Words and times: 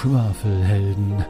Schwafelhelden. 0.00 1.22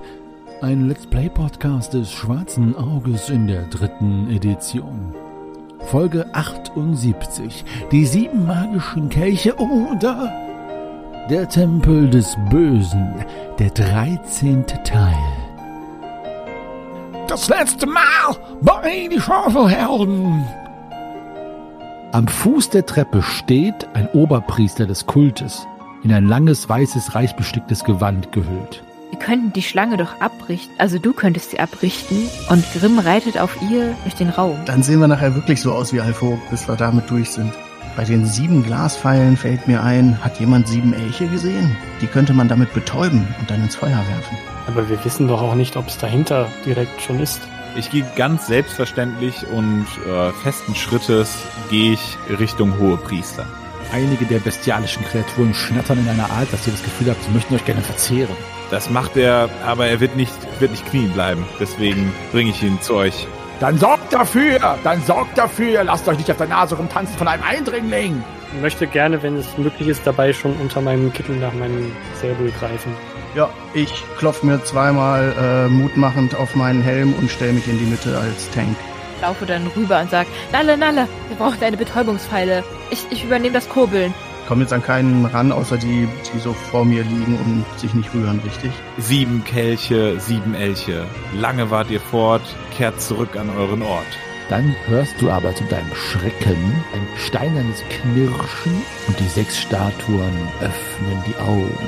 Ein 0.62 0.86
Let's 0.86 1.04
Play 1.04 1.28
Podcast 1.28 1.92
des 1.92 2.12
Schwarzen 2.12 2.76
Auges 2.76 3.28
in 3.28 3.48
der 3.48 3.62
dritten 3.62 4.30
Edition. 4.30 5.12
Folge 5.86 6.24
78. 6.34 7.64
Die 7.90 8.06
sieben 8.06 8.46
magischen 8.46 9.08
Kelche 9.08 9.56
oder 9.56 10.32
der 11.28 11.48
Tempel 11.48 12.08
des 12.10 12.36
Bösen. 12.48 13.12
Der 13.58 13.70
dreizehnte 13.70 14.80
Teil. 14.84 15.18
Das 17.26 17.48
letzte 17.48 17.86
Mal 17.88 18.36
bei 18.60 19.08
die 19.10 19.20
Schwafelhelden. 19.20 20.44
Am 22.12 22.28
Fuß 22.28 22.70
der 22.70 22.86
Treppe 22.86 23.20
steht 23.22 23.88
ein 23.94 24.08
Oberpriester 24.12 24.86
des 24.86 25.06
Kultes, 25.06 25.66
in 26.02 26.12
ein 26.12 26.26
langes, 26.26 26.68
weißes, 26.68 27.14
reich 27.14 27.36
besticktes 27.36 27.84
Gewand 27.84 28.32
gehüllt. 28.32 28.82
Wir 29.10 29.18
könnten 29.18 29.52
die 29.52 29.62
Schlange 29.62 29.96
doch 29.96 30.20
abrichten, 30.20 30.74
also 30.78 30.98
du 30.98 31.12
könntest 31.12 31.50
sie 31.50 31.58
abrichten 31.58 32.28
und 32.48 32.64
Grimm 32.72 32.98
reitet 32.98 33.38
auf 33.38 33.60
ihr 33.70 33.94
durch 34.04 34.14
den 34.14 34.30
Raum. 34.30 34.56
Dann 34.66 34.82
sehen 34.82 35.00
wir 35.00 35.08
nachher 35.08 35.34
wirklich 35.34 35.60
so 35.60 35.72
aus 35.72 35.92
wie 35.92 36.00
Alfo, 36.00 36.38
bis 36.50 36.68
wir 36.68 36.76
damit 36.76 37.10
durch 37.10 37.30
sind. 37.30 37.52
Bei 37.96 38.04
den 38.04 38.24
sieben 38.24 38.62
Glaspfeilen 38.62 39.36
fällt 39.36 39.66
mir 39.66 39.82
ein, 39.82 40.22
hat 40.22 40.38
jemand 40.38 40.68
sieben 40.68 40.94
Elche 40.94 41.26
gesehen? 41.26 41.76
Die 42.00 42.06
könnte 42.06 42.32
man 42.32 42.48
damit 42.48 42.72
betäuben 42.72 43.26
und 43.40 43.50
dann 43.50 43.62
ins 43.62 43.74
Feuer 43.74 43.90
werfen. 43.90 44.38
Aber 44.68 44.88
wir 44.88 45.04
wissen 45.04 45.26
doch 45.26 45.42
auch 45.42 45.56
nicht, 45.56 45.76
ob 45.76 45.88
es 45.88 45.98
dahinter 45.98 46.46
direkt 46.64 47.02
schon 47.02 47.18
ist. 47.18 47.40
Ich 47.76 47.90
gehe 47.90 48.04
ganz 48.16 48.46
selbstverständlich 48.46 49.46
und 49.48 49.86
äh, 50.08 50.30
festen 50.42 50.74
Schrittes 50.74 51.36
gehe 51.68 51.92
ich 51.94 52.16
Richtung 52.38 52.78
Hohepriester. 52.78 53.46
Einige 53.92 54.24
der 54.24 54.38
bestialischen 54.38 55.04
Kreaturen 55.04 55.52
schnattern 55.52 55.98
in 55.98 56.08
einer 56.08 56.30
Art, 56.30 56.52
dass 56.52 56.66
ihr 56.66 56.72
das 56.72 56.82
Gefühl 56.82 57.10
habt, 57.10 57.24
sie 57.24 57.30
möchten 57.32 57.54
euch 57.54 57.64
gerne 57.64 57.82
verzehren. 57.82 58.36
Das 58.70 58.88
macht 58.88 59.16
er, 59.16 59.48
aber 59.66 59.86
er 59.86 59.98
wird 59.98 60.14
nicht, 60.16 60.32
wird 60.60 60.70
nicht 60.70 60.86
knien 60.86 61.10
bleiben. 61.10 61.44
Deswegen 61.58 62.12
bringe 62.30 62.50
ich 62.50 62.62
ihn 62.62 62.80
zu 62.80 62.94
euch. 62.94 63.26
Dann 63.58 63.78
sorgt 63.78 64.12
dafür! 64.12 64.78
Dann 64.84 65.02
sorgt 65.02 65.36
dafür! 65.36 65.84
Lasst 65.84 66.08
euch 66.08 66.18
nicht 66.18 66.30
auf 66.30 66.36
der 66.36 66.46
Nase 66.46 66.76
rumtanzen 66.76 67.16
von 67.16 67.26
einem 67.26 67.42
Eindringling! 67.42 68.22
Ich 68.54 68.62
möchte 68.62 68.86
gerne, 68.86 69.22
wenn 69.22 69.36
es 69.36 69.58
möglich 69.58 69.88
ist, 69.88 70.06
dabei 70.06 70.32
schon 70.32 70.54
unter 70.56 70.80
meinem 70.80 71.12
Kittel 71.12 71.36
nach 71.36 71.52
meinem 71.52 71.92
Säbel 72.20 72.52
greifen. 72.58 72.92
Ja, 73.34 73.48
ich 73.74 73.92
klopfe 74.18 74.46
mir 74.46 74.62
zweimal 74.64 75.34
äh, 75.38 75.68
mutmachend 75.68 76.34
auf 76.34 76.56
meinen 76.56 76.82
Helm 76.82 77.12
und 77.14 77.30
stelle 77.30 77.52
mich 77.52 77.68
in 77.68 77.78
die 77.78 77.84
Mitte 77.84 78.16
als 78.18 78.50
Tank. 78.50 78.76
Ich 79.20 79.26
laufe 79.26 79.44
dann 79.44 79.66
rüber 79.76 80.00
und 80.00 80.10
sage, 80.10 80.30
Nalle, 80.50 80.78
Nalle, 80.78 81.06
wir 81.28 81.36
brauchen 81.36 81.60
deine 81.60 81.76
Betäubungspfeile. 81.76 82.64
Ich, 82.90 83.04
ich 83.10 83.22
übernehme 83.22 83.52
das 83.52 83.68
Kurbeln. 83.68 84.14
Ich 84.40 84.48
komme 84.48 84.62
jetzt 84.62 84.72
an 84.72 84.82
keinen 84.82 85.26
ran, 85.26 85.52
außer 85.52 85.76
die, 85.76 86.08
die 86.32 86.38
so 86.38 86.54
vor 86.54 86.86
mir 86.86 87.02
liegen 87.02 87.38
und 87.44 87.66
sich 87.78 87.92
nicht 87.92 88.14
rühren, 88.14 88.40
richtig? 88.42 88.72
Sieben 88.96 89.44
Kelche, 89.44 90.18
sieben 90.18 90.54
Elche. 90.54 91.04
Lange 91.34 91.70
wart 91.70 91.90
ihr 91.90 92.00
fort, 92.00 92.40
kehrt 92.74 92.98
zurück 93.02 93.36
an 93.36 93.50
euren 93.50 93.82
Ort. 93.82 94.06
Dann 94.48 94.74
hörst 94.86 95.20
du 95.20 95.30
aber 95.30 95.54
zu 95.54 95.64
deinem 95.64 95.94
Schrecken 95.94 96.82
ein 96.94 97.06
steinernes 97.18 97.84
Knirschen 97.90 98.72
und 99.06 99.20
die 99.20 99.28
sechs 99.28 99.60
Statuen 99.60 100.32
öffnen 100.62 101.22
die 101.26 101.36
Augen. 101.36 101.78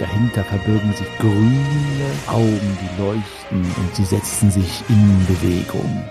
Dahinter 0.00 0.42
verbirgen 0.42 0.92
sich 0.94 1.06
grüne 1.20 2.10
Augen, 2.26 2.78
die 2.82 3.00
leuchten 3.00 3.72
und 3.76 3.94
sie 3.94 4.04
setzen 4.04 4.50
sich 4.50 4.82
in 4.88 5.26
Bewegung. 5.28 6.02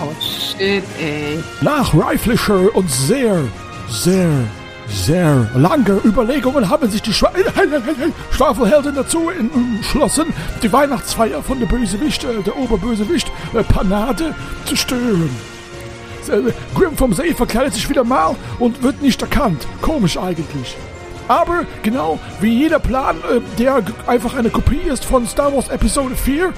Oh 0.00 0.12
shit, 0.20 0.82
ey. 1.00 1.38
Nach 1.60 1.94
reiflicher 1.94 2.74
und 2.74 2.90
sehr, 2.90 3.42
sehr, 3.88 4.28
sehr 4.88 5.50
lange 5.54 6.00
Überlegungen 6.04 6.68
haben 6.68 6.90
sich 6.90 7.02
die 7.02 7.12
Schwa 7.12 7.30
Schwafelhelden 8.30 8.94
dazu 8.94 9.30
entschlossen, 9.30 10.32
die 10.62 10.72
Weihnachtsfeier 10.72 11.42
von 11.42 11.60
der 11.60 11.66
Bösewicht, 11.66 12.24
äh, 12.24 12.42
der 12.42 12.56
Oberbösewicht, 12.56 13.30
äh, 13.54 13.62
Panade, 13.62 14.34
zu 14.64 14.76
stören. 14.76 15.30
Äh, 16.28 16.52
Grimm 16.74 16.96
vom 16.96 17.12
See 17.12 17.34
verkleidet 17.34 17.74
sich 17.74 17.88
wieder 17.88 18.04
mal 18.04 18.34
und 18.58 18.82
wird 18.82 19.00
nicht 19.00 19.20
erkannt. 19.22 19.66
Komisch 19.80 20.16
eigentlich. 20.16 20.76
Aber 21.28 21.64
genau 21.82 22.18
wie 22.40 22.52
jeder 22.52 22.78
Plan, 22.78 23.16
äh, 23.18 23.40
der 23.58 23.82
einfach 24.06 24.34
eine 24.34 24.50
Kopie 24.50 24.80
ist 24.86 25.04
von 25.04 25.26
Star 25.26 25.54
Wars 25.54 25.68
Episode 25.68 26.14
4, 26.16 26.46
äh, 26.46 26.50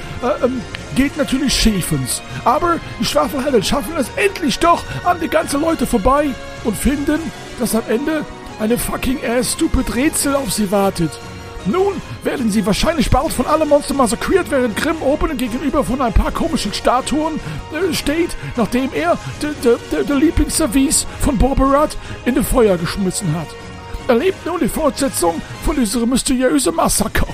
ähm, 0.45 0.61
geht 0.95 1.17
natürlich 1.17 1.55
schiefens. 1.55 2.23
Aber 2.45 2.79
die 3.01 3.05
Schwafelhelden 3.05 3.63
schaffen 3.63 3.95
es 3.97 4.09
endlich 4.17 4.59
doch 4.59 4.83
an 5.05 5.21
die 5.21 5.29
ganzen 5.29 5.61
Leute 5.61 5.87
vorbei 5.87 6.31
und 6.65 6.77
finden, 6.77 7.21
dass 7.59 7.75
am 7.75 7.83
Ende 7.89 8.25
eine 8.59 8.79
fucking 8.79 9.19
ass 9.25 9.53
stupid 9.53 9.95
Rätsel 9.95 10.35
auf 10.35 10.53
sie 10.53 10.71
wartet. 10.71 11.11
Nun 11.67 12.01
werden 12.23 12.51
sie 12.51 12.65
wahrscheinlich 12.65 13.11
bald 13.11 13.33
von 13.33 13.47
allen 13.47 13.69
Monstern 13.69 13.97
massakriert, 13.97 14.51
während 14.51 14.77
Grimm 14.77 15.03
oben 15.03 15.37
gegenüber 15.37 15.83
von 15.83 16.01
ein 16.01 16.13
paar 16.13 16.31
komischen 16.31 16.73
Statuen 16.73 17.41
äh, 17.73 17.93
steht, 17.93 18.37
nachdem 18.57 18.93
er 18.93 19.19
de, 19.43 19.51
de, 19.65 19.77
de, 19.91 20.05
de 20.05 20.17
Lieblingsservice 20.17 21.07
von 21.21 21.37
Borberat 21.37 21.97
in 22.25 22.37
das 22.37 22.47
Feuer 22.47 22.77
geschmissen 22.77 23.35
hat. 23.35 23.49
Erlebt 24.09 24.47
nun 24.47 24.61
die 24.61 24.69
Fortsetzung 24.69 25.35
von 25.65 25.75
diesem 25.75 26.09
mysteriösen 26.09 26.77
Massaker. 26.77 27.27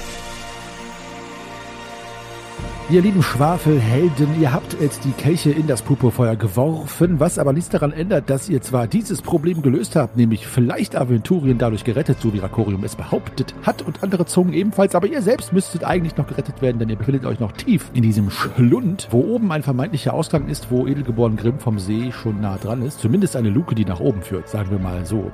Ihr 2.89 3.03
lieben 3.03 3.23
Schwafelhelden, 3.23 4.41
ihr 4.41 4.55
habt 4.55 4.81
jetzt 4.81 5.05
die 5.05 5.13
Kelche 5.13 5.51
in 5.51 5.67
das 5.67 5.83
Purpurfeuer 5.83 6.35
geworfen, 6.35 7.21
was 7.21 7.39
aber 7.39 7.53
nichts 7.53 7.69
daran 7.69 7.93
ändert, 7.93 8.31
dass 8.31 8.49
ihr 8.49 8.63
zwar 8.63 8.87
dieses 8.87 9.21
Problem 9.21 9.61
gelöst 9.61 9.97
habt, 9.97 10.17
nämlich 10.17 10.47
vielleicht 10.47 10.97
Aventurien 10.97 11.59
dadurch 11.59 11.85
gerettet, 11.85 12.23
so 12.23 12.33
wie 12.33 12.39
Rakorium 12.39 12.85
es 12.85 12.97
behauptet 12.97 13.55
hat 13.65 13.83
und 13.83 14.03
andere 14.03 14.25
Zungen 14.25 14.55
ebenfalls, 14.55 14.95
aber 14.95 15.07
ihr 15.07 15.21
selbst 15.21 15.53
müsstet 15.53 15.85
eigentlich 15.85 16.17
noch 16.17 16.27
gerettet 16.27 16.63
werden, 16.63 16.79
denn 16.79 16.89
ihr 16.89 16.97
befindet 16.97 17.27
euch 17.27 17.39
noch 17.39 17.53
tief 17.53 17.91
in 17.93 18.03
diesem 18.03 18.31
Schlund, 18.31 19.09
wo 19.11 19.21
oben 19.21 19.53
ein 19.53 19.63
vermeintlicher 19.63 20.15
Ausgang 20.15 20.49
ist, 20.49 20.71
wo 20.71 20.87
Edelgeboren 20.87 21.37
Grimm 21.37 21.59
vom 21.59 21.79
See 21.79 22.13
schon 22.13 22.41
nah 22.41 22.57
dran 22.57 22.81
ist. 22.81 23.01
Zumindest 23.01 23.37
eine 23.37 23.51
Luke, 23.51 23.75
die 23.75 23.85
nach 23.85 24.01
oben 24.01 24.23
führt, 24.23 24.49
sagen 24.49 24.71
wir 24.71 24.79
mal 24.79 25.05
so. 25.05 25.31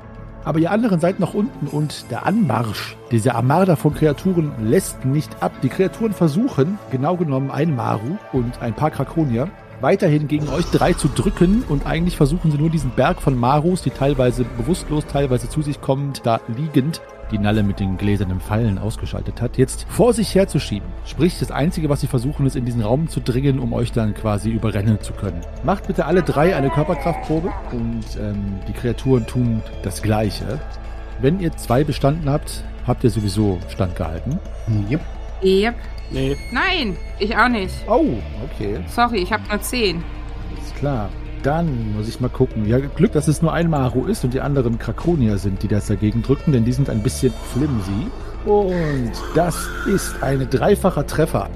Aber 0.49 0.61
ihr 0.61 0.71
anderen 0.71 0.99
seid 0.99 1.21
noch 1.21 1.35
unten 1.35 1.67
und 1.67 2.11
der 2.11 2.25
Anmarsch 2.25 2.97
dieser 3.11 3.35
Armada 3.35 3.77
von 3.77 3.93
Kreaturen 3.93 4.51
lässt 4.65 5.05
nicht 5.05 5.43
ab. 5.43 5.53
Die 5.63 5.69
Kreaturen 5.69 6.15
versuchen, 6.15 6.79
genau 6.91 7.19
genommen 7.19 7.51
ein 7.51 7.77
Maru 7.77 8.17
und 8.33 8.63
ein 8.63 8.73
paar 8.73 8.91
Krakonier, 8.91 9.51
weiterhin 9.83 10.27
gegen 10.27 10.49
euch 10.49 10.65
drei 10.71 10.95
zu 10.95 11.09
drücken 11.09 11.65
und 11.69 11.85
eigentlich 11.87 12.17
versuchen 12.17 12.51
sie 12.51 12.57
nur 12.57 12.71
diesen 12.71 12.93
Berg 12.93 13.21
von 13.21 13.37
Marus, 13.37 13.83
die 13.83 13.91
teilweise 13.91 14.47
bewusstlos, 14.57 15.05
teilweise 15.05 15.51
zu 15.51 15.61
sich 15.61 15.83
kommend, 15.83 16.23
da 16.25 16.41
liegend, 16.57 17.03
die 17.31 17.39
Nalle 17.39 17.63
mit 17.63 17.81
den 17.81 17.97
gläsernen 17.97 18.41
Fallen 18.41 18.79
ausgeschaltet 18.79 19.41
hat, 19.41 19.59
jetzt 19.59 19.87
vor 19.89 20.13
sich 20.13 20.35
herzuschieben. 20.35 20.89
Sprich, 21.05 21.39
das 21.39 21.51
Einzige, 21.51 21.89
was 21.89 22.01
sie 22.01 22.07
versuchen, 22.07 22.47
ist 22.47 22.57
in 22.57 22.65
diesen 22.65 22.83
Raum 22.83 23.09
zu 23.09 23.21
dringen, 23.21 23.59
um 23.59 23.73
euch 23.73 23.93
dann 23.93 24.15
quasi 24.15 24.51
überrennen 24.51 25.01
zu 25.01 25.13
können. 25.13 25.41
Macht 25.65 25.87
bitte 25.87 26.07
alle 26.07 26.23
drei 26.23 26.57
eine 26.57 26.71
Körperkraftprobe 26.71 27.53
und 27.73 28.05
ähm, 28.21 28.61
die 28.67 28.73
Kreaturen 28.73 29.27
tun 29.27 29.63
das 29.83 30.03
Gleiche. 30.03 30.59
Wenn 31.21 31.41
ihr 31.41 31.57
zwei 31.57 31.85
bestanden 31.85 32.31
habt, 32.31 32.63
habt 32.87 33.05
ihr 33.05 33.11
sowieso 33.11 33.59
standgehalten. 33.69 34.39
Yep. 34.91 35.01
Yep. 35.43 35.75
Nee, 36.11 36.37
Nein, 36.53 36.97
ich 37.19 37.37
auch 37.37 37.49
nicht. 37.49 37.75
Oh, 37.87 38.15
okay. 38.45 38.79
Sorry, 38.89 39.19
ich 39.19 39.33
habe 39.33 39.43
nur 39.49 39.61
10. 39.61 40.03
Ist 40.63 40.75
klar. 40.77 41.11
Dann 41.43 41.95
muss 41.95 42.09
ich 42.09 42.21
mal 42.21 42.29
gucken. 42.29 42.67
Ja, 42.67 42.79
Glück, 42.79 43.13
dass 43.13 43.29
es 43.29 43.43
nur 43.43 43.53
ein 43.53 43.71
Maru 43.71 44.07
ist 44.07 44.25
und 44.25 44.35
die 44.35 44.41
anderen 44.41 44.79
Krakonier 44.79 45.39
sind, 45.39 45.63
die 45.63 45.69
das 45.69 45.87
dagegen 45.87 46.23
drücken, 46.23 46.53
denn 46.53 46.65
die 46.65 46.73
sind 46.73 46.91
ein 46.91 47.03
bisschen 47.03 47.33
flimsy. 47.53 48.09
Und 48.45 49.13
das 49.35 49.69
ist 49.87 50.23
ein 50.23 50.49
dreifacher 50.51 51.07
Treffer. 51.07 51.51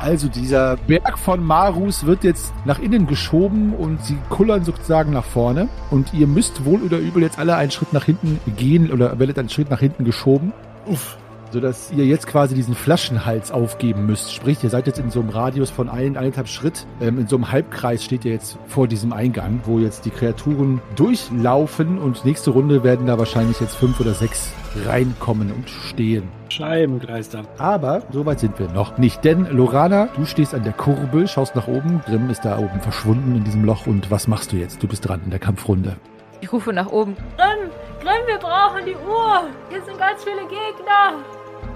Also 0.00 0.28
dieser 0.28 0.76
Berg 0.76 1.18
von 1.18 1.42
Marus 1.42 2.06
wird 2.06 2.24
jetzt 2.24 2.52
nach 2.64 2.78
innen 2.78 3.06
geschoben 3.06 3.74
und 3.74 4.04
sie 4.04 4.16
kullern 4.28 4.64
sozusagen 4.64 5.12
nach 5.12 5.24
vorne. 5.24 5.68
Und 5.90 6.14
ihr 6.14 6.26
müsst 6.26 6.64
wohl 6.64 6.82
oder 6.82 6.98
übel 6.98 7.22
jetzt 7.22 7.38
alle 7.38 7.56
einen 7.56 7.70
Schritt 7.70 7.92
nach 7.92 8.04
hinten 8.04 8.40
gehen 8.56 8.92
oder 8.92 9.18
werdet 9.18 9.38
einen 9.38 9.48
Schritt 9.48 9.70
nach 9.70 9.80
hinten 9.80 10.04
geschoben. 10.04 10.52
Uff. 10.86 11.18
Sodass 11.50 11.90
ihr 11.90 12.04
jetzt 12.04 12.26
quasi 12.26 12.54
diesen 12.54 12.74
Flaschenhals 12.74 13.50
aufgeben 13.50 14.06
müsst. 14.06 14.32
Sprich, 14.32 14.62
ihr 14.62 14.70
seid 14.70 14.86
jetzt 14.86 14.98
in 14.98 15.10
so 15.10 15.20
einem 15.20 15.30
Radius 15.30 15.70
von 15.70 15.88
ein, 15.88 16.16
eineinhalb 16.16 16.48
Schritt. 16.48 16.86
Ähm, 17.00 17.18
in 17.18 17.26
so 17.26 17.36
einem 17.36 17.50
Halbkreis 17.50 18.04
steht 18.04 18.24
ihr 18.24 18.32
jetzt 18.32 18.58
vor 18.66 18.86
diesem 18.88 19.12
Eingang, 19.12 19.60
wo 19.64 19.78
jetzt 19.78 20.04
die 20.04 20.10
Kreaturen 20.10 20.80
durchlaufen 20.96 21.98
und 21.98 22.24
nächste 22.24 22.50
Runde 22.50 22.84
werden 22.84 23.06
da 23.06 23.18
wahrscheinlich 23.18 23.60
jetzt 23.60 23.76
fünf 23.76 24.00
oder 24.00 24.14
sechs 24.14 24.52
reinkommen 24.86 25.52
und 25.52 25.68
stehen. 25.70 26.28
Scheibengleister. 26.50 27.42
Aber 27.58 28.02
so 28.12 28.24
weit 28.26 28.40
sind 28.40 28.58
wir 28.58 28.68
noch 28.68 28.98
nicht. 28.98 29.24
Denn 29.24 29.46
Lorana, 29.50 30.08
du 30.16 30.24
stehst 30.24 30.54
an 30.54 30.64
der 30.64 30.72
Kurbel, 30.72 31.28
schaust 31.28 31.54
nach 31.56 31.68
oben. 31.68 32.00
Grimm 32.06 32.30
ist 32.30 32.44
da 32.44 32.58
oben 32.58 32.80
verschwunden 32.80 33.36
in 33.36 33.44
diesem 33.44 33.64
Loch. 33.64 33.86
Und 33.86 34.10
was 34.10 34.28
machst 34.28 34.52
du 34.52 34.56
jetzt? 34.56 34.82
Du 34.82 34.88
bist 34.88 35.06
dran 35.06 35.20
in 35.24 35.30
der 35.30 35.38
Kampfrunde. 35.38 35.96
Ich 36.40 36.52
rufe 36.52 36.72
nach 36.72 36.90
oben. 36.90 37.16
Grimm, 37.36 37.70
Grimm, 38.00 38.26
wir 38.26 38.38
brauchen 38.38 38.84
die 38.86 38.94
Uhr. 38.94 39.44
Hier 39.70 39.82
sind 39.82 39.98
ganz 39.98 40.22
viele 40.24 40.42
Gegner. 40.42 41.24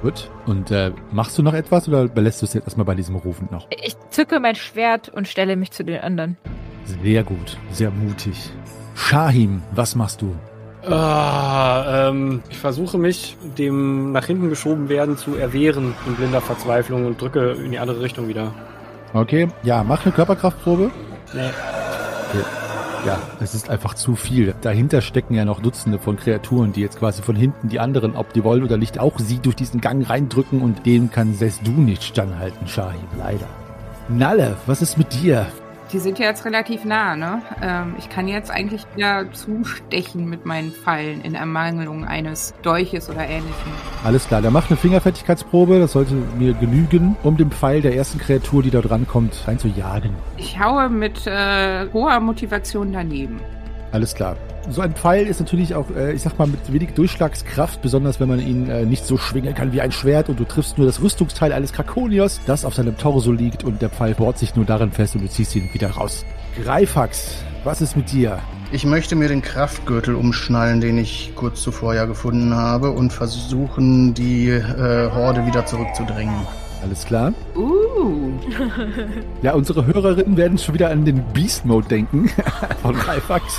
Gut. 0.03 0.29
Und 0.47 0.71
äh, 0.73 0.91
machst 1.13 1.39
du 1.39 1.43
noch 1.43 1.55
etwas 1.55 1.89
oder 1.89 2.09
belässt 2.09 2.43
du 2.43 2.47
es 2.47 2.55
jetzt 2.55 2.65
erstmal 2.65 2.85
bei 2.85 2.97
diesem 2.97 3.15
Rufen 3.15 3.49
noch? 3.51 3.69
Ich 3.71 3.97
zücke 4.11 4.41
mein 4.41 4.57
Schwert 4.57 5.09
und 5.09 5.29
stelle 5.29 5.55
mich 5.57 5.71
zu 5.71 5.85
den 5.85 6.01
anderen. 6.01 6.37
Sehr 6.85 7.23
gut. 7.23 7.57
Sehr 7.71 7.91
mutig. 7.91 8.51
Shahim, 8.97 9.63
was 9.71 9.95
machst 9.95 10.21
du? 10.21 10.35
Ah, 10.85 12.09
ähm, 12.09 12.43
ich 12.51 12.59
versuche 12.59 12.99
mich 12.99 13.37
dem 13.57 14.11
nach 14.11 14.27
hinten 14.27 14.49
geschoben 14.49 14.89
werden 14.89 15.17
zu 15.17 15.37
erwehren 15.37 15.95
in 16.07 16.17
blinder 16.17 16.41
Verzweiflung 16.41 17.07
und 17.07 17.21
drücke 17.21 17.53
in 17.53 17.71
die 17.71 17.79
andere 17.79 18.01
Richtung 18.01 18.27
wieder. 18.27 18.53
Okay, 19.15 19.49
ja, 19.63 19.85
mach 19.85 20.05
eine 20.05 20.13
Körperkraftprobe. 20.13 20.91
Nee. 21.35 21.51
Okay. 22.31 22.62
Ja, 23.05 23.21
es 23.41 23.55
ist 23.55 23.69
einfach 23.69 23.95
zu 23.95 24.15
viel. 24.15 24.55
Dahinter 24.61 25.01
stecken 25.01 25.35
ja 25.35 25.45
noch 25.45 25.61
Dutzende 25.61 25.99
von 25.99 26.17
Kreaturen, 26.17 26.73
die 26.73 26.81
jetzt 26.81 27.01
quasi 27.01 27.21
von 27.21 27.35
hinten 27.35 27.69
die 27.69 27.81
anderen, 27.81 28.15
ob 28.15 28.33
die 28.33 28.45
wollen 28.45 28.63
oder 28.63 28.77
nicht, 28.77 29.01
auch 29.01 29.19
sie 29.19 29.39
durch 29.39 29.57
diesen 29.57 29.81
Gang 29.81 30.09
reindrücken 30.09 30.63
und 30.63 30.87
dem 30.87 31.11
kann 31.11 31.35
selbst 31.35 31.67
du 31.67 31.73
nicht 31.73 32.05
standhalten, 32.05 32.69
Shahim, 32.69 33.01
leider. 33.19 33.49
Nalle, 34.09 34.57
was 34.67 34.83
ist 34.83 34.99
mit 34.99 35.13
dir? 35.15 35.47
Die 35.93 35.99
sind 35.99 36.19
ja 36.19 36.27
jetzt 36.27 36.47
relativ 36.47 36.87
nah, 36.87 37.17
ne? 37.17 37.43
Ähm, 37.61 37.95
ich 37.99 38.09
kann 38.09 38.27
jetzt 38.27 38.51
eigentlich 38.51 38.87
wieder 38.95 39.31
zustechen 39.33 40.25
mit 40.25 40.47
meinen 40.47 40.73
Pfeilen 40.73 41.21
in 41.21 41.35
Ermangelung 41.35 42.07
eines 42.07 42.55
Dolches 42.63 43.11
oder 43.11 43.27
ähnlichem. 43.27 43.73
Alles 44.03 44.27
klar, 44.27 44.41
dann 44.41 44.55
mach 44.55 44.71
eine 44.71 44.79
Fingerfertigkeitsprobe, 44.79 45.79
das 45.81 45.93
sollte 45.93 46.15
mir 46.39 46.55
genügen, 46.55 47.17
um 47.23 47.37
den 47.37 47.51
Pfeil 47.51 47.83
der 47.83 47.95
ersten 47.95 48.19
Kreatur, 48.19 48.63
die 48.63 48.71
da 48.71 48.81
drankommt, 48.81 49.47
reinzujagen. 49.47 50.13
Ich 50.39 50.59
haue 50.59 50.89
mit 50.89 51.27
äh, 51.27 51.87
hoher 51.93 52.21
Motivation 52.21 52.93
daneben. 52.93 53.39
Alles 53.93 54.15
klar. 54.15 54.37
So 54.71 54.81
ein 54.81 54.95
Pfeil 54.95 55.27
ist 55.27 55.41
natürlich 55.41 55.75
auch, 55.75 55.87
äh, 55.95 56.13
ich 56.13 56.23
sag 56.23 56.39
mal, 56.39 56.47
mit 56.47 56.73
wenig 56.73 56.95
Durchschlagskraft, 56.95 57.83
besonders 57.83 58.21
wenn 58.21 58.29
man 58.29 58.41
ihn 58.41 58.71
äh, 58.71 58.87
nicht 58.87 59.05
so 59.05 59.19
schwingen 59.19 59.55
kann 59.55 59.73
wie 59.73 59.81
ein 59.81 59.93
Schwert 59.93 60.29
und 60.29 60.41
du 60.41 60.45
triffst 60.45 60.79
nur 60.79 60.87
das 60.87 61.03
Rüstungsteil 61.03 61.53
eines 61.53 61.73
Krakonios, 61.73 62.41
das 62.47 62.65
auf 62.65 62.75
seinem 62.75 62.97
Torso 62.97 63.33
liegt 63.33 63.65
und 63.65 63.83
der 63.83 63.91
Pfeil 63.91 64.15
bohrt 64.15 64.39
sich 64.39 64.55
nur 64.55 64.65
darin 64.65 64.91
fest 64.91 65.15
und 65.15 65.23
du 65.23 65.29
ziehst 65.29 65.55
ihn 65.57 65.69
wieder 65.73 65.91
raus. 65.91 66.25
Greifax, 66.63 67.37
was 67.65 67.81
ist 67.83 67.97
mit 67.97 68.11
dir? 68.13 68.39
Ich 68.71 68.87
möchte 68.87 69.17
mir 69.17 69.29
den 69.29 69.43
Kraftgürtel 69.43 70.15
umschnallen, 70.15 70.81
den 70.81 70.97
ich 70.97 71.33
kurz 71.35 71.61
zuvor 71.61 71.95
ja 71.95 72.07
gefunden 72.07 72.55
habe, 72.55 72.91
und 72.91 73.13
versuchen, 73.13 74.15
die 74.15 74.49
äh, 74.49 75.11
Horde 75.11 75.45
wieder 75.45 75.67
zurückzudrängen. 75.67 76.47
Alles 76.83 77.05
klar. 77.05 77.33
Uh. 77.55 78.33
Ja, 79.43 79.55
unsere 79.55 79.87
Hörerinnen 79.87 80.37
werden 80.37 80.59
schon 80.59 80.75
wieder 80.75 80.91
an 80.91 81.05
den 81.05 81.23
Beast 81.33 81.65
Mode 81.65 81.87
denken 81.89 82.29
von 82.83 82.95
Greifax. 82.95 83.59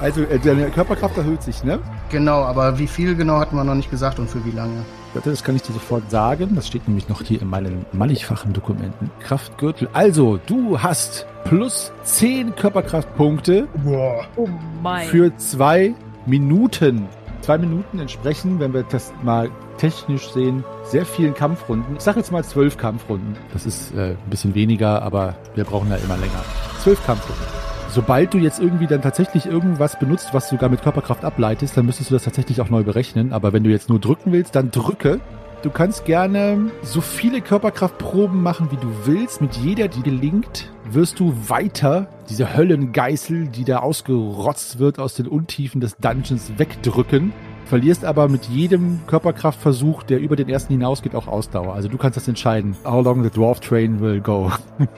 Also, 0.00 0.22
äh, 0.22 0.38
deine 0.38 0.70
Körperkraft 0.70 1.16
erhöht 1.16 1.42
sich, 1.42 1.64
ne? 1.64 1.80
Genau, 2.10 2.42
aber 2.42 2.78
wie 2.78 2.86
viel 2.86 3.14
genau 3.14 3.38
hatten 3.38 3.56
wir 3.56 3.64
noch 3.64 3.74
nicht 3.74 3.90
gesagt 3.90 4.18
und 4.18 4.30
für 4.30 4.44
wie 4.44 4.52
lange? 4.52 4.84
Warte, 5.12 5.30
das 5.30 5.42
kann 5.42 5.56
ich 5.56 5.62
dir 5.62 5.72
sofort 5.72 6.10
sagen. 6.10 6.54
Das 6.54 6.66
steht 6.66 6.86
nämlich 6.86 7.08
noch 7.08 7.22
hier 7.22 7.42
in 7.42 7.48
meinen 7.48 7.84
mannigfachen 7.92 8.52
Dokumenten. 8.52 9.10
Kraftgürtel. 9.20 9.88
Also, 9.92 10.38
du 10.46 10.80
hast 10.80 11.26
plus 11.44 11.92
10 12.04 12.54
Körperkraftpunkte 12.54 13.66
Boah. 13.84 14.26
Oh 14.36 14.48
mein. 14.82 15.06
für 15.08 15.36
zwei 15.36 15.94
Minuten. 16.26 17.06
Zwei 17.40 17.58
Minuten 17.58 17.98
entsprechen, 17.98 18.60
wenn 18.60 18.74
wir 18.74 18.82
das 18.82 19.12
mal 19.22 19.50
technisch 19.78 20.30
sehen, 20.30 20.64
sehr 20.82 21.06
vielen 21.06 21.34
Kampfrunden. 21.34 21.96
Ich 21.96 22.02
sage 22.02 22.18
jetzt 22.18 22.32
mal 22.32 22.44
zwölf 22.44 22.76
Kampfrunden. 22.76 23.36
Das 23.52 23.64
ist 23.64 23.94
äh, 23.94 24.10
ein 24.10 24.30
bisschen 24.30 24.54
weniger, 24.54 25.02
aber 25.02 25.36
wir 25.54 25.64
brauchen 25.64 25.90
ja 25.90 25.96
immer 25.96 26.16
länger. 26.16 26.44
Zwölf 26.82 27.04
Kampfrunden. 27.06 27.44
Sobald 27.90 28.34
du 28.34 28.38
jetzt 28.38 28.60
irgendwie 28.60 28.86
dann 28.86 29.00
tatsächlich 29.00 29.46
irgendwas 29.46 29.98
benutzt, 29.98 30.28
was 30.32 30.48
du 30.48 30.56
sogar 30.56 30.68
mit 30.68 30.82
Körperkraft 30.82 31.24
ableitest, 31.24 31.76
dann 31.76 31.86
müsstest 31.86 32.10
du 32.10 32.14
das 32.14 32.24
tatsächlich 32.24 32.60
auch 32.60 32.68
neu 32.68 32.82
berechnen. 32.82 33.32
Aber 33.32 33.54
wenn 33.54 33.64
du 33.64 33.70
jetzt 33.70 33.88
nur 33.88 33.98
drücken 33.98 34.32
willst, 34.32 34.54
dann 34.54 34.70
drücke. 34.70 35.20
Du 35.62 35.70
kannst 35.70 36.04
gerne 36.04 36.70
so 36.82 37.00
viele 37.00 37.40
Körperkraftproben 37.40 38.40
machen, 38.40 38.70
wie 38.70 38.76
du 38.76 38.88
willst. 39.06 39.40
Mit 39.40 39.56
jeder, 39.56 39.88
die 39.88 40.02
gelingt, 40.02 40.70
wirst 40.88 41.18
du 41.18 41.34
weiter 41.48 42.06
diese 42.28 42.56
Höllengeißel, 42.56 43.48
die 43.48 43.64
da 43.64 43.80
ausgerotzt 43.80 44.78
wird 44.78 45.00
aus 45.00 45.14
den 45.14 45.26
Untiefen 45.26 45.80
des 45.80 45.96
Dungeons, 45.96 46.52
wegdrücken. 46.58 47.32
Verlierst 47.64 48.04
aber 48.04 48.28
mit 48.28 48.44
jedem 48.44 49.00
Körperkraftversuch, 49.08 50.04
der 50.04 50.20
über 50.20 50.36
den 50.36 50.48
ersten 50.48 50.72
hinausgeht, 50.74 51.16
auch 51.16 51.26
Ausdauer. 51.26 51.74
Also 51.74 51.88
du 51.88 51.98
kannst 51.98 52.16
das 52.16 52.28
entscheiden. 52.28 52.76
How 52.84 53.04
long 53.04 53.24
the 53.24 53.30
Dwarf 53.30 53.58
Train 53.58 54.00
will 54.00 54.20
go. 54.20 54.52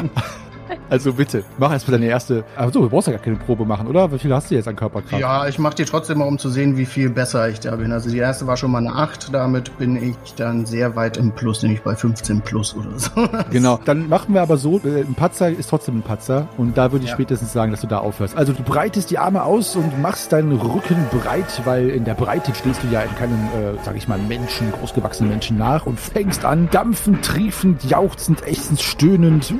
also 0.88 1.12
bitte, 1.14 1.44
mach 1.58 1.72
erstmal 1.72 1.98
deine 1.98 2.10
erste. 2.10 2.44
Aber 2.56 2.72
so, 2.72 2.80
du 2.82 2.88
brauchst 2.88 3.08
ja 3.08 3.14
gar 3.14 3.22
keine 3.22 3.36
Probe 3.36 3.64
machen, 3.64 3.86
oder? 3.86 4.10
Wie 4.12 4.18
viel 4.18 4.32
hast 4.34 4.50
du 4.50 4.54
jetzt 4.54 4.68
an 4.68 4.76
Körperkraft? 4.76 5.20
Ja, 5.20 5.46
ich 5.48 5.58
mache 5.58 5.74
die 5.76 5.84
trotzdem 5.84 6.18
mal, 6.18 6.24
um 6.26 6.38
zu 6.38 6.48
sehen, 6.50 6.76
wie 6.76 6.86
viel 6.86 7.10
besser 7.10 7.48
ich 7.48 7.60
da 7.60 7.76
bin. 7.76 7.92
Also 7.92 8.10
die 8.10 8.18
erste 8.18 8.46
war 8.46 8.56
schon 8.56 8.70
mal 8.70 8.78
eine 8.78 8.94
8, 8.94 9.32
damit 9.34 9.76
bin 9.78 9.96
ich 9.96 10.16
dann 10.36 10.66
sehr 10.66 10.96
weit 10.96 11.16
im 11.16 11.32
Plus, 11.32 11.62
nämlich 11.62 11.82
bei 11.82 11.94
15 11.94 12.40
plus 12.42 12.74
oder 12.74 12.98
so. 12.98 13.10
Genau, 13.50 13.78
dann 13.84 14.08
machen 14.08 14.34
wir 14.34 14.42
aber 14.42 14.56
so, 14.56 14.78
äh, 14.84 15.00
ein 15.00 15.14
Patzer 15.14 15.50
ist 15.50 15.70
trotzdem 15.70 15.98
ein 15.98 16.02
Patzer 16.02 16.48
und 16.56 16.76
da 16.78 16.92
würde 16.92 17.04
ich 17.04 17.10
Ja. 17.10 17.16
spätestens 17.16 17.52
sagen, 17.52 17.70
dass 17.72 17.80
du 17.80 17.86
da 17.86 17.98
aufhörst. 17.98 18.36
Also 18.36 18.52
du 18.52 18.62
breitest 18.62 19.10
die 19.10 19.18
Arme 19.18 19.42
aus 19.42 19.76
und 19.76 20.00
machst 20.00 20.32
deinen 20.32 20.52
Rücken 20.52 20.96
breit, 21.10 21.60
weil 21.64 21.88
in 21.90 22.04
der 22.04 22.14
Breite 22.14 22.54
stehst 22.54 22.82
du 22.82 22.88
ja 22.88 23.00
in 23.02 23.14
keinem, 23.16 23.34
äh, 23.46 23.78
sag 23.84 23.96
ich 23.96 24.06
mal, 24.08 24.18
Menschen, 24.18 24.70
großgewachsenen 24.72 25.30
Menschen 25.30 25.58
nach 25.58 25.86
und 25.86 25.98
fängst 25.98 26.44
an, 26.44 26.68
dampfend, 26.70 27.24
triefend, 27.24 27.84
jauchzend, 27.84 28.46
ächzend, 28.46 28.80
stöhnend, 28.80 29.54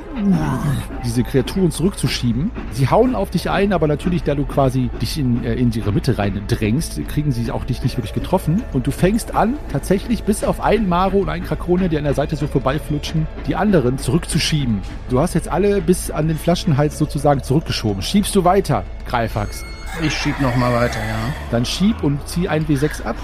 diese 1.04 1.22
Kreaturen 1.22 1.70
zurückzuschieben. 1.70 2.50
Sie 2.72 2.88
hauen 2.88 3.14
auf 3.14 3.30
dich 3.30 3.50
ein, 3.50 3.72
aber 3.72 3.86
natürlich, 3.86 4.22
da 4.22 4.34
du 4.34 4.44
quasi 4.44 4.90
dich 5.00 5.18
in, 5.18 5.44
äh, 5.44 5.54
in 5.54 5.72
ihre 5.72 5.92
Mitte 5.92 6.18
rein 6.18 6.40
drängst, 6.48 7.00
kriegen 7.08 7.32
sie 7.32 7.50
auch 7.50 7.64
dich 7.64 7.82
nicht 7.82 7.96
wirklich 7.96 8.12
getroffen. 8.12 8.62
Und 8.72 8.86
du 8.86 8.90
fängst 8.90 9.34
an, 9.34 9.54
tatsächlich 9.70 10.24
bis 10.24 10.44
auf 10.44 10.60
einen 10.60 10.88
Maro 10.88 11.18
und 11.18 11.28
einen 11.28 11.44
Krakone, 11.44 11.88
die 11.88 11.98
an 11.98 12.04
der 12.04 12.14
Seite 12.14 12.36
so 12.36 12.46
vorbeiflutschen, 12.46 13.26
die 13.46 13.56
anderen 13.56 13.98
zurückzuschieben. 13.98 14.80
Du 15.08 15.20
hast 15.20 15.34
jetzt 15.34 15.48
alle 15.48 15.80
bis 15.80 16.10
an 16.10 16.28
den 16.28 16.38
Flaschenhals 16.38 16.98
sozusagen 16.98 17.42
zurückgeschoben. 17.42 18.02
Schiebst 18.02 18.34
du 18.34 18.44
weiter, 18.44 18.84
Greifax. 19.06 19.64
Ich 20.02 20.14
schieb 20.14 20.40
noch 20.40 20.54
mal 20.56 20.72
weiter, 20.72 21.00
ja. 21.00 21.34
Dann 21.50 21.64
schieb 21.64 22.02
und 22.02 22.26
zieh 22.26 22.48
ein 22.48 22.66
W6 22.66 23.02
ab. 23.02 23.16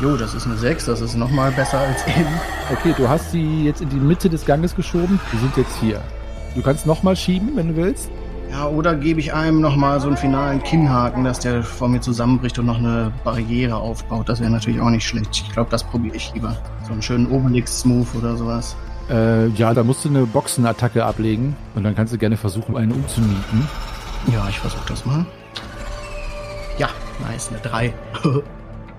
Jo, 0.00 0.16
das 0.16 0.34
ist 0.34 0.46
eine 0.46 0.56
6, 0.56 0.86
das 0.86 1.00
ist 1.00 1.14
noch 1.14 1.30
mal 1.30 1.50
besser 1.52 1.78
als 1.78 2.06
eben. 2.06 2.26
Okay, 2.70 2.94
du 2.96 3.08
hast 3.08 3.32
sie 3.32 3.64
jetzt 3.64 3.80
in 3.80 3.88
die 3.88 3.96
Mitte 3.96 4.28
des 4.28 4.44
Ganges 4.44 4.74
geschoben. 4.74 5.20
Die 5.32 5.38
sind 5.38 5.56
jetzt 5.56 5.76
hier. 5.80 6.02
Du 6.56 6.62
kannst 6.62 6.86
nochmal 6.86 7.14
schieben, 7.14 7.50
wenn 7.54 7.68
du 7.68 7.76
willst. 7.76 8.10
Ja, 8.50 8.66
oder 8.66 8.94
gebe 8.94 9.20
ich 9.20 9.34
einem 9.34 9.60
noch 9.60 9.76
mal 9.76 10.00
so 10.00 10.06
einen 10.06 10.16
finalen 10.16 10.62
Kinnhaken, 10.62 11.24
dass 11.24 11.38
der 11.38 11.62
vor 11.62 11.88
mir 11.88 12.00
zusammenbricht 12.00 12.58
und 12.58 12.64
noch 12.64 12.78
eine 12.78 13.12
Barriere 13.24 13.76
aufbaut. 13.76 14.28
Das 14.28 14.40
wäre 14.40 14.50
natürlich 14.50 14.80
auch 14.80 14.88
nicht 14.88 15.06
schlecht. 15.06 15.28
Ich 15.32 15.52
glaube, 15.52 15.68
das 15.70 15.84
probiere 15.84 16.16
ich 16.16 16.32
lieber. 16.32 16.56
So 16.86 16.92
einen 16.92 17.02
schönen 17.02 17.30
Obelix-Smooth 17.30 18.14
oder 18.16 18.36
sowas. 18.36 18.74
Äh, 19.10 19.48
ja, 19.48 19.74
da 19.74 19.84
musst 19.84 20.04
du 20.06 20.08
eine 20.08 20.24
Boxenattacke 20.24 21.04
ablegen. 21.04 21.54
Und 21.74 21.84
dann 21.84 21.94
kannst 21.94 22.14
du 22.14 22.18
gerne 22.18 22.38
versuchen, 22.38 22.74
einen 22.76 22.92
umzunieten. 22.92 23.68
Ja, 24.32 24.48
ich 24.48 24.58
versuche 24.58 24.88
das 24.88 25.04
mal. 25.04 25.26
Ja, 26.78 26.88
nice, 27.28 27.50
eine 27.50 27.60
3. 27.60 27.94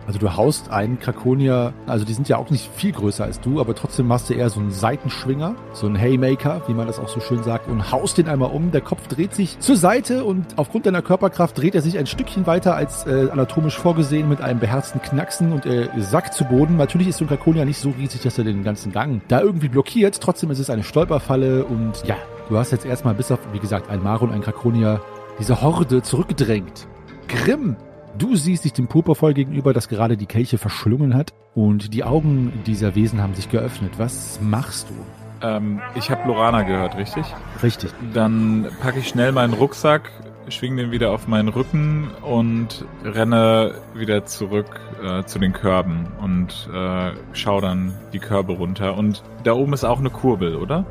Also 0.08 0.20
du 0.20 0.38
haust 0.38 0.72
einen 0.72 1.00
Krakonier, 1.00 1.74
also 1.86 2.06
die 2.06 2.14
sind 2.14 2.30
ja 2.30 2.38
auch 2.38 2.50
nicht 2.50 2.72
viel 2.74 2.94
größer 2.94 3.26
als 3.26 3.42
du, 3.42 3.60
aber 3.60 3.76
trotzdem 3.76 4.08
machst 4.08 4.30
du 4.30 4.34
eher 4.34 4.50
so 4.50 4.62
einen 4.62 4.72
Seitenschwinger, 4.72 5.56
so 5.74 5.86
einen 5.86 5.98
Haymaker, 5.98 6.62
wie 6.68 6.74
man 6.74 6.88
das 6.88 6.98
auch 6.98 7.10
so 7.10 7.20
schön 7.20 7.44
sagt, 7.44 7.68
und 7.68 7.92
haust 7.92 8.18
den 8.18 8.30
einmal 8.30 8.52
um. 8.52 8.72
Der 8.72 8.80
Kopf 8.80 9.06
dreht 9.10 9.36
sich 9.36 9.60
zur 9.60 9.76
Seite 9.76 10.24
und 10.24 10.46
aufgrund 10.56 10.86
deiner 10.86 11.02
Körperkraft 11.02 11.58
dreht 11.58 11.76
er 11.76 11.82
sich 11.82 11.98
ein 11.98 12.08
Stückchen 12.08 12.48
weiter 12.48 12.74
als 12.74 13.06
äh, 13.06 13.30
anatomisch 13.30 13.78
vorgesehen 13.78 14.30
mit 14.30 14.40
einem 14.40 14.62
beherzten 14.62 15.02
Knacksen 15.02 15.52
und 15.52 15.66
er 15.66 15.90
sackt 16.02 16.34
zu 16.34 16.46
Boden. 16.46 16.78
Natürlich 16.78 17.10
ist 17.10 17.18
so 17.18 17.26
ein 17.26 17.28
Krakonier 17.28 17.66
nicht 17.66 17.80
so 17.80 17.90
riesig, 17.90 18.22
dass 18.22 18.38
er 18.38 18.46
den 18.46 18.64
ganzen 18.64 18.94
Gang 18.94 19.22
da 19.28 19.42
irgendwie 19.42 19.68
blockiert. 19.68 20.22
Trotzdem 20.22 20.50
ist 20.52 20.60
es 20.60 20.70
eine 20.70 20.84
Stolperfalle 20.84 21.66
und 21.66 22.02
ja, 22.06 22.16
du 22.48 22.58
hast 22.58 22.72
jetzt 22.72 22.86
erstmal 22.86 23.14
bis 23.14 23.30
auf, 23.30 23.40
wie 23.52 23.60
gesagt, 23.60 23.90
ein 23.90 24.02
Maro 24.02 24.24
und 24.24 24.32
ein 24.32 24.42
Krakonier 24.42 25.02
diese 25.38 25.62
Horde 25.62 26.02
zurückgedrängt. 26.02 26.88
Grimm, 27.28 27.76
Du 28.18 28.36
siehst 28.36 28.66
dich 28.66 28.74
dem 28.74 28.88
Purpurvoll 28.88 29.34
gegenüber, 29.34 29.74
das 29.74 29.90
gerade 29.90 30.18
die 30.18 30.26
Kelche 30.26 30.58
verschlungen 30.58 31.14
hat 31.14 31.34
und 31.54 31.94
die 31.94 32.04
Augen 32.04 32.64
dieser 32.66 32.96
Wesen 32.96 33.22
haben 33.22 33.36
sich 33.36 33.50
geöffnet. 33.50 33.94
Was 33.98 34.40
machst 34.42 34.88
du? 34.90 35.46
Ähm, 35.46 35.82
ich 35.94 36.10
habe 36.10 36.28
Lorana 36.28 36.64
gehört, 36.64 36.98
richtig? 36.98 37.26
Richtig. 37.62 37.92
Dann 38.14 38.68
packe 38.82 39.00
ich 39.00 39.08
schnell 39.08 39.32
meinen 39.34 39.54
Rucksack, 39.54 40.10
schwing 40.50 40.78
den 40.78 40.90
wieder 40.90 41.12
auf 41.12 41.28
meinen 41.28 41.50
Rücken 41.50 42.10
und 42.24 42.86
renne 43.04 43.76
wieder 43.94 44.26
zurück 44.26 44.80
äh, 45.04 45.24
zu 45.26 45.38
den 45.38 45.54
Körben 45.54 46.08
und 46.20 46.70
äh, 46.74 47.12
schau 47.34 47.62
dann 47.62 47.94
die 48.14 48.20
Körbe 48.20 48.54
runter. 48.54 48.98
Und 48.98 49.22
da 49.44 49.54
oben 49.54 49.74
ist 49.74 49.84
auch 49.84 50.00
eine 50.00 50.10
Kurbel, 50.10 50.56
oder? 50.56 50.86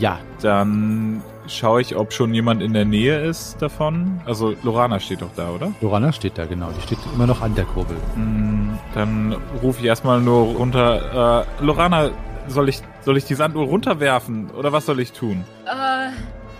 Ja, 0.00 0.18
Dann 0.40 1.22
schaue 1.46 1.80
ich, 1.80 1.96
ob 1.96 2.12
schon 2.12 2.32
jemand 2.34 2.62
in 2.62 2.72
der 2.72 2.84
Nähe 2.84 3.20
ist 3.20 3.60
davon. 3.60 4.20
Also 4.24 4.54
Lorana 4.62 5.00
steht 5.00 5.22
doch 5.22 5.30
da, 5.36 5.50
oder? 5.50 5.72
Lorana 5.80 6.12
steht 6.12 6.38
da 6.38 6.46
genau. 6.46 6.70
Die 6.76 6.80
steht 6.82 6.98
immer 7.14 7.26
noch 7.26 7.42
an 7.42 7.54
der 7.54 7.64
Kurbel. 7.64 7.96
Mm, 8.16 8.78
Dann 8.94 9.36
rufe 9.62 9.80
ich 9.80 9.86
erstmal 9.86 10.20
nur 10.20 10.56
runter. 10.56 11.46
Äh, 11.60 11.64
Lorana, 11.64 12.10
soll 12.48 12.68
ich, 12.68 12.80
soll 13.02 13.16
ich 13.16 13.24
die 13.24 13.34
Sanduhr 13.34 13.66
runterwerfen 13.66 14.50
oder 14.50 14.72
was 14.72 14.86
soll 14.86 15.00
ich 15.00 15.12
tun? 15.12 15.44
Äh, 15.66 16.10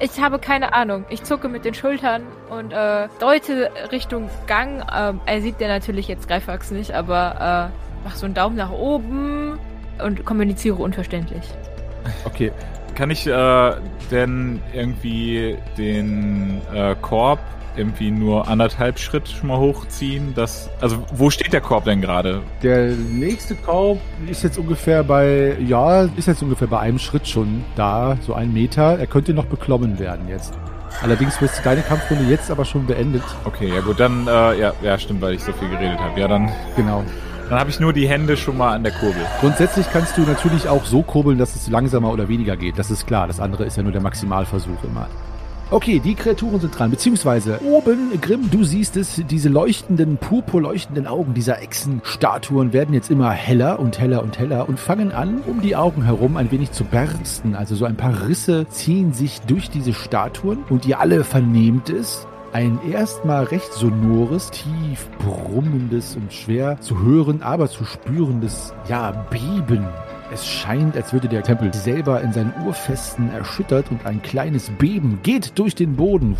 ich 0.04 0.20
habe 0.20 0.38
keine 0.38 0.74
Ahnung. 0.74 1.04
Ich 1.10 1.22
zucke 1.22 1.48
mit 1.48 1.64
den 1.64 1.74
Schultern 1.74 2.22
und 2.50 2.72
äh, 2.72 3.08
deute 3.20 3.70
Richtung 3.92 4.28
Gang. 4.46 4.84
Ähm, 4.94 5.20
er 5.26 5.40
sieht 5.40 5.60
ja 5.60 5.68
natürlich 5.68 6.08
jetzt 6.08 6.28
Greifax 6.28 6.70
nicht, 6.70 6.92
aber 6.92 7.70
äh, 7.70 8.04
mach 8.04 8.16
so 8.16 8.26
einen 8.26 8.34
Daumen 8.34 8.56
nach 8.56 8.70
oben 8.70 9.58
und 10.02 10.24
kommuniziere 10.24 10.76
unverständlich. 10.76 11.44
Okay. 12.24 12.52
Kann 12.94 13.10
ich 13.10 13.26
äh, 13.26 13.72
denn 14.10 14.60
irgendwie 14.72 15.56
den 15.76 16.60
äh, 16.72 16.94
Korb 17.00 17.40
irgendwie 17.76 18.10
nur 18.10 18.46
anderthalb 18.46 18.98
Schritt 18.98 19.28
schon 19.28 19.48
mal 19.48 19.58
hochziehen? 19.58 20.32
Das, 20.34 20.70
also 20.80 20.98
wo 21.12 21.30
steht 21.30 21.52
der 21.52 21.60
Korb 21.60 21.84
denn 21.84 22.00
gerade? 22.00 22.42
Der 22.62 22.90
nächste 22.92 23.56
Korb 23.56 23.98
ist 24.28 24.44
jetzt 24.44 24.58
ungefähr 24.58 25.02
bei, 25.02 25.56
ja, 25.66 26.02
ist 26.16 26.28
jetzt 26.28 26.42
ungefähr 26.42 26.68
bei 26.68 26.78
einem 26.78 26.98
Schritt 26.98 27.26
schon 27.26 27.64
da, 27.74 28.16
so 28.20 28.34
ein 28.34 28.52
Meter. 28.52 28.98
Er 28.98 29.06
könnte 29.06 29.34
noch 29.34 29.46
beklommen 29.46 29.98
werden 29.98 30.28
jetzt. 30.28 30.54
Allerdings 31.02 31.40
wirst 31.40 31.58
du 31.58 31.62
deine 31.64 31.82
Kampfrunde 31.82 32.24
jetzt 32.30 32.50
aber 32.50 32.64
schon 32.64 32.86
beendet. 32.86 33.24
Okay, 33.44 33.68
ja 33.74 33.80
gut, 33.80 33.98
dann, 33.98 34.28
äh, 34.28 34.58
ja, 34.60 34.72
ja, 34.82 34.96
stimmt, 34.96 35.20
weil 35.20 35.34
ich 35.34 35.42
so 35.42 35.52
viel 35.52 35.68
geredet 35.68 35.98
habe. 35.98 36.18
Ja, 36.20 36.28
dann, 36.28 36.50
Genau. 36.76 37.02
Dann 37.50 37.58
habe 37.58 37.70
ich 37.70 37.80
nur 37.80 37.92
die 37.92 38.08
Hände 38.08 38.36
schon 38.36 38.56
mal 38.56 38.74
an 38.74 38.82
der 38.82 38.92
Kurbel. 38.92 39.22
Grundsätzlich 39.40 39.86
kannst 39.92 40.16
du 40.16 40.22
natürlich 40.22 40.68
auch 40.68 40.84
so 40.84 41.02
kurbeln, 41.02 41.38
dass 41.38 41.54
es 41.54 41.68
langsamer 41.68 42.10
oder 42.12 42.28
weniger 42.28 42.56
geht. 42.56 42.78
Das 42.78 42.90
ist 42.90 43.06
klar. 43.06 43.26
Das 43.26 43.40
andere 43.40 43.64
ist 43.64 43.76
ja 43.76 43.82
nur 43.82 43.92
der 43.92 44.00
Maximalversuch 44.00 44.82
immer. 44.84 45.08
Okay, 45.70 45.98
die 45.98 46.14
Kreaturen 46.14 46.60
sind 46.60 46.78
dran. 46.78 46.90
Beziehungsweise 46.90 47.58
oben, 47.64 48.20
Grimm, 48.20 48.50
du 48.50 48.64
siehst 48.64 48.96
es, 48.96 49.22
diese 49.28 49.48
leuchtenden, 49.48 50.18
purpurleuchtenden 50.18 51.06
Augen 51.06 51.34
dieser 51.34 51.62
Echsenstatuen 51.62 52.72
werden 52.72 52.94
jetzt 52.94 53.10
immer 53.10 53.30
heller 53.30 53.78
und 53.80 53.98
heller 53.98 54.22
und 54.22 54.38
heller 54.38 54.68
und 54.68 54.78
fangen 54.78 55.10
an, 55.10 55.40
um 55.46 55.62
die 55.62 55.74
Augen 55.74 56.04
herum 56.04 56.36
ein 56.36 56.50
wenig 56.50 56.72
zu 56.72 56.84
bersten. 56.84 57.54
Also 57.54 57.74
so 57.74 57.86
ein 57.86 57.96
paar 57.96 58.28
Risse 58.28 58.68
ziehen 58.68 59.12
sich 59.12 59.40
durch 59.40 59.70
diese 59.70 59.94
Statuen 59.94 60.58
und 60.68 60.86
ihr 60.86 61.00
alle 61.00 61.24
vernehmt 61.24 61.90
es. 61.90 62.26
Ein 62.54 62.78
erstmal 62.88 63.42
recht 63.42 63.72
sonores, 63.72 64.48
tief 64.52 65.08
brummendes 65.18 66.14
und 66.14 66.32
schwer 66.32 66.80
zu 66.80 67.02
hören, 67.02 67.42
aber 67.42 67.68
zu 67.68 67.84
spürendes, 67.84 68.72
ja, 68.88 69.10
Beben. 69.10 69.84
Es 70.32 70.46
scheint, 70.46 70.96
als 70.96 71.12
würde 71.12 71.26
der 71.26 71.42
Tempel 71.42 71.74
selber 71.74 72.20
in 72.20 72.32
seinen 72.32 72.54
Urfesten 72.64 73.28
erschüttert 73.30 73.90
und 73.90 74.06
ein 74.06 74.22
kleines 74.22 74.70
Beben 74.70 75.18
geht 75.24 75.58
durch 75.58 75.74
den 75.74 75.96
Boden. 75.96 76.36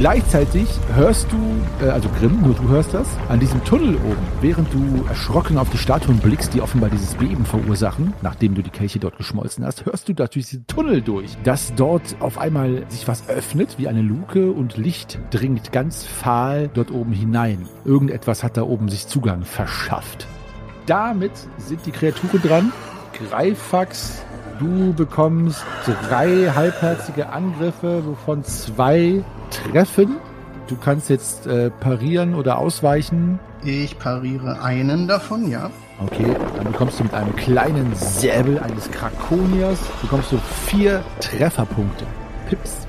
Gleichzeitig 0.00 0.66
hörst 0.94 1.30
du, 1.30 1.84
äh, 1.84 1.90
also 1.90 2.08
Grimm, 2.18 2.40
nur 2.40 2.54
du 2.54 2.66
hörst 2.70 2.94
das, 2.94 3.06
an 3.28 3.38
diesem 3.38 3.62
Tunnel 3.64 3.96
oben, 3.96 4.26
während 4.40 4.72
du 4.72 5.04
erschrocken 5.06 5.58
auf 5.58 5.68
die 5.68 5.76
Statuen 5.76 6.16
blickst, 6.16 6.54
die 6.54 6.62
offenbar 6.62 6.88
dieses 6.88 7.16
Beben 7.16 7.44
verursachen, 7.44 8.14
nachdem 8.22 8.54
du 8.54 8.62
die 8.62 8.70
Kelche 8.70 8.98
dort 8.98 9.18
geschmolzen 9.18 9.62
hast, 9.62 9.84
hörst 9.84 10.08
du 10.08 10.14
durch 10.14 10.30
diesen 10.30 10.66
Tunnel 10.66 11.02
durch, 11.02 11.36
dass 11.44 11.74
dort 11.74 12.16
auf 12.20 12.38
einmal 12.38 12.86
sich 12.88 13.06
was 13.08 13.28
öffnet, 13.28 13.74
wie 13.76 13.88
eine 13.88 14.00
Luke 14.00 14.50
und 14.52 14.78
Licht 14.78 15.18
dringt 15.30 15.70
ganz 15.70 16.06
fahl 16.06 16.70
dort 16.72 16.90
oben 16.90 17.12
hinein. 17.12 17.68
Irgendetwas 17.84 18.42
hat 18.42 18.56
da 18.56 18.62
oben 18.62 18.88
sich 18.88 19.06
Zugang 19.06 19.42
verschafft. 19.42 20.26
Damit 20.86 21.32
sind 21.58 21.84
die 21.84 21.92
Kreaturen 21.92 22.40
dran. 22.40 22.72
Greifax, 23.28 24.24
du 24.60 24.92
bekommst 24.92 25.64
drei 26.08 26.52
halbherzige 26.54 27.30
Angriffe, 27.30 28.04
wovon 28.06 28.44
zwei 28.44 29.24
treffen. 29.50 30.18
Du 30.68 30.76
kannst 30.76 31.10
jetzt 31.10 31.46
äh, 31.46 31.70
parieren 31.70 32.34
oder 32.34 32.58
ausweichen. 32.58 33.40
Ich 33.64 33.98
pariere 33.98 34.62
einen 34.62 35.08
davon, 35.08 35.50
ja. 35.50 35.70
Okay, 35.98 36.34
dann 36.56 36.64
bekommst 36.64 37.00
du 37.00 37.04
mit 37.04 37.14
einem 37.14 37.34
kleinen 37.36 37.94
Säbel 37.94 38.58
eines 38.58 38.90
Krakoniers, 38.90 39.78
bekommst 40.00 40.32
du 40.32 40.38
vier 40.66 41.02
Trefferpunkte. 41.20 42.06
Pips. 42.48 42.86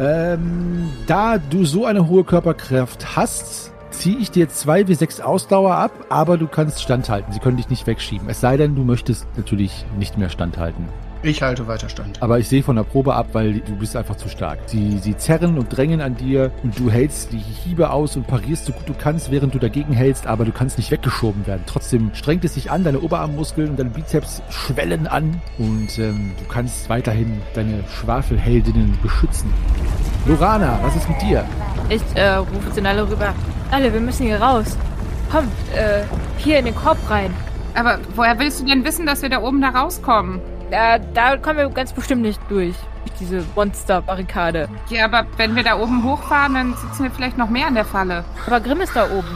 Ähm, 0.00 0.90
da 1.06 1.38
du 1.38 1.64
so 1.64 1.86
eine 1.86 2.08
hohe 2.08 2.24
Körperkraft 2.24 3.16
hast, 3.16 3.72
ziehe 3.98 4.18
ich 4.18 4.30
dir 4.30 4.48
2 4.48 4.88
wie 4.88 4.94
6 4.94 5.20
Ausdauer 5.20 5.74
ab, 5.74 5.92
aber 6.08 6.38
du 6.38 6.46
kannst 6.46 6.82
standhalten. 6.82 7.32
Sie 7.32 7.40
können 7.40 7.56
dich 7.56 7.70
nicht 7.70 7.86
wegschieben. 7.86 8.28
Es 8.28 8.40
sei 8.40 8.56
denn, 8.56 8.74
du 8.74 8.84
möchtest 8.84 9.26
natürlich 9.36 9.84
nicht 9.98 10.18
mehr 10.18 10.28
standhalten. 10.28 10.88
Ich 11.24 11.40
halte 11.40 11.66
weiter 11.66 11.88
stand. 11.88 12.22
Aber 12.22 12.38
ich 12.38 12.48
sehe 12.48 12.62
von 12.62 12.76
der 12.76 12.82
Probe 12.82 13.14
ab, 13.14 13.28
weil 13.32 13.60
du 13.60 13.74
bist 13.76 13.96
einfach 13.96 14.14
zu 14.14 14.28
stark. 14.28 14.58
Sie, 14.66 14.98
sie 14.98 15.16
zerren 15.16 15.56
und 15.56 15.74
drängen 15.74 16.02
an 16.02 16.16
dir 16.16 16.52
und 16.62 16.78
du 16.78 16.90
hältst 16.90 17.32
die 17.32 17.38
Hiebe 17.38 17.88
aus 17.88 18.14
und 18.16 18.26
parierst 18.26 18.66
so 18.66 18.72
gut 18.72 18.86
du 18.86 18.92
kannst, 18.92 19.30
während 19.30 19.54
du 19.54 19.58
dagegen 19.58 19.94
hältst, 19.94 20.26
aber 20.26 20.44
du 20.44 20.52
kannst 20.52 20.76
nicht 20.76 20.90
weggeschoben 20.90 21.46
werden. 21.46 21.62
Trotzdem 21.64 22.10
strengt 22.12 22.44
es 22.44 22.52
sich 22.52 22.70
an, 22.70 22.84
deine 22.84 23.00
Oberarmmuskeln 23.00 23.70
und 23.70 23.78
deine 23.78 23.88
Bizeps 23.88 24.42
schwellen 24.50 25.06
an 25.06 25.40
und 25.56 25.98
ähm, 25.98 26.32
du 26.38 26.44
kannst 26.46 26.90
weiterhin 26.90 27.40
deine 27.54 27.82
Schwafelheldinnen 27.88 28.98
beschützen. 29.02 29.50
Lorana, 30.26 30.78
was 30.82 30.94
ist 30.94 31.08
mit 31.08 31.22
dir? 31.22 31.42
Ich 31.88 32.02
äh, 32.16 32.34
rufe 32.34 32.70
zu 32.70 32.82
Nalle 32.82 33.08
rüber. 33.10 33.32
Nalle, 33.70 33.90
wir 33.94 34.00
müssen 34.00 34.26
hier 34.26 34.42
raus. 34.42 34.76
Komm, 35.32 35.44
äh, 35.74 36.02
hier 36.36 36.58
in 36.58 36.66
den 36.66 36.74
Korb 36.74 36.98
rein. 37.08 37.32
Aber 37.74 37.98
woher 38.14 38.38
willst 38.38 38.60
du 38.60 38.66
denn 38.66 38.84
wissen, 38.84 39.06
dass 39.06 39.22
wir 39.22 39.30
da 39.30 39.40
oben 39.40 39.62
da 39.62 39.70
rauskommen? 39.70 40.40
Da, 40.70 40.98
da 40.98 41.36
kommen 41.36 41.58
wir 41.58 41.68
ganz 41.70 41.92
bestimmt 41.92 42.22
nicht 42.22 42.40
durch. 42.48 42.74
Durch 43.04 43.18
diese 43.20 43.44
Monster-Barrikade. 43.54 44.68
Ja, 44.88 45.04
aber 45.04 45.26
wenn 45.36 45.54
wir 45.54 45.62
da 45.62 45.78
oben 45.78 46.04
hochfahren, 46.04 46.54
dann 46.54 46.74
sitzen 46.74 47.04
wir 47.04 47.10
vielleicht 47.10 47.38
noch 47.38 47.50
mehr 47.50 47.66
an 47.66 47.74
der 47.74 47.84
Falle. 47.84 48.24
Aber 48.46 48.60
Grimm 48.60 48.80
ist 48.80 48.96
da 48.96 49.04
oben. 49.04 49.28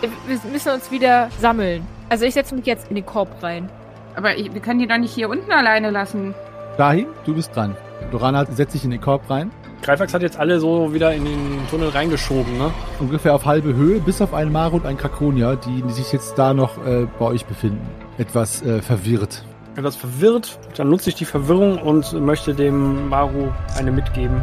Wir 0.00 0.38
müssen 0.50 0.72
uns 0.72 0.90
wieder 0.90 1.28
sammeln. 1.38 1.86
Also 2.08 2.24
ich 2.24 2.34
setze 2.34 2.54
mich 2.54 2.66
jetzt 2.66 2.88
in 2.88 2.96
den 2.96 3.04
Korb 3.06 3.42
rein. 3.42 3.68
Aber 4.16 4.36
ich, 4.36 4.52
wir 4.52 4.60
können 4.60 4.80
die 4.80 4.86
doch 4.86 4.98
nicht 4.98 5.14
hier 5.14 5.28
unten 5.28 5.52
alleine 5.52 5.90
lassen. 5.90 6.34
Dahin, 6.76 7.06
du 7.24 7.34
bist 7.34 7.54
dran. 7.54 7.76
Lorana 8.10 8.46
setzt 8.46 8.72
sich 8.72 8.84
in 8.84 8.90
den 8.90 9.00
Korb 9.00 9.28
rein. 9.30 9.50
Greifax 9.82 10.12
hat 10.12 10.22
jetzt 10.22 10.38
alle 10.38 10.60
so 10.60 10.92
wieder 10.92 11.14
in 11.14 11.24
den 11.24 11.60
Tunnel 11.70 11.88
reingeschoben, 11.88 12.58
ne? 12.58 12.70
Ungefähr 12.98 13.34
auf 13.34 13.46
halbe 13.46 13.74
Höhe, 13.74 14.00
bis 14.00 14.20
auf 14.20 14.34
einen 14.34 14.52
Maru 14.52 14.76
und 14.76 14.86
einen 14.86 14.98
Krakonia, 14.98 15.56
die 15.56 15.82
sich 15.90 16.12
jetzt 16.12 16.38
da 16.38 16.52
noch 16.52 16.84
äh, 16.84 17.06
bei 17.18 17.26
euch 17.26 17.46
befinden. 17.46 17.86
Etwas 18.18 18.62
äh, 18.62 18.82
verwirrt. 18.82 19.44
Etwas 19.76 19.96
verwirrt, 19.96 20.58
dann 20.76 20.88
nutze 20.88 21.10
ich 21.10 21.16
die 21.16 21.24
Verwirrung 21.24 21.78
und 21.78 22.12
möchte 22.20 22.54
dem 22.54 23.08
Maru 23.08 23.48
eine 23.78 23.92
mitgeben. 23.92 24.42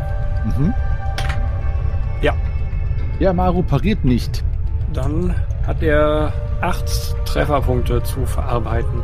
Mhm. 0.58 0.74
Ja. 2.22 2.34
Ja, 3.20 3.34
Maru 3.34 3.62
pariert 3.64 4.06
nicht. 4.06 4.44
Dann 4.94 5.36
hat 5.66 5.84
er 5.84 6.34
acht 6.62 7.16
Trefferpunkte 7.26 8.02
zu 8.04 8.26
verarbeiten. 8.26 9.04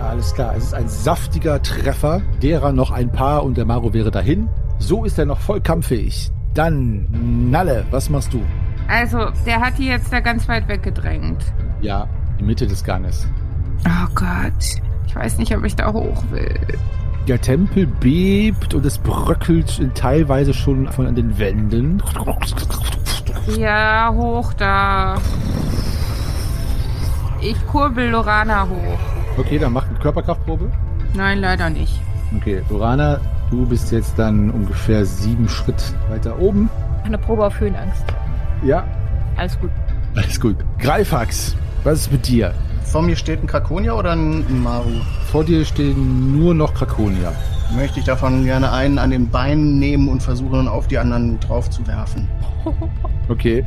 Alles 0.00 0.32
klar, 0.32 0.54
es 0.56 0.64
ist 0.64 0.74
ein 0.74 0.88
saftiger 0.88 1.60
Treffer, 1.60 2.22
derer 2.40 2.72
noch 2.72 2.92
ein 2.92 3.10
paar 3.10 3.42
und 3.42 3.56
der 3.56 3.64
Maru 3.64 3.92
wäre 3.92 4.12
dahin. 4.12 4.48
So 4.78 5.04
ist 5.04 5.18
er 5.18 5.26
noch 5.26 5.40
voll 5.40 5.60
kampffähig. 5.60 6.30
Dann, 6.54 7.50
Nalle, 7.50 7.84
was 7.90 8.08
machst 8.08 8.32
du? 8.32 8.40
Also, 8.88 9.30
der 9.44 9.60
hat 9.60 9.76
die 9.76 9.86
jetzt 9.86 10.12
da 10.12 10.20
ganz 10.20 10.48
weit 10.48 10.68
weggedrängt. 10.68 11.44
Ja, 11.80 12.08
die 12.38 12.44
Mitte 12.44 12.66
des 12.66 12.84
Ganges. 12.84 13.26
Oh 13.86 14.08
Gott. 14.14 14.80
Ich 15.08 15.16
weiß 15.16 15.38
nicht, 15.38 15.56
ob 15.56 15.64
ich 15.64 15.74
da 15.74 15.92
hoch 15.92 16.22
will. 16.30 16.54
Der 17.26 17.40
Tempel 17.40 17.86
bebt 17.86 18.72
und 18.74 18.86
es 18.86 18.98
bröckelt 18.98 19.80
teilweise 19.94 20.54
schon 20.54 20.90
von 20.92 21.06
an 21.06 21.14
den 21.14 21.38
Wänden. 21.38 22.02
Ja, 23.58 24.10
hoch 24.14 24.52
da. 24.54 25.16
Ich 27.40 27.66
kurbel 27.66 28.10
Lorana 28.10 28.66
hoch. 28.68 28.98
Okay, 29.38 29.58
dann 29.58 29.72
mach 29.72 29.88
eine 29.88 29.98
Körperkraftprobe. 29.98 30.70
Nein, 31.14 31.40
leider 31.40 31.70
nicht. 31.70 32.00
Okay, 32.36 32.62
Lorana, 32.68 33.20
du 33.50 33.66
bist 33.66 33.92
jetzt 33.92 34.18
dann 34.18 34.50
ungefähr 34.50 35.04
sieben 35.06 35.48
Schritt 35.48 35.94
weiter 36.10 36.38
oben. 36.38 36.68
Eine 37.04 37.18
Probe 37.18 37.46
auf 37.46 37.58
Höhenangst. 37.60 38.04
Ja, 38.64 38.84
Alles 39.36 39.58
gut. 39.60 39.70
alles 40.16 40.40
gut. 40.40 40.56
Greifax, 40.78 41.54
was 41.84 42.00
ist 42.00 42.12
mit 42.12 42.26
dir? 42.26 42.52
Vor 42.90 43.02
mir 43.02 43.16
steht 43.16 43.42
ein 43.42 43.46
Krakonia 43.46 43.92
oder 43.92 44.12
ein 44.12 44.62
Maru? 44.62 44.88
Vor 45.30 45.44
dir 45.44 45.62
stehen 45.66 46.38
nur 46.38 46.54
noch 46.54 46.72
Krakonia. 46.72 47.32
Möchte 47.76 48.00
ich 48.00 48.06
davon 48.06 48.44
gerne 48.44 48.72
einen 48.72 48.98
an 48.98 49.10
den 49.10 49.28
Beinen 49.28 49.78
nehmen 49.78 50.08
und 50.08 50.22
versuchen, 50.22 50.66
auf 50.66 50.88
die 50.88 50.96
anderen 50.96 51.38
drauf 51.40 51.68
zu 51.70 51.86
werfen. 51.86 52.28
Okay. 53.30 53.62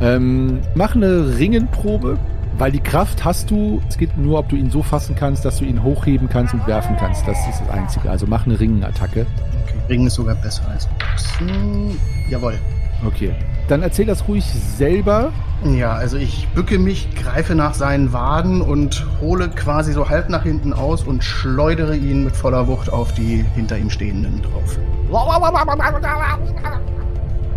Ähm, 0.00 0.58
mach 0.74 0.96
eine 0.96 1.38
Ringenprobe, 1.38 2.18
weil 2.58 2.72
die 2.72 2.80
Kraft 2.80 3.24
hast 3.24 3.48
du. 3.48 3.80
Es 3.88 3.96
geht 3.96 4.18
nur, 4.18 4.40
ob 4.40 4.48
du 4.48 4.56
ihn 4.56 4.68
so 4.68 4.82
fassen 4.82 5.14
kannst, 5.14 5.44
dass 5.44 5.58
du 5.58 5.64
ihn 5.64 5.84
hochheben 5.84 6.28
kannst 6.28 6.52
und 6.52 6.66
werfen 6.66 6.96
kannst. 6.98 7.24
Das 7.28 7.38
ist 7.48 7.60
das 7.60 7.70
Einzige. 7.70 8.10
Also 8.10 8.26
mach 8.26 8.44
eine 8.44 8.58
Ringenattacke. 8.58 9.24
Okay, 9.62 9.78
Ringen 9.88 10.08
ist 10.08 10.14
sogar 10.14 10.34
besser 10.34 10.68
als 10.68 10.88
Boxen. 10.98 11.96
Jawohl. 12.28 12.58
Okay. 13.06 13.34
Dann 13.68 13.82
erzähl 13.82 14.06
das 14.06 14.28
ruhig 14.28 14.44
selber. 14.44 15.32
Ja, 15.64 15.92
also 15.92 16.18
ich 16.18 16.48
bücke 16.48 16.78
mich, 16.78 17.08
greife 17.14 17.54
nach 17.54 17.74
seinen 17.74 18.12
Waden 18.12 18.60
und 18.60 19.06
hole 19.20 19.48
quasi 19.48 19.92
so 19.92 20.08
halb 20.08 20.28
nach 20.28 20.42
hinten 20.42 20.72
aus 20.72 21.04
und 21.04 21.24
schleudere 21.24 21.96
ihn 21.96 22.24
mit 22.24 22.36
voller 22.36 22.66
Wucht 22.66 22.92
auf 22.92 23.14
die 23.14 23.44
hinter 23.54 23.78
ihm 23.78 23.88
Stehenden 23.88 24.42
drauf. 24.42 24.78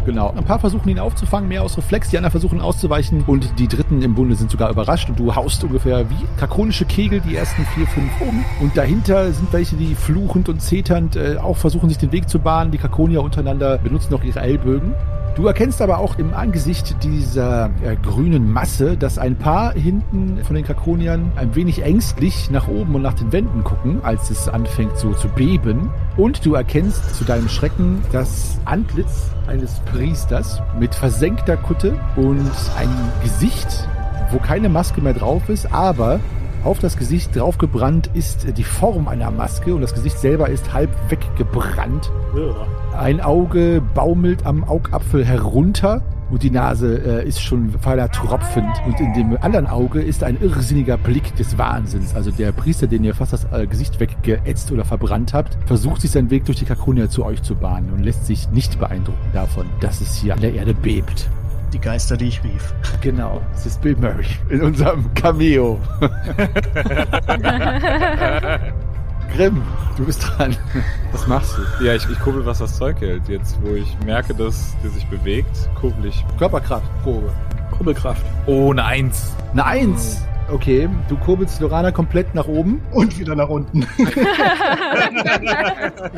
Genau. 0.08 0.34
Ein 0.38 0.46
paar 0.46 0.60
versuchen 0.60 0.88
ihn 0.88 1.00
aufzufangen, 1.00 1.50
mehr 1.50 1.64
aus 1.64 1.78
Reflex, 1.78 2.10
die 2.10 2.18
anderen 2.18 2.32
versuchen 2.32 2.62
auszuweichen 2.62 3.26
und 3.28 3.60
die 3.60 3.68
dritten 3.68 4.02
im 4.02 4.16
Bunde 4.16 4.36
sind 4.36 4.50
sogar 4.50 4.70
überrascht 4.70 5.10
und 5.10 5.20
du 5.20 5.36
haust 5.36 5.66
ungefähr 5.66 6.10
wie 6.10 6.16
drakonische 6.40 6.86
Kegel 6.86 7.20
die 7.20 7.36
ersten 7.36 7.66
vier, 7.76 7.86
fünf 7.88 8.10
um. 8.22 8.46
Und 8.62 8.78
dahinter 8.78 9.34
sind 9.34 9.52
welche, 9.52 9.76
die 9.76 9.96
fluchend 9.96 10.48
und 10.48 10.62
zeternd 10.62 11.18
äh, 11.18 11.36
auch 11.36 11.58
versuchen, 11.58 11.90
sich 11.90 11.98
den 11.98 12.14
Weg 12.14 12.30
zu 12.30 12.40
bahnen. 12.40 12.72
Die 12.72 12.78
Krakonier 12.78 13.22
untereinander 13.22 13.80
benutzen 13.80 14.14
noch 14.14 14.24
ihre 14.24 14.40
Ellbögen. 14.40 14.94
Du 15.36 15.46
erkennst 15.46 15.82
aber 15.82 15.98
auch 15.98 16.18
im 16.18 16.34
Angesicht 16.34 17.04
dieser 17.04 17.70
äh, 17.84 17.98
grünen 18.02 18.50
Masse, 18.50 18.96
dass 18.96 19.18
ein 19.18 19.36
paar 19.36 19.74
hinten 19.74 20.42
von 20.46 20.56
den 20.56 20.64
Krakoniern 20.64 21.34
ein 21.36 21.54
wenig 21.54 21.84
ängstlich 21.84 22.50
nach 22.50 22.70
oben 22.70 22.96
und 22.96 23.02
nach 23.02 23.14
den 23.14 23.34
Wänden 23.34 23.66
gucken, 23.66 24.00
als 24.04 24.30
es 24.30 24.48
anfängt 24.48 24.98
so 24.98 25.12
zu 25.14 25.28
beben. 25.28 25.92
Und 26.16 26.46
du 26.46 26.54
erkennst 26.54 27.14
zu 27.14 27.26
deinem 27.26 27.50
Schrecken 27.50 28.02
das 28.14 28.58
Antlitz 28.64 29.32
eines 29.48 29.80
Priesters 29.92 30.62
mit 30.80 30.94
versenkter 30.94 31.58
Kutte 31.58 32.00
und 32.16 32.52
ein 32.78 32.90
Gesicht, 33.24 33.88
wo 34.32 34.38
keine 34.40 34.70
Maske 34.70 35.02
mehr 35.02 35.14
drauf 35.14 35.50
ist, 35.50 35.72
aber 35.74 36.20
auf 36.64 36.80
das 36.80 36.98
Gesicht 36.98 37.36
draufgebrannt 37.36 38.10
ist 38.14 38.58
die 38.58 38.64
Form 38.64 39.08
einer 39.08 39.32
Maske 39.32 39.74
und 39.74 39.82
das 39.82 39.94
Gesicht 39.94 40.18
selber 40.20 40.50
ist 40.50 40.74
halb 40.74 40.90
weggebrannt. 41.10 42.12
Ein 42.98 43.22
Auge 43.22 43.82
baumelt 43.94 44.46
am 44.46 44.64
Augapfel 44.64 45.24
herunter 45.24 46.02
und 46.30 46.44
die 46.44 46.52
Nase 46.52 46.98
äh, 46.98 47.28
ist 47.28 47.42
schon 47.42 47.72
feiner 47.80 48.10
tropfend. 48.10 48.70
Und 48.86 49.00
in 49.00 49.14
dem 49.14 49.38
anderen 49.42 49.68
Auge 49.68 50.02
ist 50.02 50.24
ein 50.24 50.40
irrsinniger 50.42 50.98
Blick 50.98 51.36
des 51.36 51.58
Wahnsinns. 51.58 52.16
Also 52.16 52.32
der 52.32 52.52
Priester, 52.52 52.88
den 52.88 53.04
ihr 53.04 53.16
fast 53.16 53.34
das 53.34 53.48
äh, 53.52 53.68
Gesicht 53.68 54.00
weggeätzt 54.00 54.72
oder 54.72 54.86
verbrannt 54.86 55.34
habt, 55.34 55.58
versucht 55.66 56.02
sich 56.02 56.12
seinen 56.12 56.30
Weg 56.30 56.46
durch 56.46 56.58
die 56.58 56.66
Kakonia 56.66 57.10
zu 57.10 57.26
euch 57.26 57.42
zu 57.42 57.56
bahnen 57.56 57.92
und 57.92 58.04
lässt 58.04 58.26
sich 58.26 58.50
nicht 58.50 58.80
beeindrucken 58.80 59.30
davon, 59.34 59.68
dass 59.80 60.02
es 60.02 60.16
hier 60.16 60.34
an 60.34 60.42
der 60.42 60.54
Erde 60.54 60.74
bebt. 60.74 61.30
Die 61.74 61.80
Geister, 61.80 62.16
die 62.16 62.28
ich 62.28 62.44
rief. 62.44 62.74
Genau, 63.02 63.42
es 63.54 63.66
ist 63.66 63.82
Bill 63.82 63.98
Murray 63.98 64.26
in 64.50 64.62
unserem 64.62 65.14
Cameo. 65.14 65.80
Grimm, 69.36 69.62
du 69.98 70.06
bist 70.06 70.24
dran. 70.24 70.56
Was 71.12 71.28
machst 71.28 71.58
du? 71.58 71.86
Ja, 71.86 71.94
ich, 71.94 72.08
ich 72.10 72.20
kurbel, 72.20 72.46
was 72.46 72.60
das 72.60 72.78
Zeug 72.78 73.00
hält. 73.02 73.28
Jetzt, 73.28 73.58
wo 73.62 73.74
ich 73.76 73.98
merke, 74.06 74.34
dass 74.34 74.76
der 74.84 74.90
sich 74.92 75.06
bewegt, 75.08 75.70
kurbel 75.80 76.06
ich. 76.06 76.26
Körperkraftprobe. 76.38 77.32
Kurbelkraft. 77.72 78.24
Oh, 78.46 78.72
eine 78.72 78.86
Eins. 78.86 79.36
Eine 79.54 79.66
Eins. 79.66 80.22
Okay, 80.50 80.88
du 81.10 81.18
kurbelst 81.18 81.60
Lorana 81.60 81.92
komplett 81.92 82.34
nach 82.34 82.48
oben. 82.48 82.82
Und 82.92 83.20
wieder 83.20 83.36
nach 83.36 83.50
unten. 83.50 83.86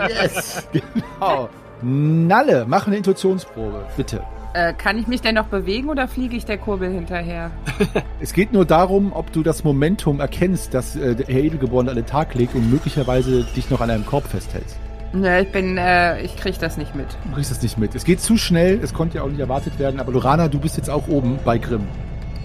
Yes, 0.08 0.68
genau. 0.72 1.50
Nalle, 1.82 2.66
mach 2.68 2.88
eine 2.88 2.98
Intuitionsprobe, 2.98 3.86
bitte. 3.96 4.22
Äh, 4.54 4.74
kann 4.74 4.98
ich 4.98 5.08
mich 5.08 5.22
denn 5.22 5.36
noch 5.36 5.46
bewegen 5.46 5.90
oder 5.90 6.08
fliege 6.08 6.36
ich 6.36 6.46
der 6.46 6.58
Kurbel 6.58 6.92
hinterher? 6.92 7.52
Es 8.22 8.34
geht 8.34 8.52
nur 8.52 8.66
darum, 8.66 9.14
ob 9.14 9.32
du 9.32 9.44
das 9.44 9.64
Momentum 9.64 10.20
erkennst, 10.20 10.74
das 10.74 10.96
äh, 10.96 11.16
der 11.16 11.30
Edelgeborene 11.30 11.92
an 11.92 11.96
den 11.96 12.06
Tag 12.06 12.34
legt 12.36 12.56
und 12.56 12.70
möglicherweise 12.70 13.44
dich 13.56 13.70
noch 13.70 13.80
an 13.80 13.90
einem 13.90 14.06
Korb 14.06 14.26
festhältst. 14.26 14.78
Ne, 15.14 15.42
ich 15.42 15.52
bin, 15.52 15.78
äh, 15.78 16.22
ich 16.22 16.36
krieg 16.36 16.60
das 16.60 16.78
nicht 16.78 16.96
mit. 16.96 17.08
Du 17.26 17.36
kriegst 17.36 17.50
das 17.50 17.62
nicht 17.62 17.78
mit. 17.78 17.96
Es 17.96 18.04
geht 18.04 18.20
zu 18.20 18.38
schnell, 18.38 18.80
es 18.84 18.94
konnte 18.94 19.18
ja 19.18 19.24
auch 19.24 19.30
nicht 19.30 19.40
erwartet 19.40 19.80
werden, 19.80 20.00
aber 20.00 20.12
Lorana, 20.12 20.48
du 20.48 20.60
bist 20.60 20.78
jetzt 20.78 20.90
auch 20.90 21.08
oben 21.08 21.40
bei 21.46 21.58
Grimm. 21.58 21.88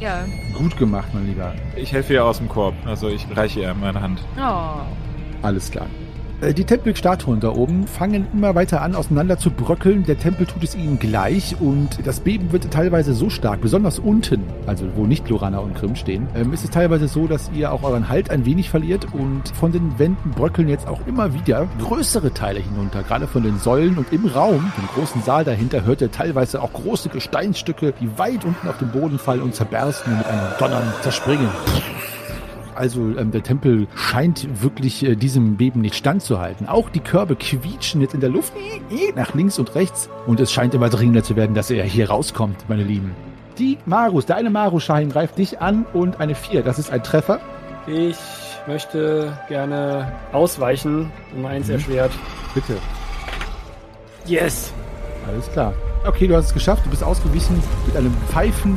Ja. 0.00 0.24
Gut 0.56 0.76
gemacht, 0.76 1.08
mein 1.12 1.26
Lieber. 1.26 1.54
Ich 1.76 1.92
helfe 1.92 2.14
ihr 2.14 2.24
aus 2.24 2.38
dem 2.38 2.48
Korb. 2.48 2.74
Also 2.84 3.08
ich 3.08 3.26
reiche 3.34 3.60
ihr 3.60 3.74
meine 3.74 4.00
Hand. 4.00 4.20
Oh. 4.38 4.80
Alles 5.42 5.70
klar. 5.70 5.86
Äh, 6.44 6.54
Die 6.54 6.64
Tempelstatuen 6.64 7.40
da 7.40 7.50
oben 7.50 7.86
fangen 7.86 8.26
immer 8.32 8.54
weiter 8.54 8.82
an, 8.82 8.94
auseinander 8.94 9.38
zu 9.38 9.50
bröckeln. 9.50 10.04
Der 10.04 10.18
Tempel 10.18 10.46
tut 10.46 10.62
es 10.62 10.74
ihnen 10.74 10.98
gleich 10.98 11.56
und 11.60 12.06
das 12.06 12.20
Beben 12.20 12.52
wird 12.52 12.70
teilweise 12.70 13.14
so 13.14 13.30
stark, 13.30 13.60
besonders 13.60 13.98
unten, 13.98 14.42
also 14.66 14.86
wo 14.94 15.06
nicht 15.06 15.28
Lorana 15.28 15.58
und 15.58 15.74
Grimm 15.74 15.96
stehen, 15.96 16.28
ähm, 16.34 16.52
ist 16.52 16.64
es 16.64 16.70
teilweise 16.70 17.08
so, 17.08 17.26
dass 17.26 17.50
ihr 17.54 17.72
auch 17.72 17.82
euren 17.82 18.08
Halt 18.08 18.30
ein 18.30 18.44
wenig 18.44 18.70
verliert 18.70 19.06
und 19.12 19.48
von 19.48 19.72
den 19.72 19.98
Wänden 19.98 20.30
bröckeln 20.30 20.68
jetzt 20.68 20.86
auch 20.86 21.06
immer 21.06 21.32
wieder 21.34 21.66
größere 21.80 22.32
Teile 22.32 22.60
hinunter, 22.60 23.02
gerade 23.02 23.26
von 23.26 23.42
den 23.42 23.58
Säulen 23.58 23.96
und 23.96 24.12
im 24.12 24.26
Raum, 24.26 24.72
im 24.76 24.86
großen 24.94 25.22
Saal 25.22 25.44
dahinter, 25.44 25.84
hört 25.84 26.00
ihr 26.00 26.10
teilweise 26.10 26.62
auch 26.62 26.72
große 26.72 27.08
Gesteinsstücke, 27.08 27.94
die 28.00 28.18
weit 28.18 28.44
unten 28.44 28.68
auf 28.68 28.78
den 28.78 28.90
Boden 28.90 29.18
fallen 29.18 29.42
und 29.42 29.54
zerbersten 29.54 30.12
und 30.12 30.18
mit 30.18 30.26
einem 30.26 30.58
Donnern 30.58 30.92
zerspringen. 31.02 31.48
Also 32.74 33.00
ähm, 33.16 33.30
der 33.30 33.42
Tempel 33.42 33.86
scheint 33.94 34.62
wirklich 34.62 35.04
äh, 35.04 35.14
diesem 35.16 35.56
Beben 35.56 35.80
nicht 35.80 35.94
standzuhalten. 35.94 36.68
Auch 36.68 36.88
die 36.90 37.00
Körbe 37.00 37.36
quietschen 37.36 38.00
jetzt 38.00 38.14
in 38.14 38.20
der 38.20 38.30
Luft 38.30 38.52
nach 39.14 39.34
links 39.34 39.58
und 39.58 39.74
rechts. 39.74 40.08
Und 40.26 40.40
es 40.40 40.52
scheint 40.52 40.74
immer 40.74 40.88
dringender 40.88 41.22
zu 41.22 41.36
werden, 41.36 41.54
dass 41.54 41.70
er 41.70 41.84
hier 41.84 42.10
rauskommt, 42.10 42.68
meine 42.68 42.82
Lieben. 42.84 43.12
Die 43.58 43.78
Marus, 43.86 44.26
der 44.26 44.36
eine 44.36 44.50
Marusschein 44.50 45.10
greift 45.10 45.38
dich 45.38 45.60
an 45.60 45.86
und 45.92 46.18
eine 46.20 46.34
4. 46.34 46.62
Das 46.62 46.78
ist 46.78 46.90
ein 46.90 47.02
Treffer. 47.04 47.40
Ich 47.86 48.16
möchte 48.66 49.38
gerne 49.48 50.12
ausweichen, 50.32 51.12
um 51.36 51.44
eins 51.46 51.68
Mhm. 51.68 51.74
erschwert. 51.74 52.10
Bitte. 52.54 52.76
Yes! 54.26 54.72
Alles 55.28 55.50
klar. 55.52 55.72
Okay, 56.06 56.26
du 56.28 56.36
hast 56.36 56.48
es 56.48 56.52
geschafft. 56.52 56.84
Du 56.84 56.90
bist 56.90 57.02
ausgewichen 57.02 57.62
mit 57.86 57.96
einem 57.96 58.12
Pfeifen. 58.28 58.76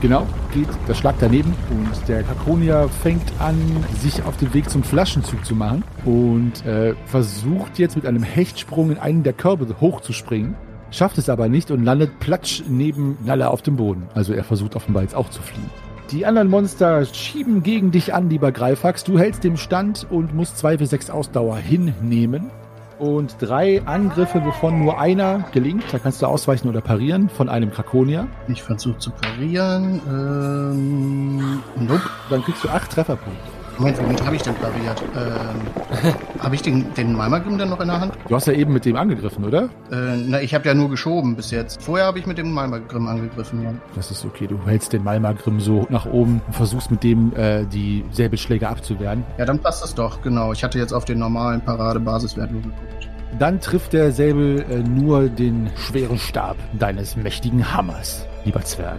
Genau, 0.00 0.26
geht 0.54 0.68
der 0.88 0.94
Schlag 0.94 1.16
daneben 1.20 1.52
und 1.68 2.08
der 2.08 2.22
Kakonier 2.22 2.88
fängt 3.02 3.32
an, 3.38 3.58
sich 4.00 4.22
auf 4.22 4.36
den 4.38 4.54
Weg 4.54 4.70
zum 4.70 4.82
Flaschenzug 4.82 5.44
zu 5.44 5.54
machen 5.54 5.84
und 6.06 6.64
äh, 6.64 6.94
versucht 7.04 7.78
jetzt 7.78 7.96
mit 7.96 8.06
einem 8.06 8.22
Hechtsprung 8.22 8.92
in 8.92 8.98
einen 8.98 9.24
der 9.24 9.34
Körbe 9.34 9.66
hochzuspringen. 9.78 10.54
Schafft 10.90 11.18
es 11.18 11.28
aber 11.28 11.50
nicht 11.50 11.70
und 11.70 11.84
landet 11.84 12.18
platsch 12.18 12.62
neben 12.66 13.18
Nalle 13.26 13.50
auf 13.50 13.60
dem 13.60 13.76
Boden. 13.76 14.08
Also 14.14 14.32
er 14.32 14.44
versucht 14.44 14.74
offenbar 14.74 15.02
jetzt 15.02 15.14
auch 15.14 15.28
zu 15.28 15.42
fliehen. 15.42 15.68
Die 16.12 16.24
anderen 16.24 16.48
Monster 16.48 17.04
schieben 17.04 17.62
gegen 17.62 17.90
dich 17.90 18.14
an, 18.14 18.30
lieber 18.30 18.52
Greifax. 18.52 19.04
Du 19.04 19.18
hältst 19.18 19.44
dem 19.44 19.58
Stand 19.58 20.06
und 20.08 20.34
musst 20.34 20.56
2 20.56 20.78
für 20.78 20.86
6 20.86 21.10
Ausdauer 21.10 21.58
hinnehmen. 21.58 22.50
Und 22.98 23.36
drei 23.40 23.82
Angriffe, 23.86 24.44
wovon 24.44 24.80
nur 24.80 24.98
einer 24.98 25.44
gelingt. 25.52 25.84
Da 25.92 25.98
kannst 25.98 26.20
du 26.20 26.26
ausweichen 26.26 26.68
oder 26.68 26.80
parieren 26.80 27.28
von 27.28 27.48
einem 27.48 27.70
Krakonier. 27.70 28.26
Ich 28.48 28.62
versuche 28.62 28.98
zu 28.98 29.10
parieren. 29.10 30.00
Ähm, 30.08 31.62
nope. 31.76 32.02
Dann 32.28 32.42
kriegst 32.42 32.64
du 32.64 32.68
acht 32.68 32.90
Trefferpunkte. 32.90 33.57
Moment, 33.78 33.98
womit 33.98 34.26
habe 34.26 34.34
ich 34.34 34.42
denn 34.42 34.54
pariert? 34.56 35.02
Ähm, 35.14 36.14
habe 36.40 36.54
ich 36.54 36.62
den, 36.62 36.92
den 36.94 37.12
Malmagrim 37.14 37.58
dann 37.58 37.70
noch 37.70 37.80
in 37.80 37.86
der 37.86 38.00
Hand? 38.00 38.12
Du 38.28 38.34
hast 38.34 38.46
ja 38.46 38.52
eben 38.52 38.72
mit 38.72 38.84
dem 38.84 38.96
angegriffen, 38.96 39.44
oder? 39.44 39.64
Äh, 39.92 40.16
na, 40.26 40.40
ich 40.40 40.52
habe 40.52 40.66
ja 40.66 40.74
nur 40.74 40.90
geschoben 40.90 41.36
bis 41.36 41.52
jetzt. 41.52 41.80
Vorher 41.80 42.06
habe 42.06 42.18
ich 42.18 42.26
mit 42.26 42.38
dem 42.38 42.52
Malmagrim 42.52 43.06
angegriffen. 43.06 43.62
Ja. 43.62 43.74
Das 43.94 44.10
ist 44.10 44.24
okay. 44.24 44.48
Du 44.48 44.58
hältst 44.66 44.92
den 44.92 45.04
Malmagrim 45.04 45.60
so 45.60 45.86
nach 45.90 46.06
oben 46.06 46.42
und 46.46 46.54
versuchst 46.54 46.90
mit 46.90 47.04
dem 47.04 47.32
äh, 47.36 47.64
die 47.66 48.04
Säbelschläge 48.10 48.68
abzuwehren. 48.68 49.24
ja, 49.38 49.44
dann 49.44 49.60
passt 49.60 49.82
das 49.82 49.94
doch, 49.94 50.22
genau. 50.22 50.52
Ich 50.52 50.64
hatte 50.64 50.78
jetzt 50.78 50.92
auf 50.92 51.04
den 51.04 51.20
normalen 51.20 51.60
Paradebasiswert 51.60 52.50
nur 52.50 52.62
geguckt. 52.62 53.08
Dann 53.38 53.60
trifft 53.60 53.92
der 53.92 54.10
Säbel 54.10 54.64
äh, 54.70 54.78
nur 54.78 55.28
den 55.28 55.70
schweren 55.76 56.18
Stab 56.18 56.56
deines 56.78 57.14
mächtigen 57.14 57.72
Hammers, 57.74 58.26
lieber 58.44 58.62
Zwerg. 58.62 58.98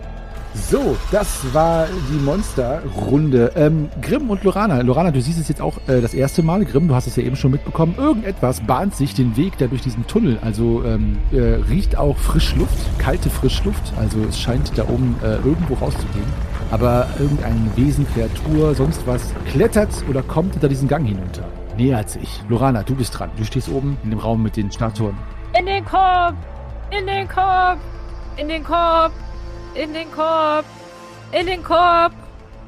So, 0.54 0.98
das 1.12 1.54
war 1.54 1.88
die 2.12 2.18
Monsterrunde. 2.24 3.52
Ähm, 3.56 3.90
Grimm 4.02 4.30
und 4.30 4.44
Lorana. 4.44 4.82
Lorana, 4.82 5.12
du 5.12 5.22
siehst 5.22 5.40
es 5.40 5.48
jetzt 5.48 5.62
auch 5.62 5.78
äh, 5.88 6.02
das 6.02 6.14
erste 6.14 6.42
Mal. 6.42 6.66
Grimm, 6.66 6.88
du 6.88 6.96
hast 6.96 7.08
es 7.08 7.16
ja 7.16 7.24
eben 7.24 7.36
schon 7.36 7.52
mitbekommen. 7.52 7.96
Irgendetwas 7.98 8.62
bahnt 8.62 8.96
sich 8.96 9.14
den 9.14 9.38
Weg 9.38 9.58
da 9.60 9.68
durch 9.68 9.82
diesen 9.82 10.08
Tunnel. 10.08 10.40
Also 10.42 10.84
ähm, 10.86 11.20
äh, 11.32 11.60
riecht 11.70 11.98
auch 11.98 12.18
Frischluft, 12.18 12.78
kalte 12.98 13.30
Frischluft. 13.30 13.94
Also 14.00 14.18
es 14.28 14.40
scheint 14.40 14.76
da 14.76 14.84
oben 14.84 15.16
äh, 15.24 15.36
irgendwo 15.36 15.76
rauszugehen. 15.76 16.26
Aber 16.72 17.08
irgendein 17.20 17.72
Wesen, 17.76 18.08
Kreatur, 18.14 18.74
sonst 18.74 19.06
was 19.06 19.34
klettert 19.52 19.90
oder 20.10 20.24
kommt 20.24 20.54
hinter 20.54 20.68
diesen 20.68 20.88
Gang 20.88 21.06
hinunter. 21.08 21.44
Nähert 21.78 22.10
sich. 22.10 22.42
Lorana, 22.50 22.84
du 22.84 22.96
bist 22.96 23.18
dran. 23.18 23.30
Du 23.38 23.46
stehst 23.46 23.70
oben 23.70 23.98
in 24.04 24.10
dem 24.10 24.20
Raum 24.20 24.44
mit 24.44 24.58
den 24.58 24.72
Statuen. 24.72 25.16
In 25.58 25.66
den 25.66 25.86
Korb! 25.86 26.36
In 26.92 27.06
den 27.06 27.28
Korb! 27.28 27.78
In 28.38 28.48
den 28.50 28.64
Korb! 28.64 29.12
In 29.82 29.94
den 29.94 30.12
Korb! 30.12 30.66
In 31.32 31.46
den 31.48 31.64
Korb! 31.64 32.12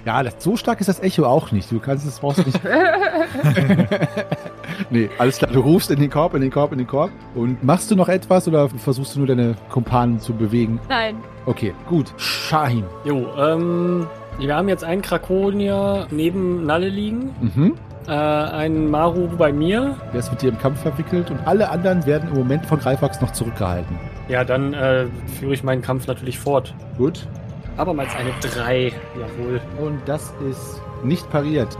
Ja, 0.05 0.23
das, 0.23 0.35
so 0.39 0.55
stark 0.55 0.79
ist 0.79 0.87
das 0.87 1.01
Echo 1.01 1.25
auch 1.25 1.51
nicht. 1.51 1.69
Du 1.69 1.79
kannst 1.79 2.07
es 2.07 2.19
brauchst 2.19 2.45
nicht. 2.45 2.59
nee, 4.89 5.09
alles 5.17 5.37
klar. 5.37 5.51
Du 5.51 5.59
rufst 5.59 5.91
in 5.91 5.99
den 5.99 6.09
Korb, 6.09 6.33
in 6.35 6.41
den 6.41 6.51
Korb, 6.51 6.71
in 6.71 6.77
den 6.77 6.87
Korb. 6.87 7.11
Und 7.35 7.61
machst 7.63 7.91
du 7.91 7.95
noch 7.95 8.07
etwas 8.07 8.47
oder 8.47 8.69
versuchst 8.69 9.15
du 9.15 9.19
nur 9.19 9.27
deine 9.27 9.55
Kumpanen 9.69 10.19
zu 10.21 10.33
bewegen? 10.33 10.79
Nein. 10.89 11.17
Okay, 11.45 11.73
gut. 11.89 12.13
Shahim. 12.17 12.85
Jo, 13.03 13.27
ähm, 13.37 14.07
wir 14.39 14.55
haben 14.55 14.69
jetzt 14.69 14.83
einen 14.85 15.01
Krakonier 15.01 16.07
neben 16.11 16.65
Nalle 16.65 16.87
liegen, 16.89 17.35
Mhm. 17.41 17.73
äh, 18.07 18.11
einen 18.11 18.89
Maru 18.89 19.27
bei 19.37 19.51
mir. 19.51 19.97
Der 20.13 20.19
ist 20.21 20.31
mit 20.31 20.41
dir 20.41 20.49
im 20.49 20.57
Kampf 20.59 20.81
verwickelt 20.81 21.29
und 21.29 21.39
alle 21.45 21.69
anderen 21.69 22.05
werden 22.05 22.29
im 22.29 22.35
Moment 22.37 22.65
von 22.65 22.79
Greifax 22.79 23.19
noch 23.21 23.31
zurückgehalten. 23.33 23.99
Ja, 24.31 24.45
dann 24.45 24.73
äh, 24.73 25.07
führe 25.39 25.53
ich 25.53 25.61
meinen 25.61 25.81
Kampf 25.81 26.07
natürlich 26.07 26.39
fort. 26.39 26.73
Gut. 26.97 27.27
Abermals 27.75 28.15
eine 28.15 28.31
3. 28.41 28.93
Jawohl, 29.19 29.59
Und 29.77 29.99
das 30.05 30.33
ist 30.49 30.81
nicht 31.03 31.29
pariert. 31.29 31.77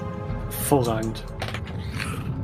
hervorragend. 0.50 1.24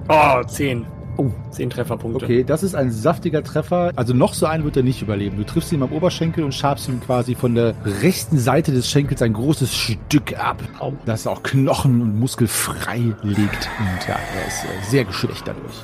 Oh, 0.08 0.42
10. 0.46 0.86
Oh. 1.18 1.30
10 1.52 1.70
Trefferpunkte. 1.72 2.24
Okay, 2.24 2.44
das 2.46 2.64
ist 2.64 2.74
ein 2.74 2.90
saftiger 2.90 3.44
Treffer. 3.44 3.92
Also 3.98 4.14
noch 4.14 4.34
so 4.34 4.46
einen 4.46 4.64
wird 4.64 4.78
er 4.78 4.84
nicht 4.84 5.02
überleben. 5.02 5.36
Du 5.36 5.44
triffst 5.44 5.74
ihn 5.74 5.84
am 5.84 5.92
Oberschenkel 5.92 6.46
und 6.46 6.54
schabst 6.54 6.88
ihm 6.88 7.02
quasi 7.02 7.36
von 7.36 7.54
der 7.54 7.74
rechten 8.02 8.38
Seite 8.38 8.72
des 8.72 8.90
Schenkels 8.90 9.22
ein 9.22 9.34
großes 9.34 9.76
Stück 9.76 10.40
ab, 10.40 10.62
Au. 10.80 10.94
das 11.06 11.28
auch 11.28 11.44
Knochen 11.44 12.02
und 12.02 12.18
Muskel 12.18 12.48
frei 12.48 13.14
legt. 13.24 13.70
Und 13.80 14.08
ja, 14.08 14.16
er 14.16 14.48
ist 14.48 14.64
äh, 14.64 14.90
sehr 14.90 15.04
geschwächt 15.04 15.46
dadurch. 15.46 15.84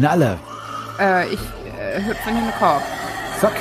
Nalle. 0.00 0.38
Äh, 0.98 1.26
ich 1.34 1.40
äh, 1.78 2.02
hüpfe 2.02 2.30
in 2.30 2.36
den 2.36 2.50
Korb 2.58 2.82
Zack. 3.42 3.52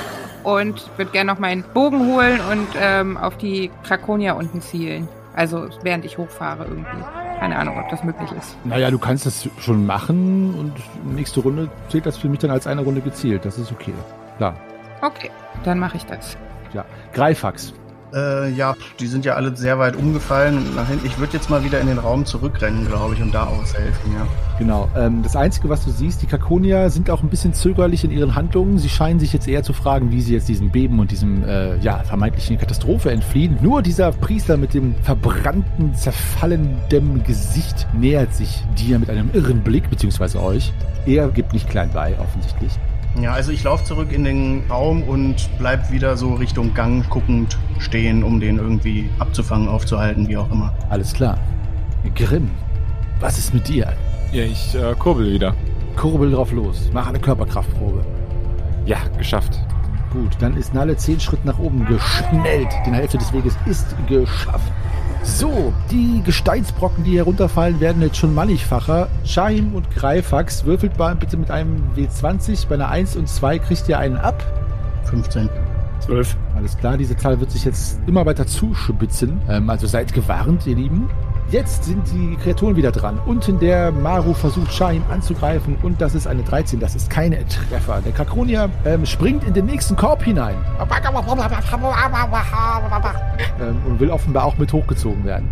und 0.43 0.95
würde 0.97 1.11
gerne 1.11 1.33
noch 1.33 1.39
meinen 1.39 1.63
Bogen 1.73 2.05
holen 2.05 2.39
und 2.51 2.67
ähm, 2.79 3.17
auf 3.17 3.35
die 3.37 3.71
Krakonia 3.83 4.33
unten 4.33 4.61
zielen. 4.61 5.07
Also 5.35 5.67
während 5.81 6.05
ich 6.05 6.19
hochfahre 6.19 6.65
irgendwie. 6.65 7.03
Keine 7.39 7.55
Ahnung, 7.57 7.79
ob 7.79 7.89
das 7.89 8.03
möglich 8.03 8.31
ist. 8.33 8.55
Naja, 8.63 8.91
du 8.91 8.99
kannst 8.99 9.25
das 9.25 9.49
schon 9.59 9.87
machen 9.87 10.53
und 10.53 10.73
nächste 11.15 11.39
Runde 11.39 11.67
zählt 11.89 12.05
das 12.05 12.17
für 12.17 12.29
mich 12.29 12.37
dann 12.37 12.51
als 12.51 12.67
eine 12.67 12.81
Runde 12.81 13.01
gezielt. 13.01 13.43
Das 13.43 13.57
ist 13.57 13.71
okay. 13.71 13.93
Klar. 14.37 14.55
Okay, 15.01 15.31
dann 15.63 15.79
mache 15.79 15.97
ich 15.97 16.05
das. 16.05 16.37
Ja, 16.73 16.85
Greifax. 17.13 17.73
Äh, 18.13 18.52
ja, 18.52 18.76
die 19.00 19.08
sind 19.08 19.26
ja 19.26 19.36
alle 19.36 19.56
sehr 19.56 19.80
weit 19.80 19.95
umgefallen. 19.95 20.76
Nach 20.76 20.88
hinten. 20.88 21.06
Ich 21.06 21.17
würde 21.17 21.34
jetzt 21.34 21.50
mal 21.50 21.63
wieder 21.63 21.80
in 21.80 21.88
den 21.88 21.97
Raum 21.97 22.26
zurückrennen, 22.26 22.88
glaube 22.88 23.15
ich, 23.15 23.21
und 23.21 23.34
da 23.34 23.45
aushelfen, 23.45 24.13
ja. 24.13 24.28
Genau. 24.60 24.89
Ähm, 24.95 25.24
das 25.24 25.36
Einzige, 25.36 25.69
was 25.69 25.84
du 25.86 25.91
siehst, 25.91 26.21
die 26.21 26.28
Kakonier 26.28 26.89
sind 26.89 27.10
auch 27.10 27.24
ein 27.24 27.30
bisschen 27.30 27.54
zögerlich 27.54 28.04
in 28.04 28.12
ihren 28.12 28.36
Handlungen. 28.36 28.78
Sie 28.78 28.89
scheinen 28.89 29.19
sich 29.19 29.34
jetzt 29.34 29.47
eher 29.47 29.63
zu 29.63 29.74
fragen, 29.74 30.12
wie 30.12 30.21
sie 30.21 30.34
jetzt 30.34 30.50
diesem 30.50 30.71
Beben 30.71 31.00
und 31.00 31.12
diesem 31.12 31.43
äh, 31.43 31.78
ja, 31.78 32.00
vermeintlichen 32.04 32.58
Katastrophe 32.58 33.12
entfliehen. 33.12 33.58
Nur 33.62 33.82
dieser 33.82 34.12
Priester 34.12 34.58
mit 34.58 34.74
dem 34.74 34.95
verbrannten, 35.04 35.95
zerfallenden 35.95 37.24
Gesicht 37.24 37.88
nähert 37.93 38.34
sich 38.34 38.63
dir 38.78 39.00
mit 39.00 39.10
einem 39.10 39.30
irren 39.34 39.62
Blick, 39.62 39.89
beziehungsweise 39.89 40.41
euch. 40.41 40.74
Er 41.06 41.30
gibt 41.30 41.54
nicht 41.54 41.69
klein 41.69 41.89
bei, 41.93 42.15
offensichtlich. 42.19 42.78
Ja, 43.19 43.34
also 43.34 43.52
ich 43.52 43.63
laufe 43.63 43.84
zurück 43.84 44.12
in 44.12 44.24
den 44.24 44.63
Raum 44.69 45.04
und 45.04 45.50
bleib 45.58 45.91
wieder 45.91 46.15
so 46.15 46.34
Richtung 46.34 46.74
Gang 46.74 47.08
guckend 47.10 47.58
stehen, 47.80 48.24
um 48.24 48.39
den 48.39 48.58
irgendwie 48.58 49.10
abzufangen, 49.19 49.67
aufzuhalten, 49.67 50.28
wie 50.28 50.38
auch 50.38 50.50
immer. 50.52 50.74
Alles 50.89 51.13
klar. 51.13 51.38
Grimm, 52.15 52.50
was 53.19 53.38
ist 53.38 53.54
mit 53.54 53.67
dir? 53.67 53.93
Ja, 54.32 54.43
ich 54.43 54.74
äh, 54.76 54.95
kurbel 54.97 55.32
wieder. 55.32 55.54
Kurbel 55.97 56.32
drauf 56.32 56.52
los. 56.52 56.89
Mach 56.93 57.08
eine 57.08 57.19
Körperkraftprobe. 57.19 58.06
Ja, 58.86 58.97
geschafft. 59.17 59.60
Gut, 60.12 60.32
dann 60.39 60.58
ist 60.58 60.74
Nalle 60.74 60.95
zehn 60.95 61.19
Schritt 61.19 61.43
nach 61.45 61.60
oben 61.60 61.86
geschnellt. 61.86 62.69
Die 62.86 62.91
Hälfte 62.91 63.17
des 63.17 63.32
Weges 63.34 63.56
ist 63.65 63.95
geschafft. 64.08 64.71
So, 65.23 65.71
die 65.91 66.21
Gesteinsbrocken, 66.23 67.03
die 67.03 67.17
herunterfallen, 67.17 67.79
werden 67.79 68.01
jetzt 68.01 68.17
schon 68.17 68.34
mannigfacher. 68.34 69.07
Shahim 69.23 69.75
und 69.75 69.89
Greifax, 69.91 70.65
würfelt 70.65 70.97
mal 70.97 71.15
bitte 71.15 71.38
mit 71.38 71.51
einem 71.51 71.84
W20. 71.95 72.67
Bei 72.67 72.75
einer 72.75 72.89
1 72.89 73.15
und 73.15 73.29
2 73.29 73.60
kriegt 73.60 73.88
ihr 73.88 73.99
einen 73.99 74.17
ab. 74.17 74.43
15. 75.05 75.49
Zwölf. 75.99 76.36
Alles 76.55 76.77
klar, 76.77 76.97
diese 76.97 77.15
Zahl 77.15 77.39
wird 77.39 77.51
sich 77.51 77.63
jetzt 77.65 77.99
immer 78.07 78.25
weiter 78.25 78.47
zuspitzen. 78.47 79.39
Ähm, 79.47 79.69
also 79.69 79.86
seid 79.86 80.13
gewarnt, 80.13 80.65
ihr 80.65 80.75
Lieben. 80.75 81.10
Jetzt 81.51 81.83
sind 81.83 82.09
die 82.13 82.37
Kreaturen 82.37 82.77
wieder 82.77 82.93
dran. 82.93 83.19
Unten 83.25 83.59
der 83.59 83.91
Maru 83.91 84.33
versucht 84.33 84.71
Shahim 84.71 85.03
anzugreifen 85.11 85.75
und 85.83 85.99
das 85.99 86.15
ist 86.15 86.25
eine 86.25 86.43
13. 86.43 86.79
Das 86.79 86.95
ist 86.95 87.09
kein 87.09 87.31
Treffer. 87.49 87.99
Der 88.01 88.13
Kakronia 88.13 88.69
ähm, 88.85 89.05
springt 89.05 89.43
in 89.43 89.53
den 89.53 89.65
nächsten 89.65 89.97
Korb 89.97 90.23
hinein 90.23 90.55
ähm, 93.59 93.81
und 93.85 93.99
will 93.99 94.09
offenbar 94.11 94.45
auch 94.45 94.57
mit 94.57 94.71
hochgezogen 94.71 95.25
werden. 95.25 95.49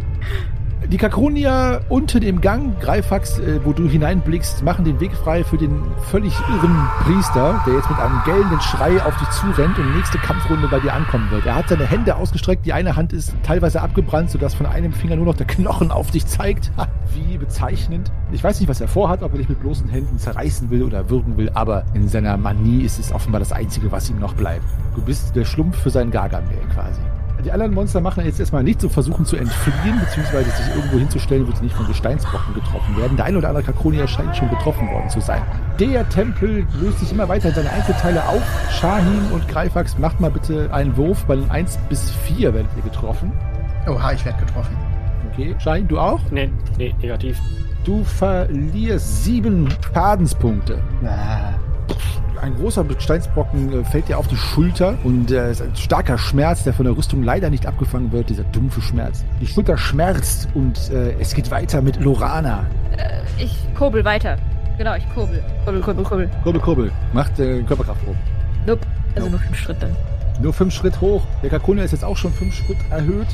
Die 0.88 0.98
Kakronia 0.98 1.82
unten 1.90 2.24
im 2.24 2.42
Gang, 2.42 2.80
Greifax, 2.80 3.38
äh, 3.40 3.60
wo 3.64 3.74
du 3.74 3.88
hineinblickst, 3.88 4.64
machen 4.64 4.86
den 4.86 5.00
Weg 5.00 5.12
frei 5.14 5.44
für 5.44 5.58
den 5.58 5.84
völlig 6.10 6.34
irren 6.50 6.88
Priester, 7.04 7.62
der 7.68 7.76
jetzt 7.76 7.90
mit 7.90 8.00
einem 8.00 8.20
gellenden 8.26 8.62
Schrei 8.62 9.04
auf 9.04 9.16
dich 9.18 9.30
zurennt 9.30 9.78
und 9.78 9.96
nächste 9.96 10.18
Kampfrunde 10.18 10.68
bei 10.68 10.80
dir 10.80 10.94
ankommen 10.94 11.30
wird. 11.32 11.46
Er 11.46 11.56
hat 11.56 11.70
seine 11.70 11.86
Hände 11.86 12.16
ausgestreckt, 12.16 12.66
die 12.66 12.74
eine 12.74 12.96
Hand 12.96 13.14
ist 13.14 13.36
teilweise 13.44 13.82
abgebrannt, 13.82 14.32
sodass 14.32 14.56
von 14.56 14.66
einem 14.66 14.94
Finger 14.94 15.18
nur 15.18 15.26
noch 15.26 15.36
der 15.36 15.48
Knochen 15.48 15.92
auf 15.92 16.12
dich 16.12 16.26
zeigt. 16.26 16.72
Wie 17.14 17.38
bezeichnend. 17.38 18.12
Ich 18.32 18.44
weiß 18.44 18.60
nicht, 18.60 18.70
was 18.70 18.82
er 18.82 18.88
vorhat, 18.88 19.22
ob 19.22 19.34
er 19.34 19.40
dich 19.40 19.50
mit 19.50 19.60
bloßen 19.60 19.90
Händen 19.90 20.18
zerreißen 20.18 20.70
will 20.70 20.84
oder 20.84 21.10
würgen 21.10 21.38
will, 21.38 21.52
aber 21.54 21.84
in 21.94 22.08
seiner 22.08 22.38
Manie 22.38 22.84
ist 22.84 23.00
es 23.00 23.12
offenbar 23.12 23.40
das 23.40 23.52
Einzige, 23.52 23.92
was 23.92 24.10
ihm 24.10 24.20
noch 24.20 24.34
bleibt. 24.34 24.66
Du 24.96 25.02
bist 25.02 25.36
der 25.36 25.46
Schlumpf 25.46 25.78
für 25.78 25.90
seinen 25.90 26.10
Gargamel 26.10 26.58
quasi. 26.74 27.02
Die 27.44 27.52
anderen 27.52 27.74
Monster 27.74 28.02
machen 28.02 28.26
jetzt 28.26 28.40
erstmal 28.40 28.64
nichts 28.64 28.84
und 28.84 28.90
versuchen 28.90 29.26
zu 29.26 29.38
entfliehen, 29.38 30.00
beziehungsweise 30.00 30.50
sich 30.52 30.76
irgendwo 30.76 30.98
hinzustellen, 30.98 31.48
wo 31.48 31.56
sie 31.56 31.64
nicht 31.64 31.76
von 31.76 31.88
Gesteinsbrocken 31.88 32.54
getroffen 32.54 32.98
werden. 32.98 33.16
Der 33.16 33.26
ein 33.26 33.38
oder 33.38 33.48
andere 33.48 33.64
Kakronia 33.64 34.08
scheint 34.08 34.36
schon 34.36 34.50
getroffen 34.50 34.90
worden 34.92 35.10
zu 35.10 35.22
sein. 35.22 35.42
Der 35.80 36.08
Tempel 36.10 36.68
löst 36.82 37.00
sich 37.00 37.12
immer 37.14 37.30
weiter 37.30 37.50
in 37.50 37.56
seine 37.56 37.72
Einzelteile 37.72 38.28
auf. 38.28 38.42
Shahim 38.72 39.32
und 39.32 39.48
Greifax, 39.48 39.98
macht 39.98 40.20
mal 40.20 40.32
bitte 40.32 40.74
einen 40.74 40.98
Wurf. 40.98 41.24
Bei 41.26 41.36
den 41.38 41.50
1 41.50 41.78
bis 41.88 42.12
4 42.12 42.54
werdet 42.54 42.72
ihr 42.76 42.84
getroffen. 42.84 43.32
Oha, 43.88 44.12
ich 44.12 44.26
werde 44.26 44.46
getroffen. 44.46 44.76
Okay, 45.32 45.56
Shahim, 45.60 45.88
du 45.88 45.98
auch? 45.98 46.20
Nee, 46.32 46.52
nee, 46.78 46.94
negativ. 47.02 47.40
Du 47.86 48.04
verlierst 48.04 49.24
sieben 49.24 49.70
Schadenspunkte. 49.94 50.80
Ein 52.42 52.56
großer 52.56 52.84
Gesteinsbrocken 52.86 53.82
äh, 53.82 53.84
fällt 53.84 54.08
dir 54.08 54.18
auf 54.18 54.28
die 54.28 54.38
Schulter 54.38 54.98
und 55.04 55.30
äh, 55.30 55.50
es 55.50 55.60
ist 55.60 55.68
ein 55.68 55.76
starker 55.76 56.18
Schmerz, 56.18 56.64
der 56.64 56.74
von 56.74 56.86
der 56.86 56.96
Rüstung 56.96 57.24
leider 57.24 57.50
nicht 57.50 57.66
abgefangen 57.66 58.12
wird, 58.12 58.30
dieser 58.30 58.44
dumpfe 58.46 58.82
Schmerz. 58.82 59.26
Die 59.42 59.48
Schulter 59.48 59.78
schmerzt 59.78 60.48
und 60.54 60.90
äh, 60.92 61.14
es 61.20 61.34
geht 61.34 61.52
weiter 61.52 61.82
mit 61.82 62.00
Lorana. 62.00 62.66
Äh, 62.98 63.44
ich 63.44 63.56
kurbel 63.76 64.06
weiter. 64.06 64.38
Genau, 64.78 64.96
ich 64.96 65.04
kurbel. 65.14 65.44
Kurbel, 65.66 65.82
kurbel, 65.82 66.04
kurbel. 66.06 66.30
Kurbel, 66.44 66.62
kurbel. 66.62 66.92
Macht 67.12 67.38
äh, 67.40 67.62
Körperkraftprobe. 67.64 68.18
Nope. 68.66 68.88
Also 69.16 69.30
nur 69.30 69.40
fünf 69.40 69.58
Schritt 69.58 69.78
dann. 69.82 69.96
Nur 70.42 70.54
fünf 70.54 70.74
Schritt 70.74 71.02
hoch. 71.02 71.22
Der 71.44 71.50
Kakuna 71.50 71.84
ist 71.84 71.92
jetzt 71.92 72.06
auch 72.06 72.16
schon 72.16 72.32
fünf 72.32 72.56
Schritt 72.56 72.78
erhöht. 72.90 73.28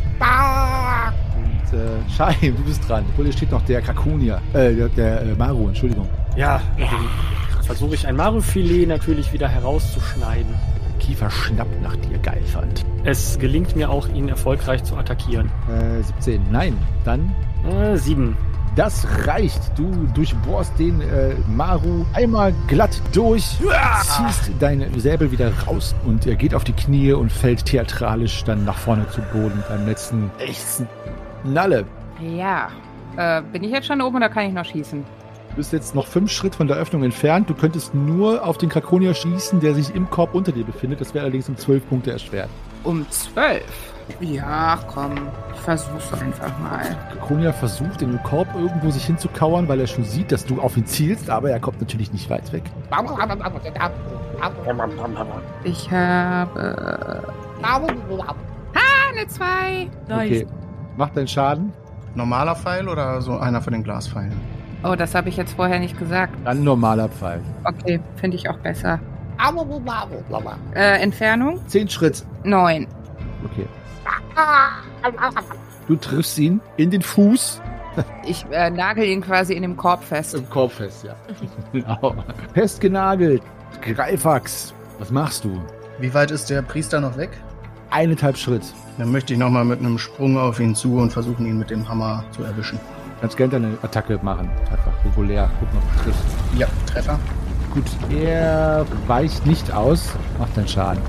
Und 1.36 1.78
äh, 1.78 2.10
Scheim, 2.10 2.56
du 2.56 2.64
bist 2.64 2.90
dran. 2.90 3.06
Obwohl, 3.10 3.26
hier 3.26 3.34
steht 3.34 3.52
noch 3.52 3.62
der 3.66 3.82
Kakunia. 3.82 4.42
Äh, 4.54 4.74
der, 4.74 4.90
der 4.90 5.22
äh, 5.22 5.36
Maru, 5.38 5.68
Entschuldigung. 5.68 6.08
Ja, 6.36 6.62
dann 6.80 6.90
versuche 7.66 7.96
ich 7.96 8.08
ein 8.08 8.16
Marufilet 8.16 8.88
natürlich 8.88 9.34
wieder 9.34 9.48
herauszuschneiden. 9.48 10.54
Kiefer 11.00 11.30
schnappt 11.30 11.82
nach 11.82 11.96
dir, 11.98 12.18
Geilfand. 12.20 12.86
Es 13.04 13.38
gelingt 13.38 13.76
mir 13.76 13.90
auch, 13.90 14.08
ihn 14.10 14.30
erfolgreich 14.30 14.84
zu 14.84 14.96
attackieren. 14.96 15.52
Äh, 15.70 16.02
17. 16.02 16.42
Nein. 16.52 16.78
Dann 17.04 17.34
Äh, 17.70 17.98
sieben. 17.98 18.38
Das 18.76 19.08
reicht. 19.26 19.78
Du 19.78 19.90
durchbohrst 20.14 20.78
den 20.78 21.00
äh, 21.02 21.34
Maru 21.48 22.06
einmal 22.14 22.54
glatt 22.68 23.02
durch, 23.14 23.44
ziehst 24.02 24.52
dein 24.60 24.86
Säbel 25.00 25.32
wieder 25.32 25.52
raus 25.66 25.96
und 26.06 26.28
er 26.28 26.36
geht 26.36 26.54
auf 26.54 26.66
die 26.66 26.74
Knie 26.74 27.14
und 27.14 27.32
fällt 27.32 27.66
theatralisch 27.66 28.44
dann 28.44 28.66
nach 28.66 28.78
vorne 28.78 29.08
zu 29.10 29.22
Boden 29.34 29.64
beim 29.70 29.86
letzten 29.88 30.30
Ächzen. 30.40 30.88
Nalle, 31.44 31.86
Ja. 32.20 32.70
Äh, 33.18 33.42
bin 33.44 33.64
ich 33.64 33.72
jetzt 33.72 33.88
schon 33.88 34.02
oben 34.02 34.18
oder 34.18 34.28
kann 34.28 34.46
ich 34.48 34.54
noch 34.54 34.66
schießen? 34.66 35.06
Du 35.56 35.60
bist 35.60 35.72
jetzt 35.72 35.96
noch 35.96 36.06
fünf 36.06 36.32
Schritt 36.32 36.54
von 36.54 36.68
der 36.68 36.76
Öffnung 36.76 37.04
entfernt. 37.04 37.50
Du 37.50 37.54
könntest 37.54 37.96
nur 37.96 38.46
auf 38.46 38.58
den 38.58 38.68
Krakonia 38.68 39.14
schießen, 39.14 39.62
der 39.62 39.74
sich 39.74 39.96
im 39.96 40.10
Korb 40.10 40.36
unter 40.36 40.52
dir 40.52 40.66
befindet. 40.66 41.00
Das 41.00 41.14
wäre 41.14 41.24
allerdings 41.24 41.48
um 41.48 41.56
zwölf 41.56 41.88
Punkte 41.88 42.12
erschwert. 42.12 42.50
Um 42.84 43.10
zwölf. 43.10 43.64
Ja, 44.20 44.78
komm. 44.94 45.14
Ich 45.54 45.62
versuch's 45.62 46.12
einfach 46.12 46.60
mal. 46.60 46.84
Krakonia 47.14 47.54
versucht, 47.54 48.02
in 48.02 48.12
den 48.12 48.24
Korb 48.24 48.50
irgendwo 48.54 48.92
sich 48.92 49.06
hinzukauern, 49.06 49.68
weil 49.70 49.80
er 49.80 49.88
schon 49.88 50.04
sieht, 50.04 50.32
dass 50.32 50.46
du 50.46 50.60
auf 50.60 50.76
ihn 50.76 50.86
zielst, 50.86 51.30
aber 51.30 51.52
er 51.52 51.60
kommt 51.62 51.80
natürlich 51.80 52.12
nicht 52.12 52.30
weit 52.30 52.52
weg. 52.52 52.64
Ich 55.64 55.90
habe. 55.90 57.24
Ah, 58.76 59.12
eine 59.16 59.26
zwei. 59.28 59.88
Okay. 60.10 60.48
Mach 60.98 61.10
deinen 61.12 61.30
Schaden. 61.30 61.72
Normaler 62.14 62.56
Pfeil 62.56 62.90
oder 62.90 63.22
so 63.22 63.38
einer 63.38 63.62
von 63.62 63.74
den 63.74 63.84
Glaspfeilen? 63.84 64.55
Oh, 64.86 64.96
das 64.96 65.16
habe 65.16 65.30
ich 65.30 65.38
jetzt 65.38 65.54
vorher 65.54 65.80
nicht 65.80 65.98
gesagt. 65.98 66.36
Dann 66.46 66.64
normaler 66.64 67.10
Pfeil. 67.10 67.42
Okay, 67.64 68.00
finde 68.18 68.38
ich 68.38 68.48
auch 68.48 68.58
besser. 68.60 69.00
Äh, 70.76 71.02
Entfernung? 71.02 71.60
Zehn 71.68 71.90
Schritt. 71.90 72.24
Neun. 72.44 72.86
Okay. 73.44 73.68
Du 75.88 75.96
triffst 75.96 76.38
ihn 76.38 76.62
in 76.78 76.92
den 76.92 77.02
Fuß. 77.02 77.62
Ich 78.26 78.46
äh, 78.52 78.70
nagel 78.70 79.06
ihn 79.06 79.22
quasi 79.22 79.54
in 79.54 79.64
dem 79.64 79.76
Korb 79.76 80.04
fest. 80.04 80.36
Im 80.36 80.50
Korb 80.50 80.72
fest, 80.72 81.06
ja. 81.06 81.16
genau. 81.72 82.16
Festgenagelt. 82.54 83.42
Greifax. 83.82 84.74
Was 85.00 85.10
machst 85.10 85.46
du? 85.46 85.62
Wie 86.00 86.14
weit 86.14 86.30
ist 86.30 86.50
der 86.50 86.62
Priester 86.62 87.02
noch 87.02 87.18
weg? 87.18 87.32
Eineinhalb 87.90 88.38
Schritt. 88.38 88.64
Dann 88.98 89.12
möchte 89.12 89.34
ich 89.34 89.40
nochmal 89.40 89.66
mit 89.66 89.80
einem 89.80 89.98
Sprung 89.98 90.38
auf 90.38 90.60
ihn 90.60 90.76
zu 90.76 90.98
und 90.98 91.12
versuchen, 91.12 91.46
ihn 91.46 91.58
mit 91.58 91.70
dem 91.70 91.88
Hammer 91.88 92.24
zu 92.32 92.44
erwischen. 92.44 92.80
Kannst 93.22 93.38
gerne 93.38 93.54
deine 93.54 93.78
Attacke 93.82 94.20
machen. 94.22 94.50
Einfach 94.72 94.94
regulär. 95.06 95.50
Gucken, 95.60 95.78
ob 95.78 95.98
du 95.98 96.04
triffst. 96.04 96.24
Ja, 96.58 96.68
Treffer. 96.86 97.20
Gut, 97.74 97.86
er 98.10 98.86
weicht 99.08 99.46
nicht 99.46 99.72
aus. 99.72 100.14
Macht 100.40 100.56
deinen 100.56 100.68
Schaden. 100.68 101.02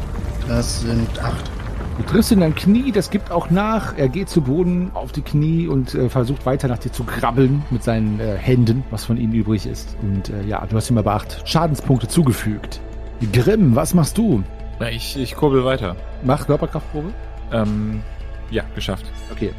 Das 0.48 0.80
sind 0.80 1.22
acht. 1.22 1.50
Du 1.98 2.02
triffst 2.02 2.30
in 2.30 2.40
dein 2.40 2.54
Knie, 2.54 2.92
das 2.92 3.08
gibt 3.08 3.30
auch 3.30 3.48
nach. 3.50 3.96
Er 3.96 4.08
geht 4.08 4.28
zu 4.28 4.42
Boden 4.42 4.90
auf 4.92 5.12
die 5.12 5.22
Knie 5.22 5.66
und 5.66 5.94
äh, 5.94 6.10
versucht 6.10 6.44
weiter 6.44 6.68
nach 6.68 6.78
dir 6.78 6.92
zu 6.92 7.04
krabbeln 7.04 7.62
mit 7.70 7.82
seinen 7.82 8.20
äh, 8.20 8.36
Händen, 8.36 8.84
was 8.90 9.06
von 9.06 9.16
ihm 9.16 9.32
übrig 9.32 9.66
ist. 9.66 9.96
Und 10.02 10.28
äh, 10.28 10.42
ja, 10.42 10.64
du 10.66 10.76
hast 10.76 10.90
ihm 10.90 10.98
aber 10.98 11.14
acht 11.14 11.48
Schadenspunkte 11.48 12.06
zugefügt. 12.06 12.80
Grimm, 13.32 13.74
was 13.74 13.94
machst 13.94 14.18
du? 14.18 14.42
Ja, 14.78 14.88
ich, 14.88 15.16
ich 15.16 15.34
kurbel 15.34 15.64
weiter. 15.64 15.96
Mach 16.22 16.46
Körperkraftprobe. 16.46 17.08
Ähm, 17.50 18.02
ja, 18.50 18.64
geschafft. 18.74 19.06
Okay. 19.32 19.52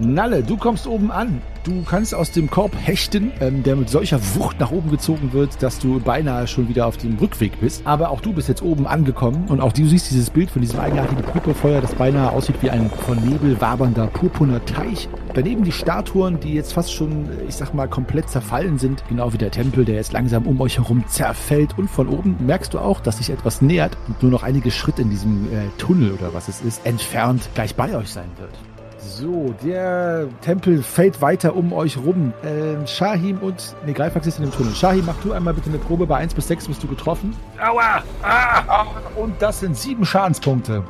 Nalle, 0.00 0.42
du 0.42 0.56
kommst 0.56 0.86
oben 0.86 1.10
an. 1.10 1.42
Du 1.62 1.82
kannst 1.82 2.14
aus 2.14 2.30
dem 2.30 2.48
Korb 2.48 2.72
hechten, 2.74 3.32
ähm, 3.40 3.62
der 3.62 3.76
mit 3.76 3.90
solcher 3.90 4.18
Wucht 4.34 4.58
nach 4.58 4.70
oben 4.70 4.90
gezogen 4.90 5.34
wird, 5.34 5.62
dass 5.62 5.78
du 5.78 6.00
beinahe 6.00 6.46
schon 6.46 6.70
wieder 6.70 6.86
auf 6.86 6.96
dem 6.96 7.18
Rückweg 7.18 7.60
bist. 7.60 7.82
Aber 7.84 8.10
auch 8.10 8.22
du 8.22 8.32
bist 8.32 8.48
jetzt 8.48 8.62
oben 8.62 8.86
angekommen 8.86 9.44
und 9.48 9.60
auch 9.60 9.74
du 9.74 9.84
siehst 9.84 10.10
dieses 10.10 10.30
Bild 10.30 10.50
von 10.50 10.62
diesem 10.62 10.80
eigenartigen 10.80 11.22
Purpurfeuer, 11.22 11.82
das 11.82 11.94
beinahe 11.94 12.32
aussieht 12.32 12.56
wie 12.62 12.70
ein 12.70 12.88
von 12.88 13.18
Nebel 13.22 13.60
wabernder 13.60 14.06
purpurner 14.06 14.64
Teich. 14.64 15.06
Daneben 15.34 15.62
die 15.62 15.72
Statuen, 15.72 16.40
die 16.40 16.54
jetzt 16.54 16.72
fast 16.72 16.94
schon, 16.94 17.28
ich 17.46 17.56
sag 17.56 17.74
mal, 17.74 17.86
komplett 17.86 18.30
zerfallen 18.30 18.78
sind. 18.78 19.04
Genau 19.10 19.34
wie 19.34 19.38
der 19.38 19.50
Tempel, 19.50 19.84
der 19.84 19.96
jetzt 19.96 20.14
langsam 20.14 20.46
um 20.46 20.58
euch 20.62 20.78
herum 20.78 21.04
zerfällt. 21.08 21.76
Und 21.76 21.90
von 21.90 22.08
oben 22.08 22.36
merkst 22.40 22.72
du 22.72 22.78
auch, 22.78 23.00
dass 23.00 23.18
sich 23.18 23.28
etwas 23.28 23.60
nähert 23.60 23.98
und 24.08 24.22
nur 24.22 24.32
noch 24.32 24.44
einige 24.44 24.70
Schritte 24.70 25.02
in 25.02 25.10
diesem 25.10 25.44
äh, 25.52 25.68
Tunnel 25.76 26.12
oder 26.12 26.32
was 26.32 26.48
es 26.48 26.62
ist, 26.62 26.86
entfernt 26.86 27.50
gleich 27.54 27.74
bei 27.74 27.94
euch 27.94 28.08
sein 28.08 28.30
wird. 28.38 28.69
So, 29.02 29.54
der 29.64 30.28
Tempel 30.42 30.82
fällt 30.82 31.22
weiter 31.22 31.56
um 31.56 31.72
euch 31.72 31.96
rum. 31.96 32.32
Ähm, 32.44 32.86
Shahim 32.86 33.38
und. 33.38 33.74
Ne, 33.86 33.92
Greifax 33.92 34.26
ist 34.26 34.38
in 34.38 34.44
dem 34.44 34.52
Tunnel. 34.52 34.74
Shahim, 34.74 35.06
mach 35.06 35.16
du 35.22 35.32
einmal 35.32 35.54
bitte 35.54 35.70
eine 35.70 35.78
Probe. 35.78 36.06
Bei 36.06 36.16
1 36.16 36.34
bis 36.34 36.48
6 36.48 36.68
bist 36.68 36.82
du 36.82 36.86
getroffen. 36.86 37.34
Aua! 37.58 38.02
Ah! 38.22 38.86
Und 39.16 39.40
das 39.40 39.60
sind 39.60 39.76
sieben 39.76 40.04
Schadenspunkte. 40.04 40.82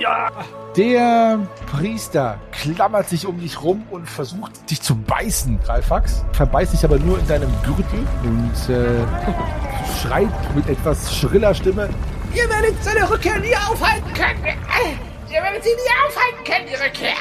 Ja! 0.00 0.30
Der 0.76 1.38
Priester 1.70 2.38
klammert 2.50 3.08
sich 3.08 3.26
um 3.26 3.38
dich 3.38 3.62
rum 3.62 3.84
und 3.90 4.08
versucht 4.08 4.70
dich 4.70 4.82
zu 4.82 4.96
beißen, 4.96 5.60
Greifax. 5.64 6.24
Verbeißt 6.32 6.72
dich 6.72 6.84
aber 6.84 6.98
nur 6.98 7.18
in 7.18 7.26
deinem 7.28 7.50
Gürtel 7.62 8.00
und 8.24 8.74
äh, 8.74 9.04
schreit 10.02 10.56
mit 10.56 10.68
etwas 10.68 11.14
schriller 11.14 11.54
Stimme. 11.54 11.88
Ihr 12.34 12.50
werdet 12.50 12.82
seine 12.82 13.08
Rückkehr 13.08 13.38
nie 13.38 13.54
aufhalten 13.54 14.12
können. 14.14 14.42
Ihr 15.30 15.42
werdet 15.42 15.62
sie 15.62 15.70
nie 15.70 16.06
aufhalten 16.06 16.44
können, 16.44 16.66
die 16.68 16.74
Rückkehr. 16.74 17.14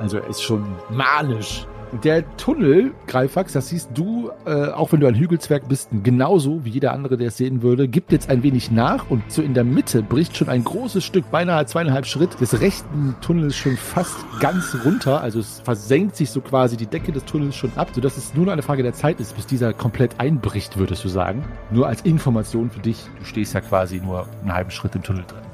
Also 0.00 0.18
er 0.18 0.28
ist 0.28 0.42
schon 0.42 0.64
manisch. 0.90 1.66
Der 2.02 2.24
Tunnel, 2.36 2.92
Greifax, 3.06 3.52
das 3.52 3.68
siehst 3.68 3.90
du, 3.94 4.30
äh, 4.44 4.70
auch 4.70 4.90
wenn 4.92 5.00
du 5.00 5.06
ein 5.06 5.14
Hügelzwerg 5.14 5.68
bist, 5.68 5.88
genauso 6.02 6.64
wie 6.64 6.70
jeder 6.70 6.92
andere, 6.92 7.16
der 7.16 7.28
es 7.28 7.36
sehen 7.36 7.62
würde, 7.62 7.86
gibt 7.86 8.10
jetzt 8.10 8.28
ein 8.28 8.42
wenig 8.42 8.72
nach 8.72 9.08
und 9.08 9.22
so 9.30 9.40
in 9.40 9.54
der 9.54 9.62
Mitte 9.62 10.02
bricht 10.02 10.36
schon 10.36 10.48
ein 10.48 10.64
großes 10.64 11.04
Stück, 11.04 11.30
beinahe 11.30 11.64
zweieinhalb 11.64 12.04
Schritt, 12.04 12.40
des 12.40 12.60
rechten 12.60 13.14
Tunnels 13.20 13.54
schon 13.54 13.76
fast 13.76 14.16
ganz 14.40 14.76
runter. 14.84 15.20
Also 15.20 15.38
es 15.38 15.60
versenkt 15.60 16.16
sich 16.16 16.30
so 16.30 16.40
quasi 16.40 16.76
die 16.76 16.86
Decke 16.86 17.12
des 17.12 17.24
Tunnels 17.24 17.54
schon 17.54 17.72
ab, 17.76 17.90
sodass 17.94 18.16
es 18.16 18.34
nur 18.34 18.46
noch 18.46 18.52
eine 18.52 18.62
Frage 18.62 18.82
der 18.82 18.92
Zeit 18.92 19.20
ist, 19.20 19.36
bis 19.36 19.46
dieser 19.46 19.72
komplett 19.72 20.18
einbricht, 20.18 20.76
würdest 20.78 21.04
du 21.04 21.08
sagen. 21.08 21.44
Nur 21.70 21.86
als 21.86 22.02
Information 22.02 22.68
für 22.68 22.80
dich, 22.80 23.04
du 23.18 23.24
stehst 23.24 23.54
ja 23.54 23.60
quasi 23.60 24.00
nur 24.00 24.26
einen 24.42 24.52
halben 24.52 24.72
Schritt 24.72 24.94
im 24.96 25.02
Tunnel 25.04 25.24
drin. 25.26 25.45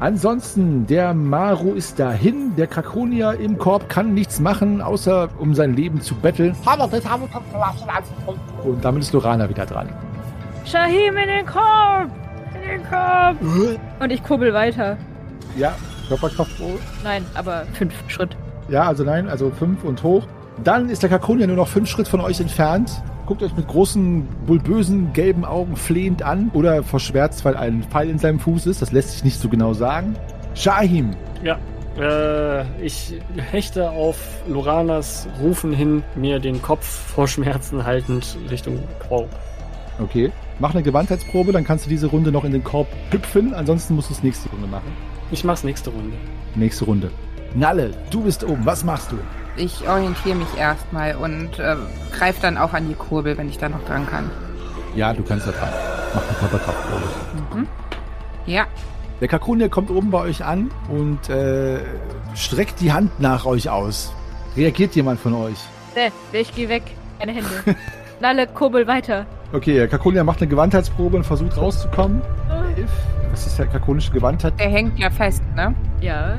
Ansonsten, 0.00 0.86
der 0.86 1.12
Maru 1.12 1.74
ist 1.74 1.98
dahin. 1.98 2.54
Der 2.56 2.68
Krakonier 2.68 3.32
im 3.40 3.58
Korb 3.58 3.88
kann 3.88 4.14
nichts 4.14 4.38
machen, 4.38 4.80
außer 4.80 5.28
um 5.38 5.54
sein 5.54 5.74
Leben 5.74 6.00
zu 6.00 6.14
betteln. 6.14 6.54
Und 8.64 8.84
damit 8.84 9.02
ist 9.02 9.12
Lorana 9.12 9.48
wieder 9.48 9.66
dran. 9.66 9.88
Shahim 10.64 11.16
in 11.16 11.26
den 11.26 11.46
Korb! 11.46 12.10
In 12.54 12.68
den 12.68 12.88
Korb! 12.88 13.36
Und 13.98 14.10
ich 14.10 14.22
kurbel 14.22 14.54
weiter. 14.54 14.96
Ja, 15.56 15.74
Körperkraft. 16.08 16.52
Nein, 17.02 17.24
aber 17.34 17.64
fünf 17.72 17.92
Schritt. 18.06 18.36
Ja, 18.68 18.86
also 18.86 19.02
nein, 19.02 19.28
also 19.28 19.50
fünf 19.50 19.82
und 19.82 20.02
hoch. 20.02 20.26
Dann 20.62 20.90
ist 20.90 21.02
der 21.02 21.10
Krakonier 21.10 21.46
nur 21.46 21.56
noch 21.56 21.68
fünf 21.68 21.88
Schritt 21.88 22.06
von 22.06 22.20
euch 22.20 22.40
entfernt. 22.40 23.02
Guckt 23.28 23.42
euch 23.42 23.54
mit 23.54 23.68
großen, 23.68 24.26
bulbösen, 24.46 25.12
gelben 25.12 25.44
Augen 25.44 25.76
flehend 25.76 26.22
an 26.22 26.50
oder 26.54 26.82
verschwärzt, 26.82 27.44
weil 27.44 27.58
ein 27.58 27.82
Pfeil 27.82 28.08
in 28.08 28.18
seinem 28.18 28.40
Fuß 28.40 28.64
ist. 28.64 28.80
Das 28.80 28.90
lässt 28.90 29.10
sich 29.10 29.22
nicht 29.22 29.38
so 29.38 29.50
genau 29.50 29.74
sagen. 29.74 30.16
Shahim, 30.54 31.14
Ja. 31.44 31.58
Äh, 32.00 32.64
ich 32.82 33.20
hechte 33.36 33.90
auf 33.90 34.16
Loranas 34.48 35.28
Rufen 35.42 35.74
hin, 35.74 36.02
mir 36.14 36.38
den 36.38 36.62
Kopf 36.62 36.86
vor 36.86 37.28
Schmerzen 37.28 37.84
haltend 37.84 38.38
Richtung 38.50 38.78
Korb. 39.06 39.28
okay. 40.00 40.32
Mach 40.58 40.72
eine 40.72 40.82
Gewandheitsprobe, 40.82 41.52
dann 41.52 41.64
kannst 41.64 41.84
du 41.84 41.90
diese 41.90 42.06
Runde 42.06 42.32
noch 42.32 42.44
in 42.44 42.52
den 42.52 42.64
Korb 42.64 42.86
hüpfen. 43.10 43.52
Ansonsten 43.52 43.94
musst 43.94 44.08
du 44.08 44.14
es 44.14 44.22
nächste 44.22 44.48
Runde 44.48 44.68
machen. 44.68 44.90
Ich 45.32 45.44
mach's 45.44 45.64
nächste 45.64 45.90
Runde. 45.90 46.16
Nächste 46.54 46.86
Runde. 46.86 47.10
Nalle, 47.54 47.90
du 48.10 48.22
bist 48.22 48.44
oben. 48.44 48.64
Was 48.64 48.84
machst 48.84 49.12
du? 49.12 49.18
Ich 49.56 49.88
orientiere 49.88 50.36
mich 50.36 50.56
erstmal 50.56 51.16
und 51.16 51.58
äh, 51.58 51.76
greife 52.12 52.40
dann 52.42 52.56
auch 52.56 52.72
an 52.74 52.88
die 52.88 52.94
Kurbel, 52.94 53.36
wenn 53.38 53.48
ich 53.48 53.58
da 53.58 53.68
noch 53.68 53.84
dran 53.86 54.06
kann. 54.08 54.30
Ja, 54.94 55.12
du 55.12 55.22
kannst 55.22 55.46
da 55.46 55.50
dran. 55.52 55.68
Mach 56.14 56.22
eine 56.28 56.38
Körperkraftprobe. 56.38 57.66
Ja, 58.46 58.66
Der 59.20 59.28
Krakonier 59.28 59.68
kommt 59.68 59.90
oben 59.90 60.10
bei 60.10 60.20
euch 60.20 60.44
an 60.44 60.70
und 60.88 61.28
äh, 61.28 61.80
streckt 62.34 62.80
die 62.80 62.92
Hand 62.92 63.18
nach 63.20 63.44
euch 63.46 63.68
aus. 63.68 64.12
Reagiert 64.56 64.94
jemand 64.94 65.20
von 65.20 65.34
euch? 65.34 65.58
Ne, 65.94 66.10
ich 66.32 66.54
geh 66.54 66.68
weg. 66.68 66.82
Keine 67.18 67.32
Hände. 67.32 67.48
Nalle, 68.20 68.46
kurbel 68.46 68.86
weiter. 68.86 69.26
Okay, 69.52 69.74
der 69.74 69.88
Krakonier 69.88 70.24
macht 70.24 70.40
eine 70.40 70.48
Gewandheitsprobe 70.48 71.16
und 71.18 71.24
versucht 71.24 71.56
rauszukommen. 71.56 72.22
Elf. 72.76 72.90
Was 73.30 73.46
ist 73.46 73.58
der 73.58 73.66
krakonische 73.66 74.12
Gewandheit? 74.12 74.58
der 74.58 74.68
hängt 74.70 74.98
ja 74.98 75.10
fest, 75.10 75.42
ne? 75.54 75.74
Ja. 76.00 76.36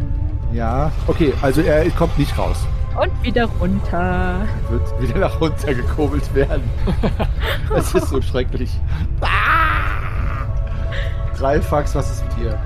Ja. 0.51 0.91
Okay, 1.07 1.33
also 1.41 1.61
er 1.61 1.89
kommt 1.91 2.17
nicht 2.17 2.37
raus. 2.37 2.65
Und 3.01 3.23
wieder 3.23 3.45
runter. 3.61 4.41
Er 4.65 4.71
wird 4.71 5.01
wieder 5.01 5.19
nach 5.19 5.39
runter 5.39 5.73
gekurbelt 5.73 6.33
werden. 6.33 6.63
Das 7.69 7.93
ist 7.93 8.09
so 8.09 8.19
schrecklich. 8.19 8.71
Greifax, 11.37 11.93
was 11.93 12.09
ist 12.09 12.23
mit 12.25 12.37
dir? 12.37 12.59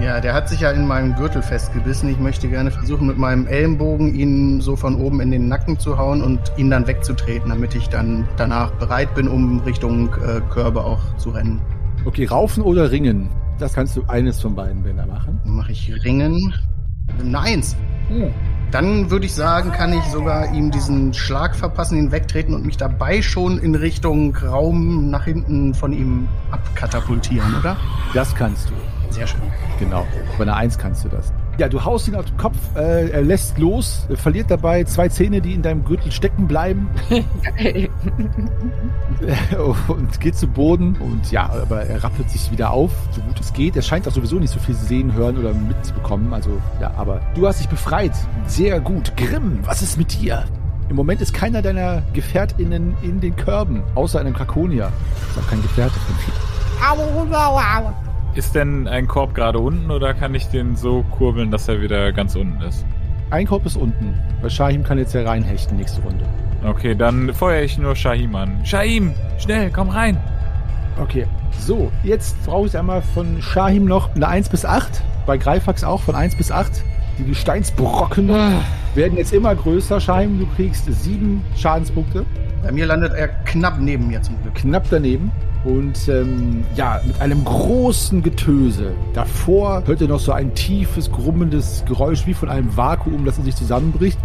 Ja, 0.00 0.20
der 0.20 0.32
hat 0.32 0.48
sich 0.48 0.60
ja 0.60 0.70
in 0.70 0.86
meinem 0.86 1.14
Gürtel 1.16 1.42
festgebissen. 1.42 2.08
Ich 2.08 2.18
möchte 2.18 2.48
gerne 2.48 2.70
versuchen, 2.70 3.06
mit 3.06 3.18
meinem 3.18 3.46
Ellenbogen 3.46 4.14
ihn 4.14 4.60
so 4.60 4.76
von 4.76 5.00
oben 5.00 5.20
in 5.20 5.30
den 5.30 5.48
Nacken 5.48 5.78
zu 5.78 5.98
hauen 5.98 6.22
und 6.22 6.40
ihn 6.56 6.70
dann 6.70 6.86
wegzutreten, 6.86 7.50
damit 7.50 7.74
ich 7.74 7.88
dann 7.88 8.28
danach 8.36 8.70
bereit 8.72 9.14
bin, 9.14 9.28
um 9.28 9.58
Richtung 9.60 10.14
äh, 10.14 10.40
Körbe 10.50 10.84
auch 10.84 11.00
zu 11.16 11.30
rennen. 11.30 11.60
Okay, 12.04 12.26
raufen 12.26 12.62
oder 12.62 12.90
ringen? 12.90 13.28
Das 13.58 13.72
kannst 13.72 13.96
du 13.96 14.04
eines 14.08 14.40
von 14.40 14.54
beiden 14.54 14.82
Bänder 14.82 15.06
machen. 15.06 15.40
Dann 15.44 15.56
mache 15.56 15.72
ich 15.72 15.92
Ringen. 16.04 16.54
Eine 17.20 17.40
Eins. 17.40 17.76
Dann 18.70 19.10
würde 19.10 19.26
ich 19.26 19.34
sagen, 19.34 19.70
kann 19.70 19.92
ich 19.92 20.02
sogar 20.06 20.52
ihm 20.52 20.70
diesen 20.70 21.14
Schlag 21.14 21.54
verpassen, 21.54 21.96
ihn 21.96 22.10
wegtreten 22.10 22.54
und 22.54 22.66
mich 22.66 22.76
dabei 22.76 23.22
schon 23.22 23.58
in 23.58 23.74
Richtung 23.74 24.34
Raum 24.34 25.10
nach 25.10 25.24
hinten 25.24 25.74
von 25.74 25.92
ihm 25.92 26.28
abkatapultieren, 26.50 27.54
oder? 27.56 27.76
Das 28.14 28.34
kannst 28.34 28.70
du. 28.70 28.74
Sehr 29.10 29.26
schön. 29.28 29.40
Genau. 29.78 30.06
Bei 30.38 30.42
einer 30.42 30.56
Eins 30.56 30.76
kannst 30.76 31.04
du 31.04 31.08
das. 31.08 31.32
Ja, 31.58 31.68
du 31.68 31.84
haust 31.84 32.08
ihn 32.08 32.16
auf 32.16 32.24
den 32.24 32.36
Kopf, 32.36 32.56
äh, 32.74 33.10
er 33.10 33.22
lässt 33.22 33.58
los, 33.58 34.06
äh, 34.10 34.16
verliert 34.16 34.50
dabei 34.50 34.84
zwei 34.84 35.08
Zähne, 35.08 35.40
die 35.40 35.54
in 35.54 35.62
deinem 35.62 35.84
Gürtel 35.84 36.10
stecken 36.10 36.48
bleiben 36.48 36.88
und 39.88 40.20
geht 40.20 40.36
zu 40.36 40.48
Boden 40.48 40.96
und 40.96 41.30
ja, 41.30 41.48
aber 41.48 41.82
er 41.82 42.02
rappelt 42.02 42.28
sich 42.30 42.50
wieder 42.50 42.70
auf, 42.70 42.90
so 43.12 43.20
gut 43.20 43.38
es 43.40 43.52
geht. 43.52 43.76
Er 43.76 43.82
scheint 43.82 44.08
auch 44.08 44.12
sowieso 44.12 44.36
nicht 44.36 44.52
so 44.52 44.58
viel 44.58 44.74
sehen, 44.74 45.12
hören 45.14 45.38
oder 45.38 45.54
mitbekommen. 45.54 46.32
Also 46.32 46.50
ja, 46.80 46.92
aber 46.96 47.20
du 47.34 47.46
hast 47.46 47.60
dich 47.60 47.68
befreit. 47.68 48.12
Sehr 48.46 48.80
gut. 48.80 49.16
Grimm, 49.16 49.60
was 49.62 49.82
ist 49.82 49.96
mit 49.96 50.20
dir? 50.20 50.44
Im 50.88 50.96
Moment 50.96 51.20
ist 51.20 51.32
keiner 51.32 51.62
deiner 51.62 52.02
GefährtInnen 52.12 52.96
in 53.02 53.20
den 53.20 53.36
Körben, 53.36 53.82
außer 53.94 54.20
einem 54.20 54.34
Krakonier. 54.34 54.92
Ist 55.30 55.38
auch 55.42 55.48
kein 55.48 55.62
Gefährte 55.62 55.98
von 55.98 56.14
viel. 56.16 56.34
Ist 58.34 58.54
denn 58.56 58.88
ein 58.88 59.06
Korb 59.06 59.34
gerade 59.34 59.60
unten 59.60 59.92
oder 59.92 60.12
kann 60.12 60.34
ich 60.34 60.48
den 60.48 60.74
so 60.74 61.04
kurbeln, 61.12 61.52
dass 61.52 61.68
er 61.68 61.80
wieder 61.80 62.12
ganz 62.12 62.34
unten 62.34 62.60
ist? 62.62 62.84
Ein 63.30 63.46
Korb 63.46 63.64
ist 63.64 63.76
unten. 63.76 64.14
Bei 64.42 64.48
Shahim 64.48 64.82
kann 64.82 64.98
jetzt 64.98 65.14
ja 65.14 65.22
reinhechten 65.22 65.76
nächste 65.76 66.02
Runde. 66.02 66.24
Okay, 66.66 66.96
dann 66.96 67.32
feuere 67.32 67.62
ich 67.62 67.78
nur 67.78 67.94
Shahim 67.94 68.34
an. 68.34 68.58
Shahim, 68.64 69.14
schnell, 69.38 69.70
komm 69.70 69.88
rein. 69.88 70.20
Okay. 71.00 71.26
So, 71.60 71.92
jetzt 72.02 72.44
brauche 72.44 72.66
ich 72.66 72.76
einmal 72.76 73.02
von 73.02 73.40
Shahim 73.40 73.84
noch 73.84 74.14
eine 74.16 74.26
1 74.26 74.48
bis 74.48 74.64
8. 74.64 75.02
Bei 75.26 75.38
Greifax 75.38 75.84
auch 75.84 76.00
von 76.00 76.16
1 76.16 76.36
bis 76.36 76.50
8. 76.50 76.82
Die 77.18 77.24
Gesteinsbrocken 77.24 78.30
werden 78.96 79.16
jetzt 79.16 79.32
immer 79.32 79.54
größer. 79.54 80.00
Shahim, 80.00 80.40
du 80.40 80.46
kriegst 80.56 80.92
sieben 80.92 81.44
Schadenspunkte. 81.56 82.26
Bei 82.64 82.72
mir 82.72 82.86
landet 82.86 83.14
er 83.14 83.28
knapp 83.28 83.78
neben 83.78 84.08
mir 84.08 84.20
zum 84.22 84.40
Glück. 84.42 84.56
Knapp 84.56 84.86
daneben. 84.90 85.30
Und 85.64 86.08
ähm, 86.08 86.64
ja, 86.76 87.00
mit 87.06 87.20
einem 87.20 87.44
großen 87.44 88.22
Getöse. 88.22 88.92
Davor 89.14 89.82
hört 89.86 90.00
ihr 90.00 90.08
noch 90.08 90.20
so 90.20 90.32
ein 90.32 90.54
tiefes, 90.54 91.10
grummendes 91.10 91.84
Geräusch 91.86 92.26
wie 92.26 92.34
von 92.34 92.50
einem 92.50 92.76
Vakuum, 92.76 93.24
das 93.24 93.38
in 93.38 93.44
sich 93.44 93.56
zusammenbricht. 93.56 94.18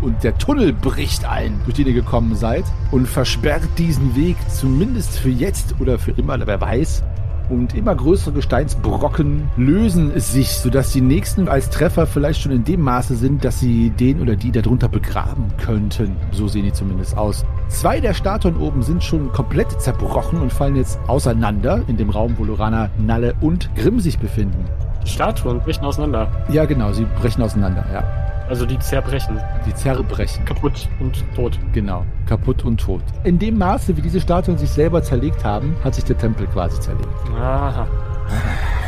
Und 0.00 0.16
der 0.22 0.38
Tunnel 0.38 0.72
bricht 0.72 1.26
ein, 1.26 1.60
durch 1.64 1.76
den 1.76 1.86
ihr 1.86 1.92
gekommen 1.92 2.34
seid. 2.34 2.64
Und 2.90 3.06
versperrt 3.06 3.62
diesen 3.76 4.16
Weg, 4.16 4.36
zumindest 4.48 5.18
für 5.18 5.30
jetzt 5.30 5.74
oder 5.80 5.98
für 5.98 6.12
immer, 6.12 6.38
wer 6.46 6.60
weiß. 6.60 7.02
Und 7.50 7.74
immer 7.74 7.96
größere 7.96 8.32
Gesteinsbrocken 8.32 9.48
lösen 9.56 10.12
sich, 10.20 10.50
sodass 10.50 10.92
die 10.92 11.00
nächsten 11.00 11.48
als 11.48 11.68
Treffer 11.68 12.06
vielleicht 12.06 12.40
schon 12.40 12.52
in 12.52 12.64
dem 12.64 12.80
Maße 12.80 13.16
sind, 13.16 13.44
dass 13.44 13.58
sie 13.58 13.90
den 13.90 14.20
oder 14.20 14.36
die 14.36 14.52
darunter 14.52 14.88
begraben 14.88 15.52
könnten. 15.58 16.16
So 16.30 16.46
sehen 16.46 16.64
die 16.64 16.72
zumindest 16.72 17.18
aus. 17.18 17.44
Zwei 17.68 17.98
der 17.98 18.14
Statuen 18.14 18.56
oben 18.56 18.82
sind 18.82 19.02
schon 19.02 19.32
komplett 19.32 19.80
zerbrochen 19.80 20.40
und 20.40 20.52
fallen 20.52 20.76
jetzt 20.76 21.00
auseinander 21.08 21.82
in 21.88 21.96
dem 21.96 22.10
Raum, 22.10 22.36
wo 22.38 22.44
Lorana, 22.44 22.88
Nalle 22.98 23.34
und 23.40 23.68
Grimm 23.74 23.98
sich 23.98 24.18
befinden. 24.18 24.64
Die 25.04 25.08
Statuen 25.08 25.60
brechen 25.60 25.84
auseinander. 25.84 26.30
Ja, 26.52 26.66
genau, 26.66 26.92
sie 26.92 27.06
brechen 27.20 27.42
auseinander, 27.42 27.84
ja. 27.92 28.04
Also 28.50 28.66
die 28.66 28.78
zerbrechen. 28.80 29.40
Die 29.64 29.74
zerbrechen. 29.74 30.44
Kaputt 30.44 30.88
und 30.98 31.24
tot. 31.36 31.56
Genau, 31.72 32.04
kaputt 32.26 32.64
und 32.64 32.80
tot. 32.80 33.00
In 33.22 33.38
dem 33.38 33.56
Maße, 33.56 33.96
wie 33.96 34.02
diese 34.02 34.20
Statuen 34.20 34.58
sich 34.58 34.70
selber 34.70 35.02
zerlegt 35.04 35.44
haben, 35.44 35.76
hat 35.84 35.94
sich 35.94 36.02
der 36.02 36.18
Tempel 36.18 36.48
quasi 36.48 36.78
zerlegt. 36.80 37.08
Aha. 37.38 37.86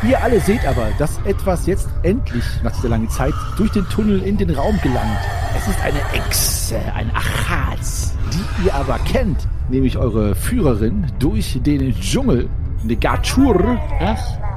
Ihr 0.03 0.20
alle 0.20 0.40
seht 0.40 0.66
aber, 0.66 0.88
dass 0.98 1.20
etwas 1.25 1.66
jetzt 1.66 1.88
endlich, 2.03 2.44
nach 2.64 2.72
dieser 2.72 2.88
langen 2.88 3.09
Zeit, 3.09 3.35
durch 3.57 3.70
den 3.70 3.88
Tunnel 3.88 4.22
in 4.22 4.37
den 4.37 4.51
Raum 4.51 4.79
gelangt. 4.83 5.20
Es 5.57 5.68
ist 5.68 5.81
eine 5.85 6.01
Echse, 6.12 6.81
ein 6.96 7.11
Achaz, 7.14 8.16
die 8.33 8.66
ihr 8.66 8.75
aber 8.75 8.98
kennt, 9.01 9.46
nämlich 9.68 9.96
eure 9.96 10.35
Führerin 10.35 11.07
durch 11.20 11.61
den 11.62 11.94
Dschungel, 11.94 12.48
Negachur, 12.83 13.79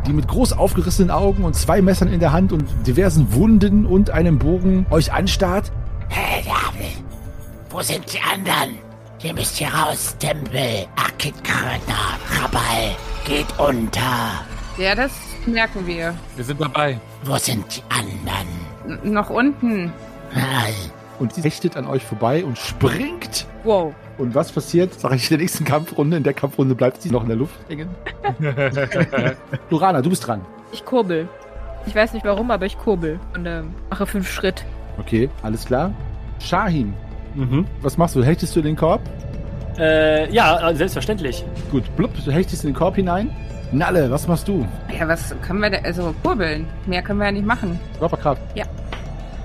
die 0.05 0.13
mit 0.13 0.27
groß 0.27 0.53
aufgerissenen 0.53 1.11
Augen 1.11 1.43
und 1.43 1.55
zwei 1.55 1.81
Messern 1.81 2.07
in 2.07 2.19
der 2.19 2.31
Hand 2.31 2.51
und 2.51 2.65
diversen 2.85 3.33
Wunden 3.33 3.85
und 3.85 4.09
einem 4.11 4.39
Bogen 4.39 4.85
euch 4.89 5.11
anstarrt. 5.11 5.71
Hey, 6.09 6.43
Diabel! 6.43 6.91
Wo 7.69 7.81
sind 7.81 8.13
die 8.13 8.19
anderen? 8.19 8.77
Ihr 9.23 9.33
müsst 9.33 9.57
hier 9.57 9.69
raus, 9.69 10.15
Tempel, 10.19 10.85
Akitkröner, 10.95 12.19
Rabal, 12.29 12.95
geht 13.25 13.47
unter. 13.57 14.45
Ja, 14.77 14.93
das 14.93 15.11
merken 15.45 15.87
wir. 15.87 16.13
Wir 16.35 16.43
sind 16.43 16.61
dabei. 16.61 16.99
Wo 17.23 17.37
sind 17.37 17.65
die 17.75 17.83
anderen? 17.89 19.01
N 19.03 19.13
noch 19.13 19.29
unten. 19.29 19.91
Nein. 20.33 20.73
Und 21.17 21.33
sie 21.33 21.41
hechtet 21.41 21.77
an 21.77 21.87
euch 21.87 22.03
vorbei 22.03 22.43
und 22.43 22.57
springt. 22.57 23.47
Wow. 23.63 23.93
Und 24.17 24.33
was 24.33 24.51
passiert? 24.51 24.93
Sag 24.99 25.13
ich 25.13 25.23
in 25.23 25.29
der 25.37 25.37
nächsten 25.39 25.65
Kampfrunde. 25.65 26.17
In 26.17 26.23
der 26.23 26.33
Kampfrunde 26.33 26.73
bleibt 26.75 27.01
sie 27.01 27.09
noch 27.09 27.21
in 27.23 27.27
der 27.27 27.37
Luft 27.37 27.55
hängen. 27.67 27.89
Lorana, 29.69 30.01
du 30.01 30.09
bist 30.09 30.25
dran. 30.25 30.41
Ich 30.71 30.83
kurbel. 30.85 31.27
Ich 31.85 31.93
weiß 31.95 32.13
nicht 32.13 32.25
warum, 32.25 32.49
aber 32.51 32.65
ich 32.65 32.77
kurbel 32.77 33.19
und 33.35 33.45
ähm, 33.45 33.73
mache 33.89 34.05
fünf 34.05 34.29
Schritt. 34.31 34.65
Okay, 34.97 35.29
alles 35.43 35.65
klar. 35.65 35.91
Shahim, 36.39 36.93
Mhm. 37.35 37.65
was 37.81 37.97
machst 37.97 38.15
du? 38.15 38.23
Hechtest 38.23 38.55
du 38.55 38.61
in 38.61 38.65
den 38.67 38.75
Korb? 38.75 39.01
Äh, 39.77 40.31
ja, 40.33 40.69
äh, 40.69 40.75
selbstverständlich. 40.75 41.43
Gut, 41.69 41.83
blub, 41.97 42.11
du 42.23 42.31
hechtest 42.31 42.63
in 42.63 42.69
den 42.71 42.75
Korb 42.75 42.95
hinein. 42.95 43.29
Nalle, 43.73 44.09
was 44.09 44.25
machst 44.27 44.47
du? 44.47 44.65
Ja, 44.97 45.07
was 45.07 45.35
können 45.41 45.59
wir 45.59 45.69
da, 45.69 45.77
also 45.83 46.15
kurbeln? 46.23 46.65
Mehr 46.85 47.01
können 47.01 47.19
wir 47.19 47.25
ja 47.25 47.31
nicht 47.33 47.45
machen. 47.45 47.77
Körperkraft. 47.99 48.41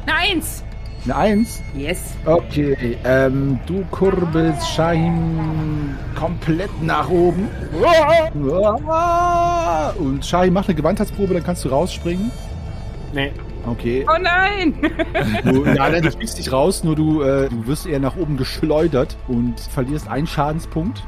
Eine 0.06 0.14
Eins! 0.16 0.62
Eine 1.04 1.16
Eins. 1.16 1.62
Yes. 1.74 2.14
Okay, 2.26 2.98
ähm, 3.04 3.58
du 3.66 3.84
kurbelst 3.90 4.68
Shahim 4.70 5.96
komplett 6.14 6.70
nach 6.82 7.08
oben. 7.08 7.48
Und 9.98 10.26
Shahim 10.26 10.54
macht 10.54 10.68
eine 10.68 10.74
Gewandheitsprobe, 10.76 11.34
dann 11.34 11.42
kannst 11.42 11.64
du 11.64 11.70
rausspringen. 11.70 12.30
Nee. 13.12 13.32
Okay. 13.66 14.06
Oh 14.08 14.18
nein! 14.20 14.74
Du, 15.44 15.64
ja, 15.64 15.88
nein, 15.88 16.02
du 16.02 16.10
fliegst 16.10 16.38
nicht 16.38 16.52
raus, 16.52 16.84
nur 16.84 16.96
du, 16.96 17.22
äh, 17.22 17.48
du 17.48 17.66
wirst 17.66 17.86
eher 17.86 18.00
nach 18.00 18.16
oben 18.16 18.36
geschleudert 18.36 19.16
und 19.28 19.58
verlierst 19.60 20.08
einen 20.08 20.26
Schadenspunkt. 20.26 21.02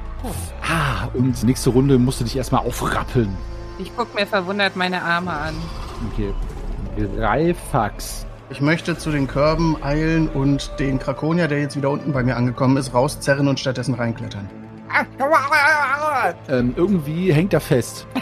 Ah, 0.63 1.09
und 1.15 1.43
nächste 1.45 1.71
Runde 1.71 1.99
musst 1.99 2.21
du 2.21 2.25
dich 2.25 2.37
erstmal 2.37 2.65
aufrappeln. 2.67 3.37
Ich 3.79 3.91
guck 3.97 4.15
mir 4.15 4.27
verwundert 4.27 4.77
meine 4.77 5.03
Arme 5.03 5.33
an. 5.33 5.55
Okay. 6.13 6.33
Greifax. 7.17 8.27
Ich 8.53 8.61
möchte 8.61 8.99
zu 8.99 9.11
den 9.11 9.29
Körben 9.29 9.83
eilen 9.83 10.29
und 10.29 10.79
den 10.79 10.99
Krakonia, 10.99 11.47
der 11.49 11.61
jetzt 11.63 11.75
wieder 11.75 11.89
unten 11.89 12.13
bei 12.13 12.23
mir 12.23 12.37
angekommen 12.37 12.77
ist, 12.77 12.93
rauszerren 12.93 13.49
und 13.49 13.59
stattdessen 13.59 13.95
reinklettern. 13.95 14.47
Ähm, 16.49 16.75
irgendwie 16.77 17.33
hängt 17.33 17.53
er 17.53 17.61
fest. 17.61 18.07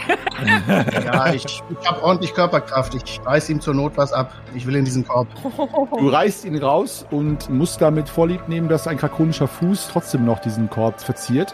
Ja, 1.05 1.31
ich, 1.33 1.45
ich 1.45 1.87
habe 1.87 2.01
ordentlich 2.01 2.33
Körperkraft. 2.33 2.95
Ich 2.95 3.21
reiß 3.23 3.49
ihm 3.49 3.61
zur 3.61 3.75
Not 3.75 3.93
was 3.95 4.11
ab. 4.11 4.33
Ich 4.55 4.65
will 4.65 4.75
in 4.75 4.85
diesen 4.85 5.07
Korb. 5.07 5.27
Du 5.99 6.09
reißt 6.09 6.45
ihn 6.45 6.57
raus 6.57 7.05
und 7.11 7.49
musst 7.49 7.79
damit 7.79 8.09
vorlieb 8.09 8.47
nehmen, 8.47 8.67
dass 8.67 8.87
ein 8.87 8.97
krakonischer 8.97 9.47
Fuß 9.47 9.89
trotzdem 9.91 10.25
noch 10.25 10.39
diesen 10.39 10.67
Korb 10.69 10.99
verziert. 10.99 11.53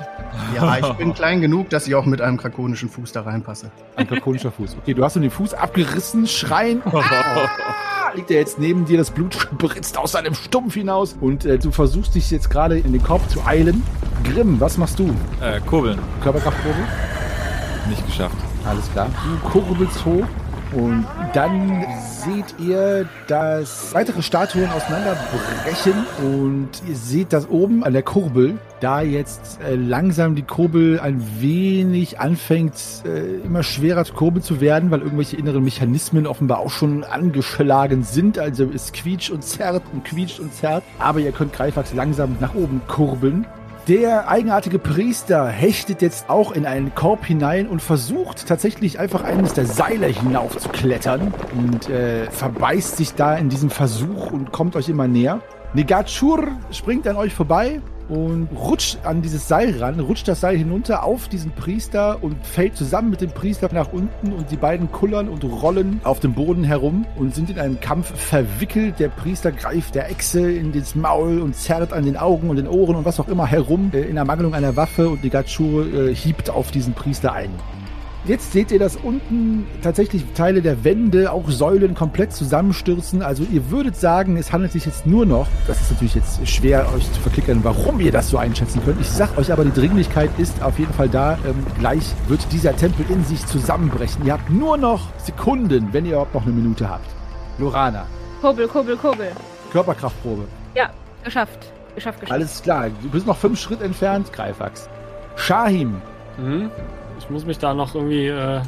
Ja, 0.56 0.78
ich 0.78 0.88
bin 0.94 1.14
klein 1.14 1.42
genug, 1.42 1.70
dass 1.70 1.86
ich 1.88 1.96
auch 1.96 2.06
mit 2.06 2.22
einem 2.22 2.38
krakonischen 2.38 2.88
Fuß 2.90 3.12
da 3.12 3.24
reinpasse. 3.24 3.72
Ein 3.98 4.08
krakonischer 4.08 4.52
Fuß. 4.52 4.78
Okay, 4.82 4.94
du 4.94 5.04
hast 5.04 5.18
ihm 5.18 5.22
den 5.24 5.32
Fuß 5.32 5.54
abgerissen, 5.54 6.28
schreien. 6.28 6.82
Ah, 8.08 8.14
liegt 8.16 8.32
er 8.32 8.40
jetzt 8.40 8.58
neben 8.58 8.86
dir, 8.86 8.98
das 8.98 9.12
Blut 9.12 9.34
spritzt 9.34 9.98
aus 9.98 10.14
seinem 10.14 10.34
Stumpf 10.34 10.76
hinaus 10.76 11.18
und 11.20 11.44
äh, 11.44 11.60
du 11.60 11.72
versuchst 11.72 12.16
dich 12.16 12.32
jetzt 12.32 12.50
gerade 12.50 12.80
in 12.80 12.94
den 12.94 13.04
Korb 13.04 13.30
zu 13.30 13.46
eilen. 13.46 13.84
Grimm, 14.24 14.62
was 14.62 14.78
machst 14.78 14.98
du? 15.00 15.07
Äh, 15.42 15.60
kurbeln. 15.62 16.00
Körperkraftprobe? 16.22 16.76
Nicht 17.90 18.06
geschafft. 18.06 18.38
Alles 18.66 18.92
klar. 18.92 19.10
Du 19.24 19.50
kurbelst 19.50 20.06
hoch 20.06 20.26
und 20.74 21.06
dann 21.34 21.86
seht 22.26 22.56
ihr, 22.60 23.08
dass 23.28 23.94
weitere 23.94 24.22
Statuen 24.22 24.70
auseinanderbrechen 24.70 25.94
und 26.24 26.70
ihr 26.88 26.96
seht, 26.96 27.32
dass 27.32 27.50
oben 27.50 27.84
an 27.86 27.94
der 27.94 28.04
Kurbel, 28.04 28.58
da 28.82 29.02
jetzt 29.02 29.60
äh, 29.62 29.76
langsam 29.76 30.36
die 30.36 30.44
Kurbel 30.44 31.00
ein 31.00 31.24
wenig 31.40 32.20
anfängt, 32.20 32.74
äh, 33.06 33.46
immer 33.46 33.64
schwerer 33.64 34.04
zu 34.04 34.14
kurbeln 34.14 34.44
zu 34.44 34.60
werden, 34.60 34.92
weil 34.92 35.02
irgendwelche 35.02 35.38
inneren 35.38 35.64
Mechanismen 35.64 36.28
offenbar 36.28 36.60
auch 36.60 36.70
schon 36.70 37.04
angeschlagen 37.04 38.04
sind. 38.04 38.38
Also 38.38 38.70
es 38.74 38.92
quietscht 38.92 39.30
und 39.30 39.44
zerrt 39.44 39.84
und 39.94 40.04
quietscht 40.04 40.40
und 40.40 40.54
zerrt. 40.54 40.84
Aber 41.00 41.20
ihr 41.20 41.32
könnt 41.32 41.54
Greifax 41.54 41.94
langsam 41.94 42.36
nach 42.40 42.56
oben 42.56 42.82
kurbeln. 42.88 43.46
Der 43.88 44.28
eigenartige 44.28 44.80
Priester 44.80 45.48
hechtet 45.48 46.02
jetzt 46.02 46.30
auch 46.30 46.52
in 46.52 46.66
einen 46.66 46.94
Korb 46.94 47.24
hinein 47.26 47.70
und 47.70 47.82
versucht 47.82 48.46
tatsächlich 48.46 49.00
einfach 49.00 49.24
eines 49.24 49.54
der 49.54 49.66
Seile 49.66 50.08
hinauf 50.08 50.58
zu 50.58 50.68
klettern 50.68 51.34
und 51.58 51.90
äh, 51.90 52.30
verbeißt 52.30 52.98
sich 52.98 53.14
da 53.14 53.38
in 53.38 53.48
diesem 53.48 53.70
Versuch 53.70 54.30
und 54.34 54.52
kommt 54.52 54.76
euch 54.76 54.90
immer 54.90 55.08
näher. 55.08 55.40
Negachur 55.74 56.48
springt 56.72 57.08
an 57.08 57.18
euch 57.18 57.34
vorbei 57.34 57.82
und 58.10 58.48
rutscht 58.56 59.00
an 59.04 59.22
dieses 59.22 59.48
Seil 59.48 59.78
ran, 59.80 60.00
rutscht 60.00 60.28
das 60.28 60.40
Seil 60.40 60.58
hinunter 60.58 61.04
auf 61.04 61.28
diesen 61.28 61.52
Priester 61.52 62.24
und 62.24 62.46
fällt 62.46 62.78
zusammen 62.78 63.10
mit 63.10 63.20
dem 63.20 63.32
Priester 63.32 63.70
nach 63.74 63.92
unten 63.92 64.32
und 64.32 64.50
die 64.50 64.56
beiden 64.56 64.92
kullern 64.92 65.28
und 65.28 65.44
rollen 65.44 66.00
auf 66.06 66.22
dem 66.22 66.34
Boden 66.34 66.64
herum 66.64 67.06
und 67.18 67.36
sind 67.36 67.50
in 67.50 67.60
einem 67.60 67.82
Kampf 67.82 68.16
verwickelt. 68.16 69.00
Der 69.00 69.10
Priester 69.10 69.52
greift 69.52 69.96
der 69.96 70.10
Echse 70.10 70.52
in 70.52 70.72
das 70.72 70.96
Maul 70.96 71.42
und 71.42 71.56
zerrt 71.56 71.92
an 71.92 72.06
den 72.06 72.16
Augen 72.16 72.50
und 72.50 72.56
den 72.56 72.68
Ohren 72.68 72.96
und 72.96 73.06
was 73.06 73.20
auch 73.20 73.28
immer 73.28 73.46
herum 73.46 73.92
äh, 73.94 74.02
in 74.02 74.16
Ermangelung 74.16 74.54
einer 74.54 74.76
Waffe 74.78 75.10
und 75.10 75.24
Negachur 75.24 75.86
äh, 75.94 76.16
hiebt 76.16 76.50
auf 76.50 76.72
diesen 76.72 76.94
Priester 76.94 77.34
ein. 77.34 77.50
Jetzt 78.28 78.52
seht 78.52 78.72
ihr, 78.72 78.80
dass 78.80 78.98
unten 78.98 79.66
tatsächlich 79.82 80.26
Teile 80.34 80.62
der 80.62 80.84
Wände, 80.84 81.32
auch 81.32 81.50
Säulen 81.50 81.96
komplett 81.96 82.34
zusammenstürzen. 82.34 83.22
Also 83.22 83.44
ihr 83.50 83.72
würdet 83.72 83.96
sagen, 83.96 84.36
es 84.36 84.52
handelt 84.52 84.74
sich 84.74 84.86
jetzt 84.86 85.08
nur 85.08 85.26
noch, 85.26 85.48
das 85.66 85.80
ist 85.80 85.92
natürlich 85.92 86.16
jetzt 86.16 86.46
schwer 86.46 86.86
euch 86.94 87.10
zu 87.14 87.22
verklickern, 87.22 87.62
warum 87.64 88.02
ihr 88.02 88.12
das 88.12 88.30
so 88.30 88.38
einschätzen 88.38 88.82
könnt. 88.84 89.00
Ich 89.00 89.10
sag 89.10 89.38
euch 89.38 89.50
aber, 89.54 89.64
die 89.64 89.72
Dringlichkeit 89.72 90.30
ist 90.38 90.62
auf 90.62 90.78
jeden 90.78 90.94
Fall 90.94 91.08
da. 91.08 91.38
Ähm, 91.46 91.66
gleich 91.80 92.04
wird 92.28 92.52
dieser 92.52 92.76
Tempel 92.76 93.06
in 93.10 93.24
sich 93.24 93.46
zusammenbrechen. 93.46 94.26
Ihr 94.26 94.34
habt 94.34 94.50
nur 94.50 94.78
noch 94.78 95.08
Sekunden, 95.24 95.88
wenn 95.94 96.04
ihr 96.06 96.12
überhaupt 96.12 96.34
noch 96.34 96.44
eine 96.44 96.52
Minute 96.52 96.90
habt. 96.90 97.08
Lorana, 97.60 98.06
Kurbel, 98.42 98.68
kurbel, 98.68 98.98
kurbel. 98.98 99.32
Körperkraftprobe. 99.72 100.44
Ja, 100.76 100.90
geschafft. 101.24 101.72
Geschafft, 101.96 102.20
geschafft. 102.20 102.34
Alles 102.34 102.62
klar, 102.62 102.90
du 103.02 103.10
bist 103.10 103.26
noch 103.26 103.38
fünf 103.38 103.58
Schritt 103.60 103.82
entfernt, 103.82 104.34
Greifax. 104.34 104.90
Shahim, 105.38 106.02
Mhm. 106.38 106.70
Ich 107.20 107.30
muss 107.30 107.46
mich 107.46 107.58
da 107.58 107.74
noch 107.74 107.94
irgendwie 107.96 108.28
äh, 108.28 108.62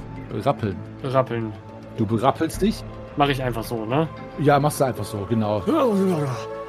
rappeln. 0.43 0.75
rappeln. 1.03 1.53
Du 1.97 2.05
berappelst 2.05 2.61
dich. 2.61 2.83
Mache 3.17 3.31
ich 3.31 3.43
einfach 3.43 3.63
so, 3.63 3.85
ne? 3.85 4.07
Ja, 4.39 4.59
machst 4.59 4.79
du 4.79 4.85
einfach 4.85 5.03
so, 5.03 5.25
genau. 5.29 5.61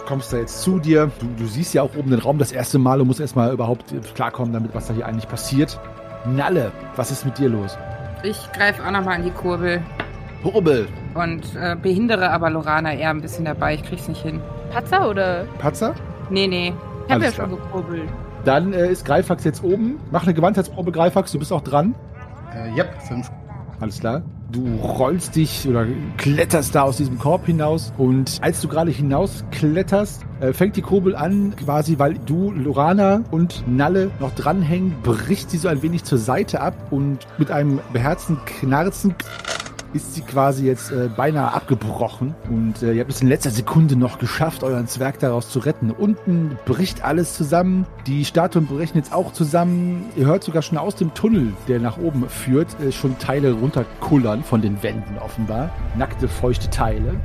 Kommst 0.06 0.32
da 0.32 0.38
jetzt 0.38 0.62
zu 0.62 0.78
dir. 0.78 1.10
Du, 1.20 1.26
du 1.36 1.46
siehst 1.46 1.74
ja 1.74 1.82
auch 1.82 1.94
oben 1.96 2.10
den 2.10 2.18
Raum 2.20 2.38
das 2.38 2.50
erste 2.52 2.78
Mal 2.78 3.00
und 3.00 3.06
musst 3.06 3.20
erstmal 3.20 3.52
überhaupt 3.52 3.94
klarkommen 4.14 4.52
damit, 4.52 4.74
was 4.74 4.88
da 4.88 4.94
hier 4.94 5.06
eigentlich 5.06 5.28
passiert. 5.28 5.78
Nalle, 6.26 6.72
was 6.96 7.10
ist 7.10 7.24
mit 7.24 7.38
dir 7.38 7.48
los? 7.48 7.78
Ich 8.22 8.50
greife 8.52 8.84
auch 8.84 8.90
nochmal 8.90 9.16
an 9.16 9.24
die 9.24 9.30
Kurbel 9.30 9.80
Hurbel, 10.42 10.88
und 11.14 11.42
äh, 11.54 11.76
behindere 11.80 12.30
aber 12.30 12.50
Lorana 12.50 12.94
eher 12.94 13.10
ein 13.10 13.20
bisschen 13.20 13.44
dabei. 13.44 13.74
Ich 13.74 13.82
krieg's 13.84 14.08
nicht 14.08 14.22
hin. 14.22 14.40
Patzer 14.72 15.08
oder? 15.08 15.44
Patzer. 15.58 15.94
Nee, 16.30 16.46
nee. 16.46 16.72
Ich 17.06 17.12
habe 17.12 17.24
ja 17.24 17.30
Alles 17.30 17.34
schon 17.36 17.46
klar. 17.48 17.58
gekurbelt. 17.58 18.08
Dann 18.44 18.72
äh, 18.72 18.90
ist 18.90 19.04
Greifax 19.04 19.44
jetzt 19.44 19.62
oben. 19.62 19.98
Mach 20.10 20.24
eine 20.24 20.34
Gewandheitsprobe, 20.34 20.92
Greifax. 20.92 21.32
Du 21.32 21.38
bist 21.38 21.52
auch 21.52 21.62
dran. 21.62 21.94
Äh, 22.54 22.76
yep, 22.76 23.00
fünf. 23.02 23.30
Alles 23.80 24.00
klar. 24.00 24.22
Du 24.52 24.66
rollst 24.82 25.36
dich 25.36 25.66
oder 25.68 25.86
kletterst 26.16 26.74
da 26.74 26.82
aus 26.82 26.96
diesem 26.96 27.18
Korb 27.18 27.46
hinaus 27.46 27.92
und 27.96 28.38
als 28.42 28.60
du 28.60 28.68
gerade 28.68 28.90
hinauskletterst, 28.90 30.22
äh, 30.40 30.52
fängt 30.52 30.76
die 30.76 30.82
Kurbel 30.82 31.14
an, 31.14 31.54
quasi 31.56 31.98
weil 31.98 32.14
du, 32.14 32.50
Lorana 32.50 33.22
und 33.30 33.64
Nalle 33.68 34.10
noch 34.18 34.34
dranhängen, 34.34 34.96
bricht 35.02 35.50
sie 35.50 35.58
so 35.58 35.68
ein 35.68 35.82
wenig 35.82 36.02
zur 36.02 36.18
Seite 36.18 36.60
ab 36.60 36.74
und 36.90 37.18
mit 37.38 37.50
einem 37.52 37.78
beherzten 37.92 38.38
Knarzen 38.44 39.14
ist 39.92 40.14
sie 40.14 40.22
quasi 40.22 40.66
jetzt 40.66 40.92
äh, 40.92 41.08
beinahe 41.08 41.52
abgebrochen 41.52 42.34
und 42.48 42.82
äh, 42.82 42.92
ihr 42.92 43.00
habt 43.00 43.10
es 43.10 43.20
in 43.20 43.28
letzter 43.28 43.50
Sekunde 43.50 43.96
noch 43.96 44.18
geschafft, 44.18 44.62
euren 44.62 44.86
Zwerg 44.86 45.18
daraus 45.18 45.50
zu 45.50 45.58
retten. 45.58 45.90
Unten 45.90 46.58
bricht 46.64 47.04
alles 47.04 47.34
zusammen, 47.34 47.86
die 48.06 48.24
Statuen 48.24 48.66
brechen 48.66 48.98
jetzt 48.98 49.12
auch 49.12 49.32
zusammen. 49.32 50.06
Ihr 50.16 50.26
hört 50.26 50.44
sogar 50.44 50.62
schon 50.62 50.78
aus 50.78 50.94
dem 50.94 51.14
Tunnel, 51.14 51.52
der 51.68 51.80
nach 51.80 51.98
oben 51.98 52.28
führt, 52.28 52.80
äh, 52.80 52.92
schon 52.92 53.18
Teile 53.18 53.52
runterkullern 53.52 54.44
von 54.44 54.62
den 54.62 54.82
Wänden 54.82 55.18
offenbar. 55.18 55.70
Nackte, 55.96 56.28
feuchte 56.28 56.70
Teile. 56.70 57.16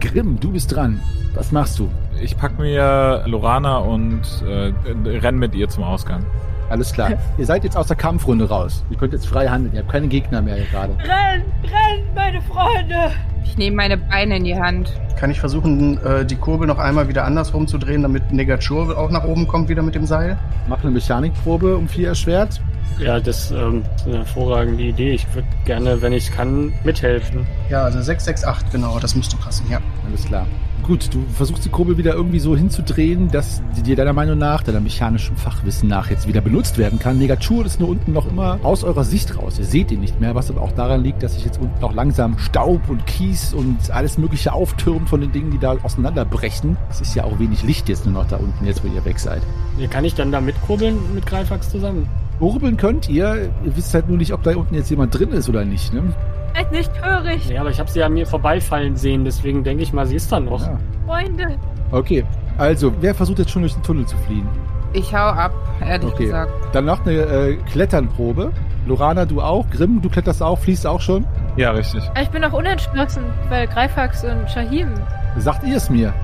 Grimm, 0.00 0.38
du 0.40 0.52
bist 0.52 0.74
dran. 0.74 1.00
Was 1.34 1.52
machst 1.52 1.78
du? 1.78 1.90
Ich 2.20 2.36
pack 2.36 2.58
mir 2.58 3.24
Lorana 3.26 3.78
und 3.78 4.22
äh, 4.46 4.72
renn 5.06 5.38
mit 5.38 5.54
ihr 5.54 5.68
zum 5.68 5.84
Ausgang. 5.84 6.24
Alles 6.68 6.92
klar. 6.92 7.12
Ihr 7.38 7.46
seid 7.46 7.64
jetzt 7.64 7.76
aus 7.76 7.86
der 7.86 7.96
Kampfrunde 7.96 8.48
raus. 8.48 8.84
Ihr 8.90 8.96
könnt 8.96 9.12
jetzt 9.12 9.26
frei 9.26 9.48
handeln. 9.48 9.74
Ihr 9.74 9.80
habt 9.80 9.90
keine 9.90 10.08
Gegner 10.08 10.42
mehr 10.42 10.56
hier 10.56 10.66
gerade. 10.66 10.92
Renn, 10.98 11.42
renn, 11.62 12.04
meine 12.14 12.40
Freunde! 12.42 13.12
Ich 13.44 13.56
nehme 13.56 13.76
meine 13.76 13.96
Beine 13.96 14.36
in 14.36 14.44
die 14.44 14.56
Hand. 14.56 14.92
Kann 15.16 15.30
ich 15.30 15.40
versuchen, 15.40 15.98
äh, 16.04 16.26
die 16.26 16.36
Kurbel 16.36 16.66
noch 16.66 16.78
einmal 16.78 17.08
wieder 17.08 17.24
andersrum 17.24 17.66
zu 17.66 17.78
drehen, 17.78 18.02
damit 18.02 18.32
Negatur 18.32 18.98
auch 18.98 19.10
nach 19.10 19.24
oben 19.24 19.46
kommt 19.46 19.68
wieder 19.68 19.82
mit 19.82 19.94
dem 19.94 20.04
Seil? 20.04 20.36
Mach 20.68 20.82
eine 20.82 20.90
Mechanikprobe 20.90 21.76
um 21.76 21.88
vier 21.88 22.08
erschwert. 22.08 22.60
Ja, 22.98 23.20
das 23.20 23.50
ähm, 23.50 23.84
ist 23.96 24.06
eine 24.06 24.18
hervorragende 24.18 24.82
Idee. 24.82 25.12
Ich 25.12 25.34
würde 25.34 25.48
gerne, 25.64 26.00
wenn 26.02 26.12
ich 26.12 26.32
kann, 26.32 26.72
mithelfen. 26.84 27.46
Ja, 27.70 27.82
also 27.82 28.00
668, 28.00 28.72
genau, 28.72 28.98
das 28.98 29.14
müsste 29.14 29.36
passen, 29.36 29.66
ja. 29.70 29.80
Alles 30.06 30.24
klar. 30.24 30.46
Gut, 30.86 31.12
du 31.12 31.24
versuchst 31.34 31.64
die 31.64 31.68
Kurbel 31.68 31.98
wieder 31.98 32.14
irgendwie 32.14 32.38
so 32.38 32.56
hinzudrehen, 32.56 33.28
dass 33.28 33.60
die 33.76 33.82
dir 33.82 33.96
deiner 33.96 34.12
Meinung 34.12 34.38
nach, 34.38 34.62
deiner 34.62 34.78
mechanischen 34.78 35.36
Fachwissen 35.36 35.88
nach 35.88 36.10
jetzt 36.10 36.28
wieder 36.28 36.40
benutzt 36.40 36.78
werden 36.78 37.00
kann. 37.00 37.18
Negatur 37.18 37.66
ist 37.66 37.80
nur 37.80 37.88
unten 37.88 38.12
noch 38.12 38.30
immer 38.30 38.60
aus 38.62 38.84
eurer 38.84 39.02
Sicht 39.02 39.36
raus. 39.36 39.58
Ihr 39.58 39.64
seht 39.64 39.90
ihn 39.90 39.98
nicht 39.98 40.20
mehr, 40.20 40.36
was 40.36 40.48
aber 40.48 40.60
auch 40.60 40.70
daran 40.70 41.02
liegt, 41.02 41.24
dass 41.24 41.34
sich 41.34 41.44
jetzt 41.44 41.60
unten 41.60 41.80
noch 41.80 41.92
langsam 41.92 42.38
Staub 42.38 42.88
und 42.88 43.04
Kies 43.04 43.52
und 43.52 43.90
alles 43.90 44.16
mögliche 44.16 44.52
auftürmt 44.52 45.08
von 45.08 45.20
den 45.20 45.32
Dingen, 45.32 45.50
die 45.50 45.58
da 45.58 45.76
auseinanderbrechen. 45.82 46.76
Es 46.88 47.00
ist 47.00 47.16
ja 47.16 47.24
auch 47.24 47.40
wenig 47.40 47.64
Licht 47.64 47.88
jetzt 47.88 48.06
nur 48.06 48.14
noch 48.14 48.28
da 48.28 48.36
unten, 48.36 48.64
jetzt 48.64 48.84
wo 48.84 48.88
ihr 48.88 49.04
weg 49.04 49.18
seid. 49.18 49.42
Wie 49.78 49.88
kann 49.88 50.04
ich 50.04 50.14
dann 50.14 50.30
da 50.30 50.40
mitkurbeln 50.40 50.96
mit 51.16 51.26
Greifax 51.26 51.68
zusammen? 51.68 52.08
Kurbeln 52.38 52.76
könnt 52.76 53.08
ihr, 53.08 53.50
ihr 53.64 53.76
wisst 53.76 53.92
halt 53.92 54.08
nur 54.08 54.18
nicht, 54.18 54.32
ob 54.32 54.44
da 54.44 54.54
unten 54.54 54.76
jetzt 54.76 54.90
jemand 54.90 55.18
drin 55.18 55.30
ist 55.30 55.48
oder 55.48 55.64
nicht, 55.64 55.92
ne? 55.92 56.14
Seid 56.56 56.72
nicht 56.72 56.90
hörig, 57.04 57.48
Ja, 57.50 57.60
aber 57.60 57.70
ich 57.70 57.78
habe 57.78 57.90
sie 57.90 58.02
an 58.02 58.14
mir 58.14 58.26
vorbeifallen 58.26 58.96
sehen, 58.96 59.24
deswegen 59.24 59.62
denke 59.62 59.82
ich 59.82 59.92
mal, 59.92 60.06
sie 60.06 60.16
ist 60.16 60.32
da 60.32 60.40
noch. 60.40 60.62
Ja. 60.62 60.78
Freunde. 61.06 61.56
Okay, 61.92 62.24
also, 62.58 62.92
wer 63.00 63.14
versucht 63.14 63.38
jetzt 63.40 63.50
schon 63.50 63.62
durch 63.62 63.74
den 63.74 63.82
Tunnel 63.82 64.06
zu 64.06 64.16
fliehen? 64.18 64.48
Ich 64.94 65.14
hau 65.14 65.18
ab, 65.28 65.52
ehrlich 65.86 66.12
Okay. 66.14 66.24
gesagt. 66.24 66.50
Dann 66.72 66.86
noch 66.86 67.04
eine 67.04 67.12
äh, 67.12 67.56
Kletternprobe. 67.70 68.52
Lorana, 68.86 69.26
du 69.26 69.42
auch. 69.42 69.68
Grimm, 69.70 70.00
du 70.00 70.08
kletterst 70.08 70.42
auch, 70.42 70.58
fließt 70.58 70.86
auch 70.86 71.00
schon. 71.00 71.26
Ja, 71.56 71.72
richtig. 71.72 72.02
Ich 72.20 72.30
bin 72.30 72.40
noch 72.42 72.52
unentschlossen, 72.52 73.24
weil 73.50 73.66
Greifax 73.66 74.24
und 74.24 74.48
Shahim. 74.48 74.94
Sagt 75.36 75.64
ihr 75.64 75.76
es 75.76 75.90
mir? 75.90 76.14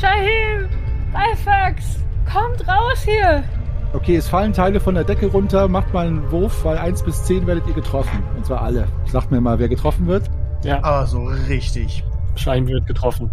Shahim! 0.00 0.68
Greifax! 1.12 1.98
Kommt 2.32 2.66
raus 2.66 3.02
hier! 3.04 3.42
Okay, 3.94 4.16
es 4.16 4.26
fallen 4.28 4.52
Teile 4.52 4.80
von 4.80 4.96
der 4.96 5.04
Decke 5.04 5.26
runter. 5.26 5.68
Macht 5.68 5.94
mal 5.94 6.08
einen 6.08 6.30
Wurf, 6.32 6.64
weil 6.64 6.76
1 6.78 7.04
bis 7.04 7.22
10 7.24 7.46
werdet 7.46 7.66
ihr 7.68 7.74
getroffen. 7.74 8.22
Und 8.36 8.44
zwar 8.44 8.62
alle. 8.62 8.88
Sagt 9.06 9.30
mir 9.30 9.40
mal, 9.40 9.58
wer 9.60 9.68
getroffen 9.68 10.08
wird. 10.08 10.28
Ja, 10.64 10.82
Aber 10.82 11.06
so 11.06 11.24
richtig. 11.48 12.02
Schein 12.34 12.66
wird 12.66 12.86
getroffen. 12.88 13.30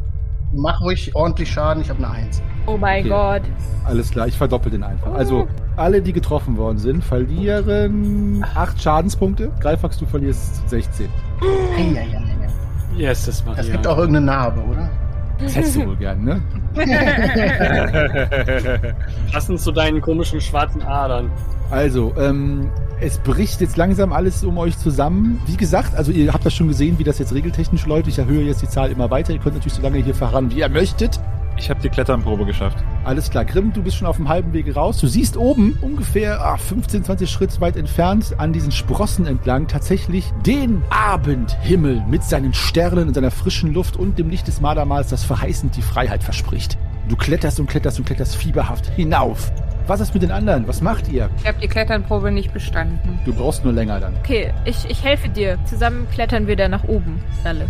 Mach 0.53 0.79
ruhig 0.81 1.15
ordentlich 1.15 1.49
Schaden, 1.51 1.81
ich 1.81 1.89
habe 1.89 2.03
eine 2.05 2.13
1. 2.13 2.43
Oh 2.67 2.77
mein 2.77 2.99
Okay. 3.05 3.09
Gott. 3.09 3.41
Alles 3.85 4.11
klar, 4.11 4.27
ich 4.27 4.37
verdoppel 4.37 4.69
den 4.71 4.83
einfach. 4.83 5.13
Also, 5.13 5.47
alle, 5.77 6.01
die 6.01 6.13
getroffen 6.13 6.57
worden 6.57 6.77
sind, 6.77 7.03
verlieren 7.03 8.45
8 8.53 8.79
Schadenspunkte. 8.79 9.51
Greifax, 9.61 9.97
du 9.97 10.05
verlierst 10.05 10.69
16. 10.69 11.09
Eieieiei. 11.75 12.21
Yes, 12.97 13.25
das 13.25 13.43
macht 13.45 13.59
Es 13.59 13.71
gibt 13.71 13.87
auch 13.87 13.97
irgendeine 13.97 14.25
Narbe, 14.25 14.61
oder? 14.69 14.89
Das 15.41 15.55
hättest 15.55 15.75
du 15.77 15.87
wohl 15.87 15.95
gern, 15.95 16.23
ne? 16.23 16.41
Passend 19.31 19.59
zu 19.59 19.71
deinen 19.71 20.01
komischen 20.01 20.39
schwarzen 20.39 20.81
Adern. 20.81 21.31
Also, 21.69 22.13
ähm, 22.17 22.69
es 22.99 23.17
bricht 23.17 23.61
jetzt 23.61 23.77
langsam 23.77 24.13
alles 24.13 24.43
um 24.43 24.57
euch 24.57 24.77
zusammen. 24.77 25.41
Wie 25.47 25.57
gesagt, 25.57 25.95
also 25.95 26.11
ihr 26.11 26.33
habt 26.33 26.45
das 26.45 26.53
schon 26.53 26.67
gesehen, 26.67 26.99
wie 26.99 27.03
das 27.03 27.17
jetzt 27.17 27.33
regeltechnisch 27.33 27.85
läuft. 27.85 28.07
Ich 28.07 28.19
erhöhe 28.19 28.43
jetzt 28.43 28.61
die 28.61 28.69
Zahl 28.69 28.91
immer 28.91 29.09
weiter. 29.09 29.33
Ihr 29.33 29.39
könnt 29.39 29.55
natürlich 29.55 29.73
so 29.73 29.81
lange 29.81 29.97
hier 29.97 30.13
verharren, 30.13 30.51
wie 30.51 30.59
ihr 30.59 30.69
möchtet. 30.69 31.19
Ich 31.61 31.69
habe 31.69 31.79
die 31.79 31.89
Kletternprobe 31.89 32.45
geschafft. 32.45 32.79
Alles 33.03 33.29
klar, 33.29 33.45
Grimm, 33.45 33.71
du 33.71 33.83
bist 33.83 33.95
schon 33.95 34.07
auf 34.07 34.15
dem 34.15 34.27
halben 34.27 34.51
Wege 34.51 34.73
raus. 34.73 34.97
Du 34.97 35.05
siehst 35.05 35.37
oben 35.37 35.77
ungefähr 35.81 36.41
ah, 36.41 36.57
15, 36.57 37.03
20 37.03 37.29
Schritt 37.29 37.61
weit 37.61 37.77
entfernt 37.77 38.33
an 38.39 38.51
diesen 38.51 38.71
Sprossen 38.71 39.27
entlang 39.27 39.67
tatsächlich 39.67 40.31
den 40.43 40.81
Abendhimmel 40.89 42.01
mit 42.09 42.23
seinen 42.23 42.55
Sternen 42.55 43.09
und 43.09 43.13
seiner 43.13 43.29
frischen 43.29 43.75
Luft 43.75 43.95
und 43.95 44.17
dem 44.17 44.31
Licht 44.31 44.47
des 44.47 44.59
Malermals, 44.59 45.09
das 45.09 45.23
verheißend 45.23 45.77
die 45.77 45.83
Freiheit 45.83 46.23
verspricht. 46.23 46.79
Du 47.07 47.15
kletterst 47.15 47.59
und 47.59 47.69
kletterst 47.69 47.99
und 47.99 48.05
kletterst 48.05 48.37
fieberhaft 48.37 48.87
hinauf. 48.95 49.51
Was 49.85 49.99
ist 49.99 50.15
mit 50.15 50.23
den 50.23 50.31
anderen? 50.31 50.67
Was 50.67 50.81
macht 50.81 51.09
ihr? 51.09 51.29
Ich 51.37 51.47
habe 51.47 51.59
die 51.61 51.67
Kletternprobe 51.67 52.31
nicht 52.31 52.53
bestanden. 52.53 53.19
Du 53.23 53.35
brauchst 53.35 53.63
nur 53.63 53.73
länger 53.73 53.99
dann. 53.99 54.15
Okay, 54.17 54.51
ich, 54.65 54.89
ich 54.89 55.03
helfe 55.03 55.29
dir. 55.29 55.59
Zusammen 55.65 56.07
klettern 56.11 56.47
wir 56.47 56.55
da 56.55 56.67
nach 56.67 56.85
oben. 56.85 57.21
Alle. 57.43 57.67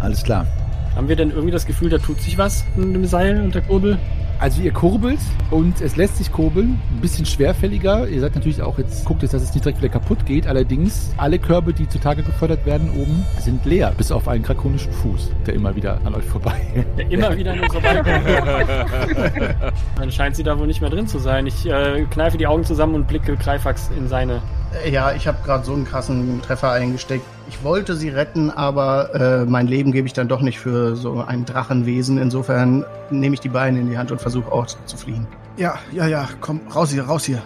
Alles 0.00 0.22
klar. 0.22 0.46
Haben 0.94 1.08
wir 1.08 1.16
denn 1.16 1.30
irgendwie 1.30 1.50
das 1.50 1.66
Gefühl, 1.66 1.88
da 1.88 1.98
tut 1.98 2.20
sich 2.20 2.36
was 2.38 2.64
in 2.76 2.92
dem 2.92 3.06
Seil 3.06 3.40
und 3.42 3.54
der 3.54 3.62
Kurbel? 3.62 3.98
Also 4.42 4.60
ihr 4.60 4.72
kurbelt 4.72 5.20
und 5.52 5.80
es 5.80 5.94
lässt 5.94 6.16
sich 6.16 6.32
kurbeln. 6.32 6.80
Ein 6.90 7.00
bisschen 7.00 7.24
schwerfälliger. 7.24 8.08
Ihr 8.08 8.20
seid 8.20 8.34
natürlich 8.34 8.60
auch 8.60 8.76
jetzt, 8.76 9.04
guckt 9.04 9.22
jetzt, 9.22 9.34
dass 9.34 9.42
es 9.42 9.54
nicht 9.54 9.64
direkt 9.64 9.80
wieder 9.80 9.92
kaputt 9.92 10.26
geht. 10.26 10.48
Allerdings, 10.48 11.14
alle 11.16 11.38
Körbe, 11.38 11.72
die 11.72 11.88
zutage 11.88 12.24
gefördert 12.24 12.66
werden 12.66 12.90
oben, 12.90 13.24
sind 13.38 13.64
leer. 13.64 13.92
Bis 13.96 14.10
auf 14.10 14.26
einen 14.26 14.42
drakonischen 14.42 14.92
Fuß, 14.92 15.30
der 15.46 15.54
immer 15.54 15.76
wieder 15.76 16.00
an 16.04 16.16
euch 16.16 16.24
vorbei. 16.24 16.60
Der 16.98 17.08
immer 17.08 17.36
wieder 17.36 17.52
an 17.52 17.60
uns 17.60 17.72
vorbeikommt. 17.72 18.26
Dann 19.96 20.10
scheint 20.10 20.34
sie 20.34 20.42
da 20.42 20.58
wohl 20.58 20.66
nicht 20.66 20.80
mehr 20.80 20.90
drin 20.90 21.06
zu 21.06 21.20
sein. 21.20 21.46
Ich 21.46 21.64
äh, 21.64 22.04
kneife 22.10 22.36
die 22.36 22.48
Augen 22.48 22.64
zusammen 22.64 22.96
und 22.96 23.06
blicke 23.06 23.36
Greifax 23.36 23.90
in 23.96 24.08
seine. 24.08 24.42
Äh, 24.84 24.90
Ja, 24.90 25.12
ich 25.12 25.26
habe 25.26 25.38
gerade 25.44 25.64
so 25.64 25.72
einen 25.72 25.84
krassen 25.84 26.40
Treffer 26.42 26.72
eingesteckt. 26.72 27.24
Ich 27.48 27.62
wollte 27.64 27.94
sie 27.94 28.08
retten, 28.08 28.50
aber 28.50 29.14
äh, 29.14 29.44
mein 29.44 29.66
Leben 29.66 29.92
gebe 29.92 30.06
ich 30.06 30.12
dann 30.12 30.28
doch 30.28 30.40
nicht 30.40 30.58
für 30.58 30.96
so 30.96 31.22
ein 31.22 31.44
Drachenwesen. 31.44 32.18
Insofern 32.18 32.84
nehme 33.10 33.34
ich 33.34 33.40
die 33.40 33.48
Beine 33.48 33.80
in 33.80 33.90
die 33.90 33.98
Hand 33.98 34.10
und 34.12 34.20
versuche 34.20 34.50
auch 34.50 34.66
zu 34.66 34.96
fliehen. 34.96 35.26
Ja, 35.56 35.74
ja, 35.92 36.06
ja, 36.06 36.28
komm, 36.40 36.60
raus 36.74 36.90
hier, 36.90 37.04
raus 37.04 37.24
hier. 37.24 37.42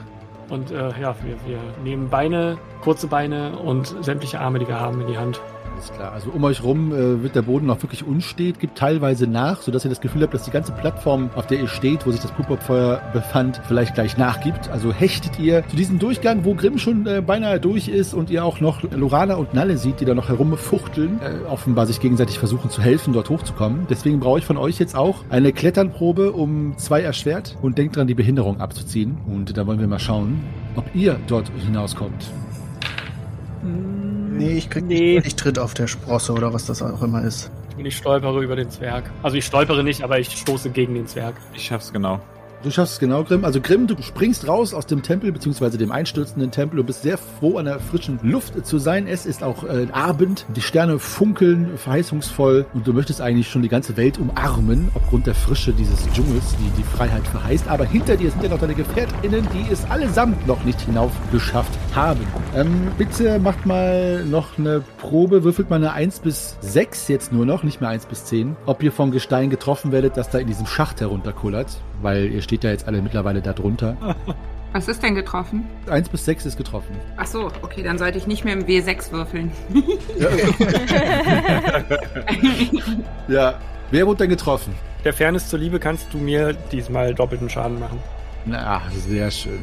Und 0.49 0.71
äh, 0.71 0.91
ja, 1.01 1.15
wir, 1.25 1.35
wir 1.45 1.59
nehmen 1.83 2.09
Beine, 2.09 2.57
kurze 2.83 3.09
Beine 3.09 3.59
und 3.59 3.97
sämtliche 4.05 4.39
Arme, 4.41 4.61
die 4.61 4.69
wir 4.69 4.79
haben, 4.79 5.01
in 5.01 5.09
die 5.09 5.19
Hand. 5.19 5.41
Alles 5.77 5.93
klar. 5.93 6.13
Also 6.13 6.31
um 6.31 6.43
euch 6.45 6.63
rum 6.63 6.91
äh, 6.91 7.23
wird 7.23 7.35
der 7.35 7.43
Boden 7.43 7.67
noch 7.67 7.83
wirklich 7.83 8.03
unstet, 8.03 8.61
gibt 8.61 8.79
teilweise 8.79 9.27
nach, 9.27 9.61
sodass 9.61 9.85
ihr 9.85 9.91
das 9.91 10.01
Gefühl 10.01 10.23
habt, 10.23 10.33
dass 10.33 10.45
die 10.45 10.51
ganze 10.51 10.73
Plattform, 10.73 11.29
auf 11.37 11.47
der 11.47 11.61
ihr 11.61 11.69
steht, 11.69 12.07
wo 12.07 12.13
sich 12.13 12.23
das 12.23 12.33
Pupopfeuer 12.33 13.03
befand, 13.13 13.61
vielleicht 13.69 13.95
gleich 13.95 14.17
nachgibt. 14.17 14.71
Also 14.71 14.91
hechtet 14.91 15.39
ihr 15.39 15.69
zu 15.69 15.77
diesem 15.77 15.99
Durchgang, 15.99 16.47
wo 16.47 16.55
Grimm 16.55 16.79
schon 16.79 17.07
äh, 17.07 17.21
beinahe 17.21 17.61
durch 17.61 17.89
ist 17.89 18.15
und 18.15 18.31
ihr 18.31 18.43
auch 18.43 18.61
noch 18.61 18.91
Lorana 18.91 19.35
und 19.35 19.53
Nalle 19.53 19.77
sieht, 19.77 20.01
die 20.01 20.07
da 20.07 20.15
noch 20.15 20.31
herumfuchteln, 20.31 21.21
äh, 21.21 21.47
offenbar 21.47 21.85
sich 21.85 22.01
gegenseitig 22.01 22.39
versuchen 22.39 22.71
zu 22.71 22.81
helfen, 22.81 23.13
dort 23.13 23.29
hochzukommen. 23.29 23.87
Deswegen 23.91 24.19
brauche 24.19 24.39
ich 24.39 24.47
von 24.47 24.57
euch 24.57 24.79
jetzt 24.79 24.97
auch 24.97 25.25
eine 25.29 25.53
Kletternprobe 25.53 26.33
um 26.33 26.79
zwei 26.79 27.03
erschwert 27.03 27.59
und 27.61 27.77
denkt 27.77 27.97
dran, 27.97 28.07
die 28.07 28.15
Behinderung 28.15 28.63
abzuziehen. 28.63 29.19
Und 29.27 29.59
da 29.59 29.67
wollen 29.67 29.81
wir 29.81 29.89
mal 29.89 29.99
schauen, 29.99 30.43
ob 30.75 30.87
ihr 30.95 31.21
dort 31.27 31.51
hinauskommt. 31.67 32.31
Nee, 34.37 34.57
ich 34.59 34.71
krieg 34.71 34.85
Nee. 34.85 35.15
nicht. 35.17 35.27
Ich 35.27 35.37
tritt 35.37 35.59
auf 35.59 35.75
der 35.75 35.87
Sprosse 35.87 36.33
oder 36.33 36.53
was 36.53 36.67
das 36.67 36.83
auch 36.83 37.03
immer 37.03 37.23
ist. 37.23 37.51
Und 37.77 37.85
ich 37.85 37.97
stolpere 37.97 38.43
über 38.43 38.57
den 38.57 38.71
Zwerg. 38.71 39.11
Also 39.23 39.37
ich 39.37 39.45
stolpere 39.45 39.85
nicht, 39.85 40.03
aber 40.03 40.19
ich 40.19 40.31
stoße 40.31 40.71
gegen 40.71 40.95
den 40.95 41.07
Zwerg. 41.07 41.35
Ich 41.55 41.65
schaff's 41.65 41.93
genau. 41.93 42.21
Du 42.63 42.71
schaffst 42.71 42.95
es 42.95 42.99
genau, 42.99 43.23
Grimm. 43.23 43.45
Also 43.45 43.61
Grimm, 43.61 43.87
du 43.87 44.01
springst 44.01 44.49
raus 44.49 44.75
aus 44.75 44.87
dem 44.87 45.03
Tempel, 45.03 45.31
beziehungsweise 45.31 45.79
dem 45.79 45.93
einstürzenden 45.93 46.51
Tempel 46.51 46.81
und 46.81 46.87
bist 46.87 47.03
sehr 47.03 47.19
froh, 47.19 47.59
an 47.59 47.67
der 47.67 47.79
frischen 47.79 48.19
Luft 48.23 48.67
zu 48.67 48.79
sein. 48.79 49.07
Es 49.07 49.27
ist 49.27 49.43
auch 49.43 49.65
äh, 49.65 49.87
Abend, 49.93 50.47
die 50.57 50.63
Sterne 50.63 50.99
funkeln 50.99 51.77
verheißungsvoll 51.77 52.67
und 52.75 52.87
du 52.87 52.93
möchtest 52.93 53.21
eigentlich 53.21 53.49
schon 53.49 53.63
die 53.63 53.69
ganze 53.69 53.97
Welt 53.97 54.19
umarmen, 54.19 54.89
aufgrund 54.95 55.27
der 55.27 55.35
Frische 55.35 55.73
dieses 55.73 56.09
Dschungels, 56.13 56.57
die 56.59 56.83
die 56.83 56.97
Freiheit 56.97 57.27
verheißt. 57.29 57.69
Aber 57.69 57.85
hinter 57.85 58.17
dir 58.17 58.31
sind 58.31 58.43
ja 58.43 58.49
noch 58.49 58.59
deine 58.59 58.75
GefährtInnen, 58.75 59.47
die 59.53 59.73
es 59.73 59.85
allesamt 59.91 60.47
noch 60.47 60.65
nicht 60.65 60.81
hinauf 60.81 61.13
geschafft 61.33 61.79
haben. 61.95 62.27
Ähm, 62.55 62.89
bitte 62.97 63.39
macht 63.39 63.67
mal 63.67 64.25
noch 64.25 64.59
eine 64.59 64.83
Probe, 64.99 65.45
würfelt 65.45 65.71
mal 65.71 65.77
eine 65.77 65.93
1 65.93 66.21
bis 66.21 66.57
6 66.61 67.09
jetzt 67.09 67.33
nur 67.33 67.45
noch, 67.47 67.63
nicht 67.63 67.81
mehr 67.81 67.91
1 67.91 68.07
bis 68.07 68.25
10, 68.25 68.57
ob 68.67 68.83
ihr 68.83 68.93
vom 68.93 69.11
Gestein 69.11 69.51
getroffen 69.51 69.93
werdet, 69.93 70.17
das 70.17 70.31
da 70.31 70.39
in 70.39 70.47
diesem 70.47 70.67
Schacht 70.67 71.01
herunterkullert, 71.01 71.77
weil 72.03 72.27
ihr 72.27 72.43
steht 72.47 72.65
ja 72.65 72.71
jetzt 72.71 72.87
alle 72.89 73.03
mittlerweile 73.03 73.43
da 73.43 73.53
drunter. 73.53 73.97
Was 74.73 74.89
ist 74.89 75.03
denn 75.03 75.15
getroffen? 75.15 75.65
1 75.89 76.09
bis 76.09 76.25
6 76.25 76.47
ist 76.47 76.57
getroffen. 76.57 76.97
Ach 77.17 77.27
so, 77.27 77.51
okay, 77.63 77.83
dann 77.83 77.99
sollte 77.99 78.19
ich 78.19 78.27
nicht 78.27 78.45
mehr 78.45 78.55
im 78.55 78.65
W6 78.65 79.13
würfeln. 79.13 79.51
Ja. 83.29 83.55
Wer 83.91 84.07
wurde 84.07 84.19
denn 84.19 84.31
getroffen? 84.31 84.75
Der 85.05 85.13
Fairness 85.13 85.49
zuliebe 85.49 85.79
kannst 85.79 86.13
du 86.13 86.19
mir 86.19 86.53
diesmal 86.73 87.15
doppelten 87.15 87.49
Schaden 87.49 87.79
machen. 87.79 88.01
Na, 88.45 88.83
sehr 88.91 89.31
schön. 89.31 89.61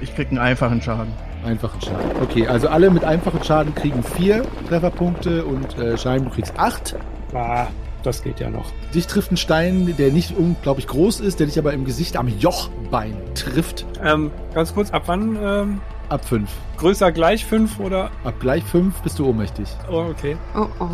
Ich 0.00 0.14
krieg 0.14 0.28
einen 0.28 0.38
einfachen 0.38 0.80
Schaden. 0.82 1.12
Einfachen 1.44 1.80
Schaden. 1.80 2.10
Okay, 2.22 2.46
also 2.46 2.68
alle 2.68 2.90
mit 2.90 3.04
einfachen 3.04 3.42
Schaden 3.42 3.74
kriegen 3.74 4.02
4 4.02 4.42
Trefferpunkte 4.68 5.44
und 5.44 5.78
äh, 5.78 5.96
Schein, 5.98 6.24
du 6.24 6.30
kriegst 6.30 6.58
8. 6.58 6.96
Ah, 7.34 7.66
das 8.06 8.22
geht 8.22 8.40
ja 8.40 8.48
noch. 8.50 8.70
Dich 8.94 9.06
trifft 9.06 9.32
ein 9.32 9.36
Stein, 9.36 9.94
der 9.98 10.10
nicht 10.12 10.36
unglaublich 10.36 10.86
groß 10.86 11.20
ist, 11.20 11.40
der 11.40 11.46
dich 11.46 11.58
aber 11.58 11.72
im 11.72 11.84
Gesicht 11.84 12.16
am 12.16 12.28
Jochbein 12.28 13.16
trifft. 13.34 13.84
Ähm, 14.02 14.30
ganz 14.54 14.72
kurz, 14.74 14.90
ab 14.92 15.02
wann? 15.06 15.36
Ähm, 15.42 15.80
Ab 16.08 16.24
5. 16.24 16.48
größer 16.76 17.10
gleich 17.10 17.44
5 17.44 17.80
oder? 17.80 18.10
Ab 18.24 18.34
gleich 18.38 18.62
5 18.64 19.00
bist 19.02 19.18
du 19.18 19.28
ohnmächtig. 19.28 19.68
Oh, 19.90 20.06
okay. 20.10 20.36
Oh 20.54 20.66
oh. 20.78 20.84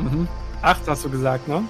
Mhm. 0.00 0.26
Acht 0.62 0.82
hast 0.88 1.04
du 1.04 1.10
gesagt, 1.10 1.46
ne? 1.46 1.62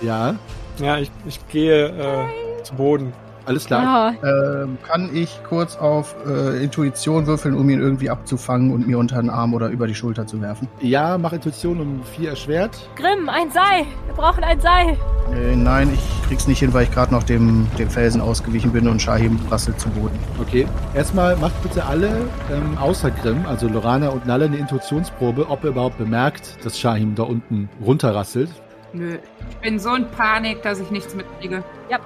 Ja, 0.00 0.36
Ja, 0.78 0.98
ich, 0.98 1.10
ich 1.26 1.46
gehe 1.48 1.88
äh, 1.88 2.62
zu 2.62 2.74
Boden. 2.74 3.12
Alles 3.46 3.66
klar. 3.66 4.14
Ah, 4.22 4.62
Ähm, 4.62 4.78
kann 4.86 5.10
ich 5.14 5.40
kurz 5.48 5.76
auf 5.76 6.14
äh, 6.26 6.62
Intuition 6.62 7.26
würfeln, 7.26 7.54
um 7.54 7.68
ihn 7.70 7.80
irgendwie 7.80 8.10
abzufangen 8.10 8.72
und 8.72 8.86
mir 8.86 8.98
unter 8.98 9.20
den 9.20 9.30
Arm 9.30 9.54
oder 9.54 9.68
über 9.68 9.86
die 9.86 9.94
Schulter 9.94 10.26
zu 10.26 10.40
werfen? 10.40 10.68
Ja, 10.80 11.18
mach 11.18 11.32
Intuition 11.32 11.80
um 11.80 12.02
vier 12.04 12.30
erschwert. 12.30 12.88
Grimm, 12.96 13.28
ein 13.28 13.50
Seil. 13.50 13.84
Wir 14.06 14.14
brauchen 14.14 14.44
ein 14.44 14.60
Seil. 14.60 14.96
Äh, 15.34 15.56
nein, 15.56 15.90
ich 15.94 16.28
krieg's 16.28 16.46
nicht 16.46 16.58
hin, 16.60 16.72
weil 16.74 16.84
ich 16.84 16.90
gerade 16.92 17.12
noch 17.12 17.22
dem, 17.22 17.66
dem 17.78 17.88
Felsen 17.90 18.20
ausgewichen 18.20 18.72
bin 18.72 18.86
und 18.88 19.00
Shahim 19.00 19.38
rasselt 19.50 19.80
zu 19.80 19.88
Boden. 19.90 20.18
Okay. 20.40 20.66
Erstmal 20.94 21.36
macht 21.36 21.60
bitte 21.62 21.84
alle, 21.84 22.08
ähm, 22.52 22.76
außer 22.78 23.10
Grimm, 23.10 23.44
also 23.46 23.68
Lorana 23.68 24.08
und 24.10 24.26
Nalle, 24.26 24.46
eine 24.46 24.56
Intuitionsprobe, 24.56 25.48
ob 25.48 25.64
ihr 25.64 25.70
überhaupt 25.70 25.98
bemerkt, 25.98 26.64
dass 26.64 26.78
Shahim 26.78 27.14
da 27.14 27.22
unten 27.24 27.68
runterrasselt. 27.84 28.50
Nö. 28.92 29.16
Ich 29.48 29.56
bin 29.56 29.78
so 29.78 29.94
in 29.94 30.06
Panik, 30.10 30.62
dass 30.62 30.78
ich 30.80 30.90
nichts 30.90 31.14
mitkriege. 31.14 31.64
Ja, 31.88 31.98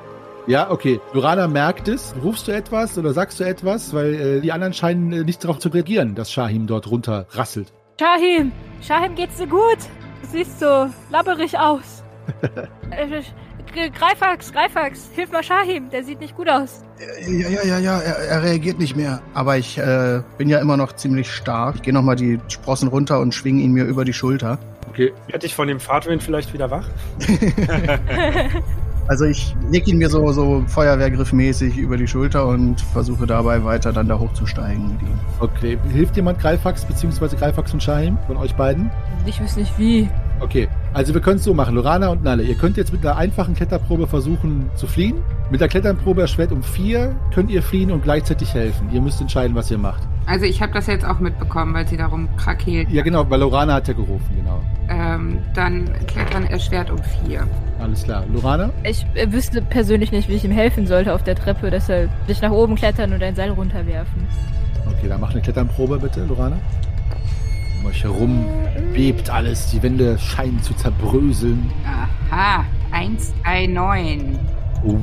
okay. 0.70 1.00
Lorana 1.12 1.48
merkt 1.48 1.88
es. 1.88 2.14
Rufst 2.22 2.46
du 2.46 2.52
etwas 2.52 2.96
oder 2.96 3.12
sagst 3.12 3.40
du 3.40 3.44
etwas? 3.44 3.92
Weil 3.92 4.14
äh, 4.14 4.40
die 4.40 4.52
anderen 4.52 4.72
scheinen 4.72 5.12
äh, 5.12 5.24
nicht 5.24 5.42
darauf 5.42 5.58
zu 5.58 5.68
reagieren, 5.68 6.14
dass 6.14 6.30
Shahim 6.30 6.66
dort 6.66 6.88
runterrasselt. 6.88 7.72
Shahim, 8.00 8.52
Shahim, 8.80 9.14
geht's 9.14 9.36
dir 9.36 9.48
gut? 9.48 9.78
Du 10.22 10.28
siehst 10.30 10.60
so 10.60 10.88
labberig 11.10 11.58
aus. 11.58 12.02
Äh, 12.90 13.90
Greifax, 13.90 14.52
Greifax, 14.52 15.10
hilf 15.14 15.32
mal 15.32 15.42
Shahim, 15.42 15.90
der 15.90 16.02
sieht 16.04 16.20
nicht 16.20 16.34
gut 16.34 16.48
aus. 16.48 16.82
Ja, 17.28 17.48
ja, 17.48 17.62
ja, 17.64 17.78
ja, 17.78 17.98
er, 17.98 18.16
er 18.16 18.42
reagiert 18.42 18.78
nicht 18.78 18.96
mehr. 18.96 19.20
Aber 19.34 19.58
ich 19.58 19.76
äh, 19.76 20.22
bin 20.38 20.48
ja 20.48 20.60
immer 20.60 20.76
noch 20.76 20.94
ziemlich 20.94 21.30
stark. 21.30 21.74
Ich 21.76 21.82
gehe 21.82 21.92
nochmal 21.92 22.16
die 22.16 22.38
Sprossen 22.48 22.88
runter 22.88 23.20
und 23.20 23.34
schwinge 23.34 23.60
ihn 23.62 23.72
mir 23.72 23.84
über 23.84 24.04
die 24.04 24.14
Schulter. 24.14 24.58
Okay. 24.88 25.12
Hätte 25.28 25.44
ich 25.44 25.54
von 25.54 25.68
dem 25.68 25.80
Fahrtwind 25.80 26.22
vielleicht 26.22 26.54
wieder 26.54 26.70
wach? 26.70 26.88
Also 29.08 29.24
ich 29.24 29.54
leg 29.70 29.86
ihn 29.86 29.98
mir 29.98 30.10
so, 30.10 30.32
so 30.32 30.64
Feuerwehrgriffmäßig 30.66 31.76
über 31.76 31.96
die 31.96 32.08
Schulter 32.08 32.46
und 32.46 32.80
versuche 32.80 33.26
dabei 33.26 33.62
weiter 33.64 33.92
dann 33.92 34.08
da 34.08 34.18
hochzusteigen 34.18 34.92
mit 34.92 35.02
ihm. 35.02 35.18
Okay. 35.40 35.78
Hilft 35.92 36.16
jemand 36.16 36.40
Greifax 36.40 36.84
beziehungsweise 36.84 37.36
Greifax 37.36 37.72
und 37.72 37.82
Shahim 37.82 38.18
von 38.26 38.36
euch 38.36 38.54
beiden? 38.54 38.90
Ich 39.24 39.40
wüsste 39.40 39.60
nicht 39.60 39.78
wie. 39.78 40.08
Okay, 40.40 40.68
also 40.92 41.14
wir 41.14 41.20
können 41.20 41.36
es 41.36 41.44
so 41.44 41.54
machen, 41.54 41.74
Lorana 41.74 42.08
und 42.08 42.22
Nalle. 42.22 42.42
Ihr 42.42 42.56
könnt 42.56 42.76
jetzt 42.76 42.92
mit 42.92 43.04
einer 43.06 43.16
einfachen 43.16 43.54
Kletterprobe 43.54 44.06
versuchen 44.06 44.68
zu 44.74 44.86
fliehen. 44.86 45.16
Mit 45.50 45.60
der 45.60 45.68
Kletterprobe 45.68 46.20
erschwert 46.20 46.52
um 46.52 46.62
vier 46.62 47.14
könnt 47.34 47.50
ihr 47.50 47.62
fliehen 47.62 47.90
und 47.90 48.02
gleichzeitig 48.02 48.52
helfen. 48.52 48.90
Ihr 48.92 49.00
müsst 49.00 49.20
entscheiden, 49.20 49.56
was 49.56 49.70
ihr 49.70 49.78
macht. 49.78 50.02
Also 50.26 50.44
ich 50.44 50.60
habe 50.60 50.72
das 50.72 50.88
jetzt 50.88 51.06
auch 51.06 51.20
mitbekommen, 51.20 51.72
weil 51.72 51.86
sie 51.86 51.96
darum 51.96 52.28
krakeelt. 52.36 52.90
Ja 52.90 53.02
genau, 53.02 53.28
weil 53.30 53.40
Lorana 53.40 53.74
hat 53.74 53.88
ja 53.88 53.94
gerufen, 53.94 54.28
genau. 54.36 54.60
Ähm, 54.88 55.38
dann 55.54 55.88
klettern 56.06 56.44
erschwert 56.44 56.90
um 56.90 56.98
vier. 56.98 57.46
Alles 57.80 58.04
klar. 58.04 58.24
Lorana? 58.32 58.70
Ich 58.82 59.06
äh, 59.14 59.32
wüsste 59.32 59.62
persönlich 59.62 60.12
nicht, 60.12 60.28
wie 60.28 60.34
ich 60.34 60.44
ihm 60.44 60.50
helfen 60.50 60.86
sollte 60.86 61.14
auf 61.14 61.22
der 61.22 61.36
Treppe, 61.36 61.70
deshalb 61.70 62.10
sich 62.26 62.42
nach 62.42 62.50
oben 62.50 62.74
klettern 62.74 63.12
und 63.12 63.22
ein 63.22 63.34
Seil 63.36 63.50
runterwerfen. 63.50 64.26
Okay, 64.86 65.08
dann 65.08 65.20
mach 65.20 65.30
eine 65.30 65.40
Kletterprobe 65.40 65.98
bitte, 65.98 66.24
Lorana. 66.24 66.56
Um 67.80 67.86
euch 67.86 68.02
herum 68.02 68.44
bebt 68.92 69.30
alles, 69.30 69.70
die 69.70 69.82
Wände 69.82 70.18
scheinen 70.18 70.62
zu 70.62 70.74
zerbröseln. 70.74 71.70
Aha, 72.30 72.64
1, 72.90 73.34
3, 73.44 73.66
9. 73.66 74.38
Uh, 74.84 74.98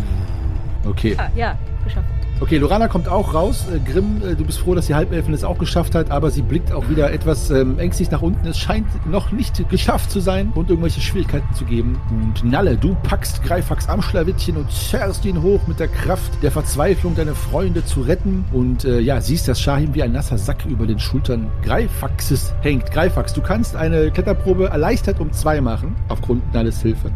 okay. 0.85 1.15
Ah, 1.17 1.29
ja, 1.35 1.57
geschafft. 1.83 2.12
Okay, 2.39 2.57
Lorana 2.57 2.87
kommt 2.87 3.07
auch 3.07 3.33
raus. 3.33 3.65
Äh, 3.73 3.79
Grimm, 3.79 4.21
äh, 4.21 4.35
du 4.35 4.43
bist 4.43 4.59
froh, 4.59 4.75
dass 4.75 4.87
die 4.87 4.95
Halbelfin 4.95 5.33
es 5.33 5.43
auch 5.43 5.57
geschafft 5.57 5.95
hat, 5.95 6.11
aber 6.11 6.29
sie 6.29 6.41
blickt 6.41 6.71
auch 6.71 6.89
wieder 6.89 7.11
etwas 7.13 7.49
ähm, 7.51 7.79
ängstlich 7.79 8.11
nach 8.11 8.21
unten. 8.21 8.45
Es 8.47 8.57
scheint 8.57 8.87
noch 9.09 9.31
nicht 9.31 9.69
geschafft 9.69 10.11
zu 10.11 10.19
sein 10.19 10.51
und 10.55 10.69
irgendwelche 10.69 10.99
Schwierigkeiten 10.99 11.53
zu 11.53 11.63
geben. 11.63 12.01
Und 12.09 12.43
Nalle, 12.43 12.75
du 12.75 12.95
packst 13.03 13.43
Greifax 13.43 13.87
am 13.87 14.01
Schlawittchen 14.01 14.57
und 14.57 14.69
zerrst 14.71 15.23
ihn 15.25 15.41
hoch 15.41 15.61
mit 15.67 15.79
der 15.79 15.87
Kraft 15.87 16.31
der 16.41 16.51
Verzweiflung, 16.51 17.15
deine 17.15 17.35
Freunde 17.35 17.85
zu 17.85 18.01
retten. 18.01 18.45
Und 18.51 18.83
äh, 18.83 18.99
ja, 18.99 19.21
siehst, 19.21 19.47
dass 19.47 19.61
Shahim 19.61 19.93
wie 19.93 20.03
ein 20.03 20.11
nasser 20.11 20.37
Sack 20.37 20.65
über 20.65 20.85
den 20.85 20.99
Schultern 20.99 21.49
Greifaxes 21.63 22.53
hängt. 22.61 22.91
Greifax, 22.91 23.33
du 23.33 23.41
kannst 23.41 23.75
eine 23.75 24.11
Kletterprobe 24.11 24.67
erleichtert 24.67 25.19
um 25.19 25.31
zwei 25.31 25.61
machen, 25.61 25.95
aufgrund 26.09 26.53
Nalles 26.53 26.81
Hilfe. 26.81 27.11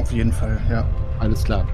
Auf 0.00 0.10
jeden 0.10 0.32
Fall, 0.32 0.58
ja. 0.70 0.84
Alles 1.18 1.44
klar. 1.44 1.66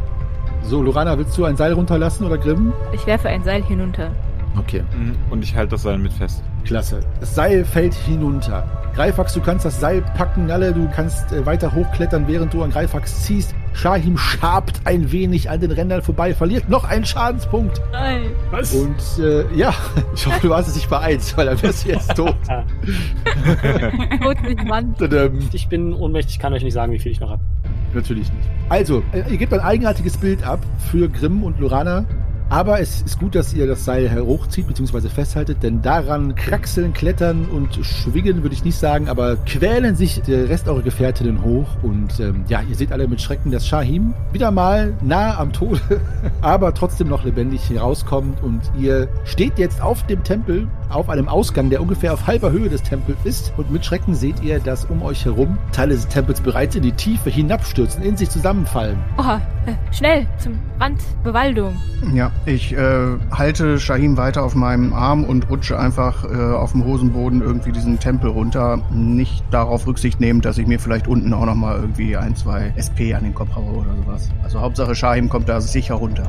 So, 0.67 0.83
Lorana, 0.83 1.17
willst 1.17 1.39
du 1.39 1.45
ein 1.45 1.57
Seil 1.57 1.73
runterlassen 1.73 2.27
oder 2.27 2.39
Grimm? 2.39 2.73
Ich 2.93 3.07
werfe 3.07 3.29
ein 3.29 3.43
Seil 3.45 3.63
hinunter. 3.63 4.11
Okay. 4.59 4.83
Mhm. 4.99 5.15
Und 5.31 5.45
ich 5.45 5.55
halte 5.55 5.73
das 5.73 5.83
Seil 5.83 5.99
mit 5.99 6.13
fest. 6.13 6.43
Klasse. 6.65 7.01
Das 7.21 7.35
Seil 7.35 7.65
fällt 7.65 7.95
hinunter. 7.95 8.65
Greifax, 8.97 9.35
du 9.35 9.41
kannst 9.43 9.65
das 9.67 9.79
Seil 9.79 10.01
packen. 10.17 10.47
Nalle, 10.47 10.73
du 10.73 10.89
kannst 10.97 11.31
äh, 11.31 11.45
weiter 11.45 11.73
hochklettern, 11.73 12.27
während 12.27 12.53
du 12.55 12.63
an 12.63 12.71
Greifax 12.71 13.23
ziehst. 13.25 13.55
Shahim 13.75 14.17
schabt 14.17 14.81
ein 14.87 15.13
wenig 15.13 15.51
an 15.51 15.61
den 15.61 15.71
Rändern 15.71 16.01
vorbei, 16.03 16.35
verliert 16.35 16.69
noch 16.71 16.85
einen 16.85 17.05
Schadenspunkt. 17.05 17.81
Nein. 17.93 18.23
Was? 18.51 18.73
Und 18.75 18.97
äh, 19.23 19.45
ja, 19.55 19.75
ich 20.15 20.27
hoffe, 20.27 20.49
du 20.49 20.55
hast 20.55 20.69
es 20.69 20.75
nicht 20.77 20.89
beeilt, 20.89 21.37
weil 21.37 21.47
dann 21.47 21.63
wärst 21.63 21.85
du 21.85 21.91
jetzt 21.91 22.15
tot. 22.17 22.35
Tot 24.23 24.43
nicht 24.43 24.65
Mann. 24.65 24.95
Ähm, 25.01 25.39
Ich 25.53 25.69
bin 25.69 25.93
ohnmächtig, 25.93 26.39
kann 26.39 26.55
euch 26.55 26.65
nicht 26.65 26.73
sagen, 26.75 26.91
wie 26.93 26.99
viel 26.99 27.13
ich 27.13 27.21
noch 27.21 27.31
habe. 27.31 27.43
Natürlich 27.97 28.31
nicht. 28.31 28.49
Also, 28.69 29.03
äh, 29.13 29.23
ihr 29.31 29.39
gebt 29.39 29.55
ein 29.55 29.61
eigenartiges 29.61 30.19
Bild 30.19 30.47
ab 30.47 30.61
für 30.91 31.09
Grimm 31.09 31.43
und 31.43 31.59
Lorana. 31.59 32.05
Aber 32.49 32.79
es 32.79 33.03
ist 33.03 33.19
gut, 33.19 33.35
dass 33.35 33.53
ihr 33.55 33.67
das 33.67 33.85
Seil 33.85 34.09
hochzieht 34.25 34.69
bzw. 34.69 35.09
festhaltet, 35.09 35.65
denn 35.65 35.83
daran 35.83 36.37
kraxeln, 36.37 36.93
klettern 36.93 37.47
und 37.47 37.85
schwingen, 37.85 38.43
würde 38.43 38.55
ich 38.55 38.65
nicht 38.65 38.79
sagen, 38.79 39.09
aber 39.09 39.35
quälen 39.37 39.97
sich 39.97 40.23
der 40.23 40.49
Rest 40.49 40.69
eurer 40.69 40.83
Gefährtinnen 40.83 41.43
hoch. 41.43 41.67
Und 41.83 42.21
ähm, 42.21 42.45
ja, 42.47 42.63
ihr 42.63 42.77
seht 42.77 42.93
alle 42.93 43.09
mit 43.09 43.21
Schrecken, 43.21 43.51
dass 43.51 43.67
Shahim 43.67 44.15
wieder 44.31 44.53
mal 44.53 44.95
nahe 45.03 45.37
am 45.37 45.53
Tode, 45.53 45.81
aber 46.41 46.73
trotzdem 46.73 47.09
noch 47.09 47.25
lebendig 47.25 47.69
herauskommt. 47.69 48.41
Und 48.45 48.61
ihr 48.79 49.09
steht 49.25 49.59
jetzt 49.59 49.83
auf 49.83 50.07
dem 50.07 50.23
Tempel, 50.23 50.69
auf 50.89 51.09
einem 51.09 51.29
Ausgang, 51.29 51.71
der 51.71 51.81
ungefähr 51.81 52.13
auf 52.13 52.27
halber 52.27 52.51
Höhe 52.51 52.69
des 52.69 52.83
Tempels 52.83 53.19
ist. 53.25 53.53
Und 53.57 53.71
mit 53.71 53.85
Schrecken 53.85 54.15
seht 54.15 54.43
ihr, 54.43 54.61
dass 54.61 54.85
um 54.85 55.03
euch 55.03 55.25
herum 55.25 55.59
Teile 55.73 55.95
des 55.95 56.09
Tempels 56.09 56.41
bereits 56.41 56.77
in 56.77 56.83
die 56.83 56.93
Tiefe 56.93 57.31
hinabstürzen, 57.31 58.03
in 58.03 58.17
sich 58.17 58.31
zusammenfallen. 58.31 58.99
Oha, 59.19 59.41
äh, 59.67 59.95
schnell, 59.95 60.27
zum 60.39 60.59
Rand, 60.81 61.01
Bewaldung. 61.25 61.77
Ja, 62.15 62.31
ich 62.45 62.73
äh, 62.73 63.19
halte 63.31 63.79
Shahim 63.79 64.17
weiter 64.17 64.43
auf 64.43 64.55
meinem 64.55 64.93
Arm 64.93 65.25
und 65.25 65.49
rutsche 65.51 65.79
einfach 65.79 66.25
äh, 66.25 66.55
auf 66.55 66.73
dem 66.73 66.85
Hosenboden 66.85 67.43
irgendwie 67.43 67.73
diesen 67.73 67.99
Tempel 67.99 68.31
runter. 68.31 68.81
Nicht 68.93 69.45
darauf 69.51 69.87
Rücksicht 69.87 70.21
nehmend, 70.21 70.45
dass 70.45 70.59
ich 70.59 70.67
mir 70.67 70.79
vielleicht 70.79 71.09
unten 71.09 71.33
auch 71.33 71.47
nochmal 71.47 71.81
irgendwie 71.81 72.17
ein, 72.17 72.37
zwei 72.37 72.73
SP 72.77 73.15
an 73.15 73.25
den 73.25 73.35
Kopf 73.35 73.55
haue 73.55 73.79
oder 73.79 73.97
sowas. 74.05 74.29
Also 74.43 74.61
Hauptsache 74.61 74.95
Shahim 74.95 75.29
kommt 75.29 75.49
da 75.49 75.61
sicher 75.61 75.95
runter. 75.95 76.29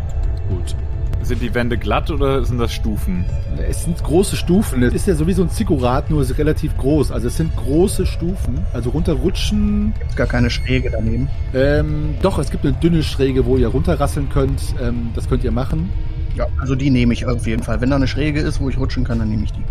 Gut. 0.50 0.76
Sind 1.22 1.42
die 1.42 1.54
Wände 1.54 1.78
glatt 1.78 2.10
oder 2.10 2.46
sind 2.46 2.58
das 2.58 2.72
Stufen? 2.72 3.26
Es 3.70 3.84
sind 3.84 4.02
große 4.02 4.36
Stufen. 4.36 4.82
Es 4.84 4.94
ist 4.94 5.08
ja 5.08 5.16
sowieso 5.16 5.44
ein 5.44 5.50
Ziggurat, 5.50 6.10
nur 6.10 6.22
es 6.22 6.30
ist 6.30 6.38
relativ 6.38 6.78
groß. 6.78 7.12
Also 7.12 7.28
es 7.28 7.38
sind 7.38 7.56
große 7.56 8.06
Stufen. 8.06 8.66
Also 8.74 8.92
runterrutschen. 8.92 9.94
Gibt's 10.00 10.16
gar 10.16 10.28
keine 10.28 10.50
Schräge 10.50 10.90
daneben. 10.90 11.28
Ähm, 11.54 12.16
doch, 12.22 12.40
es 12.40 12.50
gibt 12.50 12.66
eine 12.66 12.74
dünne 12.74 13.04
Schräge, 13.04 13.46
wo 13.46 13.58
ihr 13.58 13.68
runterrasseln 13.68 14.30
könnt. 14.30 14.62
Ähm, 14.82 15.10
das 15.16 15.28
könnt 15.28 15.44
ihr 15.44 15.52
machen. 15.52 15.90
Ja, 16.36 16.46
also 16.60 16.76
die 16.76 16.90
nehme 16.90 17.14
ich 17.14 17.26
auf 17.26 17.46
jeden 17.48 17.64
Fall. 17.64 17.82
Wenn 17.82 17.90
da 17.90 17.96
eine 17.96 18.08
Schräge 18.08 18.40
ist, 18.40 18.62
wo 18.62 18.70
ich 18.70 18.78
rutschen 18.78 19.04
kann, 19.04 19.20
dann 19.20 19.30
nehme 19.30 19.44
ich 19.44 19.52
die. 19.52 19.64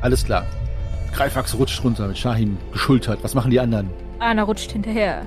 Alles 0.00 0.24
klar. 0.24 0.44
Greifax 1.12 1.54
rutscht 1.56 1.84
runter 1.84 2.08
mit 2.08 2.18
Shahim 2.18 2.56
geschultert. 2.72 3.20
Was 3.22 3.34
machen 3.34 3.50
die 3.50 3.60
anderen? 3.60 3.88
Anna 4.18 4.42
rutscht 4.42 4.72
hinterher. 4.72 5.22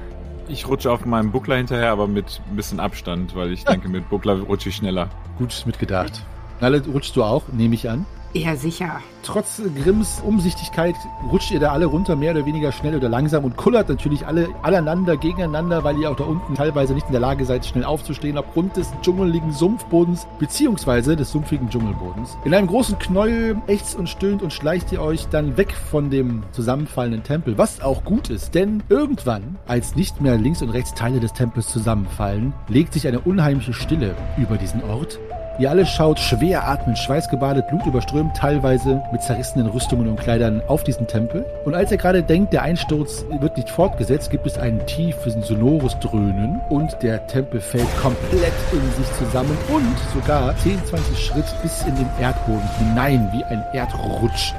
Ich 0.50 0.68
rutsche 0.68 0.92
auf 0.92 1.06
meinem 1.06 1.32
Buckler 1.32 1.58
hinterher, 1.58 1.92
aber 1.92 2.08
mit 2.08 2.42
ein 2.50 2.56
bisschen 2.56 2.80
Abstand, 2.80 3.36
weil 3.36 3.52
ich 3.52 3.66
denke, 3.66 3.90
mit 3.90 4.10
Buckler 4.10 4.40
rutsche 4.40 4.70
ich 4.70 4.76
schneller. 4.76 5.10
Gut 5.38 5.64
mitgedacht. 5.66 6.24
Nalle, 6.62 6.82
rutschst 6.86 7.16
du 7.16 7.24
auch, 7.24 7.44
nehme 7.52 7.76
ich 7.76 7.90
an. 7.90 8.06
Ja, 8.34 8.56
sicher. 8.56 9.02
Trotz 9.24 9.62
Grimms 9.84 10.22
Umsichtigkeit 10.26 10.96
rutscht 11.32 11.52
ihr 11.52 11.60
da 11.60 11.72
alle 11.72 11.86
runter, 11.86 12.16
mehr 12.16 12.32
oder 12.32 12.46
weniger 12.46 12.72
schnell 12.72 12.96
oder 12.96 13.10
langsam 13.10 13.44
und 13.44 13.58
kullert 13.58 13.90
natürlich 13.90 14.26
alle 14.26 14.50
aneinander, 14.62 15.18
gegeneinander, 15.18 15.84
weil 15.84 15.98
ihr 15.98 16.12
auch 16.12 16.16
da 16.16 16.24
unten 16.24 16.56
teilweise 16.56 16.94
nicht 16.94 17.08
in 17.08 17.14
der 17.14 17.22
Lage 17.22 17.46
seid, 17.46 17.66
schnell 17.66 17.84
aufzustehen, 17.84 18.38
aufgrund 18.38 18.78
des 18.78 18.92
dschungeligen 19.02 19.52
Sumpfbodens, 19.52 20.28
beziehungsweise 20.40 21.16
des 21.16 21.32
sumpfigen 21.32 21.70
Dschungelbodens. 21.70 22.38
In 22.46 22.54
einem 22.54 22.68
großen 22.68 23.00
Knäuel 23.00 23.62
ächzt 23.68 23.96
und 23.96 24.08
stöhnt 24.08 24.42
und 24.42 24.54
schleicht 24.54 24.92
ihr 24.92 25.02
euch 25.02 25.28
dann 25.28 25.58
weg 25.58 25.74
von 25.74 26.10
dem 26.10 26.44
zusammenfallenden 26.52 27.24
Tempel, 27.24 27.58
was 27.58 27.82
auch 27.82 28.04
gut 28.04 28.30
ist, 28.30 28.56
denn 28.56 28.84
irgendwann, 28.90 29.58
als 29.68 29.96
nicht 29.96 30.22
mehr 30.22 30.38
links 30.38 30.62
und 30.62 30.70
rechts 30.70 30.94
Teile 30.94 31.20
des 31.20 31.34
Tempels 31.34 31.68
zusammenfallen, 31.68 32.54
legt 32.68 32.94
sich 32.94 33.08
eine 33.08 33.20
unheimliche 33.20 33.74
Stille 33.74 34.16
über 34.38 34.58
diesen 34.58 34.84
Ort 34.84 35.20
Ihr 35.60 35.72
alle 35.72 35.88
schaut 35.88 36.20
schwer 36.20 36.68
atmend, 36.68 37.00
schweißgebadet, 37.00 37.68
blutüberströmt, 37.68 38.38
teilweise 38.38 39.02
mit 39.12 39.24
zerrissenen 39.24 39.66
Rüstungen 39.68 40.08
und 40.08 40.20
Kleidern 40.20 40.62
auf 40.68 40.84
diesen 40.84 41.08
Tempel. 41.08 41.46
Und 41.66 41.74
als 41.74 41.92
ihr 41.92 41.98
gerade 41.98 42.22
denkt, 42.22 42.54
der 42.54 42.62
Einsturz 42.62 43.26
wird 43.40 43.58
nicht 43.58 43.70
fortgesetzt, 43.70 44.30
gibt 44.30 44.46
es 44.46 44.60
ein 44.60 44.86
tiefes, 44.86 45.34
sonores 45.48 45.98
Dröhnen 46.00 46.62
und 46.70 47.02
der 47.02 47.26
Tempel 47.26 47.60
fällt 47.60 47.88
komplett 48.00 48.54
in 48.72 49.04
sich 49.04 49.12
zusammen 49.18 49.58
und 49.70 49.98
sogar 50.14 50.56
10, 50.58 50.86
20 50.86 51.18
Schritt 51.18 51.46
bis 51.64 51.84
in 51.86 51.96
den 51.96 52.10
Erdboden 52.22 52.70
hinein, 52.78 53.28
wie 53.34 53.44
ein 53.44 53.64
Erdrutsch. 53.74 54.54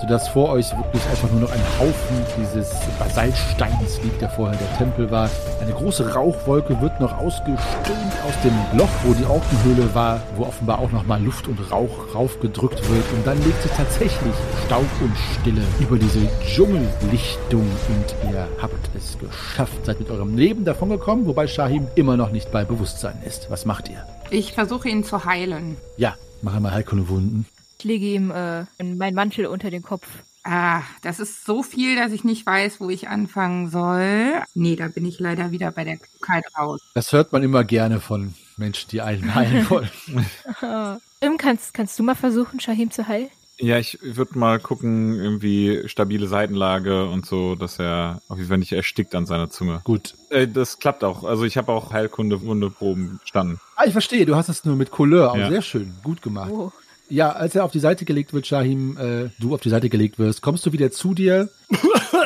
Sodass 0.00 0.28
vor 0.28 0.50
euch 0.50 0.70
wirklich 0.76 1.02
einfach 1.10 1.30
nur 1.30 1.40
noch 1.42 1.50
ein 1.50 1.62
Haufen 1.78 2.16
dieses 2.40 2.70
Basaltsteins 2.98 4.00
liegt, 4.02 4.20
der 4.20 4.30
vorher 4.30 4.58
der 4.58 4.78
Tempel 4.78 5.10
war. 5.10 5.30
Eine 5.60 5.72
große 5.72 6.14
Rauchwolke 6.14 6.80
wird 6.80 7.00
noch 7.00 7.16
ausgestöhnt 7.18 8.14
aus 8.26 8.34
dem 8.44 8.78
Loch, 8.78 8.88
wo 9.04 9.14
die 9.14 9.24
Orkenhöhle 9.24 9.94
war, 9.94 10.20
wo 10.36 10.44
offenbar 10.44 10.78
auch 10.78 10.90
nochmal 10.90 11.22
Luft 11.22 11.48
und 11.48 11.58
Rauch 11.70 12.14
raufgedrückt 12.14 12.88
wird. 12.88 13.04
Und 13.12 13.26
dann 13.26 13.42
legt 13.44 13.62
sich 13.62 13.72
tatsächlich 13.72 14.34
Staub 14.66 14.86
und 15.00 15.12
Stille 15.40 15.62
über 15.80 15.98
diese 15.98 16.20
Dschungellichtung 16.46 17.62
und 17.62 18.32
ihr 18.32 18.48
habt 18.60 18.90
es 18.96 19.18
geschafft. 19.18 19.84
Seid 19.84 19.98
mit 19.98 20.10
eurem 20.10 20.36
Leben 20.36 20.64
davongekommen, 20.64 21.26
wobei 21.26 21.46
Shahim 21.46 21.88
immer 21.94 22.16
noch 22.16 22.30
nicht 22.30 22.50
bei 22.52 22.64
Bewusstsein 22.64 23.20
ist. 23.24 23.50
Was 23.50 23.64
macht 23.64 23.88
ihr? 23.88 24.04
Ich 24.30 24.52
versuche 24.52 24.88
ihn 24.88 25.04
zu 25.04 25.24
heilen. 25.24 25.76
Ja, 25.96 26.14
mach 26.42 26.54
einmal 26.54 26.72
Heilkunde 26.72 27.08
Wunden. 27.08 27.46
Ich 27.78 27.84
lege 27.84 28.06
ihm 28.06 28.32
äh, 28.32 28.64
meinen 28.82 29.14
Mantel 29.14 29.46
unter 29.46 29.70
den 29.70 29.82
Kopf. 29.82 30.06
Ah, 30.42 30.82
das 31.02 31.20
ist 31.20 31.44
so 31.44 31.62
viel, 31.62 31.94
dass 31.94 32.10
ich 32.10 32.24
nicht 32.24 32.44
weiß, 32.44 32.80
wo 32.80 32.90
ich 32.90 33.08
anfangen 33.08 33.70
soll. 33.70 34.42
Nee, 34.54 34.74
da 34.74 34.88
bin 34.88 35.04
ich 35.04 35.20
leider 35.20 35.52
wieder 35.52 35.70
bei 35.70 35.84
der 35.84 35.98
Klugheit 35.98 36.44
raus. 36.58 36.80
Das 36.94 37.12
hört 37.12 37.32
man 37.32 37.44
immer 37.44 37.62
gerne 37.62 38.00
von 38.00 38.34
Menschen, 38.56 38.90
die 38.90 39.00
einen 39.00 39.34
heilen 39.34 39.70
wollen. 39.70 39.90
Im, 41.20 41.38
kannst, 41.38 41.72
kannst 41.72 41.98
du 41.98 42.02
mal 42.02 42.16
versuchen, 42.16 42.58
Shahim 42.58 42.90
zu 42.90 43.06
heilen? 43.06 43.28
Ja, 43.60 43.78
ich 43.78 43.98
würde 44.02 44.38
mal 44.38 44.58
gucken, 44.58 45.14
irgendwie 45.14 45.82
stabile 45.86 46.28
Seitenlage 46.28 47.08
und 47.08 47.26
so, 47.26 47.56
dass 47.56 47.78
er 47.78 48.22
auf 48.28 48.38
jeden 48.38 48.48
Fall 48.48 48.58
nicht 48.58 48.72
erstickt 48.72 49.14
an 49.14 49.26
seiner 49.26 49.50
Zunge. 49.50 49.82
Gut. 49.84 50.14
Äh, 50.30 50.48
das 50.48 50.78
klappt 50.78 51.04
auch. 51.04 51.24
Also 51.24 51.44
ich 51.44 51.56
habe 51.56 51.72
auch 51.72 51.92
Heilkunde 51.92 52.40
Wundeproben 52.42 53.18
bestanden. 53.20 53.60
Ah, 53.76 53.84
ich 53.84 53.92
verstehe, 53.92 54.26
du 54.26 54.36
hast 54.36 54.48
es 54.48 54.64
nur 54.64 54.76
mit 54.76 54.90
Couleur. 54.90 55.36
Ja. 55.36 55.48
Sehr 55.48 55.62
schön, 55.62 55.94
gut 56.02 56.22
gemacht. 56.22 56.50
Oh. 56.52 56.72
Ja, 57.10 57.32
als 57.32 57.54
er 57.54 57.64
auf 57.64 57.72
die 57.72 57.78
Seite 57.80 58.04
gelegt 58.04 58.32
wird, 58.34 58.46
Shahim, 58.46 58.96
äh, 58.98 59.30
du 59.40 59.54
auf 59.54 59.60
die 59.62 59.70
Seite 59.70 59.88
gelegt 59.88 60.18
wirst, 60.18 60.42
kommst 60.42 60.66
du 60.66 60.72
wieder 60.72 60.90
zu 60.90 61.14
dir. 61.14 61.48
Du 61.70 61.78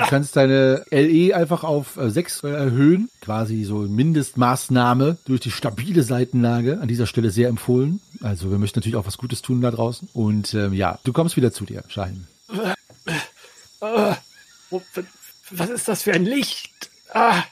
kannst 0.08 0.34
deine 0.34 0.84
LE 0.90 1.36
einfach 1.36 1.62
auf 1.62 1.96
äh, 1.96 2.10
6 2.10 2.42
erhöhen. 2.44 3.08
Quasi 3.20 3.62
so 3.64 3.78
Mindestmaßnahme 3.78 5.18
durch 5.24 5.40
die 5.40 5.52
stabile 5.52 6.02
Seitenlage. 6.02 6.80
An 6.80 6.88
dieser 6.88 7.06
Stelle 7.06 7.30
sehr 7.30 7.48
empfohlen. 7.48 8.00
Also 8.22 8.50
wir 8.50 8.58
möchten 8.58 8.80
natürlich 8.80 8.96
auch 8.96 9.06
was 9.06 9.18
Gutes 9.18 9.40
tun 9.40 9.60
da 9.60 9.70
draußen. 9.70 10.08
Und 10.14 10.52
ähm, 10.54 10.72
ja, 10.72 10.98
du 11.04 11.12
kommst 11.12 11.36
wieder 11.36 11.52
zu 11.52 11.64
dir, 11.64 11.84
Shahim. 11.88 12.26
Äh, 13.80 14.14
was 15.50 15.70
ist 15.70 15.86
das 15.88 16.02
für 16.02 16.12
ein 16.12 16.24
Licht? 16.24 16.90
Ah, 17.12 17.42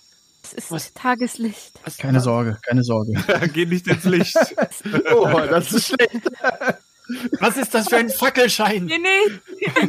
Es 0.42 0.52
ist 0.54 0.72
Was? 0.72 0.92
Tageslicht. 0.94 1.72
was, 1.84 1.96
Keine 1.98 2.20
Sorge, 2.20 2.58
keine 2.66 2.82
Sorge. 2.82 3.12
Geh 3.52 3.66
nicht 3.66 3.86
ins 3.86 4.04
Licht. 4.04 4.36
Oh, 5.14 5.30
das 5.48 5.72
ist 5.72 5.86
schlecht. 5.88 6.10
Was 7.40 7.56
ist 7.56 7.74
das 7.74 7.88
für 7.88 7.96
ein 7.96 8.10
Fackelschein? 8.10 8.84
Nee, 8.86 8.98
nee. 8.98 9.88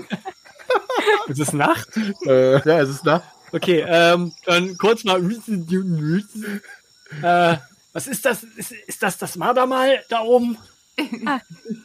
Ist 1.28 1.40
es 1.40 1.54
Nacht? 1.54 1.90
äh, 2.26 2.54
ja, 2.68 2.80
es 2.82 2.90
ist 2.90 3.06
da. 3.06 3.24
Okay, 3.52 3.84
ähm, 3.86 4.34
dann 4.46 4.78
kurz 4.78 5.04
mal. 5.04 5.22
Äh, 7.22 7.58
was 7.94 8.08
ist 8.08 8.26
das? 8.26 8.44
Ist, 8.44 8.72
ist 8.72 9.04
das 9.04 9.18
das 9.18 9.36
Mardermal 9.36 10.02
da 10.10 10.22
oben? 10.22 10.58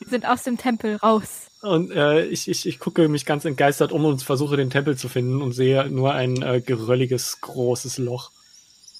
Sind 0.09 0.26
aus 0.26 0.45
dem 0.45 0.57
Tempel 0.59 0.97
raus. 0.97 1.47
Und 1.62 1.91
äh, 1.91 2.26
ich, 2.26 2.49
ich, 2.49 2.66
ich 2.66 2.78
gucke 2.78 3.09
mich 3.09 3.24
ganz 3.24 3.45
entgeistert 3.45 3.91
um 3.93 4.05
und 4.05 4.22
versuche 4.22 4.57
den 4.57 4.70
Tempel 4.70 4.97
zu 4.97 5.09
finden 5.09 5.43
und 5.43 5.53
sehe 5.53 5.89
nur 5.91 6.12
ein 6.14 6.43
äh, 6.43 6.61
gerölliges, 6.61 7.41
großes 7.41 7.99
Loch. 7.99 8.30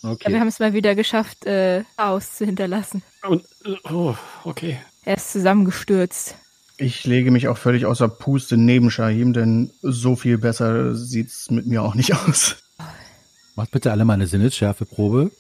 Ja, 0.03 0.09
wir 0.11 0.12
Okay. 0.12 0.41
haben 0.41 0.49
es 0.49 0.59
mal 0.59 0.72
wieder 0.72 0.95
geschafft, 0.95 1.47
äh, 1.47 1.84
Chaos 1.97 2.34
zu 2.37 2.45
hinterlassen. 2.45 3.03
Und, 3.22 3.45
äh, 3.64 3.76
oh, 3.93 4.14
okay. 4.45 4.78
Er 5.07 5.17
ist 5.17 5.31
zusammengestürzt. 5.33 6.35
Ich 6.79 7.05
lege 7.05 7.31
mich 7.31 7.49
auch 7.49 7.57
völlig 7.57 7.87
außer 7.87 8.09
Puste 8.09 8.57
neben 8.57 8.91
Shahim, 8.91 9.33
denn 9.33 9.71
so 9.81 10.17
viel 10.17 10.37
besser 10.37 10.95
sieht's 10.95 11.49
mit 11.51 11.67
mir 11.67 11.83
auch 11.83 11.95
nicht 11.95 12.13
aus. 12.15 12.57
Macht 13.55 13.71
bitte 13.71 13.91
alle 13.93 14.05
mal 14.05 14.15
eine 14.15 14.27
Sinnesschärfeprobe. 14.27 15.31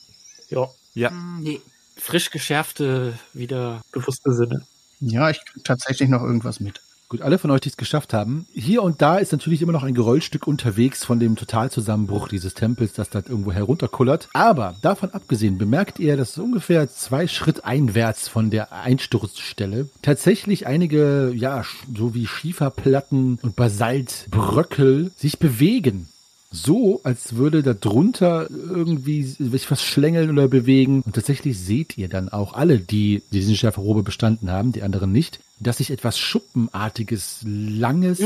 Ja, 0.48 0.70
Ja. 0.94 1.10
Hm, 1.10 1.40
Nee. 1.42 1.60
frisch 1.98 2.30
geschärfte, 2.30 3.18
wieder 3.34 3.82
bewusste 3.92 4.32
Sinne. 4.32 4.64
Ja, 5.00 5.28
ich 5.28 5.44
krieg 5.44 5.64
tatsächlich 5.64 6.08
noch 6.08 6.22
irgendwas 6.22 6.60
mit. 6.60 6.80
Gut, 7.08 7.22
alle 7.22 7.38
von 7.38 7.52
euch, 7.52 7.60
die 7.60 7.68
es 7.68 7.76
geschafft 7.76 8.12
haben. 8.12 8.46
Hier 8.52 8.82
und 8.82 9.00
da 9.00 9.18
ist 9.18 9.30
natürlich 9.30 9.62
immer 9.62 9.70
noch 9.70 9.84
ein 9.84 9.94
Geröllstück 9.94 10.48
unterwegs 10.48 11.04
von 11.04 11.20
dem 11.20 11.36
Totalzusammenbruch 11.36 12.26
dieses 12.26 12.54
Tempels, 12.54 12.94
das 12.94 13.10
da 13.10 13.20
irgendwo 13.20 13.52
herunterkullert. 13.52 14.28
Aber 14.32 14.74
davon 14.82 15.10
abgesehen 15.10 15.56
bemerkt 15.56 16.00
ihr, 16.00 16.16
dass 16.16 16.36
ungefähr 16.36 16.88
zwei 16.88 17.28
Schritt 17.28 17.64
einwärts 17.64 18.26
von 18.26 18.50
der 18.50 18.72
Einsturzstelle 18.72 19.88
tatsächlich 20.02 20.66
einige, 20.66 21.32
ja, 21.32 21.62
so 21.96 22.12
wie 22.14 22.26
Schieferplatten 22.26 23.38
und 23.40 23.54
Basaltbröckel 23.54 25.12
sich 25.16 25.38
bewegen. 25.38 26.08
So, 26.50 27.00
als 27.04 27.36
würde 27.36 27.62
da 27.62 27.74
drunter 27.74 28.48
irgendwie 28.50 29.22
sich 29.22 29.70
was 29.70 29.82
schlängeln 29.82 30.30
oder 30.30 30.48
bewegen. 30.48 31.02
Und 31.02 31.14
tatsächlich 31.14 31.58
seht 31.58 31.98
ihr 31.98 32.08
dann 32.08 32.30
auch 32.30 32.54
alle, 32.54 32.80
die 32.80 33.22
diesen 33.30 33.54
Schärferrobe 33.54 34.02
bestanden 34.02 34.50
haben, 34.50 34.72
die 34.72 34.82
anderen 34.82 35.12
nicht, 35.12 35.40
dass 35.58 35.78
sich 35.78 35.90
etwas 35.90 36.18
Schuppenartiges, 36.18 37.40
langes, 37.44 38.20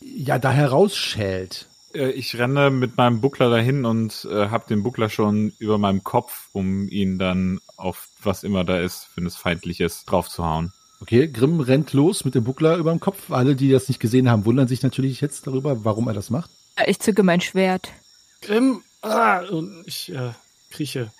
ja, 0.00 0.38
da 0.38 0.50
herausschält. 0.52 1.68
Äh, 1.94 2.10
Ich 2.10 2.38
renne 2.38 2.70
mit 2.70 2.96
meinem 2.96 3.20
Buckler 3.20 3.50
dahin 3.50 3.84
und 3.84 4.26
äh, 4.30 4.48
habe 4.48 4.66
den 4.68 4.82
Buckler 4.82 5.08
schon 5.08 5.52
über 5.58 5.78
meinem 5.78 6.04
Kopf, 6.04 6.48
um 6.52 6.88
ihn 6.88 7.18
dann 7.18 7.60
auf 7.76 8.08
was 8.22 8.44
immer 8.44 8.64
da 8.64 8.80
ist, 8.80 9.08
wenn 9.14 9.26
es 9.26 9.36
feindlich 9.36 9.80
ist, 9.80 10.04
draufzuhauen. 10.06 10.72
Okay, 11.00 11.28
Grimm 11.28 11.60
rennt 11.60 11.92
los 11.92 12.24
mit 12.24 12.34
dem 12.34 12.44
Buckler 12.44 12.76
über 12.76 12.90
dem 12.90 13.00
Kopf. 13.00 13.30
Alle, 13.30 13.54
die 13.54 13.70
das 13.70 13.88
nicht 13.88 14.00
gesehen 14.00 14.30
haben, 14.30 14.46
wundern 14.46 14.66
sich 14.66 14.82
natürlich 14.82 15.20
jetzt 15.20 15.46
darüber, 15.46 15.84
warum 15.84 16.08
er 16.08 16.14
das 16.14 16.30
macht. 16.30 16.50
Ich 16.86 17.00
zücke 17.00 17.22
mein 17.22 17.40
Schwert. 17.40 17.92
Grimm, 18.40 18.82
ah, 19.02 19.40
und 19.40 19.84
ich 19.86 20.12
äh, 20.14 20.32
krieche. 20.70 21.10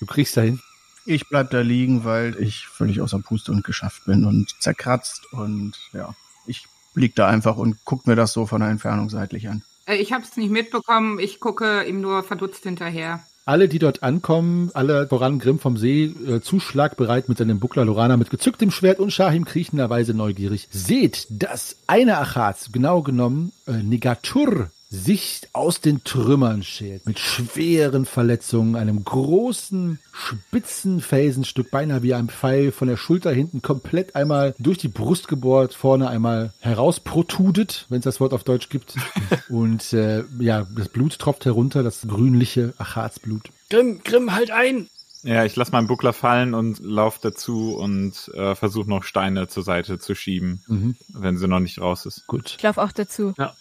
Du 0.00 0.06
kriegst 0.06 0.36
dahin. 0.36 0.60
Ich 1.04 1.28
bleib 1.28 1.50
da 1.50 1.60
liegen, 1.60 2.04
weil 2.04 2.36
ich 2.40 2.66
völlig 2.66 3.00
außer 3.00 3.18
Puste 3.18 3.52
und 3.52 3.64
geschafft 3.64 4.04
bin 4.06 4.24
und 4.24 4.54
zerkratzt 4.60 5.32
und 5.32 5.74
ja, 5.92 6.14
ich 6.46 6.66
lieg 6.94 7.14
da 7.16 7.26
einfach 7.28 7.56
und 7.56 7.78
guck 7.84 8.06
mir 8.06 8.16
das 8.16 8.32
so 8.32 8.46
von 8.46 8.60
der 8.60 8.70
Entfernung 8.70 9.10
seitlich 9.10 9.48
an. 9.48 9.62
Äh, 9.86 9.96
Ich 9.96 10.12
habe 10.12 10.24
es 10.24 10.36
nicht 10.36 10.50
mitbekommen. 10.50 11.18
Ich 11.18 11.40
gucke 11.40 11.84
ihm 11.84 12.00
nur 12.00 12.22
verdutzt 12.22 12.62
hinterher. 12.62 13.20
Alle, 13.44 13.68
die 13.68 13.80
dort 13.80 14.04
ankommen, 14.04 14.70
alle 14.72 15.08
voran 15.08 15.40
Grimm 15.40 15.58
vom 15.58 15.76
See, 15.76 16.04
äh, 16.04 16.40
zuschlagbereit 16.40 17.28
mit 17.28 17.38
seinem 17.38 17.58
Buckler, 17.58 17.84
Lorana 17.84 18.16
mit 18.16 18.30
gezücktem 18.30 18.70
Schwert 18.70 19.00
und 19.00 19.10
Shahim 19.12 19.44
kriechenderweise 19.44 20.14
neugierig, 20.14 20.68
seht, 20.70 21.26
dass 21.28 21.78
eine 21.88 22.18
Achaz, 22.18 22.70
genau 22.70 23.02
genommen 23.02 23.52
äh, 23.66 23.82
Negatur, 23.82 24.70
sich 24.94 25.40
aus 25.54 25.80
den 25.80 26.04
Trümmern 26.04 26.62
schält, 26.62 27.06
mit 27.06 27.18
schweren 27.18 28.04
Verletzungen, 28.04 28.76
einem 28.76 29.02
großen, 29.04 29.98
spitzen 30.12 31.00
Felsenstück, 31.00 31.70
beinahe 31.70 32.02
wie 32.02 32.12
ein 32.12 32.28
Pfeil, 32.28 32.72
von 32.72 32.88
der 32.88 32.98
Schulter 32.98 33.32
hinten 33.32 33.62
komplett 33.62 34.14
einmal 34.14 34.54
durch 34.58 34.76
die 34.76 34.88
Brust 34.88 35.28
gebohrt, 35.28 35.72
vorne 35.72 36.08
einmal 36.08 36.52
herausprotudet, 36.60 37.86
wenn 37.88 37.98
es 38.00 38.04
das 38.04 38.20
Wort 38.20 38.34
auf 38.34 38.44
Deutsch 38.44 38.68
gibt. 38.68 38.94
Und 39.48 39.92
äh, 39.94 40.24
ja, 40.38 40.66
das 40.76 40.88
Blut 40.88 41.18
tropft 41.18 41.44
herunter, 41.46 41.82
das 41.82 42.02
grünliche 42.06 42.74
Achazblut. 42.78 43.48
Grimm, 43.70 44.00
Grimm, 44.04 44.32
halt 44.34 44.50
ein! 44.50 44.88
Ja, 45.24 45.44
ich 45.44 45.54
lasse 45.54 45.70
meinen 45.70 45.86
Buckler 45.86 46.12
fallen 46.12 46.52
und 46.52 46.80
lauf 46.80 47.20
dazu 47.20 47.76
und 47.76 48.28
äh, 48.34 48.56
versuche 48.56 48.90
noch 48.90 49.04
Steine 49.04 49.46
zur 49.46 49.62
Seite 49.62 50.00
zu 50.00 50.16
schieben, 50.16 50.64
Mhm, 50.66 50.96
wenn 51.14 51.36
sie 51.38 51.46
noch 51.46 51.60
nicht 51.60 51.80
raus 51.80 52.06
ist. 52.06 52.26
gut. 52.26 52.56
Ich 52.58 52.62
laufe 52.64 52.82
auch 52.82 52.90
dazu. 52.90 53.32
Ja, 53.38 53.54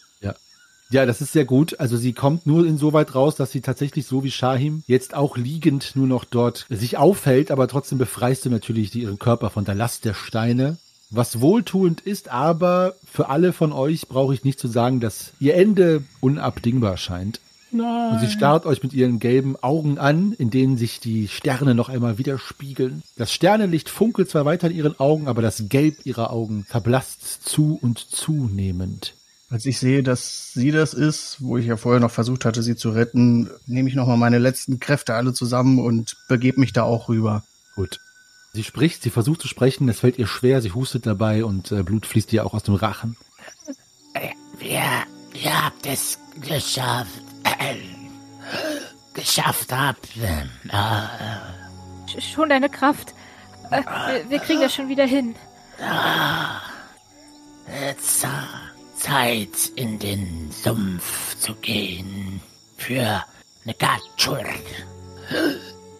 das 1.05 1.21
ist 1.21 1.31
sehr 1.31 1.45
gut. 1.45 1.79
Also 1.79 1.97
sie 1.97 2.13
kommt 2.13 2.45
nur 2.45 2.65
insoweit 2.65 3.15
raus, 3.15 3.35
dass 3.35 3.51
sie 3.51 3.61
tatsächlich 3.61 4.05
so 4.05 4.23
wie 4.23 4.31
Shahim 4.31 4.83
jetzt 4.87 5.15
auch 5.15 5.37
liegend 5.37 5.95
nur 5.95 6.07
noch 6.07 6.25
dort 6.25 6.65
sich 6.69 6.97
aufhält, 6.97 7.49
aber 7.49 7.67
trotzdem 7.67 7.97
befreist 7.97 8.45
du 8.45 8.49
natürlich 8.49 8.93
ihren 8.93 9.17
Körper 9.17 9.49
von 9.49 9.65
der 9.65 9.75
Last 9.75 10.05
der 10.05 10.13
Steine. 10.13 10.77
Was 11.09 11.41
wohltuend 11.41 12.01
ist, 12.01 12.29
aber 12.29 12.95
für 13.09 13.29
alle 13.29 13.51
von 13.51 13.73
euch 13.73 14.07
brauche 14.07 14.33
ich 14.33 14.43
nicht 14.43 14.59
zu 14.59 14.67
sagen, 14.67 14.99
dass 14.99 15.33
ihr 15.39 15.55
Ende 15.55 16.03
unabdingbar 16.21 16.97
scheint. 16.97 17.41
Nein. 17.71 18.13
Und 18.13 18.19
sie 18.19 18.29
starrt 18.29 18.65
euch 18.65 18.83
mit 18.83 18.93
ihren 18.93 19.19
gelben 19.19 19.55
Augen 19.61 19.97
an, 19.97 20.33
in 20.33 20.49
denen 20.49 20.77
sich 20.77 20.99
die 20.99 21.27
Sterne 21.27 21.73
noch 21.73 21.89
einmal 21.89 22.17
widerspiegeln. 22.17 23.01
Das 23.17 23.31
Sternenlicht 23.31 23.89
funkelt 23.89 24.29
zwar 24.29 24.45
weiter 24.45 24.69
in 24.69 24.75
ihren 24.75 24.99
Augen, 24.99 25.27
aber 25.27 25.41
das 25.41 25.69
Gelb 25.69 26.05
ihrer 26.05 26.31
Augen 26.31 26.65
verblasst 26.67 27.45
zu 27.45 27.79
und 27.81 27.99
zunehmend. 27.99 29.13
Als 29.51 29.65
ich 29.65 29.79
sehe, 29.79 30.01
dass 30.01 30.53
sie 30.53 30.71
das 30.71 30.93
ist, 30.93 31.37
wo 31.41 31.57
ich 31.57 31.65
ja 31.65 31.75
vorher 31.75 31.99
noch 31.99 32.09
versucht 32.11 32.45
hatte, 32.45 32.63
sie 32.63 32.77
zu 32.77 32.89
retten, 32.91 33.49
nehme 33.65 33.89
ich 33.89 33.95
nochmal 33.95 34.15
meine 34.17 34.37
letzten 34.39 34.79
Kräfte 34.79 35.13
alle 35.13 35.33
zusammen 35.33 35.77
und 35.79 36.15
begebe 36.29 36.59
mich 36.61 36.71
da 36.71 36.83
auch 36.83 37.09
rüber. 37.09 37.43
Gut. 37.75 37.99
Sie 38.53 38.63
spricht, 38.63 39.03
sie 39.03 39.09
versucht 39.09 39.41
zu 39.41 39.47
sprechen, 39.49 39.87
es 39.89 39.99
fällt 39.99 40.17
ihr 40.17 40.27
schwer, 40.27 40.61
sie 40.61 40.71
hustet 40.71 41.05
dabei 41.05 41.43
und 41.43 41.71
äh, 41.71 41.83
Blut 41.83 42.05
fließt 42.05 42.31
ihr 42.33 42.45
auch 42.45 42.53
aus 42.53 42.63
dem 42.63 42.75
Rachen. 42.75 43.17
Wir, 44.57 44.81
ihr 45.33 45.65
habt 45.65 45.85
es 45.85 46.17
geschafft. 46.41 47.09
geschafft 49.13 49.71
habt. 49.73 50.07
Äh, 50.17 50.45
Sch- 52.09 52.33
Schon 52.33 52.49
deine 52.49 52.69
Kraft. 52.69 53.13
Äh, 53.69 53.81
wir, 53.83 54.29
wir 54.29 54.39
kriegen 54.39 54.61
das 54.61 54.73
schon 54.73 54.87
wieder 54.89 55.05
hin. 55.05 55.35
Za 57.99 58.29
Zeit, 59.01 59.71
in 59.75 59.97
den 59.97 60.51
Sumpf 60.51 61.35
zu 61.39 61.55
gehen. 61.55 62.39
Für 62.77 63.23
Negatschur. 63.65 64.39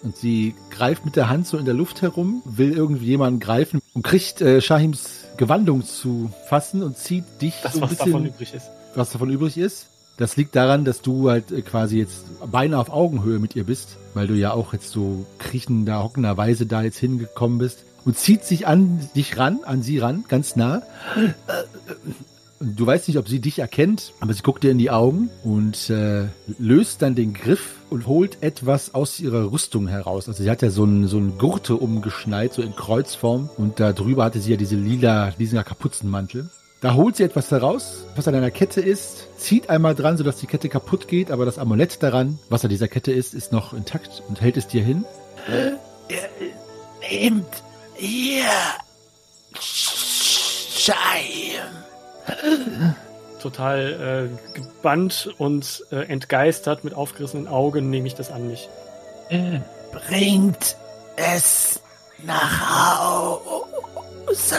Und 0.04 0.16
sie 0.16 0.56
greift 0.70 1.04
mit 1.06 1.16
der 1.16 1.28
Hand 1.30 1.48
so 1.48 1.58
in 1.58 1.66
der 1.66 1.74
Luft 1.74 2.02
herum, 2.02 2.42
will 2.46 2.74
irgendwie 2.74 3.06
jemanden 3.08 3.40
greifen 3.40 3.82
und 3.94 4.04
kriegt 4.04 4.42
äh, 4.42 4.62
Shahims 4.62 5.26
Gewandung 5.38 5.84
zu 5.84 6.32
fassen 6.48 6.84
und 6.84 6.98
zieht 6.98 7.24
dich 7.42 7.56
Das, 7.64 7.74
so 7.74 7.80
ein 7.80 7.82
was 7.84 7.90
bisschen, 7.90 8.12
davon 8.12 8.26
übrig 8.28 8.54
ist. 8.54 8.70
was 8.96 9.12
davon 9.12 9.30
übrig 9.30 9.58
ist. 9.58 9.88
Das 10.18 10.38
liegt 10.38 10.56
daran, 10.56 10.86
dass 10.86 11.02
du 11.02 11.30
halt 11.30 11.52
äh, 11.52 11.62
quasi 11.64 11.98
jetzt 11.98 12.26
beinahe 12.52 12.80
auf 12.80 12.92
Augenhöhe 12.92 13.40
mit 13.40 13.56
ihr 13.56 13.64
bist, 13.64 13.98
weil 14.14 14.28
du 14.28 14.36
ja 14.36 14.54
auch 14.54 14.74
jetzt 14.74 14.92
so 14.92 15.26
kriechender, 15.40 16.04
hockenderweise 16.04 16.68
da 16.68 16.84
jetzt 16.84 16.98
hingekommen 16.98 17.58
bist 17.58 17.84
und 18.06 18.18
zieht 18.18 18.44
sich 18.44 18.68
an 18.68 19.10
dich 19.16 19.38
ran, 19.38 19.60
an 19.66 19.82
sie 19.82 19.98
ran, 19.98 20.24
ganz 20.28 20.56
nah. 20.56 20.84
Du 22.64 22.86
weißt 22.86 23.08
nicht, 23.08 23.18
ob 23.18 23.28
sie 23.28 23.40
dich 23.40 23.58
erkennt, 23.58 24.14
aber 24.20 24.34
sie 24.34 24.44
guckt 24.44 24.64
dir 24.64 24.70
in 24.70 24.78
die 24.78 24.92
Augen 24.92 25.32
und 25.44 25.90
äh, 25.90 26.28
löst 26.60 27.02
dann 27.02 27.16
den 27.16 27.34
Griff 27.34 27.78
und 27.90 28.06
holt 28.06 28.38
etwas 28.42 28.94
aus 28.94 29.20
ihrer 29.20 29.52
Rüstung 29.52 29.88
heraus. 29.88 30.28
Also 30.28 30.44
sie 30.44 30.50
hat 30.50 30.62
ja 30.62 30.70
so 30.70 30.84
ein 30.84 31.08
so 31.08 31.20
Gurte 31.20 31.76
umgeschnallt, 31.76 32.54
so 32.54 32.62
in 32.62 32.76
Kreuzform. 32.76 33.50
Und 33.58 33.80
da 33.80 33.94
drüber 33.94 34.26
hatte 34.26 34.40
sie 34.40 34.52
ja 34.52 34.58
diese 34.58 34.76
lila, 34.76 35.32
diesen 35.32 35.64
Kapuzenmantel. 35.64 36.50
Da 36.82 36.94
holt 36.94 37.16
sie 37.16 37.24
etwas 37.24 37.50
heraus, 37.50 38.06
was 38.16 38.28
an 38.28 38.36
einer 38.36 38.52
Kette 38.52 38.82
ist, 38.82 39.28
zieht 39.38 39.70
einmal 39.70 39.96
dran, 39.96 40.18
sodass 40.18 40.38
die 40.38 40.48
Kette 40.48 40.70
kaputt 40.70 41.08
geht, 41.08 41.30
aber 41.30 41.46
das 41.46 41.60
Amulett 41.60 42.02
daran, 42.02 42.40
was 42.50 42.64
an 42.64 42.70
dieser 42.70 42.88
Kette 42.88 43.12
ist, 43.12 43.34
ist 43.34 43.52
noch 43.52 43.74
intakt 43.74 44.24
und 44.28 44.42
hält 44.42 44.58
es 44.58 44.68
dir 44.68 44.84
hin. 44.84 45.06
Nehmt 47.02 47.64
hier. 47.94 48.46
Scheim. 49.60 51.82
Total 53.42 54.30
äh, 54.30 54.56
gebannt 54.56 55.34
und 55.38 55.84
äh, 55.92 56.04
entgeistert 56.08 56.84
mit 56.84 56.94
aufgerissenen 56.94 57.48
Augen 57.48 57.90
nehme 57.90 58.08
ich 58.08 58.16
das 58.16 58.32
an 58.32 58.48
mich. 58.48 58.70
Bringt 59.92 60.76
es 61.16 61.82
nach 62.24 63.00
Hause. 63.00 64.58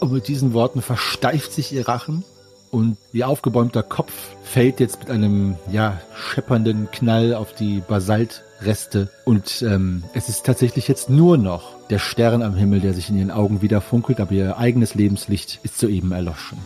Und 0.00 0.12
mit 0.12 0.28
diesen 0.28 0.54
Worten 0.54 0.82
versteift 0.82 1.52
sich 1.52 1.72
ihr 1.72 1.86
Rachen 1.86 2.24
und 2.70 2.96
ihr 3.12 3.28
aufgebäumter 3.28 3.82
Kopf 3.82 4.12
fällt 4.42 4.80
jetzt 4.80 5.00
mit 5.00 5.10
einem, 5.10 5.56
ja, 5.70 6.00
scheppernden 6.14 6.90
Knall 6.90 7.34
auf 7.34 7.52
die 7.52 7.82
Basaltreste. 7.86 9.10
Und 9.24 9.62
ähm, 9.62 10.04
es 10.14 10.28
ist 10.28 10.46
tatsächlich 10.46 10.88
jetzt 10.88 11.10
nur 11.10 11.36
noch 11.36 11.74
der 11.88 11.98
Stern 11.98 12.42
am 12.42 12.54
Himmel, 12.54 12.80
der 12.80 12.94
sich 12.94 13.10
in 13.10 13.18
ihren 13.18 13.30
Augen 13.30 13.62
wieder 13.62 13.80
funkelt, 13.80 14.20
aber 14.20 14.32
ihr 14.32 14.58
eigenes 14.58 14.94
Lebenslicht 14.94 15.60
ist 15.62 15.78
soeben 15.78 16.12
erloschen. 16.12 16.58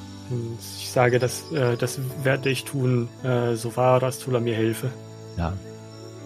Ich 0.78 0.90
sage, 0.90 1.18
das, 1.18 1.50
äh, 1.52 1.76
das 1.76 1.98
werde 2.22 2.50
ich 2.50 2.64
tun, 2.64 3.09
äh, 3.22 3.55
so 3.55 3.76
wahr 3.76 4.00
das 4.00 4.18
Tula 4.18 4.40
mir 4.40 4.55
helfe. 4.55 4.90
Ja, 5.36 5.52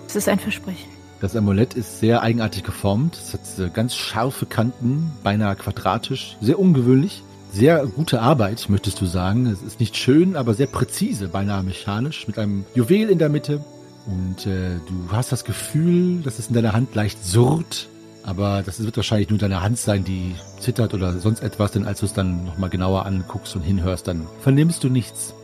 Das 0.07 0.17
ist 0.17 0.29
ein 0.29 0.39
Versprechen. 0.39 0.89
Das 1.21 1.35
Amulett 1.35 1.75
ist 1.75 1.99
sehr 1.99 2.23
eigenartig 2.23 2.63
geformt. 2.63 3.17
Es 3.17 3.33
hat 3.35 3.41
äh, 3.59 3.71
ganz 3.71 3.97
scharfe 3.97 4.47
Kanten, 4.47 5.13
beinahe 5.25 5.57
quadratisch, 5.57 6.37
sehr 6.41 6.59
ungewöhnlich. 6.59 7.23
Sehr 7.51 7.87
gute 7.87 8.21
Arbeit, 8.21 8.67
möchtest 8.69 9.01
du 9.01 9.07
sagen. 9.07 9.47
Es 9.47 9.63
ist 9.63 9.81
nicht 9.81 9.97
schön, 9.97 10.37
aber 10.37 10.55
sehr 10.55 10.67
präzise, 10.67 11.29
beinahe 11.29 11.63
mechanisch, 11.63 12.27
mit 12.29 12.39
einem 12.39 12.65
Juwel 12.75 13.09
in 13.09 13.19
der 13.19 13.29
Mitte. 13.31 13.65
Und 14.07 14.47
äh, 14.47 14.77
du 14.87 15.13
hast 15.13 15.33
das 15.33 15.45
Gefühl, 15.45 16.21
dass 16.23 16.39
es 16.39 16.49
in 16.49 16.55
deiner 16.55 16.73
Hand 16.73 16.95
leicht 16.95 17.25
surrt, 17.25 17.89
aber 18.23 18.63
das 18.65 18.83
wird 18.83 18.97
wahrscheinlich 18.97 19.31
nur 19.31 19.39
deine 19.39 19.63
Hand 19.63 19.79
sein, 19.79 20.05
die 20.05 20.35
zittert 20.61 20.95
oder 20.95 21.19
sonst 21.19 21.41
etwas, 21.43 21.73
denn 21.73 21.85
als 21.87 22.01
du 22.01 22.07
es 22.07 22.13
dann 22.13 22.45
nochmal 22.45 22.71
genauer 22.71 23.07
anguckst 23.07 23.55
und 23.57 23.63
hinhörst, 23.63 24.07
dann 24.09 24.27
vernimmst 24.41 24.85
du 24.85 24.89
nichts. 24.89 25.35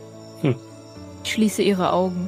Ich 1.23 1.31
schließe 1.31 1.61
ihre 1.63 1.91
Augen. 1.91 2.27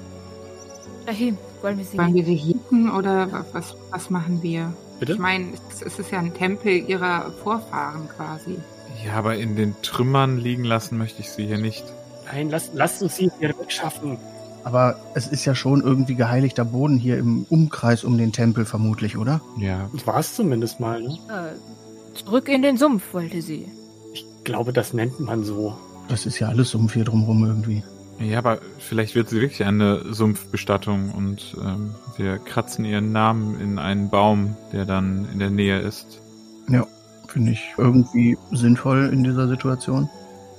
Dahin, 1.06 1.38
wollen 1.62 1.78
wir 1.78 1.86
sie 1.86 1.98
Wollen 1.98 2.16
wir 2.16 2.26
sie 2.26 2.36
hieten 2.36 2.90
oder 2.92 3.32
wa- 3.32 3.46
was, 3.54 3.76
was 3.92 4.10
machen 4.10 4.42
wir? 4.42 4.74
Bitte? 5.00 5.14
Ich 5.14 5.20
meine, 5.20 5.48
es 5.86 5.98
ist 6.00 6.12
ja 6.12 6.20
ein 6.20 6.34
Tempel 6.34 6.72
ihrer 6.88 7.32
Vorfahren 7.44 8.10
quasi. 8.16 8.58
Ja, 9.06 9.14
aber 9.14 9.38
in 9.38 9.56
den 9.56 9.76
Trümmern 9.82 10.38
liegen 10.38 10.64
lassen 10.64 10.98
möchte 10.98 11.22
ich 11.22 11.30
sie 11.30 11.46
hier 11.46 11.58
nicht. 11.58 11.86
Nein, 12.32 12.50
lasst, 12.50 12.72
lasst 12.74 13.02
uns 13.02 13.16
sie 13.16 13.32
hier 13.40 13.50
wegschaffen. 13.50 14.18
Aber 14.64 15.00
es 15.14 15.28
ist 15.28 15.46
ja 15.46 15.56
schon 15.56 15.82
irgendwie 15.82 16.16
geheiligter 16.16 16.66
Boden 16.66 16.98
hier 16.98 17.18
im 17.18 17.46
Umkreis 17.50 18.04
um 18.04 18.18
den 18.18 18.34
Tempel 18.34 18.66
vermutlich, 18.66 19.18
oder? 19.18 19.40
Ja. 19.58 19.90
Das 19.94 20.06
war 20.06 20.20
es 20.20 20.36
zumindest 20.36 20.80
mal. 20.80 21.02
Ne? 21.02 21.18
Äh, 21.30 22.16
zurück 22.18 22.50
in 22.50 22.62
den 22.62 22.78
Sumpf, 22.78 23.14
wollte 23.14 23.42
sie. 23.42 23.68
Ich 24.14 24.26
glaube, 24.44 24.74
das 24.74 24.94
nennt 24.94 25.20
man 25.22 25.46
so. 25.46 25.78
Das 26.10 26.26
ist 26.26 26.40
ja 26.40 26.50
alles 26.50 26.72
Sumpf 26.72 26.94
hier 26.94 27.06
drumrum 27.06 27.46
irgendwie. 27.46 27.84
Ja, 28.20 28.40
aber 28.40 28.60
vielleicht 28.80 29.16
wird 29.16 29.30
sie 29.30 29.40
wirklich 29.40 29.64
eine 29.64 30.14
Sumpfbestattung 30.14 31.12
und 31.12 31.56
ähm, 31.64 31.94
wir 32.18 32.38
kratzen 32.40 32.84
ihren 32.84 33.12
Namen 33.12 33.60
in 33.60 33.78
einen 33.78 34.10
Baum, 34.10 34.58
der 34.74 34.86
dann 34.86 35.28
in 35.32 35.40
der 35.40 35.52
Nähe 35.52 35.80
ist. 35.80 36.20
Ja, 36.68 36.88
finde 37.28 37.52
ich 37.52 37.74
irgendwie 37.78 38.38
sinnvoll 38.52 39.10
in 39.12 39.24
dieser 39.24 39.48
Situation. 39.48 40.10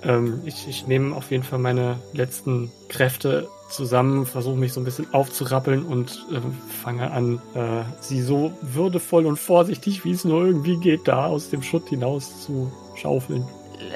Ähm, 0.03 0.41
ich, 0.45 0.69
ich 0.69 0.87
nehme 0.87 1.14
auf 1.14 1.31
jeden 1.31 1.43
Fall 1.43 1.59
meine 1.59 1.97
letzten 2.12 2.71
Kräfte 2.89 3.49
zusammen, 3.69 4.27
versuche 4.27 4.57
mich 4.57 4.73
so 4.73 4.81
ein 4.81 4.85
bisschen 4.85 5.12
aufzurappeln 5.12 5.85
und 5.85 6.25
äh, 6.33 6.41
fange 6.83 7.11
an, 7.11 7.41
äh, 7.55 7.83
sie 8.01 8.23
so 8.23 8.53
würdevoll 8.62 9.27
und 9.27 9.39
vorsichtig, 9.39 10.05
wie 10.05 10.12
es 10.12 10.25
nur 10.25 10.47
irgendwie 10.47 10.79
geht, 10.79 11.07
da 11.07 11.27
aus 11.27 11.51
dem 11.51 11.62
Schutt 11.62 11.89
hinaus 11.89 12.45
zu 12.45 12.73
schaufeln. 12.97 13.45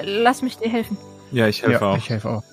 Lass 0.03 0.41
mich 0.41 0.57
dir 0.57 0.69
helfen. 0.69 0.97
Ja, 1.31 1.47
ich 1.47 1.63
helfe 1.63 1.85
ja, 1.85 1.91
auch. 1.91 1.97
ich 1.97 2.09
helfe 2.09 2.29
auch. 2.29 2.43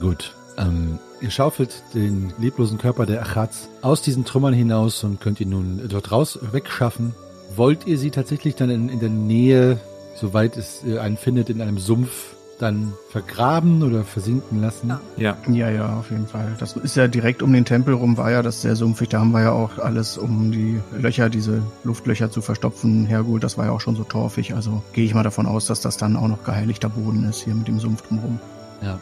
Gut. 0.00 0.34
Ähm, 0.56 0.98
ihr 1.20 1.30
schaufelt 1.30 1.82
den 1.94 2.32
leblosen 2.38 2.78
Körper 2.78 3.06
der 3.06 3.22
Achatz 3.22 3.68
aus 3.82 4.02
diesen 4.02 4.24
Trümmern 4.24 4.54
hinaus 4.54 5.04
und 5.04 5.20
könnt 5.20 5.40
ihn 5.40 5.50
nun 5.50 5.88
dort 5.88 6.12
raus 6.12 6.38
wegschaffen. 6.52 7.14
Wollt 7.56 7.86
ihr 7.86 7.98
sie 7.98 8.10
tatsächlich 8.10 8.54
dann 8.54 8.70
in, 8.70 8.88
in 8.88 9.00
der 9.00 9.10
Nähe, 9.10 9.78
soweit 10.14 10.56
es 10.56 10.82
äh, 10.86 10.98
einen 10.98 11.16
findet, 11.16 11.50
in 11.50 11.60
einem 11.60 11.78
Sumpf 11.78 12.34
dann 12.58 12.92
vergraben 13.10 13.82
oder 13.82 14.04
versinken 14.04 14.60
lassen? 14.60 14.88
Ja. 14.88 15.00
Ja, 15.16 15.52
Ja, 15.52 15.70
ja, 15.70 15.98
auf 15.98 16.10
jeden 16.10 16.26
Fall. 16.26 16.54
Das 16.58 16.76
ist 16.76 16.96
ja 16.96 17.08
direkt 17.08 17.42
um 17.42 17.52
den 17.52 17.64
Tempel 17.64 17.94
rum, 17.94 18.16
war 18.16 18.30
ja 18.30 18.42
das 18.42 18.62
sehr 18.62 18.76
sumpfig. 18.76 19.08
Da 19.08 19.20
haben 19.20 19.32
wir 19.32 19.42
ja 19.42 19.52
auch 19.52 19.78
alles, 19.78 20.16
um 20.16 20.52
die 20.52 20.80
Löcher, 20.96 21.28
diese 21.28 21.62
Luftlöcher 21.82 22.30
zu 22.30 22.42
verstopfen, 22.42 23.06
hergeholt. 23.06 23.42
Das 23.44 23.58
war 23.58 23.66
ja 23.66 23.72
auch 23.72 23.80
schon 23.80 23.96
so 23.96 24.04
torfig. 24.04 24.54
Also 24.54 24.82
gehe 24.92 25.04
ich 25.04 25.14
mal 25.14 25.22
davon 25.22 25.46
aus, 25.46 25.66
dass 25.66 25.80
das 25.80 25.96
dann 25.96 26.16
auch 26.16 26.28
noch 26.28 26.44
geheiligter 26.44 26.88
Boden 26.88 27.24
ist 27.28 27.42
hier 27.42 27.54
mit 27.54 27.68
dem 27.68 27.80
Sumpf 27.80 28.02
drumherum. 28.02 28.38
Ja. 28.82 28.98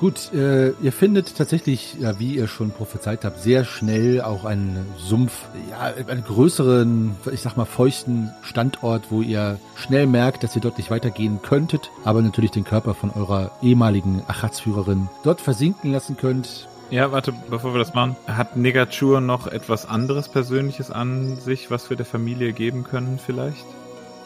Gut, 0.00 0.32
äh, 0.32 0.70
ihr 0.80 0.92
findet 0.92 1.36
tatsächlich, 1.36 1.96
ja, 2.00 2.18
wie 2.18 2.34
ihr 2.34 2.48
schon 2.48 2.70
prophezeit 2.70 3.22
habt, 3.22 3.38
sehr 3.38 3.66
schnell 3.66 4.22
auch 4.22 4.46
einen 4.46 4.86
Sumpf, 4.96 5.44
ja, 5.70 5.92
einen 6.08 6.24
größeren, 6.24 7.16
ich 7.30 7.42
sag 7.42 7.58
mal, 7.58 7.66
feuchten 7.66 8.30
Standort, 8.40 9.10
wo 9.10 9.20
ihr 9.20 9.58
schnell 9.76 10.06
merkt, 10.06 10.42
dass 10.42 10.56
ihr 10.56 10.62
dort 10.62 10.78
nicht 10.78 10.90
weitergehen 10.90 11.42
könntet, 11.42 11.90
aber 12.02 12.22
natürlich 12.22 12.50
den 12.50 12.64
Körper 12.64 12.94
von 12.94 13.10
eurer 13.10 13.50
ehemaligen 13.60 14.22
Achatzführerin 14.26 15.10
dort 15.22 15.42
versinken 15.42 15.92
lassen 15.92 16.16
könnt. 16.16 16.66
Ja, 16.90 17.12
warte, 17.12 17.34
bevor 17.50 17.74
wir 17.74 17.78
das 17.78 17.92
machen. 17.92 18.16
Hat 18.26 18.56
Negachur 18.56 19.20
noch 19.20 19.48
etwas 19.48 19.84
anderes 19.84 20.30
Persönliches 20.30 20.90
an 20.90 21.36
sich, 21.36 21.70
was 21.70 21.90
wir 21.90 21.98
der 21.98 22.06
Familie 22.06 22.54
geben 22.54 22.84
können 22.84 23.20
vielleicht? 23.24 23.66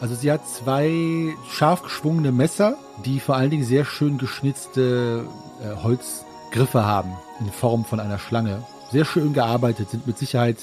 Also 0.01 0.15
sie 0.15 0.31
hat 0.31 0.47
zwei 0.47 1.35
scharf 1.49 1.83
geschwungene 1.83 2.31
Messer, 2.31 2.77
die 3.05 3.19
vor 3.19 3.35
allen 3.35 3.49
Dingen 3.49 3.63
sehr 3.63 3.85
schön 3.85 4.17
geschnitzte 4.17 5.25
äh, 5.61 5.75
Holzgriffe 5.81 6.85
haben, 6.85 7.11
in 7.39 7.51
Form 7.51 7.85
von 7.85 7.99
einer 7.99 8.19
Schlange. 8.19 8.63
Sehr 8.91 9.05
schön 9.05 9.33
gearbeitet, 9.33 9.89
sind 9.89 10.05
mit 10.05 10.17
Sicherheit 10.17 10.57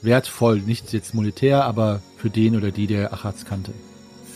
wertvoll, 0.00 0.60
nicht 0.60 0.92
jetzt 0.92 1.14
monetär, 1.14 1.64
aber 1.64 2.00
für 2.16 2.30
den 2.30 2.56
oder 2.56 2.70
die, 2.70 2.86
der 2.86 3.12
Achatz 3.12 3.44
kannte. 3.44 3.72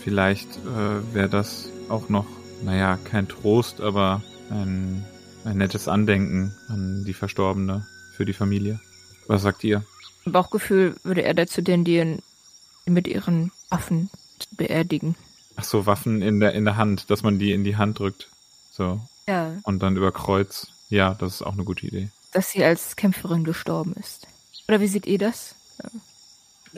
Vielleicht 0.03 0.49
äh, 0.59 1.14
wäre 1.14 1.28
das 1.28 1.68
auch 1.88 2.09
noch, 2.09 2.26
naja, 2.64 2.99
kein 3.05 3.28
Trost, 3.28 3.80
aber 3.80 4.22
ein, 4.51 5.05
ein 5.45 5.57
nettes 5.57 5.86
Andenken 5.86 6.55
an 6.68 7.05
die 7.07 7.14
Verstorbene 7.14 7.86
für 8.16 8.24
die 8.24 8.32
Familie. 8.32 8.80
Was 9.28 9.43
sagt 9.43 9.62
ihr? 9.62 9.84
Im 10.24 10.32
Bauchgefühl 10.32 10.97
würde 11.05 11.22
er 11.22 11.34
dazu 11.34 11.62
tendieren, 11.62 12.18
mit 12.86 13.07
ihren 13.07 13.53
Waffen 13.70 14.11
beerdigen. 14.57 15.14
Ach 15.57 15.64
so, 15.64 15.86
Waffen 15.86 16.22
in 16.22 16.40
der, 16.40 16.53
in 16.53 16.64
der 16.64 16.76
Hand, 16.76 17.11
dass 17.11 17.22
man 17.22 17.38
die 17.38 17.53
in 17.53 17.64
die 17.64 17.76
Hand 17.76 17.99
drückt. 17.99 18.28
So. 18.72 19.01
Ja, 19.28 19.53
Und 19.64 19.80
dann 19.82 19.97
über 19.97 20.12
Kreuz. 20.12 20.68
Ja, 20.88 21.14
das 21.14 21.34
ist 21.36 21.43
auch 21.43 21.53
eine 21.53 21.64
gute 21.64 21.86
Idee. 21.86 22.09
dass 22.32 22.51
sie 22.51 22.64
als 22.64 22.97
Kämpferin 22.97 23.45
gestorben 23.45 23.95
ist. 24.01 24.26
Oder 24.68 24.80
wie 24.80 24.86
seht 24.86 25.07
ihr 25.07 25.18
das? 25.18 25.55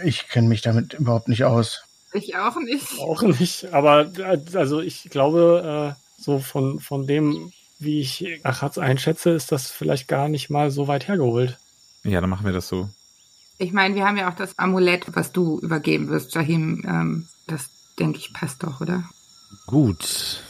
Ich 0.04 0.28
kenne 0.28 0.48
mich 0.48 0.62
damit 0.62 0.94
überhaupt 0.94 1.28
nicht 1.28 1.44
aus. 1.44 1.84
Ich 2.12 2.36
auch 2.36 2.56
nicht. 2.56 2.98
Auch 3.00 3.22
nicht, 3.22 3.72
aber 3.72 4.10
also 4.54 4.80
ich 4.80 5.08
glaube, 5.10 5.94
äh, 5.96 6.22
so 6.22 6.38
von, 6.38 6.80
von 6.80 7.06
dem, 7.06 7.52
wie 7.78 8.00
ich 8.00 8.40
Achatz 8.44 8.78
einschätze, 8.78 9.30
ist 9.30 9.50
das 9.52 9.70
vielleicht 9.70 10.06
gar 10.08 10.28
nicht 10.28 10.48
mal 10.50 10.70
so 10.70 10.86
weit 10.88 11.08
hergeholt. 11.08 11.58
Ja, 12.04 12.20
dann 12.20 12.30
machen 12.30 12.46
wir 12.46 12.52
das 12.52 12.68
so. 12.68 12.88
Ich 13.58 13.72
meine, 13.72 13.94
wir 13.94 14.06
haben 14.06 14.16
ja 14.16 14.30
auch 14.30 14.36
das 14.36 14.58
Amulett, 14.58 15.06
was 15.14 15.32
du 15.32 15.60
übergeben 15.60 16.08
wirst, 16.08 16.34
Jahim. 16.34 16.82
Ähm, 16.86 17.28
das 17.46 17.70
denke 17.98 18.18
ich 18.18 18.32
passt 18.32 18.62
doch, 18.62 18.80
oder? 18.80 19.04
Gut. 19.66 20.42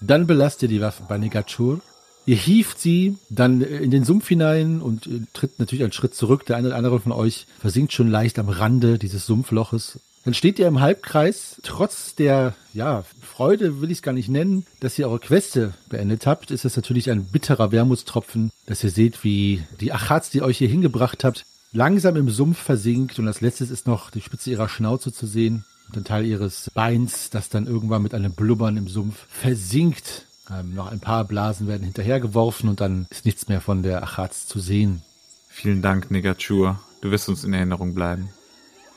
Dann 0.00 0.26
belasst 0.26 0.62
ihr 0.62 0.68
die 0.68 0.80
Waffe 0.80 1.04
bei 1.08 1.18
Negachur. 1.18 1.80
Ihr 2.26 2.36
hieft 2.36 2.80
sie 2.80 3.18
dann 3.30 3.60
in 3.60 3.92
den 3.92 4.04
Sumpf 4.04 4.26
hinein 4.26 4.82
und 4.82 5.06
äh, 5.06 5.20
tritt 5.32 5.60
natürlich 5.60 5.84
einen 5.84 5.92
Schritt 5.92 6.14
zurück. 6.14 6.44
Der 6.46 6.56
eine 6.56 6.68
oder 6.68 6.76
andere 6.76 6.98
von 6.98 7.12
euch 7.12 7.46
versinkt 7.60 7.92
schon 7.92 8.10
leicht 8.10 8.38
am 8.40 8.48
Rande 8.48 8.98
dieses 8.98 9.26
Sumpfloches. 9.26 10.00
Dann 10.24 10.34
steht 10.34 10.58
ihr 10.58 10.66
im 10.66 10.80
Halbkreis. 10.80 11.60
Trotz 11.62 12.16
der, 12.16 12.54
ja, 12.74 13.04
Freude 13.22 13.80
will 13.80 13.92
ich 13.92 13.98
es 13.98 14.02
gar 14.02 14.12
nicht 14.12 14.28
nennen, 14.28 14.66
dass 14.80 14.98
ihr 14.98 15.08
eure 15.08 15.20
Queste 15.20 15.74
beendet 15.88 16.26
habt, 16.26 16.50
ist 16.50 16.64
es 16.64 16.74
natürlich 16.74 17.12
ein 17.12 17.26
bitterer 17.26 17.70
Wermutstropfen, 17.70 18.50
dass 18.66 18.82
ihr 18.82 18.90
seht, 18.90 19.22
wie 19.22 19.62
die 19.80 19.92
Achats, 19.92 20.30
die 20.30 20.42
euch 20.42 20.58
hier 20.58 20.68
hingebracht 20.68 21.22
habt, 21.22 21.46
langsam 21.76 22.16
im 22.16 22.30
Sumpf 22.30 22.58
versinkt 22.58 23.18
und 23.18 23.28
als 23.28 23.42
letztes 23.42 23.70
ist 23.70 23.86
noch 23.86 24.10
die 24.10 24.22
Spitze 24.22 24.50
ihrer 24.50 24.68
Schnauze 24.68 25.12
zu 25.12 25.26
sehen 25.26 25.64
und 25.88 25.98
ein 25.98 26.04
Teil 26.04 26.24
ihres 26.24 26.70
Beins, 26.74 27.28
das 27.30 27.50
dann 27.50 27.66
irgendwann 27.66 28.02
mit 28.02 28.14
einem 28.14 28.32
Blubbern 28.32 28.78
im 28.78 28.88
Sumpf 28.88 29.26
versinkt. 29.28 30.26
Ähm, 30.50 30.74
noch 30.74 30.90
ein 30.90 31.00
paar 31.00 31.24
Blasen 31.24 31.68
werden 31.68 31.84
hinterhergeworfen 31.84 32.68
und 32.70 32.80
dann 32.80 33.06
ist 33.10 33.26
nichts 33.26 33.48
mehr 33.48 33.60
von 33.60 33.82
der 33.82 34.02
Achats 34.02 34.46
zu 34.46 34.58
sehen. 34.58 35.02
Vielen 35.48 35.82
Dank, 35.82 36.10
Negachur. 36.10 36.80
Du 37.02 37.10
wirst 37.10 37.28
uns 37.28 37.44
in 37.44 37.52
Erinnerung 37.52 37.94
bleiben. 37.94 38.30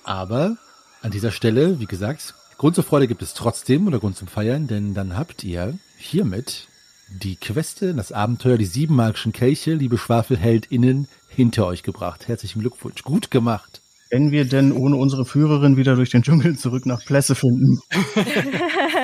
Aber 0.04 0.56
an 1.02 1.12
dieser 1.12 1.32
Stelle, 1.32 1.80
wie 1.80 1.86
gesagt, 1.86 2.34
Grund 2.58 2.76
zur 2.76 2.86
Freude 2.86 3.08
gibt 3.08 3.22
es 3.22 3.34
trotzdem 3.34 3.88
oder 3.88 4.00
Grund 4.00 4.16
zum 4.16 4.28
Feiern, 4.28 4.68
denn 4.68 4.94
dann 4.94 5.18
habt 5.18 5.44
ihr 5.44 5.78
hiermit 5.98 6.69
die 7.12 7.36
Queste, 7.36 7.94
das 7.94 8.12
Abenteuer, 8.12 8.58
die 8.58 8.66
sieben 8.66 8.96
magischen 8.96 9.32
Kelche, 9.34 9.74
liebe 9.74 9.98
SchwafelheldInnen, 9.98 11.08
hinter 11.30 11.66
euch 11.68 11.84
gebracht. 11.84 12.28
Herzlichen 12.28 12.60
Glückwunsch. 12.62 13.04
Gut 13.04 13.32
gemacht. 13.32 13.82
Wenn 14.12 14.32
wir 14.32 14.46
denn 14.46 14.72
ohne 14.72 14.96
unsere 14.96 15.24
Führerin 15.24 15.78
wieder 15.78 15.96
durch 15.96 16.10
den 16.10 16.24
Dschungel 16.24 16.58
zurück 16.58 16.86
nach 16.86 17.04
Plässe 17.06 17.36
finden. 17.36 17.80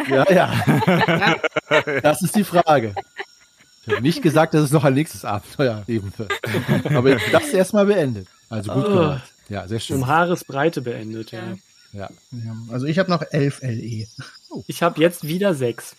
Ja, 0.10 0.32
ja. 0.32 1.36
Das 2.04 2.22
ist 2.22 2.36
die 2.36 2.44
Frage. 2.44 2.94
Ich 3.86 3.92
habe 3.94 4.02
nicht 4.04 4.22
gesagt, 4.22 4.54
dass 4.54 4.62
es 4.64 4.72
noch 4.72 4.84
ein 4.84 4.94
nächstes 4.94 5.26
Abenteuer 5.26 5.84
geben 5.88 6.14
wird. 6.18 6.32
Aber 6.96 7.16
das 7.32 7.50
erstmal 7.50 7.86
beendet. 7.88 8.28
Also 8.50 8.72
gut 8.72 8.86
Oh. 8.86 8.90
gemacht. 8.90 9.24
Ja, 9.50 9.68
sehr 9.68 9.80
schön. 9.80 9.98
Um 9.98 10.08
Haaresbreite 10.08 10.82
beendet, 10.82 11.32
ja. 11.32 11.54
Ja. 11.94 12.10
Ja, 12.32 12.56
also 12.70 12.86
ich 12.86 13.00
habe 13.00 13.10
noch 13.10 13.24
11 13.32 13.62
LE. 13.64 14.06
Ich 14.68 14.84
habe 14.84 15.02
jetzt 15.02 15.28
wieder 15.28 15.54
sechs. 15.56 15.96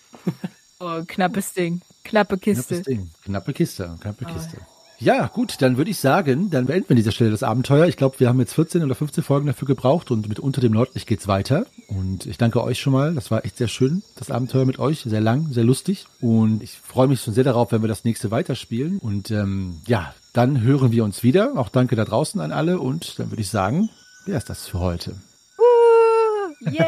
Oh, 0.78 1.02
knappes 1.06 1.52
Ding. 1.52 1.80
Knappe 2.06 2.38
Kiste. 2.38 2.82
Knappe 3.24 3.52
Kiste. 3.52 3.96
Knappe 4.00 4.24
Kiste. 4.24 4.58
Ja, 4.98 5.26
gut, 5.26 5.60
dann 5.60 5.76
würde 5.76 5.90
ich 5.90 5.98
sagen, 5.98 6.48
dann 6.48 6.66
beenden 6.66 6.88
wir 6.88 6.94
an 6.94 6.96
dieser 6.96 7.12
Stelle 7.12 7.30
das 7.30 7.42
Abenteuer. 7.42 7.86
Ich 7.86 7.98
glaube, 7.98 8.18
wir 8.18 8.28
haben 8.28 8.40
jetzt 8.40 8.54
14 8.54 8.82
oder 8.82 8.94
15 8.94 9.22
Folgen 9.22 9.46
dafür 9.46 9.68
gebraucht 9.68 10.10
und 10.10 10.26
mit 10.28 10.40
Unter 10.40 10.62
dem 10.62 10.72
Nordlicht 10.72 11.06
geht's 11.06 11.28
weiter. 11.28 11.66
Und 11.88 12.24
ich 12.24 12.38
danke 12.38 12.62
euch 12.62 12.80
schon 12.80 12.94
mal. 12.94 13.14
Das 13.14 13.30
war 13.30 13.44
echt 13.44 13.58
sehr 13.58 13.68
schön, 13.68 14.02
das 14.14 14.30
Abenteuer 14.30 14.64
mit 14.64 14.78
euch. 14.78 15.00
Sehr 15.00 15.20
lang, 15.20 15.52
sehr 15.52 15.64
lustig. 15.64 16.06
Und 16.20 16.62
ich 16.62 16.78
freue 16.78 17.08
mich 17.08 17.20
schon 17.20 17.34
sehr 17.34 17.44
darauf, 17.44 17.72
wenn 17.72 17.82
wir 17.82 17.88
das 17.88 18.04
nächste 18.04 18.30
weiterspielen. 18.30 18.98
Und 18.98 19.30
ähm, 19.30 19.82
ja, 19.86 20.14
dann 20.32 20.62
hören 20.62 20.92
wir 20.92 21.04
uns 21.04 21.22
wieder. 21.22 21.58
Auch 21.58 21.68
danke 21.68 21.94
da 21.94 22.06
draußen 22.06 22.40
an 22.40 22.52
alle. 22.52 22.78
Und 22.78 23.18
dann 23.18 23.30
würde 23.30 23.42
ich 23.42 23.50
sagen, 23.50 23.90
wer 24.24 24.38
ist 24.38 24.48
das 24.48 24.66
für 24.66 24.78
heute? 24.78 25.10
Uh, 25.58 26.70
yeah! 26.70 26.86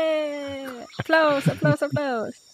Applaus, 0.98 1.46
Applaus, 1.46 1.82
Applaus. 1.82 2.47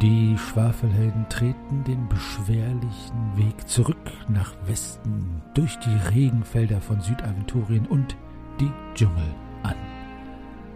Die 0.00 0.38
Schwafelhelden 0.38 1.28
treten 1.28 1.84
den 1.84 2.08
beschwerlichen 2.08 3.36
Weg 3.36 3.68
zurück 3.68 4.10
nach 4.28 4.54
Westen 4.66 5.42
durch 5.54 5.78
die 5.80 6.14
Regenfelder 6.14 6.80
von 6.80 7.00
Südaventurien 7.00 7.86
und 7.86 8.16
die 8.58 8.70
Dschungel 8.94 9.34
an. 9.62 9.74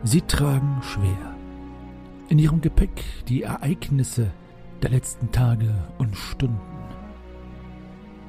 Sie 0.02 0.20
tragen 0.20 0.80
schwer 0.82 1.34
in 2.28 2.38
ihrem 2.38 2.60
Gepäck 2.60 3.04
die 3.28 3.42
Ereignisse 3.42 4.32
der 4.82 4.90
letzten 4.90 5.32
Tage 5.32 5.72
und 5.98 6.14
Stunden. 6.16 6.60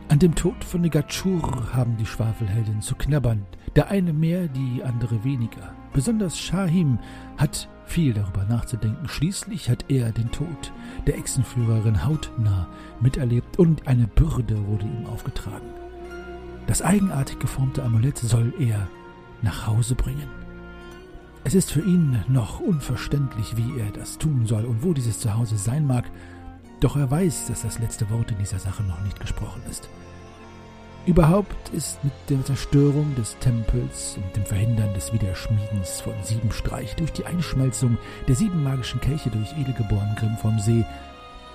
An 0.09 0.19
dem 0.19 0.35
Tod 0.35 0.63
von 0.63 0.81
Negachur 0.81 1.73
haben 1.73 1.97
die 1.97 2.05
Schwafelhelden 2.05 2.81
zu 2.81 2.95
knabbern, 2.95 3.45
der 3.75 3.89
eine 3.89 4.13
mehr, 4.13 4.47
die 4.47 4.81
andere 4.83 5.23
weniger. 5.25 5.73
Besonders 5.93 6.37
Shahim 6.37 6.99
hat 7.37 7.69
viel 7.85 8.13
darüber 8.13 8.43
nachzudenken. 8.45 9.07
Schließlich 9.07 9.69
hat 9.69 9.85
er 9.89 10.11
den 10.11 10.31
Tod 10.31 10.73
der 11.05 11.17
Echsenführerin 11.17 12.05
hautnah 12.05 12.67
miterlebt 12.99 13.57
und 13.57 13.87
eine 13.87 14.07
Bürde 14.07 14.65
wurde 14.67 14.85
ihm 14.85 15.05
aufgetragen. 15.07 15.67
Das 16.67 16.81
eigenartig 16.81 17.39
geformte 17.39 17.83
Amulett 17.83 18.17
soll 18.17 18.53
er 18.59 18.87
nach 19.41 19.67
Hause 19.67 19.95
bringen. 19.95 20.27
Es 21.43 21.55
ist 21.55 21.71
für 21.71 21.81
ihn 21.81 22.21
noch 22.27 22.59
unverständlich, 22.59 23.55
wie 23.55 23.79
er 23.79 23.91
das 23.91 24.17
tun 24.17 24.45
soll 24.45 24.65
und 24.65 24.83
wo 24.83 24.93
dieses 24.93 25.19
Zuhause 25.19 25.57
sein 25.57 25.87
mag, 25.87 26.03
doch 26.81 26.97
er 26.97 27.09
weiß, 27.09 27.47
dass 27.47 27.61
das 27.61 27.79
letzte 27.79 28.09
Wort 28.09 28.31
in 28.31 28.37
dieser 28.37 28.59
Sache 28.59 28.83
noch 28.83 29.01
nicht 29.01 29.19
gesprochen 29.19 29.61
ist. 29.69 29.89
Überhaupt 31.07 31.69
ist 31.69 32.03
mit 32.03 32.11
der 32.27 32.43
Zerstörung 32.43 33.15
des 33.15 33.37
Tempels 33.39 34.17
und 34.17 34.35
dem 34.35 34.45
Verhindern 34.45 34.93
des 34.93 35.13
Wiederschmiedens 35.13 36.01
von 36.01 36.13
Siebenstreich 36.21 36.97
durch 36.97 37.13
die 37.13 37.25
Einschmelzung 37.25 37.97
der 38.27 38.35
sieben 38.35 38.61
magischen 38.61 38.99
Kelche 38.99 39.29
durch 39.29 39.57
Edelgeboren 39.57 40.15
Grimm 40.19 40.35
vom 40.35 40.59
See 40.59 40.83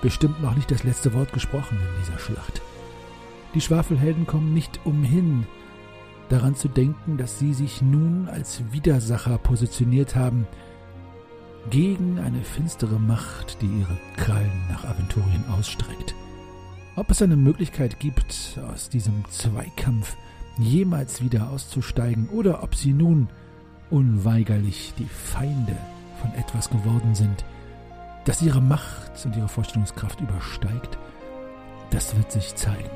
bestimmt 0.01 0.41
noch 0.41 0.55
nicht 0.55 0.71
das 0.71 0.85
letzte 0.85 1.13
Wort 1.13 1.35
gesprochen 1.35 1.79
in 1.79 2.01
dieser 2.01 2.19
Schlacht. 2.19 2.63
Die 3.55 3.61
Schwafelhelden 3.61 4.27
kommen 4.27 4.55
nicht 4.55 4.81
umhin, 4.87 5.47
daran 6.31 6.55
zu 6.55 6.69
denken, 6.69 7.19
dass 7.19 7.39
sie 7.39 7.53
sich 7.53 7.83
nun 7.83 8.31
als 8.31 8.63
Widersacher 8.73 9.37
positioniert 9.37 10.17
haben 10.17 10.47
gegen 11.69 12.19
eine 12.19 12.43
finstere 12.43 12.99
Macht, 12.99 13.61
die 13.61 13.67
ihre 13.67 13.99
Krallen 14.17 14.67
nach 14.71 14.85
Aventurien 14.87 15.45
ausstreckt. 15.51 16.15
Ob 16.95 17.11
es 17.11 17.23
eine 17.23 17.37
Möglichkeit 17.37 17.99
gibt, 18.01 18.59
aus 18.71 18.91
diesem 18.91 19.25
Zweikampf 19.31 20.15
jemals 20.59 21.23
wieder 21.23 21.49
auszusteigen, 21.49 22.29
oder 22.29 22.63
ob 22.63 22.75
sie 22.75 22.93
nun 22.93 23.29
unweigerlich 23.91 24.93
die 24.99 25.07
Feinde 25.07 25.77
von 26.21 26.35
etwas 26.35 26.69
geworden 26.69 27.15
sind, 27.15 27.45
das 28.27 28.43
ihre 28.43 28.61
Macht 28.61 29.25
und 29.25 29.35
ihre 29.37 29.49
Vorstellungskraft 29.49 30.21
übersteigt, 30.21 30.99
das 31.91 32.15
wird 32.15 32.31
sich 32.31 32.55
zeigen. 32.57 32.91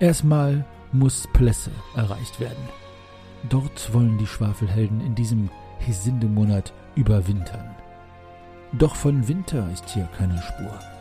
Erstmal 0.00 0.64
muss 0.92 1.28
Plesse 1.34 1.70
erreicht 1.94 2.40
werden. 2.40 2.68
Dort 3.50 3.92
wollen 3.92 4.16
die 4.16 4.26
Schwafelhelden 4.26 5.00
in 5.02 5.14
diesem 5.14 5.50
Hesindemonat 5.78 6.72
überwintern. 6.94 7.74
Doch 8.72 8.96
von 8.96 9.28
Winter 9.28 9.70
ist 9.72 9.90
hier 9.90 10.08
keine 10.16 10.40
Spur. 10.40 10.95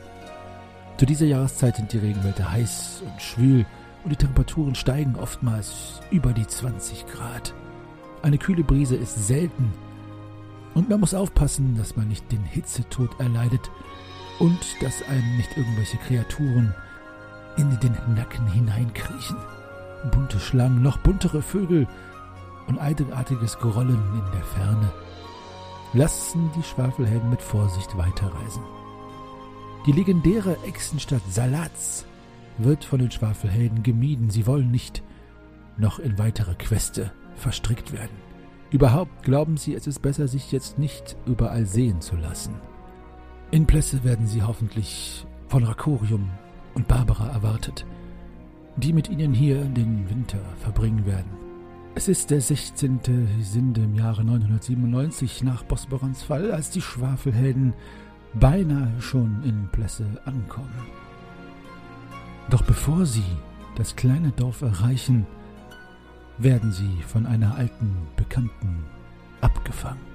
Zu 0.98 1.06
dieser 1.06 1.26
Jahreszeit 1.26 1.76
sind 1.76 1.92
die 1.92 1.98
Regenwälder 1.98 2.50
heiß 2.50 3.04
und 3.06 3.22
schwül 3.22 3.66
und 4.04 4.12
die 4.12 4.16
Temperaturen 4.16 4.76
steigen 4.76 5.18
oftmals 5.18 6.00
über 6.10 6.32
die 6.32 6.48
20 6.48 7.06
Grad. 7.08 7.54
Eine 8.22 8.38
kühle 8.38 8.64
Brise 8.64 8.96
ist 8.96 9.28
selten 9.28 9.74
und 10.74 10.88
man 10.90 11.02
muss 11.02 11.14
aufpassen, 11.14 11.76
dass 11.78 11.98
man 11.98 12.08
nicht 12.08 12.32
den 12.32 12.44
Hitzetod 12.46 13.20
erleidet 13.20 13.70
und 14.40 14.60
dass 14.82 15.04
einem 15.10 15.36
nicht 15.36 15.58
irgendwelche 15.58 15.98
Kreaturen 15.98 16.74
in 17.58 17.78
den 17.82 17.98
Nacken 18.16 18.48
hineinkriechen. 18.48 19.38
Bunte 20.12 20.40
Schlangen, 20.40 20.82
noch 20.82 20.98
buntere 21.00 21.42
Vögel 21.42 21.88
und 22.68 22.80
eigenartiges 22.80 23.58
Grollen 23.58 24.02
in 24.14 24.32
der 24.32 24.44
Ferne 24.44 24.94
lassen 25.92 26.52
die 26.56 26.64
Schwafelhelden 26.64 27.30
mit 27.30 27.42
Vorsicht 27.42 27.98
weiterreisen. 27.98 28.64
Die 29.86 29.92
legendäre 29.92 30.58
Echsenstadt 30.66 31.22
Salaz 31.30 32.06
wird 32.58 32.84
von 32.84 32.98
den 32.98 33.12
Schwafelhelden 33.12 33.84
gemieden. 33.84 34.32
Sie 34.32 34.48
wollen 34.48 34.72
nicht 34.72 35.04
noch 35.78 36.00
in 36.00 36.18
weitere 36.18 36.56
Queste 36.56 37.12
verstrickt 37.36 37.94
werden. 37.94 38.18
Überhaupt 38.72 39.22
glauben 39.22 39.58
sie, 39.58 39.76
es 39.76 39.86
ist 39.86 40.02
besser, 40.02 40.28
sich 40.28 40.52
jetzt 40.52 40.80
nicht 40.80 41.16
überall 41.28 41.68
sehen 41.68 42.02
zu 42.02 42.16
lassen. 42.16 42.56
In 43.52 43.68
Plesse 43.68 44.04
werden 44.04 44.26
sie 44.26 44.42
hoffentlich 44.42 45.28
von 45.50 45.64
Rakorium 45.64 46.32
und 46.74 46.88
Barbara 46.88 47.30
erwartet, 47.30 47.86
die 48.78 48.92
mit 48.92 49.10
ihnen 49.10 49.36
hier 49.36 49.66
den 49.66 50.10
Winter 50.10 50.40
verbringen 50.58 51.06
werden. 51.06 51.30
Es 51.94 52.08
ist 52.08 52.32
der 52.32 52.42
16. 52.42 53.00
Sinde 53.40 53.82
im 53.84 53.94
Jahre 53.94 54.26
997 54.26 55.44
nach 55.44 55.64
Bosborans 55.64 56.24
Fall, 56.24 56.52
als 56.52 56.72
die 56.72 56.82
Schwafelhelden 56.82 57.74
beinahe 58.40 59.02
schon 59.02 59.44
in 59.44 59.68
Plesse 59.72 60.06
ankommen. 60.26 60.72
Doch 62.50 62.62
bevor 62.64 63.06
sie 63.06 63.26
das 63.76 63.96
kleine 63.96 64.32
Dorf 64.32 64.62
erreichen, 64.62 65.26
werden 66.38 66.72
sie 66.72 67.02
von 67.08 67.26
einer 67.26 67.56
alten 67.56 68.08
Bekannten 68.16 68.86
abgefangen. 69.42 70.15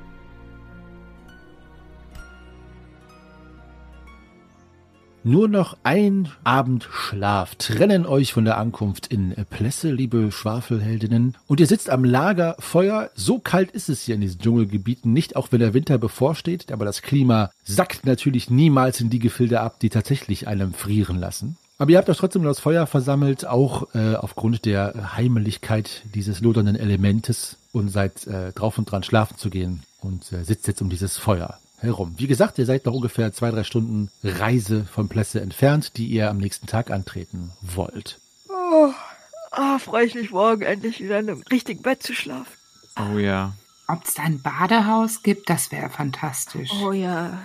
Nur 5.22 5.48
noch 5.48 5.76
ein 5.82 6.30
Abend 6.44 6.88
Schlaf 6.90 7.54
trennen 7.56 8.06
euch 8.06 8.32
von 8.32 8.46
der 8.46 8.56
Ankunft 8.56 9.08
in 9.08 9.34
Plesse, 9.50 9.90
liebe 9.90 10.32
Schwafelheldinnen. 10.32 11.36
Und 11.46 11.60
ihr 11.60 11.66
sitzt 11.66 11.90
am 11.90 12.04
Lagerfeuer. 12.04 13.10
So 13.14 13.38
kalt 13.38 13.70
ist 13.70 13.90
es 13.90 14.02
hier 14.02 14.14
in 14.14 14.22
diesen 14.22 14.40
Dschungelgebieten 14.40 15.12
nicht, 15.12 15.36
auch 15.36 15.48
wenn 15.50 15.60
der 15.60 15.74
Winter 15.74 15.98
bevorsteht. 15.98 16.72
Aber 16.72 16.86
das 16.86 17.02
Klima 17.02 17.50
sackt 17.64 18.06
natürlich 18.06 18.48
niemals 18.48 19.02
in 19.02 19.10
die 19.10 19.18
Gefilde 19.18 19.60
ab, 19.60 19.78
die 19.80 19.90
tatsächlich 19.90 20.48
einem 20.48 20.72
frieren 20.72 21.18
lassen. 21.18 21.58
Aber 21.76 21.90
ihr 21.90 21.98
habt 21.98 22.08
euch 22.08 22.16
trotzdem 22.16 22.42
das 22.42 22.60
Feuer 22.60 22.86
versammelt, 22.86 23.46
auch 23.46 23.94
äh, 23.94 24.14
aufgrund 24.14 24.64
der 24.64 25.16
Heimeligkeit 25.16 26.02
dieses 26.14 26.40
lodernden 26.40 26.76
Elementes 26.76 27.58
und 27.72 27.90
seid 27.90 28.26
äh, 28.26 28.52
drauf 28.52 28.78
und 28.78 28.90
dran, 28.90 29.02
schlafen 29.02 29.36
zu 29.36 29.50
gehen 29.50 29.82
und 30.00 30.32
äh, 30.32 30.44
sitzt 30.44 30.66
jetzt 30.66 30.80
um 30.80 30.88
dieses 30.88 31.18
Feuer 31.18 31.58
herum. 31.80 32.14
Wie 32.18 32.26
gesagt, 32.26 32.58
ihr 32.58 32.66
seid 32.66 32.84
noch 32.86 32.94
ungefähr 32.94 33.32
zwei, 33.32 33.50
drei 33.50 33.64
Stunden 33.64 34.10
Reise 34.22 34.84
von 34.84 35.08
Plesse 35.08 35.40
entfernt, 35.40 35.96
die 35.96 36.06
ihr 36.06 36.30
am 36.30 36.38
nächsten 36.38 36.66
Tag 36.66 36.90
antreten 36.90 37.52
wollt. 37.60 38.18
Oh, 38.48 38.92
oh 39.56 39.78
freue 39.78 40.06
ich 40.06 40.14
mich 40.14 40.30
morgen 40.30 40.62
endlich 40.62 41.00
wieder 41.00 41.18
in 41.18 41.30
einem 41.30 41.42
richtigen 41.50 41.82
Bett 41.82 42.02
zu 42.02 42.14
schlafen. 42.14 42.52
Oh 42.96 43.18
ja. 43.18 43.54
Ob 43.88 44.04
es 44.04 44.14
da 44.14 44.22
ein 44.22 44.40
Badehaus 44.40 45.22
gibt, 45.22 45.50
das 45.50 45.72
wäre 45.72 45.90
fantastisch. 45.90 46.70
Oh 46.82 46.92
ja. 46.92 47.40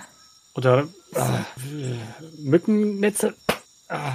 Oder 0.54 0.88
äh, 1.14 2.40
Mückennetze. 2.40 3.36
Ah. 3.90 4.14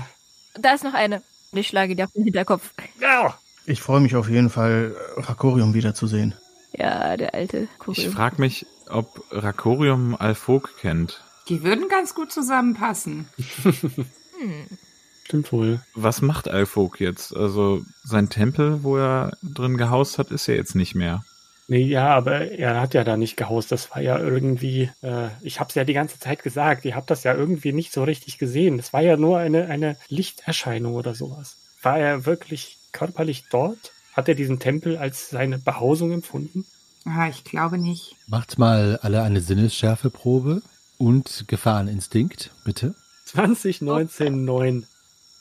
Da 0.55 0.73
ist 0.75 0.85
noch 0.85 0.95
eine. 0.95 1.23
Ich 1.53 1.69
schlage 1.69 1.97
dir 1.97 2.05
auf 2.05 2.13
den 2.13 2.25
Hinterkopf. 2.25 2.73
Ja. 3.01 3.37
Ich 3.67 3.81
freue 3.83 4.01
mich 4.01 4.17
auf 4.17 4.29
jeden 4.29 4.51
Fall, 4.51 4.95
Rakorium 5.17 5.75
wiederzusehen. 5.75 6.35
Ja, 6.73 7.17
der 7.17 7.35
alte 7.35 7.69
Ich 7.73 7.79
Kurium. 7.79 8.13
frage 8.13 8.41
mich, 8.41 8.67
ob 8.91 9.25
Rakorium 9.31 10.17
Alfog 10.17 10.77
kennt. 10.79 11.23
Die 11.49 11.63
würden 11.63 11.89
ganz 11.89 12.15
gut 12.15 12.33
zusammenpassen. 12.33 13.29
Hm. 13.63 14.67
Stimmt 15.25 15.53
wohl. 15.53 15.81
Was 15.95 16.23
macht 16.23 16.49
Alfog 16.49 16.99
jetzt? 16.99 17.37
Also 17.37 17.83
sein 18.03 18.31
Tempel, 18.31 18.83
wo 18.83 18.97
er 18.97 19.37
drin 19.43 19.77
gehaust 19.77 20.19
hat, 20.19 20.33
ist 20.33 20.49
ja 20.49 20.55
jetzt 20.55 20.75
nicht 20.75 20.97
mehr. 20.97 21.25
Nee, 21.69 21.85
ja, 21.85 22.09
aber 22.09 22.51
er 22.51 22.81
hat 22.81 22.95
ja 22.95 23.05
da 23.05 23.17
nicht 23.17 23.37
gehaust. 23.37 23.71
Das 23.71 23.93
war 23.93 24.03
ja 24.03 24.19
irgendwie, 24.19 24.91
äh, 25.03 25.29
ich 25.41 25.61
hab's 25.61 25.77
ja 25.77 25.85
die 25.85 25.93
ganze 25.93 26.19
Zeit 26.19 26.43
gesagt, 26.43 26.85
ihr 26.85 26.97
habt 26.97 27.11
das 27.11 27.23
ja 27.23 27.33
irgendwie 27.33 27.73
nicht 27.73 27.93
so 27.93 28.03
richtig 28.03 28.39
gesehen. 28.39 28.77
Das 28.77 28.93
war 28.93 29.03
ja 29.03 29.17
nur 29.17 29.39
eine, 29.39 29.67
eine 29.67 29.97
Lichterscheinung 30.09 30.95
oder 30.95 31.15
sowas. 31.15 31.59
War 31.81 31.97
er 31.97 32.27
wirklich 32.27 32.79
körperlich 32.91 33.45
dort? 33.51 33.93
Hat 34.15 34.29
er 34.29 34.35
diesen 34.35 34.59
Tempel 34.59 34.97
als 34.97 35.31
seine 35.31 35.59
Behausung 35.59 36.11
empfunden? 36.11 36.67
Ah, 37.05 37.29
ich 37.29 37.45
glaube 37.45 37.79
nicht. 37.79 38.17
Macht 38.27 38.59
mal 38.59 38.99
alle 39.03 39.23
eine 39.23 39.41
Sinnesschärfeprobe 39.41 40.63
und 40.99 41.45
Gefahreninstinkt, 41.49 42.51
bitte. 42.65 42.95
2019 43.27 44.85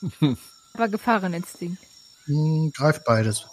Aber 0.74 0.88
Gefahreninstinkt. 0.88 1.82
Hm, 2.26 2.72
greift 2.74 3.04
beides. 3.04 3.46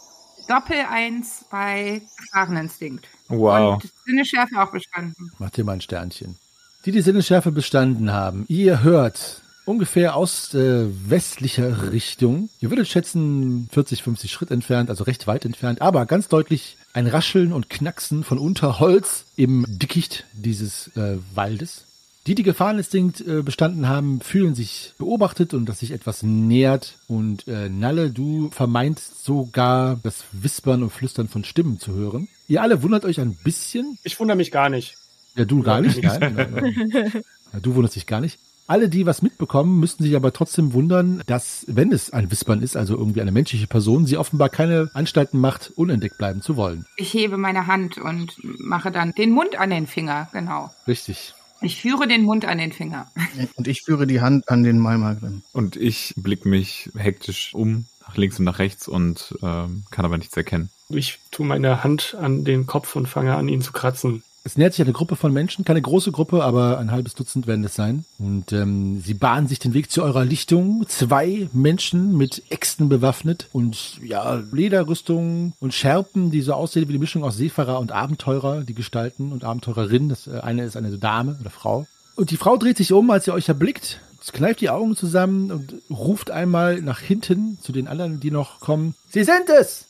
Doppel 0.47 0.78
eins 0.89 1.45
bei 1.51 2.01
Gefahreninstinkt. 2.18 3.05
Wow. 3.28 3.84
Und 3.84 3.91
Sinneschärfe 4.05 4.62
auch 4.62 4.72
bestanden. 4.72 5.32
Macht 5.39 5.58
ihr 5.58 5.66
mal 5.66 5.74
ein 5.74 5.82
Sternchen. 5.82 6.38
Die 6.86 6.91
die 6.91 7.01
Sinnesschärfe 7.01 7.51
bestanden 7.51 8.14
haben, 8.14 8.45
ihr 8.47 8.82
hört 8.82 9.41
ungefähr 9.68 10.15
aus 10.15 10.53
äh, 10.53 10.88
westlicher 11.09 11.91
Richtung, 11.91 12.49
ihr 12.61 12.70
würdet 12.70 12.88
schätzen 12.88 13.68
40, 13.72 14.01
50 14.03 14.32
Schritt 14.32 14.51
entfernt, 14.51 14.89
also 14.89 15.03
recht 15.03 15.28
weit 15.28 15.45
entfernt, 15.45 15.82
aber 15.82 16.05
ganz 16.05 16.28
deutlich 16.30 16.78
ein 16.93 17.07
Rascheln 17.07 17.53
und 17.53 17.70
Knacksen 17.70 18.24
von 18.24 18.38
Unterholz 18.38 19.26
im 19.36 19.65
Dickicht 19.68 20.26
dieses 20.34 20.88
äh, 20.95 21.18
Waldes. 21.36 21.84
Die, 22.28 22.36
die 22.36 22.43
Gefahreninstinkt 22.43 23.22
äh, 23.26 23.41
bestanden 23.41 23.88
haben, 23.88 24.20
fühlen 24.20 24.53
sich 24.53 24.93
beobachtet 24.97 25.53
und 25.53 25.65
dass 25.68 25.80
sich 25.80 25.91
etwas 25.91 26.24
nähert. 26.24 26.95
Und 27.07 27.47
äh, 27.47 27.70
Nalle, 27.70 28.09
du 28.11 28.49
vermeinst 28.51 29.24
sogar 29.24 29.97
das 30.03 30.26
Wispern 30.34 30.84
und 30.84 30.89
Flüstern 30.89 31.30
von 31.30 31.45
Stimmen 31.45 31.80
zu 31.80 31.93
hören. 31.93 32.28
Ihr 32.49 32.61
alle 32.61 32.84
wundert 32.84 33.05
euch 33.05 33.22
ein 33.22 33.34
bisschen, 33.34 33.97
Ich 34.03 34.20
wundere 34.20 34.36
mich 34.36 34.51
gar 34.51 34.68
nicht. 34.70 34.95
ja, 35.36 35.45
du 35.45 35.63
gar 35.63 35.80
nicht. 35.80 36.03
Nein, 36.03 36.34
nein, 36.36 36.82
nein. 36.91 37.11
Ja, 37.53 37.61
du 37.61 37.76
wunderst 37.76 37.95
dich 37.95 38.05
gar 38.05 38.20
nicht. 38.20 38.39
Alle, 38.68 38.89
die 38.89 39.05
was 39.05 39.22
mitbekommen, 39.22 39.80
müssten 39.80 40.03
sich 40.03 40.15
aber 40.15 40.34
trotzdem 40.34 40.74
wundern, 40.74 41.24
dass, 41.26 41.65
wenn 41.70 41.93
es 41.93 42.11
ein 42.11 42.30
Wispern 42.32 42.61
ist, 42.61 42.76
also 42.76 42.97
irgendwie 42.97 43.22
eine 43.22 43.32
menschliche 43.32 43.65
Person, 43.65 44.05
sie 44.05 44.18
offenbar 44.18 44.49
keine 44.49 44.91
Anstalten 44.93 45.39
macht, 45.39 45.72
unentdeckt 45.76 46.18
bleiben 46.18 46.41
zu 46.41 46.57
wollen. 46.57 46.86
Ich 46.97 47.13
hebe 47.13 47.38
meine 47.38 47.68
Hand 47.68 47.97
und 47.97 48.38
mache 48.59 48.91
dann 48.91 49.13
den 49.13 49.32
Mund 49.32 49.57
an 49.57 49.70
den 49.70 49.88
Finger. 49.88 50.28
Genau. 50.34 50.70
Richtig. 50.86 51.34
Ich 51.61 51.82
führe 51.82 52.07
den 52.07 52.24
Mund 52.24 52.45
an 52.45 52.57
den 52.57 52.72
Finger. 52.72 53.09
Und 53.55 53.68
ich 53.68 53.82
führe 53.84 54.05
die 54.05 54.22
Hand 54.22 54.47
an 54.47 54.63
den 54.63 54.78
Malmagrim. 54.78 55.41
Und 55.53 55.76
ich 55.76 56.13
blick 56.15 56.45
mich 56.45 56.91
hektisch 56.95 57.55
um, 57.55 57.86
nach 58.07 58.15
links 58.15 58.38
und 58.38 58.45
nach 58.45 58.59
rechts 58.59 58.88
und 58.88 59.36
ähm, 59.41 59.84
kann 59.89 60.05
aber 60.05 60.18
nichts 60.18 60.38
erkennen. 60.38 60.70
Ich 60.89 61.20
tue 61.32 61.45
meine 61.45 61.84
Hand 61.84 62.15
an 62.20 62.45
den 62.45 62.68
Kopf 62.68 62.95
und 62.95 63.07
fange 63.07 63.36
an, 63.36 63.49
ihn 63.49 63.61
zu 63.61 63.72
kratzen. 63.72 64.24
Es 64.48 64.56
nähert 64.56 64.74
sich 64.74 64.82
eine 64.82 64.93
Gruppe 64.93 65.18
von 65.18 65.34
Menschen, 65.34 65.66
keine 65.66 65.82
große 65.82 66.14
Gruppe, 66.14 66.41
aber 66.41 66.78
ein 66.78 66.89
halbes 66.89 67.16
Dutzend 67.16 67.48
werden 67.48 67.66
es 67.66 67.76
sein. 67.76 68.06
Und 68.18 68.54
ähm, 68.54 69.02
sie 69.02 69.14
bahnen 69.14 69.50
sich 69.50 69.60
den 69.60 69.74
Weg 69.74 69.91
zu 69.91 70.02
eurer 70.02 70.24
Lichtung. 70.24 70.86
Zwei 70.88 71.50
Menschen 71.52 72.16
mit 72.16 72.43
Äxten 72.50 72.88
bewaffnet 72.88 73.50
und 73.52 74.00
ja, 74.02 74.41
Lederrüstungen 74.54 75.52
und 75.60 75.74
Schärpen, 75.74 76.32
die 76.32 76.39
so 76.39 76.54
aussehen 76.54 76.88
wie 76.88 76.93
die 76.93 76.98
Mischung 76.98 77.26
aus 77.26 77.36
Seefahrer 77.36 77.78
und 77.78 77.91
Abenteurer, 77.91 78.62
die 78.62 78.74
Gestalten 78.74 79.34
und 79.34 79.43
Abenteurerin. 79.43 80.08
Das 80.08 80.28
äh, 80.28 80.39
eine 80.39 80.64
ist 80.64 80.78
eine 80.78 80.98
Dame 80.98 81.38
oder 81.41 81.50
Frau. 81.50 81.86
Und 82.16 82.32
die 82.32 82.38
Frau 82.38 82.56
dreht 82.56 82.78
sich 82.78 82.93
um, 82.93 83.12
als 83.12 83.26
sie 83.26 83.34
euch 83.34 83.50
erblickt, 83.50 84.00
kneift 84.32 84.62
die 84.62 84.70
Augen 84.70 84.95
zusammen 84.95 85.52
und 85.52 85.74
ruft 85.89 86.32
einmal 86.32 86.82
nach 86.82 87.02
hinten 87.02 87.60
zu 87.62 87.74
den 87.74 87.89
anderen, 87.89 88.22
die 88.22 88.32
noch 88.32 88.62
kommen. 88.62 88.95
Sie 89.10 89.26
sind 89.26 89.50
es! 89.60 89.88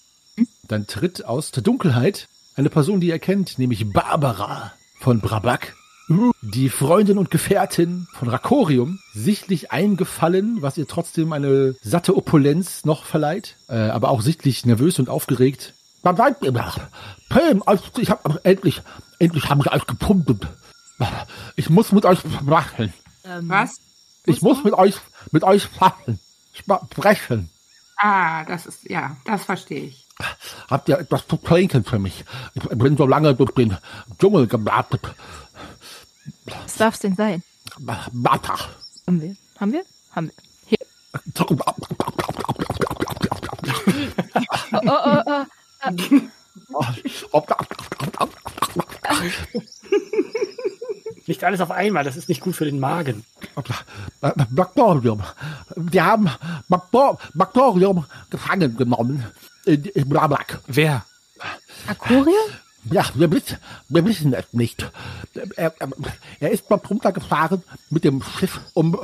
Dann 0.67 0.87
tritt 0.87 1.25
aus 1.25 1.51
der 1.51 1.61
Dunkelheit 1.61 2.27
eine 2.57 2.69
Person, 2.69 2.99
die 2.99 3.07
ihr 3.07 3.19
kennt, 3.19 3.59
nämlich 3.59 3.91
Barbara 3.93 4.73
von 4.99 5.21
Brabak. 5.21 5.75
Die 6.41 6.69
Freundin 6.69 7.17
und 7.17 7.29
Gefährtin 7.31 8.07
von 8.13 8.29
Rakorium, 8.29 8.99
sichtlich 9.13 9.71
eingefallen, 9.71 10.61
was 10.61 10.77
ihr 10.77 10.87
trotzdem 10.87 11.33
eine 11.33 11.75
satte 11.81 12.15
Opulenz 12.15 12.85
noch 12.85 13.03
verleiht, 13.03 13.57
äh, 13.67 13.75
aber 13.75 14.09
auch 14.09 14.21
sichtlich 14.21 14.65
nervös 14.65 14.99
und 14.99 15.09
aufgeregt. 15.09 15.73
Ich 17.99 18.09
hab 18.09 18.39
endlich, 18.45 18.81
endlich 19.19 19.49
haben 19.49 19.63
wir 19.63 19.73
euch 19.73 19.85
gepumpt. 19.85 20.47
Ich 21.57 21.69
muss 21.69 21.91
mit 21.91 22.05
euch 22.05 22.19
machen. 22.41 22.93
Ähm, 23.25 23.49
Was? 23.49 23.75
Ich 24.25 24.41
muss 24.41 24.63
mit 24.63 24.73
euch, 24.73 24.95
mit 25.31 25.43
euch 25.43 25.63
sprechen. 25.63 26.19
Sprechen. 26.53 27.49
Ah, 27.97 28.45
das 28.45 28.65
ist, 28.65 28.89
ja, 28.89 29.17
das 29.25 29.43
verstehe 29.43 29.83
ich. 29.83 30.06
Habt 30.69 30.89
ihr 30.89 30.99
etwas 30.99 31.27
zu 31.27 31.37
trinken 31.37 31.83
für 31.83 31.99
mich? 31.99 32.25
Ich 32.55 32.63
bin 32.63 32.97
so 32.97 33.05
lange 33.05 33.35
durch 33.35 33.51
den 33.51 33.77
Dschungel 34.19 34.47
gewartet. 34.47 35.01
was 36.45 36.75
darf 36.75 36.95
es 36.95 37.01
denn 37.01 37.15
sein? 37.15 37.43
Wasser. 37.77 38.57
Haben 39.05 39.21
wir? 39.21 39.35
Haben 39.59 39.73
wir? 39.73 39.83
Haben 40.13 40.27
wir. 40.27 40.33
Hier. 40.65 40.79
Oh, 44.73 44.81
oh, 44.85 45.21
oh, 45.25 45.45
oh. 46.71 46.83
Nicht 51.27 51.43
alles 51.43 51.61
auf 51.61 51.71
einmal, 51.71 52.03
das 52.03 52.15
ist 52.15 52.29
nicht 52.29 52.41
gut 52.41 52.55
für 52.55 52.65
den 52.65 52.79
Magen. 52.79 53.25
Bakterium. 54.49 55.23
Wir 55.75 56.05
haben 56.05 56.29
Baktor 56.69 57.19
Bakterium 57.33 58.05
gefangen 58.29 58.77
genommen. 58.77 59.25
In 59.67 60.09
Blablak. 60.09 60.59
Wer? 60.67 61.05
Aquarium? 61.87 62.35
Ja, 62.89 63.05
wir 63.15 63.29
wissen, 63.31 63.57
wir 63.89 64.05
wissen 64.05 64.33
es 64.33 64.45
nicht. 64.53 64.89
Er, 65.57 65.73
er- 65.77 65.89
er 66.39 66.51
ist 66.51 66.69
mal 66.69 66.77
runtergefahren 66.77 67.61
mit 67.89 68.05
dem 68.05 68.23
Schiff, 68.23 68.61
um 68.73 68.97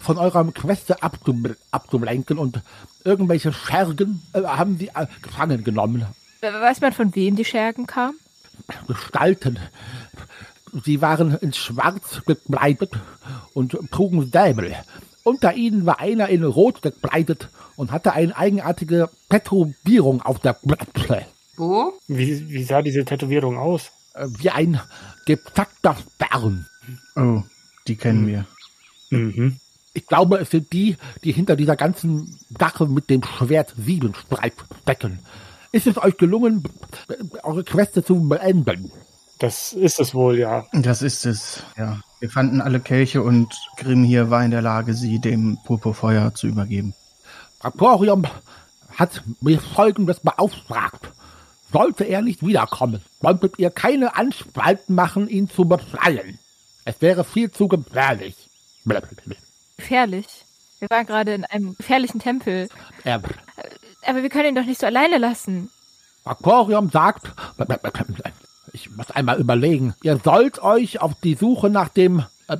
von 0.00 0.16
eurem 0.16 0.54
Queste 0.54 1.02
abzum 1.02 1.54
abzulenken 1.70 2.38
und 2.38 2.60
irgendwelche 3.04 3.52
Schergen 3.52 4.22
äh, 4.32 4.42
haben 4.42 4.78
sie 4.78 4.88
äh, 4.88 5.06
gefangen 5.20 5.64
genommen. 5.64 6.06
Weiß 6.40 6.80
man, 6.80 6.92
von 6.94 7.14
wem 7.14 7.36
die 7.36 7.44
Schergen 7.44 7.86
kamen? 7.86 8.18
Gestalten. 8.88 9.58
Sie 10.84 11.00
waren 11.02 11.36
in 11.38 11.52
Schwarz 11.52 12.22
gekleidet 12.26 12.90
und 13.54 13.76
trugen 13.90 14.30
Säbel. 14.32 14.74
Unter 15.26 15.54
ihnen 15.54 15.86
war 15.86 15.98
einer 15.98 16.28
in 16.28 16.44
Rot 16.44 16.82
gekleidet 16.82 17.48
und 17.74 17.90
hatte 17.90 18.12
eine 18.12 18.36
eigenartige 18.36 19.10
Tätowierung 19.28 20.22
auf 20.22 20.38
der 20.38 20.52
Blätter. 20.52 21.26
Wo? 21.56 21.94
Wie, 22.06 22.48
wie 22.48 22.62
sah 22.62 22.80
diese 22.80 23.04
Tätowierung 23.04 23.58
aus? 23.58 23.90
Äh, 24.14 24.28
Wie 24.38 24.50
ein 24.50 24.80
gezackter 25.24 25.96
Stern. 25.96 26.68
Oh, 27.16 27.42
die 27.88 27.96
kennen 27.96 28.28
wir. 28.28 28.46
Mhm. 29.10 29.58
Ich 29.94 30.06
glaube, 30.06 30.38
es 30.38 30.50
sind 30.50 30.72
die, 30.72 30.96
die 31.24 31.32
hinter 31.32 31.56
dieser 31.56 31.74
ganzen 31.74 32.38
Sache 32.56 32.86
mit 32.86 33.10
dem 33.10 33.24
Schwert 33.24 33.74
Siebenstreif 33.76 34.54
stecken. 34.82 35.18
Ist 35.72 35.88
es 35.88 35.98
euch 35.98 36.18
gelungen, 36.18 36.62
eure 37.42 37.64
Queste 37.64 38.04
zu 38.04 38.28
beenden? 38.28 38.92
Das 39.40 39.72
ist 39.72 39.98
es 39.98 40.14
wohl, 40.14 40.38
ja. 40.38 40.66
Das 40.72 41.02
ist 41.02 41.26
es, 41.26 41.64
ja. 41.76 42.00
Wir 42.18 42.30
fanden 42.30 42.60
alle 42.60 42.80
Kelche 42.80 43.22
und 43.22 43.54
Grimm 43.76 44.02
hier 44.02 44.30
war 44.30 44.44
in 44.44 44.50
der 44.50 44.62
Lage, 44.62 44.94
sie 44.94 45.18
dem 45.18 45.58
Purpurfeuer 45.64 46.34
zu 46.34 46.46
übergeben. 46.46 46.94
Raporium 47.60 48.24
hat 48.94 49.22
mir 49.40 49.60
Folgendes 49.60 50.20
beauftragt. 50.20 51.10
Sollte 51.72 52.04
er 52.04 52.22
nicht 52.22 52.46
wiederkommen, 52.46 53.02
solltet 53.20 53.58
ihr 53.58 53.70
keine 53.70 54.16
Anstalten 54.16 54.94
machen, 54.94 55.28
ihn 55.28 55.50
zu 55.50 55.66
befreien. 55.66 56.38
Es 56.84 57.02
wäre 57.02 57.24
viel 57.24 57.50
zu 57.50 57.68
gefährlich. 57.68 58.48
Gefährlich. 59.76 60.44
Wir 60.78 60.88
waren 60.88 61.06
gerade 61.06 61.34
in 61.34 61.44
einem 61.44 61.76
gefährlichen 61.76 62.20
Tempel. 62.20 62.68
Er, 63.04 63.20
Aber 64.06 64.22
wir 64.22 64.30
können 64.30 64.50
ihn 64.50 64.54
doch 64.54 64.64
nicht 64.64 64.80
so 64.80 64.86
alleine 64.86 65.18
lassen. 65.18 65.70
Aquarium 66.24 66.90
sagt, 66.90 67.32
ich 68.76 68.90
muss 68.96 69.10
einmal 69.10 69.40
überlegen, 69.40 69.94
ihr 70.02 70.20
sollt 70.22 70.58
euch 70.62 71.00
auf 71.00 71.14
die 71.24 71.34
Suche 71.34 71.70
nach 71.70 71.88
dem 71.88 72.22
äh, 72.48 72.56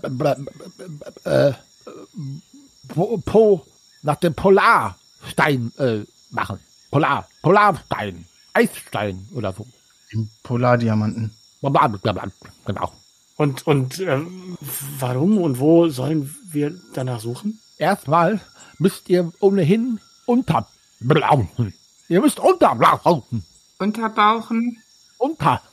äh, 1.25 1.49
äh, 1.49 1.53
Po- 2.89 3.19
Po, 3.19 3.67
nach 4.03 4.17
dem 4.17 4.35
Polarstein 4.35 5.73
äh, 5.79 6.01
machen. 6.31 6.59
Polar, 6.91 7.29
Polarstein, 7.43 8.25
Eisstein 8.55 9.29
oder 9.35 9.53
so. 9.53 9.67
Im 10.11 10.29
Polardiamanten. 10.43 11.33
Genau. 12.65 12.93
Und, 13.37 13.67
und 13.67 13.99
ähm, 14.01 14.57
warum 14.99 15.39
und 15.39 15.59
wo 15.59 15.89
sollen 15.89 16.35
wir 16.53 16.75
danach 16.95 17.21
suchen? 17.21 17.61
Erstmal 17.77 18.41
müsst 18.79 19.09
ihr 19.11 19.31
ohnehin 19.41 20.01
untertauchen. 20.25 21.75
Ihr 22.09 22.21
müsst 22.23 22.39
untertauchen. 22.41 23.45
Unterbauchen. 23.79 24.79
Untertauchen. 25.19 25.67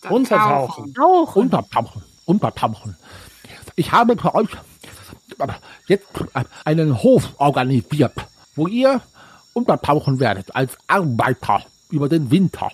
Da 0.00 0.10
Untertauchen. 0.10 0.94
tauchen. 0.94 0.94
Auch. 1.00 1.36
Untertauchen. 1.36 2.02
Untertauchen. 2.24 2.96
Ich 3.76 3.92
habe 3.92 4.16
für 4.16 4.34
euch 4.34 4.48
jetzt 5.86 6.08
einen 6.64 7.02
Hof 7.02 7.34
organisiert, 7.38 8.14
wo 8.54 8.66
ihr 8.66 9.00
untertauchen 9.52 10.18
werdet 10.20 10.54
als 10.54 10.76
Arbeiter 10.86 11.64
über 11.90 12.08
den 12.08 12.30
Winter. 12.30 12.70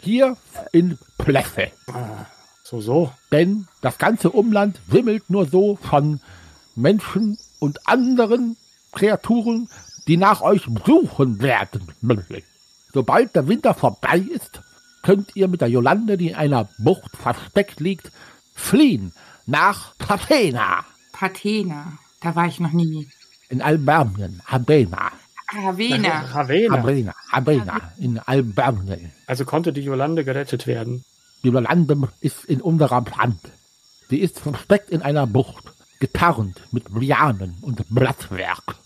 Hier 0.00 0.36
in 0.72 0.98
Plesse. 1.18 1.70
So, 2.64 2.80
so. 2.80 3.12
Denn 3.32 3.66
das 3.80 3.98
ganze 3.98 4.30
Umland 4.30 4.80
wimmelt 4.86 5.28
nur 5.28 5.46
so 5.46 5.76
von 5.76 6.20
Menschen 6.76 7.38
und 7.58 7.86
anderen 7.88 8.56
Kreaturen, 8.92 9.68
die 10.06 10.16
nach 10.16 10.40
euch 10.42 10.66
suchen 10.86 11.40
werden. 11.42 11.88
Sobald 12.92 13.34
der 13.36 13.48
Winter 13.48 13.74
vorbei 13.74 14.18
ist, 14.18 14.60
könnt 15.02 15.34
ihr 15.36 15.48
mit 15.48 15.60
der 15.60 15.68
Jolande, 15.68 16.16
die 16.16 16.28
in 16.28 16.34
einer 16.34 16.68
Bucht 16.78 17.16
versteckt 17.16 17.80
liegt, 17.80 18.10
fliehen 18.54 19.12
nach 19.46 19.96
Pathena 19.98 20.84
Pathena. 21.12 21.98
Da 22.22 22.34
war 22.34 22.46
ich 22.46 22.60
noch 22.60 22.72
nie. 22.72 23.08
in 23.50 23.60
Albanien. 23.60 24.40
Habena. 24.46 25.12
Ravenna. 25.52 26.20
Ravenna. 26.32 26.76
Habena. 26.76 27.14
Habena 27.32 27.92
in 27.98 28.18
Albanien. 28.20 29.12
Also 29.26 29.44
konnte 29.44 29.72
die 29.72 29.82
Jolande 29.82 30.24
gerettet 30.24 30.66
werden. 30.66 31.04
Die 31.42 31.48
Jolande 31.48 32.08
ist 32.20 32.44
in 32.44 32.60
unserer 32.62 33.04
Hand. 33.18 33.40
Sie 34.08 34.18
ist 34.18 34.38
versteckt 34.38 34.90
in 34.90 35.02
einer 35.02 35.26
Bucht, 35.26 35.64
getarnt 35.98 36.60
mit 36.72 36.88
Lianen 36.90 37.56
und 37.60 37.82
Blattwerk. 37.90 38.76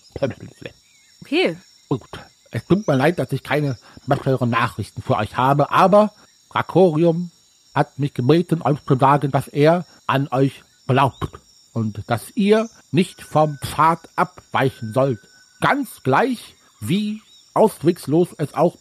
Okay. 1.23 1.57
Gut. 1.89 2.09
Es 2.55 2.65
tut 2.67 2.87
mir 2.87 2.95
leid, 2.95 3.19
dass 3.19 3.33
ich 3.33 3.43
keine 3.43 3.77
besseren 4.07 4.49
Nachrichten 4.49 5.03
für 5.03 5.17
euch 5.17 5.37
habe, 5.37 5.73
aber 5.73 6.13
Rakorium 6.53 7.33
hat 7.75 7.99
mich 7.99 8.15
gebeten, 8.15 8.63
euch 8.63 8.79
zu 8.87 8.97
sagen, 8.97 9.33
dass 9.33 9.49
er 9.49 9.85
an 10.07 10.29
euch 10.29 10.63
glaubt 10.87 11.41
und 11.73 12.05
dass 12.07 12.31
ihr 12.37 12.71
nicht 12.93 13.23
vom 13.23 13.59
Pfad 13.59 14.09
abweichen 14.15 14.93
sollt. 14.93 15.19
Ganz 15.61 16.05
gleich, 16.05 16.55
wie 16.79 17.23
auswegslos 17.55 18.29
es 18.39 18.55
auch 18.55 18.77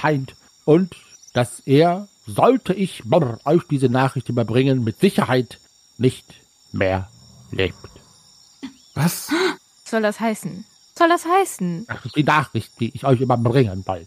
scheint. 0.00 0.36
Und 0.64 0.94
dass 1.32 1.58
er, 1.66 2.06
sollte 2.24 2.72
ich 2.72 3.02
euch 3.44 3.62
diese 3.68 3.88
Nachricht 3.88 4.28
überbringen, 4.28 4.84
mit 4.84 5.00
Sicherheit 5.00 5.58
nicht 5.96 6.34
mehr 6.70 7.08
lebt. 7.50 7.90
Was? 8.94 9.28
Was 9.30 9.90
soll 9.90 10.02
das 10.02 10.20
heißen? 10.20 10.64
Was 10.98 11.06
soll 11.06 11.10
das 11.10 11.26
heißen? 11.26 11.86
Das 11.86 12.04
ist 12.04 12.16
die 12.16 12.24
Nachricht, 12.24 12.72
die 12.80 12.92
ich 12.92 13.04
euch 13.04 13.20
überbringen 13.20 13.84
will. 13.86 14.04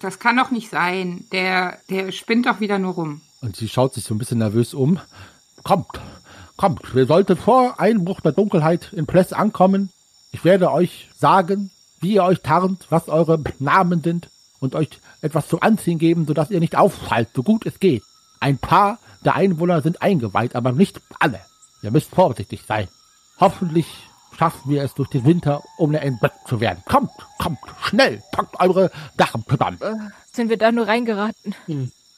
Das 0.00 0.18
kann 0.18 0.36
doch 0.36 0.50
nicht 0.50 0.68
sein. 0.68 1.24
Der, 1.32 1.78
der 1.88 2.12
spinnt 2.12 2.44
doch 2.44 2.60
wieder 2.60 2.78
nur 2.78 2.92
rum. 2.92 3.22
Und 3.40 3.56
sie 3.56 3.66
schaut 3.66 3.94
sich 3.94 4.04
so 4.04 4.14
ein 4.14 4.18
bisschen 4.18 4.40
nervös 4.40 4.74
um. 4.74 5.00
Kommt, 5.62 5.88
kommt, 6.58 6.94
wir 6.94 7.06
sollten 7.06 7.38
vor 7.38 7.80
Einbruch 7.80 8.20
der 8.20 8.32
Dunkelheit 8.32 8.92
in 8.92 9.06
Pless 9.06 9.32
ankommen. 9.32 9.88
Ich 10.32 10.44
werde 10.44 10.70
euch 10.70 11.08
sagen, 11.16 11.70
wie 12.00 12.16
ihr 12.16 12.24
euch 12.24 12.42
tarnt, 12.42 12.88
was 12.90 13.08
eure 13.08 13.42
Namen 13.58 14.02
sind 14.02 14.28
und 14.60 14.74
euch 14.74 14.90
etwas 15.22 15.48
zum 15.48 15.62
Anziehen 15.62 15.98
geben, 15.98 16.26
sodass 16.26 16.50
ihr 16.50 16.60
nicht 16.60 16.76
auffallt, 16.76 17.30
so 17.34 17.42
gut 17.42 17.64
es 17.64 17.80
geht. 17.80 18.02
Ein 18.40 18.58
paar 18.58 18.98
der 19.24 19.34
Einwohner 19.34 19.80
sind 19.80 20.02
eingeweiht, 20.02 20.56
aber 20.56 20.72
nicht 20.72 21.00
alle. 21.18 21.40
Ihr 21.80 21.90
müsst 21.90 22.10
vorsichtig 22.10 22.64
sein. 22.68 22.88
Hoffentlich 23.40 23.86
schaffen 24.36 24.70
wir 24.70 24.82
es 24.82 24.94
durch 24.94 25.08
den 25.08 25.24
Winter, 25.24 25.62
ohne 25.78 26.00
entdeckt 26.00 26.46
zu 26.46 26.60
werden. 26.60 26.82
Kommt, 26.86 27.10
kommt, 27.38 27.58
schnell, 27.82 28.22
packt 28.32 28.58
eure 28.60 28.90
Sachen 29.16 29.44
zusammen. 29.48 29.78
Äh, 29.80 29.94
sind 30.32 30.50
wir 30.50 30.58
da 30.58 30.72
nur 30.72 30.86
reingeraten? 30.86 31.54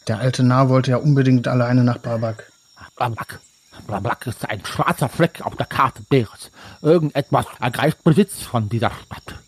Der 0.08 0.18
alte 0.18 0.42
Narr 0.42 0.68
wollte 0.68 0.92
ja 0.92 0.96
unbedingt 0.98 1.48
alleine 1.48 1.84
nach 1.84 1.98
Babak. 1.98 2.50
Blablak. 2.96 3.40
Blablak 3.86 4.26
ist 4.26 4.48
ein 4.48 4.64
schwarzer 4.64 5.08
Fleck 5.08 5.42
auf 5.44 5.54
der 5.56 5.66
Karte 5.66 6.02
Beres. 6.08 6.50
Irgendetwas 6.80 7.46
ergreift 7.60 8.02
Besitz 8.04 8.42
von 8.42 8.68
dieser 8.68 8.90
Stadt. 8.90 9.38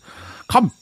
Kommt, 0.47 0.73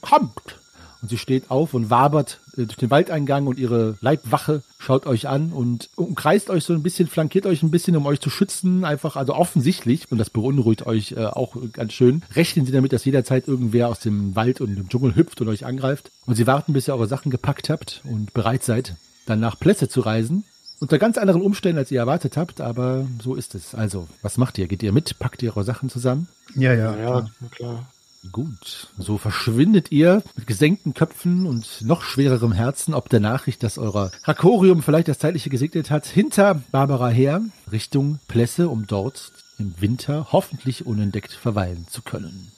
kommt! 0.00 0.63
Und 1.04 1.10
sie 1.10 1.18
steht 1.18 1.50
auf 1.50 1.74
und 1.74 1.90
wabert 1.90 2.40
äh, 2.56 2.64
durch 2.64 2.78
den 2.78 2.88
Waldeingang 2.88 3.46
und 3.46 3.58
ihre 3.58 3.98
Leibwache 4.00 4.62
schaut 4.78 5.04
euch 5.04 5.28
an 5.28 5.52
und 5.52 5.90
umkreist 5.96 6.48
euch 6.48 6.64
so 6.64 6.72
ein 6.72 6.82
bisschen, 6.82 7.08
flankiert 7.08 7.44
euch 7.44 7.62
ein 7.62 7.70
bisschen, 7.70 7.94
um 7.94 8.06
euch 8.06 8.20
zu 8.20 8.30
schützen. 8.30 8.86
Einfach, 8.86 9.16
also 9.16 9.34
offensichtlich, 9.34 10.10
und 10.10 10.16
das 10.16 10.30
beunruhigt 10.30 10.86
euch 10.86 11.12
äh, 11.12 11.26
auch 11.26 11.56
ganz 11.74 11.92
schön, 11.92 12.22
rechnen 12.34 12.64
sie 12.64 12.72
damit, 12.72 12.94
dass 12.94 13.04
jederzeit 13.04 13.48
irgendwer 13.48 13.90
aus 13.90 13.98
dem 13.98 14.34
Wald 14.34 14.62
und 14.62 14.76
dem 14.76 14.88
Dschungel 14.88 15.14
hüpft 15.14 15.42
und 15.42 15.48
euch 15.48 15.66
angreift. 15.66 16.10
Und 16.24 16.36
sie 16.36 16.46
warten, 16.46 16.72
bis 16.72 16.88
ihr 16.88 16.94
eure 16.94 17.06
Sachen 17.06 17.30
gepackt 17.30 17.68
habt 17.68 18.00
und 18.04 18.32
bereit 18.32 18.64
seid, 18.64 18.96
dann 19.26 19.40
nach 19.40 19.60
Plätze 19.60 19.90
zu 19.90 20.00
reisen. 20.00 20.44
Unter 20.80 20.98
ganz 20.98 21.18
anderen 21.18 21.42
Umständen, 21.42 21.76
als 21.76 21.90
ihr 21.90 22.00
erwartet 22.00 22.38
habt, 22.38 22.62
aber 22.62 23.06
so 23.22 23.34
ist 23.34 23.54
es. 23.54 23.74
Also, 23.74 24.08
was 24.22 24.38
macht 24.38 24.56
ihr? 24.56 24.68
Geht 24.68 24.82
ihr 24.82 24.92
mit? 24.92 25.18
Packt 25.18 25.42
ihr 25.42 25.50
eure 25.50 25.64
Sachen 25.64 25.90
zusammen? 25.90 26.28
Ja, 26.54 26.72
ja. 26.72 26.96
Ja, 26.96 26.96
klar. 26.96 27.30
na 27.40 27.48
klar. 27.48 27.86
Gut, 28.32 28.88
so 28.96 29.18
verschwindet 29.18 29.92
ihr 29.92 30.22
mit 30.34 30.46
gesenkten 30.46 30.94
Köpfen 30.94 31.46
und 31.46 31.82
noch 31.82 32.02
schwererem 32.02 32.52
Herzen, 32.52 32.94
ob 32.94 33.08
der 33.08 33.20
Nachricht, 33.20 33.62
dass 33.62 33.76
euer 33.76 34.10
Rakorium 34.24 34.82
vielleicht 34.82 35.08
das 35.08 35.18
Zeitliche 35.18 35.50
gesegnet 35.50 35.90
hat, 35.90 36.06
hinter 36.06 36.62
Barbara 36.72 37.08
her, 37.08 37.42
Richtung 37.70 38.18
Plässe, 38.26 38.68
um 38.68 38.86
dort 38.86 39.32
im 39.58 39.74
Winter 39.78 40.28
hoffentlich 40.32 40.86
unentdeckt 40.86 41.32
verweilen 41.32 41.86
zu 41.88 42.02
können. 42.02 42.50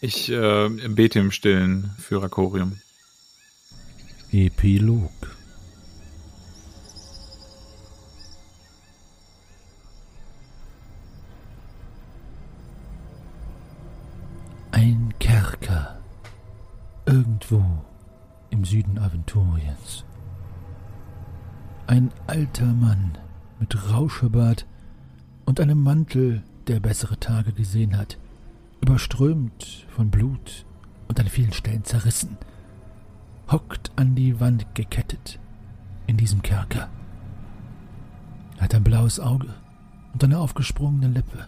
Ich 0.00 0.30
äh, 0.30 0.68
bete 0.88 1.18
im 1.18 1.30
Stillen 1.30 1.90
für 1.98 2.22
Rakorium. 2.22 2.78
Epilog. 4.32 5.33
Kerker. 15.54 15.98
Irgendwo 17.06 17.62
im 18.50 18.64
Süden 18.64 18.98
Aventuriens. 18.98 20.04
Ein 21.86 22.10
alter 22.26 22.66
Mann 22.66 23.18
mit 23.60 23.90
Rauschebart 23.90 24.66
und 25.44 25.60
einem 25.60 25.80
Mantel, 25.82 26.42
der 26.66 26.80
bessere 26.80 27.20
Tage 27.20 27.52
gesehen 27.52 27.96
hat, 27.96 28.18
überströmt 28.80 29.86
von 29.90 30.10
Blut 30.10 30.66
und 31.06 31.20
an 31.20 31.28
vielen 31.28 31.52
Stellen 31.52 31.84
zerrissen, 31.84 32.36
hockt 33.50 33.92
an 33.96 34.16
die 34.16 34.40
Wand 34.40 34.74
gekettet 34.74 35.38
in 36.08 36.16
diesem 36.16 36.42
Kerker. 36.42 36.88
Er 38.56 38.62
hat 38.62 38.74
ein 38.74 38.84
blaues 38.84 39.20
Auge 39.20 39.54
und 40.12 40.24
eine 40.24 40.38
aufgesprungene 40.38 41.08
Lippe. 41.08 41.46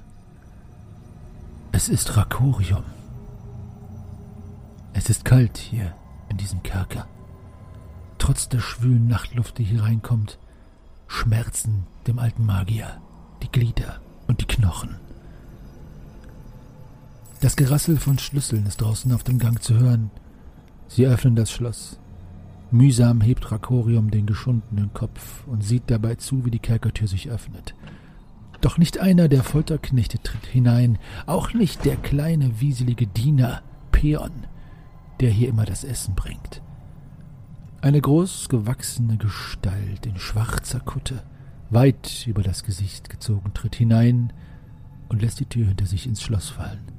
Es 1.73 1.89
ist 1.89 2.17
Rakorium. 2.17 2.85
Es 4.99 5.11
ist 5.11 5.27
kalt 5.27 5.59
hier 5.59 5.95
in 6.31 6.39
diesem 6.39 6.63
Kerker. 6.63 7.07
Trotz 8.17 8.49
der 8.49 8.61
schwülen 8.61 9.07
Nachtluft, 9.07 9.59
die 9.59 9.63
hier 9.65 9.83
reinkommt, 9.83 10.39
schmerzen 11.07 11.87
dem 12.07 12.19
alten 12.19 12.47
Magier 12.47 12.99
die 13.43 13.53
Glieder 13.53 14.01
und 14.27 14.41
die 14.41 14.47
Knochen. 14.47 14.97
Das 17.43 17.57
Gerassel 17.57 17.99
von 17.99 18.19
Schlüsseln 18.19 18.65
ist 18.65 18.81
draußen 18.81 19.13
auf 19.13 19.23
dem 19.23 19.39
Gang 19.39 19.63
zu 19.63 19.79
hören. 19.79 20.11
Sie 20.89 21.07
öffnen 21.07 21.37
das 21.37 21.53
Schloss. 21.53 22.01
Mühsam 22.71 23.21
hebt 23.21 23.53
Rakorium 23.53 24.11
den 24.11 24.25
geschundenen 24.25 24.95
Kopf 24.95 25.47
und 25.47 25.63
sieht 25.63 25.91
dabei 25.91 26.15
zu, 26.15 26.47
wie 26.47 26.51
die 26.51 26.59
Kerkertür 26.59 27.07
sich 27.07 27.29
öffnet. 27.29 27.75
Doch 28.63 28.79
nicht 28.79 28.99
einer 28.99 29.29
der 29.29 29.45
Folterknechte 29.45 30.23
tritt 30.23 30.47
hinein, 30.47 30.99
auch 31.27 31.53
nicht 31.53 31.85
der 31.85 31.97
kleine 31.97 32.61
wieselige 32.61 33.07
Diener 33.07 33.63
Peon, 33.93 34.33
der 35.21 35.31
hier 35.31 35.49
immer 35.49 35.65
das 35.65 35.85
Essen 35.85 36.15
bringt. 36.15 36.63
Eine 37.81 38.01
groß 38.01 38.49
gewachsene 38.49 39.17
Gestalt 39.17 40.07
in 40.07 40.19
schwarzer 40.19 40.81
Kutte, 40.81 41.23
weit 41.71 42.27
über 42.27 42.43
das 42.43 42.65
Gesicht 42.65 43.11
gezogen, 43.11 43.53
tritt 43.55 43.77
hinein 43.77 44.33
und 45.09 45.23
lässt 45.23 45.41
die 45.41 45.47
Tür 45.47 45.67
hinter 45.67 45.87
sich 45.87 46.07
ins 46.07 46.23
Schloss 46.23 46.49
fallen. 46.49 46.93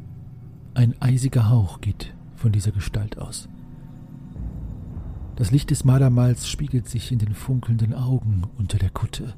Ein 0.73 0.95
eisiger 1.01 1.49
Hauch 1.49 1.81
geht 1.81 2.13
von 2.35 2.51
dieser 2.51 2.71
Gestalt 2.71 3.17
aus. 3.17 3.49
Das 5.35 5.51
Licht 5.51 5.69
des 5.71 5.83
Malermals 5.83 6.47
spiegelt 6.47 6.87
sich 6.87 7.11
in 7.11 7.19
den 7.19 7.33
funkelnden 7.33 7.93
Augen 7.93 8.43
unter 8.57 8.77
der 8.77 8.89
Kutte. 8.89 9.35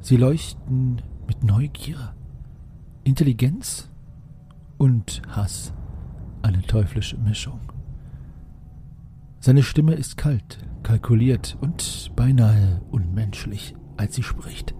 Sie 0.00 0.16
leuchten 0.16 1.02
mit 1.26 1.44
Neugier, 1.44 2.14
Intelligenz 3.04 3.88
und 4.78 5.22
Hass, 5.28 5.72
eine 6.42 6.62
teuflische 6.62 7.16
Mischung. 7.18 7.71
Seine 9.44 9.64
Stimme 9.64 9.94
ist 9.94 10.16
kalt, 10.16 10.58
kalkuliert 10.84 11.58
und 11.60 12.12
beinahe 12.14 12.80
unmenschlich, 12.92 13.74
als 13.96 14.14
sie 14.14 14.22
spricht. 14.22 14.72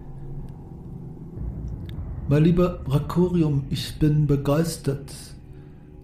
Mein 2.29 2.45
lieber 2.45 2.79
Rakorium, 2.87 3.65
ich 3.69 3.99
bin 3.99 4.25
begeistert, 4.25 5.13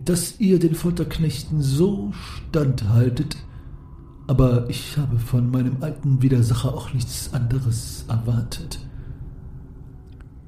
dass 0.03 0.41
ihr 0.41 0.59
den 0.59 0.75
Folterknechten 0.75 1.61
so 1.61 2.11
standhaltet, 2.11 3.37
aber 4.27 4.69
ich 4.69 4.97
habe 4.97 5.17
von 5.19 5.49
meinem 5.49 5.77
alten 5.79 6.21
Widersacher 6.21 6.73
auch 6.73 6.93
nichts 6.93 7.33
anderes 7.33 8.03
erwartet. 8.09 8.77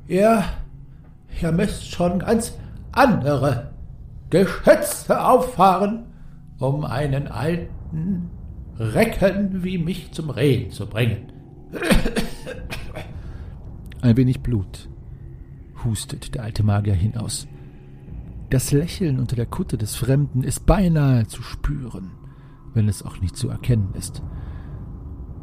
Ja, 0.09 0.43
ihr 1.41 1.53
müsst 1.53 1.89
schon 1.89 2.19
ganz 2.19 2.57
andere 2.91 3.71
Geschätze 4.29 5.23
auffahren, 5.23 6.07
um 6.59 6.83
einen 6.83 7.29
alten 7.29 7.80
Recken 8.77 9.63
wie 9.63 9.77
mich 9.77 10.11
zum 10.11 10.29
Reden 10.29 10.71
zu 10.71 10.87
bringen. 10.87 11.31
Ein 14.01 14.17
wenig 14.17 14.41
Blut 14.41 14.89
hustet 15.83 16.35
der 16.35 16.43
alte 16.43 16.63
Magier 16.63 16.95
hinaus. 16.95 17.47
Das 18.49 18.71
Lächeln 18.71 19.19
unter 19.19 19.35
der 19.35 19.45
Kutte 19.45 19.77
des 19.77 19.95
Fremden 19.95 20.43
ist 20.43 20.65
beinahe 20.65 21.27
zu 21.27 21.41
spüren, 21.41 22.11
wenn 22.73 22.87
es 22.89 23.03
auch 23.03 23.21
nicht 23.21 23.37
zu 23.37 23.49
erkennen 23.49 23.93
ist. 23.97 24.21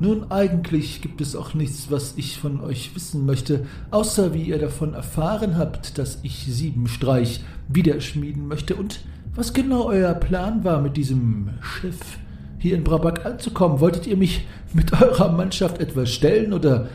Nun, 0.01 0.31
eigentlich 0.31 1.03
gibt 1.03 1.20
es 1.20 1.35
auch 1.35 1.55
nichts, 1.55 1.91
was 1.91 2.16
ich 2.16 2.39
von 2.39 2.61
euch 2.61 2.95
wissen 2.95 3.27
möchte, 3.27 3.66
außer 3.91 4.33
wie 4.33 4.45
ihr 4.45 4.59
davon 4.59 4.95
erfahren 4.95 5.57
habt, 5.57 5.99
dass 5.99 6.20
ich 6.23 6.47
Siebenstreich 6.47 7.43
wieder 7.69 8.01
schmieden 8.01 8.47
möchte 8.47 8.77
und 8.77 9.01
was 9.35 9.53
genau 9.53 9.87
euer 9.87 10.15
Plan 10.15 10.62
war 10.62 10.81
mit 10.81 10.97
diesem 10.97 11.51
Schiff 11.61 12.19
hier 12.59 12.77
in 12.77 12.85
Brabak 12.85 13.25
anzukommen. 13.25 13.81
Wolltet 13.81 14.07
ihr 14.07 14.17
mich 14.17 14.47
mit 14.73 14.93
eurer 15.01 15.33
Mannschaft 15.33 15.81
etwas 15.81 16.11
stellen 16.11 16.53
oder 16.53 16.89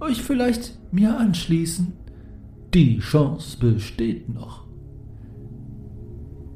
euch 0.00 0.22
vielleicht 0.22 0.74
mir 0.92 1.16
anschließen? 1.16 1.92
Die 2.74 2.98
Chance 3.00 3.58
besteht 3.58 4.32
noch. 4.32 4.64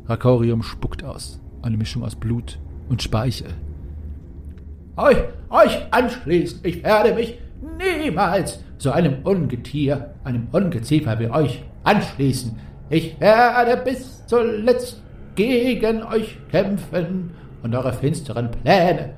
Rakorium 0.06 0.62
spuckt 0.62 1.02
aus, 1.02 1.40
eine 1.62 1.76
Mischung 1.76 2.04
aus 2.04 2.14
Blut 2.14 2.58
und 2.88 3.02
Speichel. 3.02 3.48
Euch, 4.96 5.16
euch 5.50 5.92
anschließen, 5.92 6.60
ich 6.62 6.84
werde 6.84 7.14
mich 7.14 7.38
niemals 7.78 8.60
zu 8.78 8.92
einem 8.92 9.22
Ungetier, 9.24 10.14
einem 10.22 10.46
Ungeziefer 10.52 11.18
wie 11.18 11.30
euch 11.30 11.64
anschließen. 11.82 12.56
Ich 12.90 13.18
werde 13.18 13.82
bis 13.82 14.24
zuletzt 14.26 15.02
gegen 15.34 16.02
euch 16.04 16.38
kämpfen 16.50 17.30
und 17.64 17.74
eure 17.74 17.94
finsteren 17.94 18.50
Pläne 18.50 19.14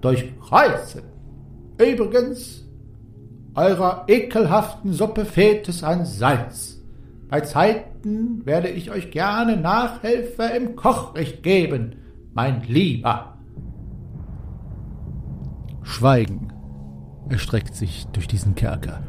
durchkreuzen. 0.00 1.02
Übrigens, 1.78 2.66
eurer 3.54 4.04
ekelhaften 4.08 4.92
Suppe 4.92 5.24
fehlt 5.24 5.68
es 5.68 5.84
an 5.84 6.06
Salz. 6.06 6.80
Bei 7.28 7.42
Zeiten 7.42 8.44
werde 8.46 8.68
ich 8.68 8.90
euch 8.90 9.10
gerne 9.10 9.56
Nachhilfe 9.56 10.44
im 10.44 10.76
Kochrecht 10.76 11.42
geben, 11.42 11.96
mein 12.32 12.62
Lieber. 12.62 13.36
Schweigen 15.82 16.52
erstreckt 17.28 17.74
sich 17.74 18.06
durch 18.12 18.26
diesen 18.26 18.54
Kerker. 18.54 19.02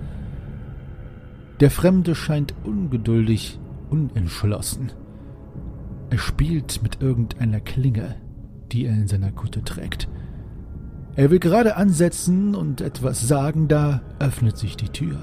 Der 1.62 1.72
Fremde 1.72 2.14
scheint 2.14 2.54
ungeduldig, 2.64 3.60
unentschlossen. 3.90 4.92
Er 6.10 6.18
spielt 6.18 6.84
mit 6.84 7.02
irgendeiner 7.02 7.62
Klinge, 7.62 8.16
die 8.72 8.86
er 8.86 8.94
in 8.94 9.08
seiner 9.08 9.32
Kutte 9.32 9.64
trägt. 9.64 10.08
Er 11.16 11.30
will 11.30 11.40
gerade 11.40 11.76
ansetzen 11.76 12.56
und 12.56 12.82
etwas 12.82 13.28
sagen, 13.28 13.68
da 13.68 14.02
öffnet 14.20 14.58
sich 14.58 14.78
die 14.78 14.90
Tür. 14.90 15.20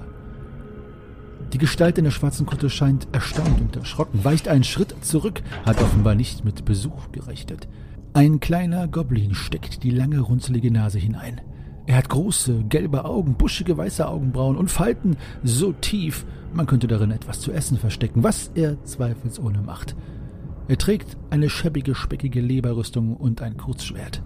Die 1.53 1.59
Gestalt 1.59 1.97
in 1.97 2.05
der 2.05 2.11
schwarzen 2.11 2.45
Kutte 2.45 2.69
scheint 2.69 3.09
erstaunt 3.13 3.61
und 3.61 3.75
erschrocken, 3.75 4.23
weicht 4.23 4.49
einen 4.49 4.65
Schritt 4.65 4.95
zurück, 5.01 5.43
hat 5.65 5.81
offenbar 5.81 6.15
nicht 6.15 6.45
mit 6.45 6.67
Besuch 6.67 7.11
gerechnet. 7.11 7.69
Ein 8.13 8.41
kleiner 8.41 8.87
Goblin 8.87 9.35
steckt 9.35 9.83
die 9.83 9.91
lange, 9.91 10.21
runzelige 10.21 10.71
Nase 10.71 10.99
hinein. 10.99 11.41
Er 11.87 11.97
hat 11.97 12.11
große, 12.11 12.65
gelbe 12.69 13.07
Augen, 13.07 13.35
buschige, 13.35 13.79
weiße 13.79 14.07
Augenbrauen 14.07 14.59
und 14.59 14.71
Falten 14.71 15.17
so 15.43 15.73
tief, 15.73 16.27
man 16.53 16.67
könnte 16.67 16.87
darin 16.87 17.13
etwas 17.13 17.41
zu 17.41 17.51
essen 17.51 17.79
verstecken, 17.79 18.23
was 18.23 18.51
er 18.55 18.83
zweifelsohne 18.85 19.63
macht. 19.63 19.97
Er 20.69 20.77
trägt 20.77 21.17
eine 21.31 21.49
schäbige, 21.49 21.95
speckige 21.95 22.43
Leberrüstung 22.43 23.17
und 23.17 23.41
ein 23.41 23.57
Kurzschwert. 23.57 24.23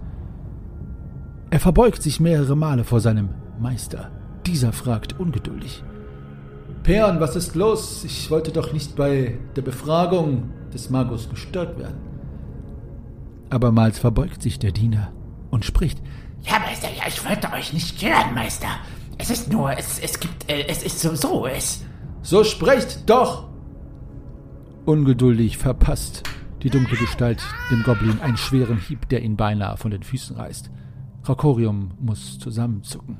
Er 1.49 1.59
verbeugt 1.61 2.03
sich 2.03 2.19
mehrere 2.19 2.57
Male 2.57 2.83
vor 2.83 2.99
seinem 2.99 3.29
Meister. 3.59 4.11
Dieser 4.45 4.73
fragt 4.73 5.19
ungeduldig. 5.19 5.83
Peon, 6.83 7.21
was 7.21 7.37
ist 7.37 7.55
los? 7.55 8.03
Ich 8.03 8.29
wollte 8.29 8.51
doch 8.51 8.73
nicht 8.73 8.97
bei 8.97 9.37
der 9.55 9.61
Befragung 9.61 10.49
des 10.73 10.89
Magus 10.89 11.29
gestört 11.29 11.79
werden. 11.79 11.95
Abermals 13.49 13.99
verbeugt 13.99 14.41
sich 14.41 14.59
der 14.59 14.71
Diener 14.71 15.13
und 15.49 15.63
spricht. 15.63 16.01
Ja, 16.41 16.59
Meister, 16.59 16.89
ja, 16.97 17.03
ich 17.07 17.23
wollte 17.23 17.53
euch 17.53 17.71
nicht 17.71 17.97
stören, 17.97 18.33
Meister. 18.33 18.67
Es 19.17 19.29
ist 19.29 19.49
nur, 19.49 19.77
es, 19.77 19.99
es 19.99 20.19
gibt, 20.19 20.49
äh, 20.49 20.65
es 20.67 20.83
ist 20.83 20.99
so, 20.99 21.15
so, 21.15 21.47
es. 21.47 21.85
So 22.21 22.43
sprecht 22.43 23.09
doch! 23.09 23.52
Ungeduldig 24.85 25.57
verpasst 25.57 26.23
die 26.61 26.69
dunkle 26.69 26.97
Gestalt 26.97 27.43
dem 27.71 27.83
Goblin 27.83 28.19
einen 28.21 28.37
schweren 28.37 28.77
Hieb, 28.77 29.09
der 29.09 29.21
ihn 29.21 29.35
beinahe 29.35 29.77
von 29.77 29.91
den 29.91 30.03
Füßen 30.03 30.35
reißt. 30.35 30.71
Rakorium 31.23 31.91
muss 31.99 32.39
zusammenzucken. 32.39 33.19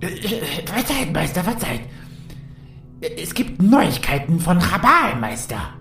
Verzeiht, 0.00 1.12
Meister, 1.12 1.42
verzeiht. 1.42 1.80
Es 3.00 3.34
gibt 3.34 3.62
Neuigkeiten 3.62 4.38
von 4.38 4.58
Rabal, 4.58 5.20
Meister. 5.20 5.74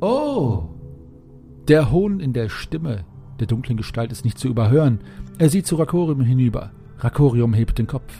Oh! 0.00 0.68
Der 1.68 1.90
Hohn 1.90 2.20
in 2.20 2.32
der 2.32 2.48
Stimme 2.48 3.04
der 3.40 3.46
dunklen 3.46 3.76
Gestalt 3.76 4.12
ist 4.12 4.24
nicht 4.24 4.38
zu 4.38 4.48
überhören. 4.48 5.00
Er 5.38 5.50
sieht 5.50 5.66
zu 5.66 5.76
Rakorium 5.76 6.22
hinüber. 6.22 6.72
Rakorium 6.98 7.54
hebt 7.54 7.78
den 7.78 7.86
Kopf. 7.86 8.14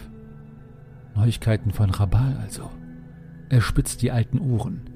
Neuigkeiten 1.15 1.71
von 1.71 1.91
Rabal 1.91 2.37
also. 2.43 2.71
Er 3.49 3.61
spitzt 3.61 4.03
die 4.03 4.11
alten 4.11 4.39
Ohren. 4.41 4.91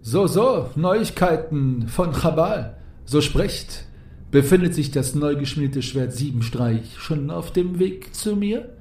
So, 0.00 0.26
so, 0.26 0.70
Neuigkeiten 0.76 1.88
von 1.88 2.10
Rabal. 2.10 2.76
So 3.04 3.20
sprecht. 3.20 3.86
Befindet 4.30 4.74
sich 4.74 4.90
das 4.90 5.14
neu 5.14 5.36
geschmiedete 5.36 5.82
Schwert 5.82 6.12
Siebenstreich 6.12 6.98
schon 6.98 7.30
auf 7.30 7.52
dem 7.52 7.78
Weg 7.78 8.14
zu 8.14 8.36
mir? 8.36 8.76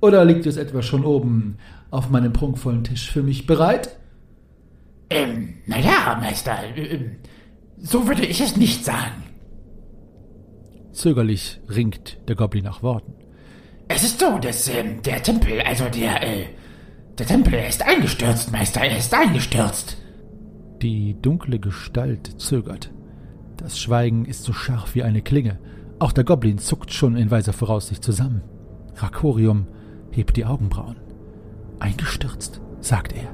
Oder 0.00 0.24
liegt 0.24 0.46
es 0.46 0.56
etwa 0.56 0.82
schon 0.82 1.04
oben 1.04 1.56
auf 1.90 2.08
meinem 2.08 2.32
prunkvollen 2.32 2.84
Tisch 2.84 3.10
für 3.10 3.22
mich 3.22 3.46
bereit? 3.46 3.96
Ähm, 5.10 5.54
naja, 5.66 6.18
Meister, 6.20 6.56
ähm, 6.76 7.16
so 7.76 8.06
würde 8.08 8.24
ich 8.24 8.40
es 8.40 8.56
nicht 8.56 8.84
sagen. 8.84 9.22
Zögerlich 10.92 11.60
ringt 11.68 12.18
der 12.28 12.36
Goblin 12.36 12.64
nach 12.64 12.82
Worten. 12.82 13.14
Es 13.88 14.04
ist 14.04 14.20
so, 14.20 14.38
dass 14.38 14.68
ähm, 14.68 15.02
der 15.02 15.22
Tempel, 15.22 15.60
also 15.60 15.84
der, 15.84 16.22
äh, 16.22 16.44
der 17.18 17.26
Tempel 17.26 17.54
ist 17.54 17.82
eingestürzt, 17.82 18.52
Meister, 18.52 18.80
er 18.80 18.98
ist 18.98 19.12
eingestürzt. 19.12 19.98
Die 20.80 21.16
dunkle 21.20 21.58
Gestalt 21.58 22.40
zögert. 22.40 22.90
Das 23.56 23.78
Schweigen 23.78 24.24
ist 24.24 24.44
so 24.44 24.52
scharf 24.52 24.94
wie 24.94 25.02
eine 25.02 25.22
Klinge. 25.22 25.58
Auch 25.98 26.12
der 26.12 26.24
Goblin 26.24 26.58
zuckt 26.58 26.92
schon 26.92 27.16
in 27.16 27.30
weiser 27.30 27.52
Voraussicht 27.52 28.02
zusammen. 28.02 28.42
Rakorium 28.96 29.68
hebt 30.10 30.36
die 30.36 30.44
Augenbrauen. 30.44 30.96
Eingestürzt, 31.78 32.60
sagt 32.80 33.12
er. 33.12 33.28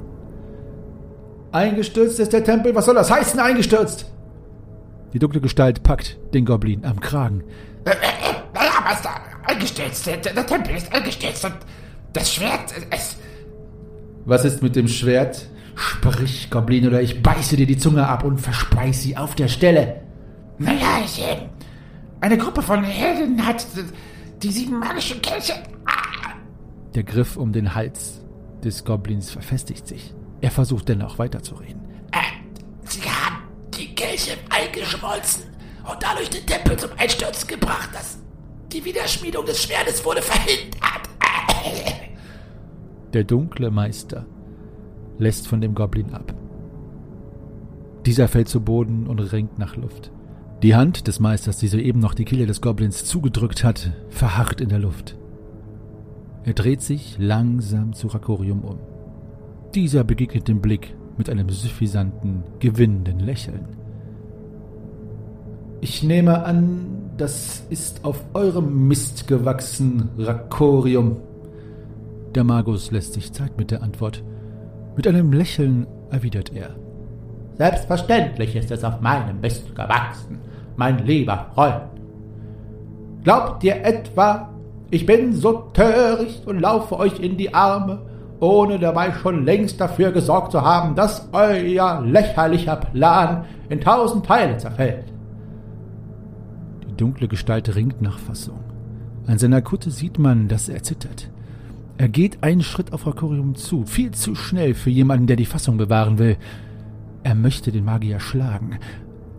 Eingestürzt 1.53 2.19
ist 2.19 2.33
der 2.33 2.45
Tempel? 2.45 2.75
Was 2.75 2.85
soll 2.85 2.95
das 2.95 3.11
heißen, 3.11 3.41
eingestürzt? 3.41 4.11
Die 5.15 5.19
dunkle 5.19 5.41
Gestalt 5.41 5.83
packt 5.83 6.19
den 6.35 6.45
Goblin 6.45 6.85
am 6.85 7.01
Kragen. 7.01 7.43
Äh, 7.85 7.93
äh, 7.93 7.95
naja, 8.53 8.81
Meister, 8.85 9.11
eingestürzt. 9.47 10.07
Der, 10.07 10.19
der, 10.19 10.47
Tempel 10.47 10.77
ist 10.77 10.93
eingestürzt 10.93 11.45
und 11.47 11.55
das 12.13 12.35
Schwert, 12.35 12.75
es, 12.91 13.17
Was 14.29 14.45
ist 14.45 14.63
mit 14.63 14.77
dem 14.77 14.89
Schwert? 14.89 15.47
Sprich, 15.75 16.51
Goblin, 16.51 16.87
oder 16.87 17.01
ich 17.01 17.23
beiße 17.23 17.57
dir 17.57 17.67
die 17.67 17.79
Zunge 17.79 18.07
ab 18.07 18.25
und 18.25 18.39
verspeis 18.39 19.03
sie 19.03 19.17
auf 19.17 19.35
der 19.35 19.49
Stelle. 19.49 20.03
Naja, 20.59 21.01
ich, 21.03 21.23
äh, 21.23 21.49
eine 22.21 22.37
Gruppe 22.37 22.61
von 22.61 22.85
Helden 22.85 23.47
hat 23.47 23.63
äh, 23.63 23.85
die 24.43 24.51
sieben 24.53 24.79
magischen 24.81 25.23
Kelche. 25.23 25.55
Ah, 25.87 26.35
Der 26.95 27.05
Griff 27.05 27.37
um 27.39 27.53
den 27.53 27.75
Hals 27.75 28.21
des 28.63 28.85
Goblins 28.85 29.31
verfestigt 29.31 29.87
sich. 29.87 30.13
Er 30.43 30.51
versucht 30.51 30.91
dennoch 30.91 31.19
weiterzureden. 31.19 31.81
äh, 32.13 32.19
sie 32.85 33.01
haben 33.03 33.45
die 33.79 33.95
Kelche 33.95 34.33
eingeschmolzen 34.51 35.45
und 35.91 36.03
dadurch 36.03 36.29
den 36.29 36.45
Tempel 36.45 36.77
zum 36.77 36.91
Einsturz 36.99 37.47
gebracht. 37.47 37.89
Das, 37.95 38.19
die 38.73 38.85
Wiederschmiedung 38.85 39.47
des 39.47 39.63
Schwertes 39.63 40.05
wurde 40.05 40.21
verhindert. 40.21 40.77
Der 43.15 43.25
dunkle 43.25 43.71
Meister 43.71 44.27
lässt 45.19 45.49
von 45.49 45.61
dem 45.61 45.75
Goblin 45.75 46.13
ab. 46.13 46.35
Dieser 48.05 48.29
fällt 48.29 48.49
zu 48.49 48.61
Boden 48.61 49.07
und 49.07 49.19
ringt 49.21 49.59
nach 49.59 49.77
Luft. 49.77 50.13
Die 50.63 50.75
Hand 50.75 51.07
des 51.07 51.21
Meisters, 51.21 51.59
die 51.59 51.69
soeben 51.69 52.01
noch 52.01 52.15
die 52.15 52.25
Kehle 52.25 52.47
des 52.47 52.61
Goblins 52.61 53.05
zugedrückt 53.05 53.65
hat, 53.65 53.93
verharrt 54.11 54.61
in 54.61 54.69
der 54.69 54.79
Luft. 54.79 55.17
Er 56.45 56.53
dreht 56.53 56.83
sich 56.83 57.17
langsam 57.19 57.93
zu 57.93 58.09
Rakorium 58.09 58.63
um. 58.63 58.79
Dieser 59.75 60.05
begegnet 60.05 60.49
dem 60.49 60.61
Blick 60.61 60.97
mit 61.17 61.31
einem 61.31 61.49
suffisanten, 61.49 62.43
gewinnenden 62.59 63.21
Lächeln. 63.21 63.67
Ich 65.81 66.03
nehme 66.03 66.45
an, 66.45 67.11
das 67.17 67.63
ist 67.71 68.05
auf 68.05 68.25
eurem 68.35 68.89
Mist 68.89 69.29
gewachsen, 69.29 70.09
Rakorium. 70.19 71.19
Der 72.35 72.45
Magus 72.45 72.91
lässt 72.91 73.15
sich 73.15 73.33
Zeit 73.33 73.57
mit 73.57 73.71
der 73.71 73.83
Antwort. 73.83 74.23
Mit 74.97 75.07
einem 75.07 75.33
Lächeln 75.33 75.87
erwidert 76.11 76.53
er. 76.55 76.77
Selbstverständlich 77.57 78.55
ist 78.55 78.71
es 78.71 78.85
auf 78.85 79.01
meinem 79.01 79.41
Mist 79.41 79.75
gewachsen, 79.75 80.39
mein 80.77 81.05
lieber 81.05 81.47
Freund. 81.55 81.83
Glaubt 83.25 83.65
ihr 83.65 83.85
etwa, 83.85 84.51
ich 84.91 85.07
bin 85.07 85.33
so 85.33 85.71
töricht 85.73 86.47
und 86.47 86.61
laufe 86.61 86.99
euch 86.99 87.19
in 87.19 87.37
die 87.37 87.53
Arme, 87.53 88.03
ohne 88.41 88.79
dabei 88.79 89.13
schon 89.13 89.45
längst 89.45 89.81
dafür 89.81 90.13
gesorgt 90.13 90.53
zu 90.53 90.63
haben, 90.63 90.95
dass 90.95 91.29
euer 91.33 92.01
lächerlicher 92.03 92.77
Plan 92.77 93.45
in 93.69 93.81
tausend 93.81 94.25
Teile 94.25 94.57
zerfällt? 94.57 95.13
Die 96.89 96.97
dunkle 96.97 97.27
Gestalt 97.27 97.75
ringt 97.75 98.01
nach 98.01 98.19
Fassung. 98.19 98.61
An 99.27 99.39
seiner 99.39 99.61
Kutte 99.63 99.91
sieht 99.91 100.19
man, 100.19 100.49
dass 100.49 100.69
er 100.69 100.83
zittert. 100.83 101.31
Er 101.99 102.09
geht 102.09 102.45
einen 102.45 102.63
Schritt 102.63 102.93
auf 102.93 103.09
Rakorium 103.09 103.57
zu, 103.57 103.85
viel 103.85 104.13
zu 104.13 104.37
schnell 104.37 104.75
für 104.75 104.89
jemanden, 104.89 105.27
der 105.27 105.35
die 105.35 105.45
Fassung 105.45 105.77
bewahren 105.79 106.19
will. 106.19 106.37
Er 107.25 107.35
möchte 107.35 107.73
den 107.73 107.85
Magier 107.85 108.21
schlagen, 108.21 108.79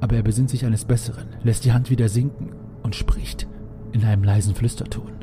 aber 0.02 0.18
er 0.18 0.24
besinnt 0.24 0.50
sich 0.50 0.66
eines 0.66 0.84
Besseren, 0.84 1.28
lässt 1.42 1.64
die 1.64 1.72
Hand 1.72 1.90
wieder 1.90 2.10
sinken 2.10 2.52
und 2.84 2.96
spricht 2.96 3.48
in 3.94 4.04
einem 4.04 4.26
leisen 4.26 4.56
Flüsterton. 4.56 5.14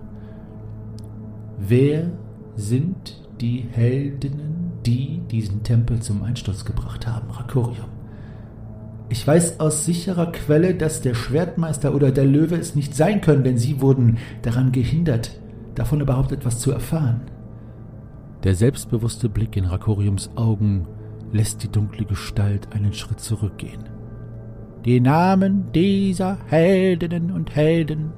Wer 1.58 2.10
sind 2.54 3.22
die 3.38 3.66
Heldinnen, 3.70 4.72
die 4.86 5.20
diesen 5.30 5.62
Tempel 5.62 6.00
zum 6.00 6.22
Einsturz 6.22 6.64
gebracht 6.64 7.06
haben, 7.06 7.30
Rakorium? 7.30 7.90
Ich 9.10 9.26
weiß 9.26 9.60
aus 9.60 9.84
sicherer 9.84 10.32
Quelle, 10.32 10.74
dass 10.74 11.02
der 11.02 11.14
Schwertmeister 11.14 11.94
oder 11.94 12.10
der 12.12 12.24
Löwe 12.24 12.56
es 12.56 12.74
nicht 12.74 12.94
sein 12.94 13.20
können, 13.20 13.44
denn 13.44 13.58
sie 13.58 13.82
wurden 13.82 14.16
daran 14.40 14.72
gehindert, 14.72 15.38
davon 15.78 16.01
überhaupt 16.01 16.32
etwas 16.32 16.59
zu 16.59 16.73
erfahren. 16.73 17.20
Der 18.43 18.55
selbstbewusste 18.55 19.28
Blick 19.28 19.57
in 19.57 19.65
Rakoriums 19.65 20.31
Augen 20.36 20.86
lässt 21.32 21.62
die 21.62 21.69
dunkle 21.69 22.05
Gestalt 22.05 22.69
einen 22.73 22.93
Schritt 22.93 23.20
zurückgehen. 23.20 23.85
Die 24.85 25.01
Namen 25.01 25.73
dieser 25.73 26.39
Heldinnen 26.47 27.32
und 27.32 27.55
Helden 27.55 28.12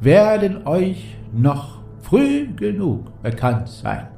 werden 0.00 0.66
euch 0.66 1.16
noch 1.32 1.82
früh 2.00 2.48
genug 2.54 3.22
bekannt 3.22 3.68
sein, 3.68 4.08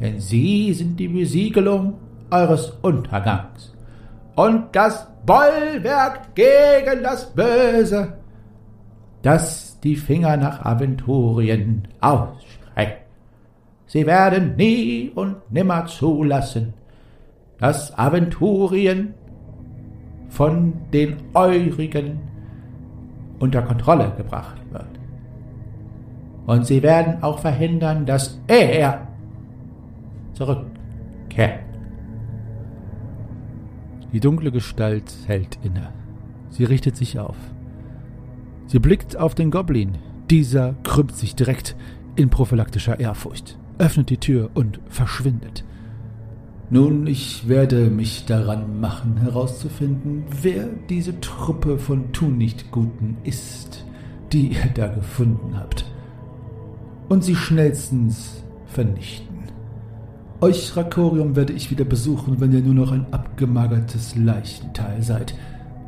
denn 0.00 0.20
sie 0.20 0.72
sind 0.74 1.00
die 1.00 1.08
Besiegelung 1.08 1.94
eures 2.30 2.70
Untergangs 2.82 3.72
und 4.34 4.64
das 4.72 5.06
Bollwerk 5.24 6.34
gegen 6.34 7.02
das 7.02 7.32
Böse, 7.32 8.14
das 9.22 9.71
die 9.82 9.96
Finger 9.96 10.36
nach 10.36 10.64
Aventurien 10.64 11.88
ausstreckt. 12.00 13.02
Sie 13.86 14.06
werden 14.06 14.56
nie 14.56 15.10
und 15.14 15.36
nimmer 15.50 15.86
zulassen, 15.86 16.74
dass 17.58 17.96
Aventurien 17.98 19.14
von 20.28 20.72
den 20.92 21.16
Eurigen 21.34 22.20
unter 23.38 23.62
Kontrolle 23.62 24.12
gebracht 24.16 24.62
wird. 24.70 24.86
Und 26.46 26.66
sie 26.66 26.82
werden 26.82 27.22
auch 27.22 27.38
verhindern, 27.38 28.06
dass 28.06 28.40
er 28.46 29.06
zurückkehrt. 30.32 31.60
Die 34.12 34.20
dunkle 34.20 34.52
Gestalt 34.52 35.12
hält 35.26 35.58
inne. 35.62 35.88
Sie 36.50 36.64
richtet 36.64 36.96
sich 36.96 37.18
auf. 37.18 37.36
Sie 38.66 38.78
blickt 38.78 39.16
auf 39.16 39.34
den 39.34 39.50
Goblin. 39.50 39.98
Dieser 40.30 40.74
krümmt 40.82 41.14
sich 41.14 41.34
direkt 41.34 41.76
in 42.16 42.30
prophylaktischer 42.30 42.98
Ehrfurcht, 43.00 43.58
öffnet 43.78 44.10
die 44.10 44.18
Tür 44.18 44.50
und 44.54 44.80
verschwindet. 44.88 45.64
Nun, 46.70 47.06
ich 47.06 47.48
werde 47.48 47.90
mich 47.90 48.24
daran 48.24 48.80
machen, 48.80 49.18
herauszufinden, 49.18 50.24
wer 50.40 50.68
diese 50.88 51.20
Truppe 51.20 51.78
von 51.78 52.12
Tunichtguten 52.12 53.18
ist, 53.24 53.84
die 54.32 54.52
ihr 54.52 54.70
da 54.74 54.86
gefunden 54.88 55.54
habt. 55.54 55.84
Und 57.10 57.24
sie 57.24 57.36
schnellstens 57.36 58.42
vernichten. 58.64 59.36
Euch, 60.40 60.74
Rakorium, 60.74 61.36
werde 61.36 61.52
ich 61.52 61.70
wieder 61.70 61.84
besuchen, 61.84 62.40
wenn 62.40 62.52
ihr 62.52 62.62
nur 62.62 62.74
noch 62.74 62.90
ein 62.90 63.06
abgemagertes 63.12 64.16
Leichenteil 64.16 65.02
seid 65.02 65.34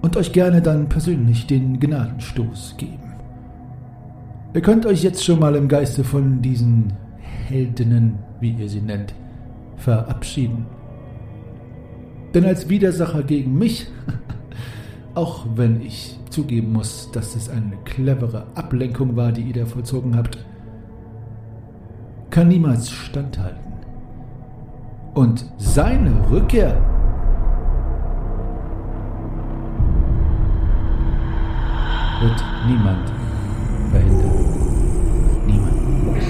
und 0.04 0.18
euch 0.18 0.32
gerne 0.32 0.60
dann 0.60 0.90
persönlich 0.90 1.46
den 1.46 1.80
Gnadenstoß 1.80 2.74
geben. 2.76 3.14
Ihr 4.52 4.60
könnt 4.60 4.84
euch 4.84 5.02
jetzt 5.02 5.24
schon 5.24 5.40
mal 5.40 5.54
im 5.54 5.66
Geiste 5.66 6.04
von 6.04 6.42
diesen 6.42 6.92
Heldinnen, 7.48 8.18
wie 8.38 8.50
ihr 8.50 8.68
sie 8.68 8.82
nennt, 8.82 9.14
verabschieden. 9.78 10.66
Denn 12.34 12.44
als 12.44 12.68
Widersacher 12.68 13.22
gegen 13.22 13.56
mich, 13.56 13.86
auch 15.14 15.46
wenn 15.54 15.80
ich 15.80 16.18
zugeben 16.28 16.74
muss, 16.74 17.10
dass 17.10 17.34
es 17.34 17.48
eine 17.48 17.78
clevere 17.86 18.46
Ablenkung 18.56 19.16
war, 19.16 19.32
die 19.32 19.40
ihr 19.40 19.54
da 19.54 19.64
vollzogen 19.64 20.18
habt, 20.18 20.36
kann 22.28 22.48
niemals 22.48 22.90
standhalten. 22.90 23.72
Und 25.14 25.46
seine 25.56 26.28
Rückkehr 26.30 26.93
wird 32.24 32.44
niemand 32.66 33.12
verhindern. 33.90 34.30
Niemand. 35.46 36.22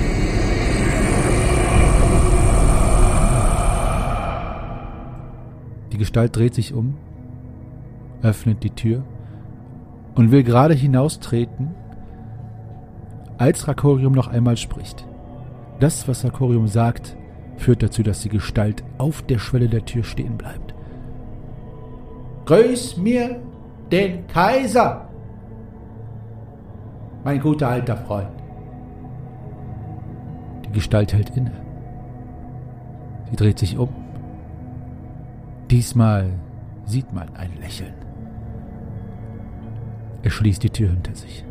Die 5.92 5.98
Gestalt 5.98 6.34
dreht 6.34 6.54
sich 6.54 6.74
um, 6.74 6.96
öffnet 8.22 8.64
die 8.64 8.70
Tür 8.70 9.04
und 10.16 10.32
will 10.32 10.42
gerade 10.42 10.74
hinaustreten, 10.74 11.74
als 13.38 13.68
Rakorium 13.68 14.12
noch 14.14 14.26
einmal 14.26 14.56
spricht. 14.56 15.06
Das, 15.78 16.08
was 16.08 16.24
Rakorium 16.24 16.66
sagt, 16.66 17.16
führt 17.56 17.84
dazu, 17.84 18.02
dass 18.02 18.22
die 18.22 18.28
Gestalt 18.30 18.82
auf 18.98 19.22
der 19.22 19.38
Schwelle 19.38 19.68
der 19.68 19.84
Tür 19.84 20.02
stehen 20.02 20.38
bleibt. 20.38 20.74
Grüß 22.46 22.96
mir 22.96 23.40
den 23.92 24.26
Kaiser, 24.26 25.08
mein 27.24 27.40
guter 27.40 27.68
alter 27.68 27.96
Freund. 27.96 28.28
Die 30.64 30.72
Gestalt 30.72 31.12
hält 31.12 31.30
inne. 31.30 31.52
Sie 33.30 33.36
dreht 33.36 33.58
sich 33.58 33.78
um. 33.78 33.88
Diesmal 35.70 36.30
sieht 36.84 37.12
man 37.12 37.34
ein 37.36 37.50
Lächeln. 37.60 37.94
Er 40.22 40.30
schließt 40.30 40.62
die 40.62 40.70
Tür 40.70 40.90
hinter 40.90 41.14
sich. 41.14 41.44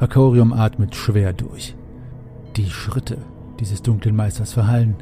Hakorium 0.00 0.52
atmet 0.52 0.94
schwer 0.94 1.32
durch. 1.32 1.76
Die 2.56 2.70
Schritte 2.70 3.18
dieses 3.60 3.82
dunklen 3.82 4.16
Meisters 4.16 4.52
verhallen, 4.52 4.96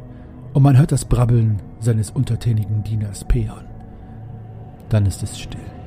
und 0.52 0.62
man 0.62 0.76
hört 0.76 0.92
das 0.92 1.04
Brabbeln 1.04 1.62
seines 1.78 2.10
untertänigen 2.10 2.82
Dieners 2.82 3.24
Peon. 3.24 3.64
Dann 4.88 5.06
ist 5.06 5.22
es 5.22 5.38
still. 5.38 5.79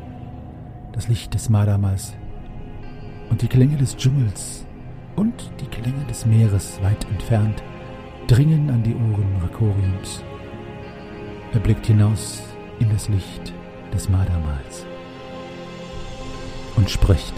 Das 0.93 1.07
Licht 1.07 1.33
des 1.33 1.49
Madamas 1.49 2.13
und 3.31 3.41
die 3.41 3.47
Klänge 3.47 3.77
des 3.77 3.97
Dschungels 3.97 4.63
und 5.15 5.33
die 5.59 5.65
Klänge 5.65 6.05
des 6.07 6.25
Meeres 6.25 6.79
weit 6.83 7.05
entfernt 7.09 7.63
dringen 8.27 8.69
an 8.69 8.83
die 8.83 8.93
Ohren 8.93 9.35
Rakoriums. 9.41 10.23
Er 11.51 11.59
blickt 11.59 11.87
hinaus 11.87 12.43
in 12.79 12.91
das 12.91 13.09
Licht 13.09 13.53
des 13.91 14.07
Madamals 14.07 14.85
und 16.75 16.87
spricht. 16.89 17.33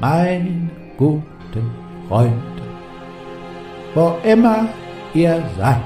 Meine 0.00 0.70
guten 0.96 1.70
Freunde, 2.08 2.62
wo 3.94 4.16
immer 4.24 4.68
ihr 5.12 5.42
seid, 5.58 5.82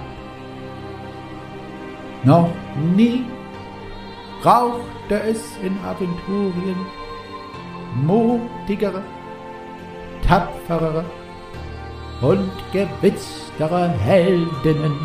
noch 2.22 2.50
nie 2.94 3.24
rauchte 5.04 5.22
es 5.28 5.56
in 5.62 5.78
Aventurien 5.84 6.76
mutigere, 7.94 9.02
tapferere 10.26 11.04
und 12.20 12.50
gewitztere 12.72 13.88
Heldinnen 13.88 14.96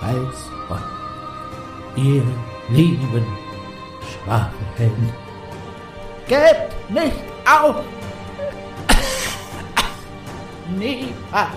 als 0.00 0.50
euch. 0.70 2.02
Ihr 2.04 2.22
lieben 2.70 3.26
Schwafelhelden, 4.24 5.12
gebt 6.26 6.90
nicht 6.90 7.22
auf! 7.46 7.76
Niemals! 10.78 11.52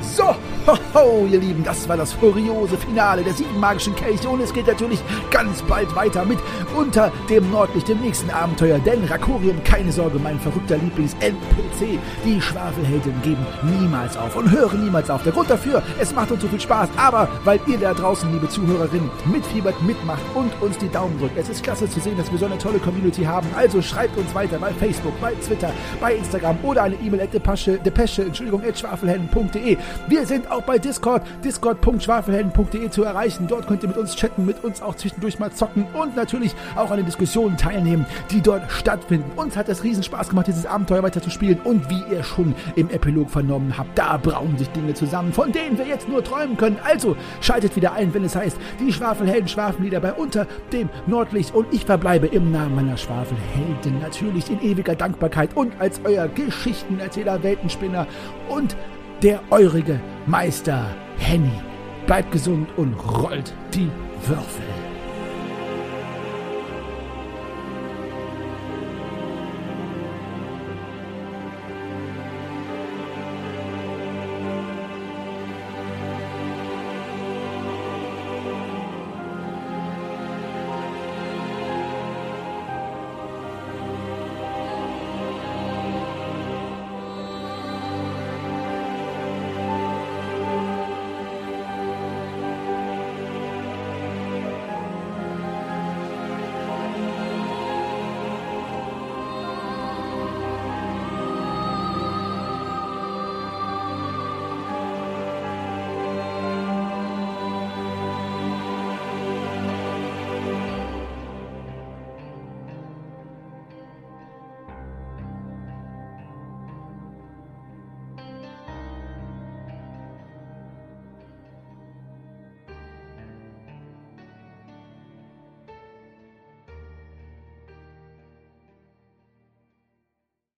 So, 0.00 0.34
hoho, 0.68 1.26
ihr 1.26 1.40
Lieben, 1.40 1.64
das 1.64 1.88
war 1.88 1.96
das 1.96 2.12
furiose 2.12 2.76
Finale 2.76 3.22
der 3.22 3.32
sieben 3.32 3.58
magischen 3.58 3.94
Kelche 3.94 4.28
und 4.28 4.40
es 4.40 4.52
geht 4.52 4.66
natürlich 4.66 5.00
ganz 5.30 5.62
bald 5.62 5.94
weiter 5.96 6.24
mit 6.24 6.38
unter 6.76 7.10
dem 7.28 7.50
Nordlicht, 7.50 7.88
dem 7.88 8.00
nächsten 8.00 8.30
Abenteuer, 8.30 8.78
denn 8.78 9.04
Rakorium, 9.04 9.62
keine 9.64 9.90
Sorge, 9.92 10.18
mein 10.18 10.38
verrückter 10.38 10.76
Lieblings-NPC, 10.76 11.98
die 12.24 12.40
Schwafelhelden 12.40 13.14
geben 13.22 13.46
niemals 13.62 14.16
auf 14.16 14.36
und 14.36 14.50
hören 14.50 14.84
niemals 14.84 15.08
auf. 15.10 15.22
Der 15.22 15.32
Grund 15.32 15.48
dafür, 15.48 15.82
es 15.98 16.14
macht 16.14 16.30
uns 16.30 16.42
so 16.42 16.48
viel 16.48 16.60
Spaß, 16.60 16.88
aber 16.96 17.28
weil 17.44 17.60
ihr 17.66 17.78
da 17.78 17.94
draußen, 17.94 18.30
liebe 18.32 18.48
Zuhörerinnen, 18.48 19.10
mitfiebert, 19.26 19.80
mitmacht 19.82 20.22
und 20.34 20.50
uns 20.60 20.76
die 20.78 20.88
Daumen 20.88 21.18
drückt. 21.18 21.38
Es 21.38 21.48
ist 21.48 21.62
klasse 21.62 21.88
zu 21.88 22.00
sehen, 22.00 22.16
dass 22.16 22.30
wir 22.30 22.38
so 22.38 22.46
eine 22.46 22.58
tolle 22.58 22.78
Community 22.78 23.24
haben, 23.24 23.46
also 23.56 23.80
schreibt 23.80 24.16
uns 24.18 24.34
weiter 24.34 24.58
bei 24.58 24.72
Facebook, 24.72 25.18
bei 25.20 25.32
Twitter, 25.34 25.72
bei 26.00 26.14
Instagram 26.14 26.58
oder 26.62 26.82
eine 26.82 26.96
E-Mail 26.96 27.22
at 27.22 27.32
depesche, 27.32 27.78
depesche, 27.78 28.22
Entschuldigung, 28.22 28.62
at 28.64 28.78
schwafelhelden.de. 28.78 29.76
Wir 30.08 30.26
sind 30.26 30.50
auch 30.58 30.62
bei 30.62 30.78
Discord, 30.78 31.22
discord.schwafelhelden.de 31.44 32.90
zu 32.90 33.04
erreichen. 33.04 33.46
Dort 33.46 33.68
könnt 33.68 33.82
ihr 33.84 33.88
mit 33.88 33.96
uns 33.96 34.16
chatten, 34.16 34.44
mit 34.44 34.64
uns 34.64 34.82
auch 34.82 34.96
zwischendurch 34.96 35.38
mal 35.38 35.52
zocken 35.52 35.86
und 35.94 36.16
natürlich 36.16 36.54
auch 36.74 36.90
an 36.90 36.96
den 36.96 37.06
Diskussionen 37.06 37.56
teilnehmen, 37.56 38.06
die 38.30 38.40
dort 38.40 38.70
stattfinden. 38.72 39.30
Uns 39.36 39.56
hat 39.56 39.68
es 39.68 39.84
riesen 39.84 40.02
Spaß 40.02 40.30
gemacht, 40.30 40.48
dieses 40.48 40.66
Abenteuer 40.66 41.02
weiter 41.02 41.22
zu 41.22 41.30
spielen 41.30 41.60
und 41.62 41.88
wie 41.90 42.02
ihr 42.12 42.24
schon 42.24 42.56
im 42.74 42.90
Epilog 42.90 43.30
vernommen 43.30 43.78
habt, 43.78 43.96
da 43.96 44.16
brauen 44.16 44.58
sich 44.58 44.68
Dinge 44.70 44.94
zusammen, 44.94 45.32
von 45.32 45.52
denen 45.52 45.78
wir 45.78 45.86
jetzt 45.86 46.08
nur 46.08 46.24
träumen 46.24 46.56
können. 46.56 46.78
Also 46.82 47.16
schaltet 47.40 47.76
wieder 47.76 47.92
ein, 47.92 48.12
wenn 48.12 48.24
es 48.24 48.34
heißt, 48.34 48.56
die 48.80 48.92
Schwafelhelden 48.92 49.48
schlafen 49.48 49.84
wieder 49.84 50.00
bei 50.00 50.12
unter 50.12 50.46
dem 50.72 50.88
Nordlicht 51.06 51.54
und 51.54 51.72
ich 51.72 51.84
verbleibe 51.84 52.26
im 52.26 52.50
Namen 52.50 52.74
meiner 52.74 52.96
Schwafelhelden 52.96 54.00
natürlich 54.00 54.50
in 54.50 54.60
ewiger 54.60 54.96
Dankbarkeit 54.96 55.56
und 55.56 55.72
als 55.78 56.00
euer 56.04 56.26
Geschichtenerzähler, 56.26 57.44
Weltenspinner 57.44 58.08
und 58.48 58.76
der 59.22 59.40
eurige 59.50 60.00
Meister 60.26 60.86
Henny. 61.18 61.60
Bleibt 62.06 62.32
gesund 62.32 62.68
und 62.76 62.94
rollt 62.94 63.52
die 63.74 63.90
Würfel. 64.26 64.77